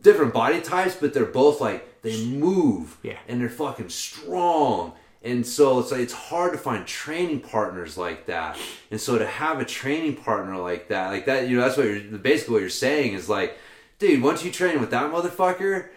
different 0.02 0.34
body 0.34 0.60
types, 0.60 0.96
but 0.96 1.14
they're 1.14 1.24
both 1.24 1.60
like 1.60 2.02
they 2.02 2.24
move, 2.26 2.96
Yeah. 3.02 3.18
and 3.28 3.40
they're 3.40 3.48
fucking 3.48 3.88
strong. 3.90 4.92
And 5.22 5.44
so 5.44 5.80
it's 5.80 5.90
like 5.90 6.00
it's 6.02 6.12
hard 6.12 6.52
to 6.52 6.58
find 6.58 6.86
training 6.86 7.40
partners 7.40 7.96
like 7.98 8.26
that. 8.26 8.56
And 8.90 9.00
so 9.00 9.18
to 9.18 9.26
have 9.26 9.60
a 9.60 9.64
training 9.64 10.16
partner 10.16 10.56
like 10.56 10.88
that, 10.88 11.08
like 11.10 11.26
that, 11.26 11.48
you 11.48 11.56
know, 11.56 11.62
that's 11.62 11.76
what 11.76 11.86
you're 11.86 12.00
basically 12.18 12.52
what 12.54 12.60
you're 12.60 12.70
saying 12.70 13.14
is 13.14 13.28
like, 13.28 13.58
dude, 13.98 14.22
once 14.22 14.44
you 14.44 14.52
train 14.52 14.80
with 14.80 14.90
that 14.90 15.10
motherfucker, 15.10 15.88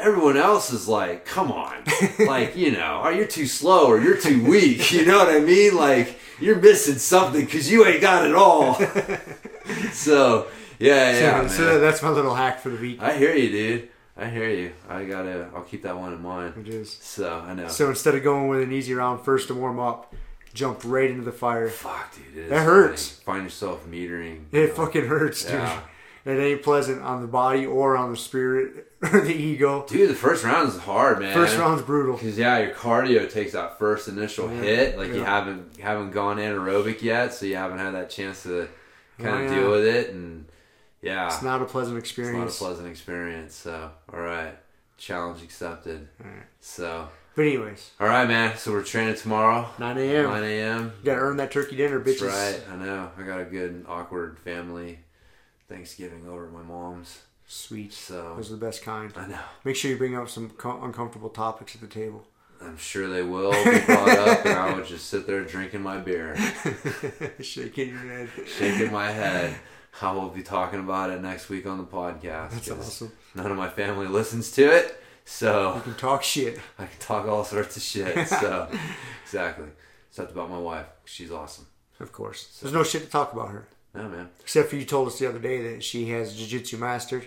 everyone 0.00 0.36
else 0.36 0.72
is 0.72 0.88
like, 0.88 1.24
come 1.24 1.52
on, 1.52 1.84
like 2.26 2.56
you 2.56 2.72
know, 2.72 3.00
or 3.04 3.12
you're 3.12 3.26
too 3.26 3.46
slow 3.46 3.86
or 3.86 4.00
you're 4.00 4.16
too 4.16 4.44
weak. 4.44 4.90
You 4.92 5.06
know 5.06 5.18
what 5.18 5.34
I 5.34 5.40
mean? 5.40 5.74
Like 5.74 6.18
you're 6.40 6.56
missing 6.60 6.96
something 6.96 7.44
because 7.44 7.70
you 7.70 7.86
ain't 7.86 8.00
got 8.00 8.26
it 8.26 8.34
all. 8.34 8.74
so 9.92 10.48
yeah, 10.78 11.18
yeah, 11.18 11.46
so, 11.46 11.56
so 11.56 11.80
that's 11.80 12.02
my 12.02 12.10
little 12.10 12.34
hack 12.34 12.60
for 12.60 12.68
the 12.68 12.76
week. 12.76 13.00
I 13.00 13.16
hear 13.16 13.34
you, 13.34 13.50
dude. 13.50 13.88
I 14.16 14.28
hear 14.28 14.50
you. 14.50 14.72
I 14.88 15.04
gotta. 15.04 15.48
I'll 15.54 15.62
keep 15.62 15.82
that 15.84 15.98
one 15.98 16.12
in 16.12 16.20
mind. 16.20 16.54
It 16.58 16.68
is. 16.68 16.90
So 16.90 17.38
I 17.46 17.54
know. 17.54 17.68
So 17.68 17.88
instead 17.88 18.14
of 18.14 18.22
going 18.22 18.48
with 18.48 18.62
an 18.62 18.72
easy 18.72 18.92
round 18.92 19.24
first 19.24 19.48
to 19.48 19.54
warm 19.54 19.80
up, 19.80 20.14
jump 20.52 20.80
right 20.84 21.10
into 21.10 21.22
the 21.22 21.32
fire. 21.32 21.68
Fuck, 21.68 22.14
dude. 22.34 22.50
That 22.50 22.64
hurts. 22.64 23.12
funny. 23.12 23.38
Find 23.38 23.44
yourself 23.46 23.86
metering. 23.86 24.44
It 24.52 24.74
fucking 24.74 25.06
hurts, 25.06 25.44
dude. 25.44 25.54
Yeah. 25.54 25.80
It 26.24 26.38
ain't 26.38 26.62
pleasant 26.62 27.02
on 27.02 27.22
the 27.22 27.26
body 27.26 27.66
or 27.66 27.96
on 27.96 28.10
the 28.10 28.16
spirit 28.16 28.91
the 29.12 29.34
ego. 29.34 29.84
Dude, 29.88 30.08
the 30.10 30.14
first 30.14 30.44
round 30.44 30.68
is 30.68 30.78
hard, 30.78 31.18
man. 31.18 31.34
First 31.34 31.58
round's 31.58 31.82
brutal. 31.82 32.14
Because 32.16 32.38
yeah, 32.38 32.58
your 32.60 32.70
cardio 32.74 33.28
takes 33.30 33.52
that 33.52 33.78
first 33.78 34.06
initial 34.08 34.48
Yeah, 34.52 34.60
hit. 34.62 34.96
Like 34.98 35.08
you 35.08 35.24
haven't 35.24 35.80
haven't 35.80 36.12
gone 36.12 36.36
anaerobic 36.38 37.02
yet, 37.02 37.34
so 37.34 37.44
you 37.46 37.56
haven't 37.56 37.78
had 37.78 37.94
that 37.94 38.10
chance 38.10 38.44
to 38.44 38.68
kind 39.18 39.28
Oh, 39.34 39.38
of 39.38 39.50
yeah. 39.50 39.54
deal 39.60 39.70
with 39.72 39.84
it. 39.86 40.10
And 40.10 40.44
yeah, 41.00 41.26
It's 41.26 41.42
not 41.42 41.60
a 41.60 41.64
pleasant 41.64 41.98
experience. 41.98 42.52
it's 42.52 42.60
not 42.60 42.66
a 42.66 42.70
pleasant 42.70 42.88
experience. 42.90 43.54
So 43.56 43.90
all 44.12 44.20
right, 44.20 44.56
challenge 44.98 45.42
accepted. 45.42 46.06
Alright. 46.24 46.46
So 46.60 47.08
But 47.34 47.42
anyways, 47.42 47.90
all 47.98 48.06
right, 48.06 48.28
man. 48.28 48.56
So 48.56 48.70
we're 48.70 48.84
training 48.84 49.16
tomorrow, 49.16 49.68
9 49.80 49.98
a.m. 49.98 50.24
9 50.30 50.42
a.m. 50.44 50.92
You 51.00 51.04
gotta 51.06 51.20
earn 51.22 51.38
that 51.38 51.50
turkey 51.50 51.74
dinner, 51.74 51.98
bitches. 51.98 52.20
That's 52.20 52.58
right. 52.58 52.62
I 52.72 52.76
know. 52.76 53.10
I 53.18 53.22
got 53.24 53.40
a 53.40 53.44
good 53.46 53.84
awkward 53.88 54.38
family 54.38 55.00
Thanksgiving 55.68 56.28
over 56.28 56.46
at 56.46 56.52
my 56.52 56.62
mom's. 56.62 57.18
Sweet. 57.54 57.92
So 57.92 58.34
Those 58.36 58.50
are 58.50 58.54
the 58.56 58.64
best 58.64 58.82
kind. 58.82 59.12
I 59.14 59.26
know. 59.26 59.38
Make 59.62 59.76
sure 59.76 59.90
you 59.90 59.98
bring 59.98 60.16
up 60.16 60.30
some 60.30 60.48
co- 60.50 60.82
uncomfortable 60.82 61.28
topics 61.28 61.74
at 61.74 61.82
the 61.82 61.86
table. 61.86 62.24
I'm 62.62 62.78
sure 62.78 63.08
they 63.08 63.22
will 63.22 63.52
be 63.64 63.78
brought 63.80 64.08
up, 64.08 64.46
and 64.46 64.54
I 64.58 64.72
would 64.72 64.86
just 64.86 65.06
sit 65.10 65.26
there 65.26 65.44
drinking 65.44 65.82
my 65.82 65.98
beer, 65.98 66.34
Shaking 67.40 67.88
your 67.90 67.98
head. 67.98 68.28
shaking 68.46 68.90
my 68.92 69.10
head. 69.10 69.54
I 70.00 70.12
will 70.12 70.28
be 70.30 70.42
talking 70.42 70.80
about 70.80 71.10
it 71.10 71.20
next 71.20 71.48
week 71.50 71.66
on 71.66 71.76
the 71.78 71.84
podcast. 71.84 72.52
That's 72.52 72.70
awesome. 72.70 73.12
None 73.34 73.50
of 73.50 73.56
my 73.56 73.68
family 73.68 74.06
listens 74.06 74.50
to 74.52 74.62
it, 74.74 74.98
so 75.26 75.74
You 75.76 75.80
can 75.82 75.94
talk 75.96 76.22
shit. 76.22 76.58
I 76.78 76.86
can 76.86 76.98
talk 77.00 77.26
all 77.26 77.44
sorts 77.44 77.76
of 77.76 77.82
shit. 77.82 78.28
So 78.28 78.68
exactly, 79.24 79.66
except 80.08 80.30
about 80.32 80.48
my 80.48 80.58
wife. 80.58 80.86
She's 81.04 81.30
awesome. 81.30 81.66
Of 82.00 82.12
course. 82.12 82.58
There's 82.62 82.72
no 82.72 82.82
shit 82.84 83.02
to 83.02 83.08
talk 83.10 83.32
about 83.34 83.50
her. 83.50 83.68
No 83.94 84.08
man. 84.08 84.30
Except 84.40 84.70
for 84.70 84.76
you 84.76 84.84
told 84.86 85.08
us 85.08 85.18
the 85.18 85.28
other 85.28 85.38
day 85.38 85.74
that 85.74 85.84
she 85.84 86.08
has 86.10 86.34
jiu-jitsu 86.34 86.78
mastered. 86.78 87.26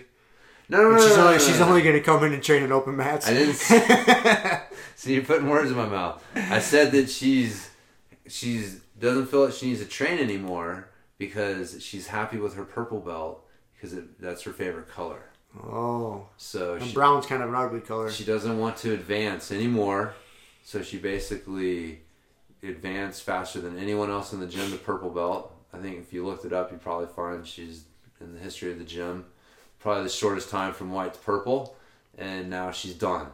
No, 0.68 0.82
no, 0.82 0.90
no. 0.92 0.98
She's 0.98 1.16
no, 1.16 1.22
only 1.22 1.32
no, 1.34 1.38
she's 1.38 1.60
only 1.60 1.82
going 1.82 1.94
to 1.94 2.00
come 2.02 2.24
in 2.24 2.32
and 2.32 2.42
train 2.42 2.62
in 2.62 2.72
open 2.72 2.96
mats. 2.96 3.28
I 3.28 3.34
didn't. 3.34 3.54
See, 4.96 5.14
you're 5.14 5.24
putting 5.24 5.48
words 5.48 5.70
in 5.70 5.76
my 5.76 5.86
mouth. 5.86 6.24
I 6.34 6.58
said 6.58 6.92
that 6.92 7.08
she's 7.08 7.70
she's 8.26 8.80
doesn't 8.98 9.26
feel 9.26 9.44
like 9.44 9.54
she 9.54 9.66
needs 9.66 9.80
to 9.80 9.86
train 9.86 10.18
anymore 10.18 10.88
because 11.18 11.82
she's 11.82 12.08
happy 12.08 12.38
with 12.38 12.54
her 12.54 12.64
purple 12.64 13.00
belt 13.00 13.46
because 13.74 13.92
it, 13.92 14.20
that's 14.20 14.42
her 14.42 14.52
favorite 14.52 14.88
color. 14.88 15.22
Oh, 15.62 16.28
So 16.36 16.74
and 16.74 16.84
she, 16.84 16.92
brown's 16.92 17.26
kind 17.26 17.42
of 17.42 17.48
an 17.48 17.54
ugly 17.54 17.80
color. 17.80 18.10
she 18.10 18.24
doesn't 18.24 18.58
want 18.58 18.76
to 18.78 18.92
advance 18.92 19.52
anymore. 19.52 20.14
So 20.64 20.82
she 20.82 20.98
basically 20.98 22.00
advanced 22.62 23.22
faster 23.22 23.60
than 23.60 23.78
anyone 23.78 24.10
else 24.10 24.32
in 24.32 24.40
the 24.40 24.46
gym 24.46 24.70
to 24.72 24.78
purple 24.78 25.10
belt. 25.10 25.54
I 25.72 25.78
think 25.78 25.98
if 25.98 26.12
you 26.12 26.26
looked 26.26 26.44
it 26.44 26.52
up, 26.52 26.72
you'd 26.72 26.82
probably 26.82 27.06
find 27.06 27.46
she's 27.46 27.84
in 28.20 28.32
the 28.34 28.40
history 28.40 28.72
of 28.72 28.78
the 28.78 28.84
gym 28.84 29.26
probably 29.86 30.02
the 30.02 30.10
shortest 30.10 30.50
time 30.50 30.72
from 30.72 30.90
white 30.90 31.14
to 31.14 31.20
purple, 31.20 31.76
and 32.18 32.50
now 32.50 32.72
she's 32.72 32.92
done. 32.92 33.28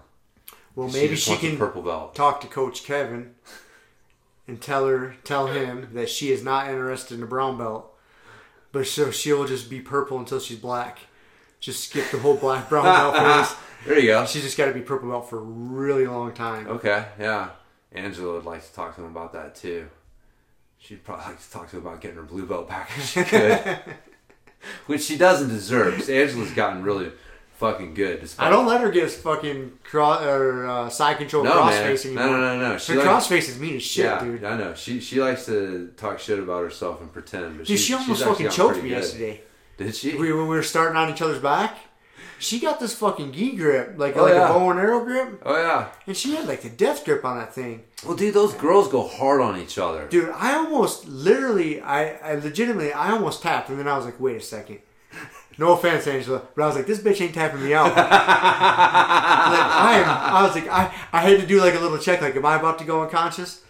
Well, 0.76 0.86
maybe 0.86 1.16
she 1.16 1.34
can 1.38 1.56
purple 1.56 1.80
belt. 1.80 2.14
talk 2.14 2.42
to 2.42 2.46
Coach 2.46 2.84
Kevin 2.84 3.34
and 4.46 4.60
tell 4.60 4.86
her, 4.86 5.16
tell 5.24 5.46
him 5.46 5.88
that 5.94 6.10
she 6.10 6.30
is 6.30 6.44
not 6.44 6.68
interested 6.68 7.16
in 7.16 7.22
a 7.22 7.26
brown 7.26 7.56
belt, 7.56 7.90
but 8.70 8.86
so 8.86 9.10
she'll 9.10 9.46
just 9.46 9.70
be 9.70 9.80
purple 9.80 10.18
until 10.18 10.38
she's 10.38 10.58
black. 10.58 10.98
Just 11.58 11.88
skip 11.88 12.10
the 12.10 12.18
whole 12.18 12.36
black 12.36 12.68
brown 12.68 12.84
belt 12.84 13.16
phase. 13.46 13.56
There 13.86 13.98
you 13.98 14.08
go. 14.08 14.26
She's 14.26 14.42
just 14.42 14.58
got 14.58 14.66
to 14.66 14.74
be 14.74 14.82
purple 14.82 15.08
belt 15.08 15.30
for 15.30 15.38
a 15.38 15.42
really 15.42 16.06
long 16.06 16.34
time. 16.34 16.66
Okay, 16.66 17.06
yeah. 17.18 17.48
Angela 17.92 18.34
would 18.34 18.44
like 18.44 18.62
to 18.62 18.74
talk 18.74 18.94
to 18.96 19.00
him 19.00 19.06
about 19.06 19.32
that 19.32 19.54
too. 19.54 19.88
She'd 20.76 21.02
probably 21.02 21.24
like 21.24 21.40
to 21.40 21.50
talk 21.50 21.70
to 21.70 21.78
him 21.78 21.86
about 21.86 22.02
getting 22.02 22.18
her 22.18 22.24
blue 22.24 22.44
belt 22.44 22.68
back 22.68 22.90
if 22.94 23.08
she 23.08 23.24
could. 23.24 23.80
Which 24.86 25.02
she 25.02 25.16
doesn't 25.16 25.48
deserve, 25.48 26.09
Angela's 26.09 26.51
gotten 26.52 26.82
really 26.82 27.10
fucking 27.56 27.94
good. 27.94 28.28
I 28.39 28.51
don't 28.51 28.66
let 28.66 28.80
her 28.80 28.90
get 28.90 29.09
fucking 29.10 29.78
cross 29.84 30.22
or 30.22 30.66
uh, 30.66 30.89
side 30.89 31.18
control 31.18 31.44
no, 31.44 31.52
cross 31.52 31.70
man. 31.72 31.86
face 31.86 32.05
No, 32.05 32.10
anymore. 32.10 32.39
no, 32.39 32.59
no, 32.59 32.68
no. 32.72 32.78
She 32.78 32.93
Her 32.93 32.98
likes- 32.98 33.09
cross 33.09 33.26
face 33.28 33.48
is 33.48 33.59
mean 33.59 33.76
as 33.76 33.82
shit, 33.82 34.05
yeah, 34.06 34.20
dude. 34.22 34.43
I 34.44 34.56
know. 34.56 34.74
She 34.74 34.98
she 35.01 35.20
likes 35.20 35.47
to 35.47 35.93
talk 35.97 36.18
shit 36.18 36.39
about 36.40 36.62
herself 36.64 37.01
and 37.01 37.12
pretend. 37.12 37.59
But 37.59 37.66
Dude, 37.66 37.78
she, 37.78 37.84
she 37.84 37.94
almost 37.94 38.24
fucking 38.24 38.51
choked 38.51 38.76
me 38.76 38.82
good. 38.82 38.90
yesterday. 38.90 39.40
Did 39.76 39.94
she? 39.94 40.14
We, 40.16 40.32
when 40.32 40.48
we 40.48 40.56
were 40.56 40.62
starting 40.62 40.97
on 40.97 41.09
each 41.10 41.22
other's 41.22 41.39
back, 41.40 41.76
she 42.43 42.59
got 42.59 42.81
this 42.81 42.94
fucking 42.94 43.32
gi 43.32 43.56
grip, 43.56 43.94
like 43.97 44.16
Oh, 44.16 44.24
like 44.24 44.35
yeah. 44.35 44.51
a 44.51 44.52
bow 44.52 44.70
and 44.70 44.81
arrow 44.81 45.05
grip, 45.05 45.40
oh 45.44 45.56
yeah. 45.56 45.89
and 46.06 46.16
she 46.16 46.35
had 46.35 46.48
like 46.48 46.62
the 46.62 46.70
death 46.70 47.05
grip 47.05 47.24
on 47.24 47.39
that 47.39 47.55
thing. 47.55 47.85
Well, 48.05 48.16
dude, 48.16 48.35
those 48.35 48.55
girls 48.55 48.89
go 48.89 49.06
hard 49.06 49.40
on 49.40 49.60
each 49.60 49.78
other. 49.78 50.09
Dude, 50.09 50.31
I 50.31 50.55
almost 50.55 51.06
literally, 51.06 51.81
I, 51.81 52.14
I 52.16 52.35
legitimately, 52.35 52.93
I 52.93 53.12
almost 53.12 53.43
tapped, 53.43 53.69
and 53.69 53.78
then 53.78 53.86
I 53.86 53.97
was 53.97 54.05
like, 54.05 54.19
wait 54.19 54.36
a 54.36 54.40
second. 54.40 54.81
No 55.59 55.74
offense, 55.74 56.06
Angela, 56.06 56.43
but 56.56 56.62
I 56.62 56.66
was 56.66 56.77
like, 56.77 56.86
this 56.86 56.98
bitch 57.01 57.20
ain't 57.20 57.35
tapping 57.35 57.62
me 57.62 57.74
out. 57.74 57.85
like, 57.94 57.97
I 57.97 60.01
am, 60.02 60.35
I 60.35 60.43
was 60.47 60.55
like, 60.55 60.66
I, 60.69 60.93
I 61.12 61.20
had 61.20 61.40
to 61.40 61.47
do 61.47 61.60
like 61.60 61.74
a 61.74 61.78
little 61.78 61.98
check, 61.98 62.23
like, 62.23 62.35
am 62.35 62.47
I 62.47 62.56
about 62.56 62.78
to 62.78 62.85
go 62.85 63.02
unconscious? 63.02 63.62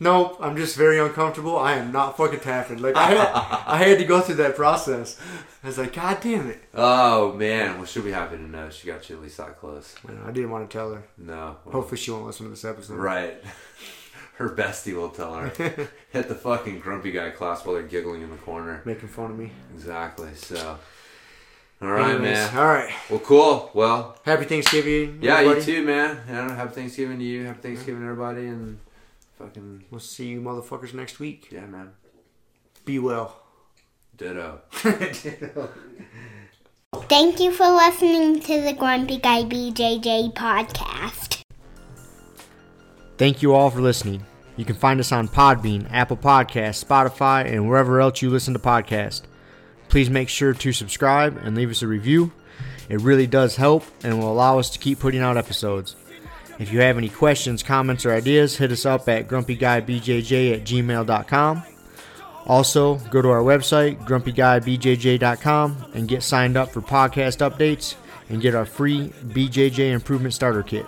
Nope, 0.00 0.36
I'm 0.40 0.56
just 0.56 0.76
very 0.76 0.98
uncomfortable. 1.00 1.58
I 1.58 1.74
am 1.74 1.90
not 1.90 2.16
fucking 2.16 2.40
tapping. 2.40 2.78
Like, 2.80 2.94
I 2.94 3.06
had, 3.10 3.28
I 3.66 3.76
had 3.78 3.98
to 3.98 4.04
go 4.04 4.20
through 4.20 4.36
that 4.36 4.54
process. 4.54 5.20
I 5.64 5.66
was 5.66 5.76
like, 5.78 5.92
God 5.92 6.18
damn 6.20 6.48
it. 6.48 6.62
Oh 6.72 7.32
man, 7.32 7.76
well 7.78 7.84
she'll 7.84 8.04
be 8.04 8.12
happy 8.12 8.36
to 8.36 8.42
know 8.42 8.70
she 8.70 8.86
got 8.86 9.10
you 9.10 9.16
at 9.16 9.22
least 9.22 9.38
that 9.38 9.58
close. 9.58 9.96
I 10.08 10.12
know, 10.12 10.22
I 10.26 10.30
didn't 10.30 10.50
want 10.50 10.70
to 10.70 10.76
tell 10.76 10.94
her. 10.94 11.02
No. 11.16 11.56
well, 11.64 11.72
Hopefully, 11.72 11.96
she 11.98 12.10
won't 12.12 12.26
listen 12.26 12.46
to 12.46 12.50
this 12.50 12.64
episode. 12.64 12.94
Right. 12.94 13.42
Her 14.36 14.48
bestie 14.50 14.94
will 14.94 15.08
tell 15.08 15.34
her. 15.34 15.48
Hit 16.12 16.28
the 16.28 16.34
fucking 16.36 16.78
grumpy 16.78 17.10
guy 17.10 17.30
class 17.30 17.66
while 17.66 17.74
they're 17.74 17.82
giggling 17.82 18.22
in 18.22 18.30
the 18.30 18.36
corner. 18.36 18.82
Making 18.84 19.08
fun 19.08 19.32
of 19.32 19.36
me. 19.36 19.50
Exactly. 19.74 20.32
So. 20.36 20.78
All 21.82 21.88
right, 21.88 22.10
Anyways, 22.10 22.22
man. 22.22 22.56
All 22.56 22.66
right. 22.66 22.94
Well, 23.10 23.18
cool. 23.18 23.70
Well, 23.74 24.16
Happy 24.24 24.44
Thanksgiving. 24.44 25.18
yeah, 25.22 25.38
everybody. 25.38 25.60
you 25.72 25.78
too, 25.80 25.84
man. 25.84 26.20
Yeah, 26.28 26.54
happy 26.54 26.72
Thanksgiving 26.72 27.18
to 27.18 27.24
you. 27.24 27.46
Happy 27.46 27.60
Thanksgiving, 27.62 28.04
everybody, 28.04 28.46
and 28.46 28.78
fucking 29.38 29.84
We'll 29.90 30.00
see 30.00 30.26
you 30.28 30.40
motherfuckers 30.40 30.92
next 30.94 31.18
week. 31.20 31.48
yeah, 31.50 31.66
man. 31.66 31.92
Be 32.84 32.98
well. 32.98 33.40
Ditto. 34.16 34.60
Thank 37.08 37.38
you 37.40 37.52
for 37.52 37.68
listening 37.68 38.40
to 38.40 38.60
the 38.62 38.72
Grumpy 38.72 39.18
Guy 39.18 39.44
BJJ 39.44 40.34
podcast. 40.34 41.42
Thank 43.16 43.42
you 43.42 43.54
all 43.54 43.70
for 43.70 43.80
listening. 43.80 44.24
You 44.56 44.64
can 44.64 44.74
find 44.74 44.98
us 44.98 45.12
on 45.12 45.28
Podbean, 45.28 45.86
Apple 45.92 46.16
Podcasts, 46.16 46.84
Spotify, 46.84 47.46
and 47.46 47.68
wherever 47.68 48.00
else 48.00 48.22
you 48.22 48.30
listen 48.30 48.54
to 48.54 48.60
podcasts. 48.60 49.22
Please 49.88 50.10
make 50.10 50.28
sure 50.28 50.52
to 50.52 50.72
subscribe 50.72 51.36
and 51.44 51.56
leave 51.56 51.70
us 51.70 51.82
a 51.82 51.86
review. 51.86 52.32
It 52.88 53.00
really 53.00 53.26
does 53.26 53.56
help 53.56 53.84
and 54.02 54.18
will 54.18 54.32
allow 54.32 54.58
us 54.58 54.70
to 54.70 54.78
keep 54.78 54.98
putting 54.98 55.20
out 55.20 55.36
episodes. 55.36 55.94
If 56.58 56.72
you 56.72 56.80
have 56.80 56.98
any 56.98 57.08
questions, 57.08 57.62
comments, 57.62 58.04
or 58.04 58.12
ideas, 58.12 58.56
hit 58.56 58.72
us 58.72 58.84
up 58.84 59.08
at 59.08 59.28
grumpyguybjj 59.28 60.54
at 60.54 60.64
gmail.com. 60.64 61.62
Also, 62.46 62.96
go 63.10 63.22
to 63.22 63.28
our 63.28 63.42
website, 63.42 64.04
grumpyguybjj.com, 64.06 65.92
and 65.94 66.08
get 66.08 66.22
signed 66.22 66.56
up 66.56 66.70
for 66.70 66.80
podcast 66.80 67.48
updates 67.48 67.94
and 68.28 68.40
get 68.40 68.54
our 68.54 68.64
free 68.64 69.08
BJJ 69.26 69.92
Improvement 69.92 70.34
Starter 70.34 70.62
Kit. 70.62 70.86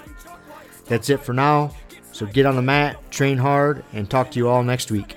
That's 0.86 1.10
it 1.10 1.20
for 1.20 1.32
now. 1.32 1.74
So 2.12 2.26
get 2.26 2.46
on 2.46 2.56
the 2.56 2.62
mat, 2.62 2.98
train 3.10 3.38
hard, 3.38 3.84
and 3.92 4.10
talk 4.10 4.30
to 4.32 4.38
you 4.38 4.48
all 4.48 4.64
next 4.64 4.90
week. 4.90 5.16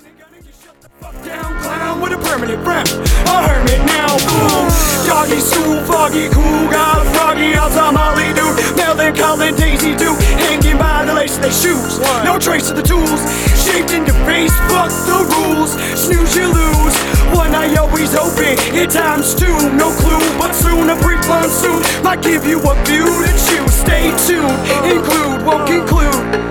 Down 1.93 2.01
with 2.01 2.13
a 2.13 2.17
permanent 2.17 2.65
rep. 2.65 2.87
A 3.29 3.37
hermit 3.47 3.81
now, 3.85 4.17
boom. 4.25 4.65
Doggy 5.05 5.39
school, 5.39 5.77
foggy, 5.85 6.27
cool, 6.29 6.65
got 6.71 7.05
a 7.05 7.09
froggy 7.13 7.53
outside 7.53 7.93
Molly 7.93 8.33
dude. 8.33 8.57
Melancholy 8.75 9.51
Daisy 9.51 9.95
dude, 9.95 10.17
hanging 10.41 10.77
by 10.77 11.05
the 11.05 11.13
lace 11.13 11.35
of 11.35 11.43
their 11.43 11.51
shoes. 11.51 11.99
No 12.25 12.39
trace 12.39 12.69
of 12.71 12.77
the 12.77 12.81
tools, 12.81 13.21
shaped 13.61 13.91
in 13.91 14.05
your 14.05 14.17
face, 14.25 14.53
fuck 14.73 14.89
the 15.05 15.21
rules. 15.37 15.73
Snooze, 15.93 16.35
you 16.35 16.47
lose. 16.47 16.95
One 17.35 17.53
eye 17.53 17.75
always 17.75 18.15
open, 18.15 18.57
in 18.73 18.89
times 18.89 19.35
two. 19.35 19.53
No 19.77 19.93
clue, 20.01 20.25
but 20.39 20.53
soon 20.53 20.89
a 20.89 20.95
brief 20.97 21.21
monsoon 21.27 21.81
might 22.03 22.23
give 22.23 22.45
you 22.45 22.57
a 22.57 22.73
view 22.85 23.05
to 23.05 23.31
choose. 23.45 23.73
Stay 23.73 24.09
tuned, 24.25 24.57
include, 24.89 25.45
won't 25.45 25.61
uh. 25.61 25.65
conclude 25.67 26.42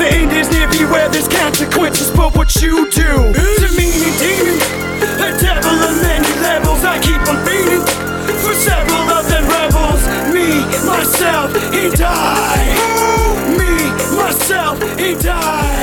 the 0.00 0.08
end 0.08 0.32
is 0.32 0.50
near 0.50 0.68
beware 0.68 1.08
there's 1.10 1.28
consequences 1.28 2.10
for 2.10 2.30
what 2.32 2.56
you 2.56 2.90
do. 2.90 3.12
It's 3.36 3.62
a 3.68 3.70
meaning 3.76 4.14
demon, 4.16 4.56
a 5.20 5.30
devil 5.38 5.76
on 5.76 6.00
many 6.00 6.32
levels. 6.40 6.82
I 6.84 6.98
keep 6.98 7.20
on 7.28 7.36
beating 7.44 7.84
for 8.40 8.54
several 8.54 9.06
of 9.12 9.28
them 9.28 9.44
rebels. 9.44 10.02
Me, 10.32 10.64
myself, 10.88 11.52
he 11.74 11.90
died. 11.90 12.76
Me, 13.58 13.72
myself, 14.16 14.80
he 14.98 15.14
died. 15.16 15.79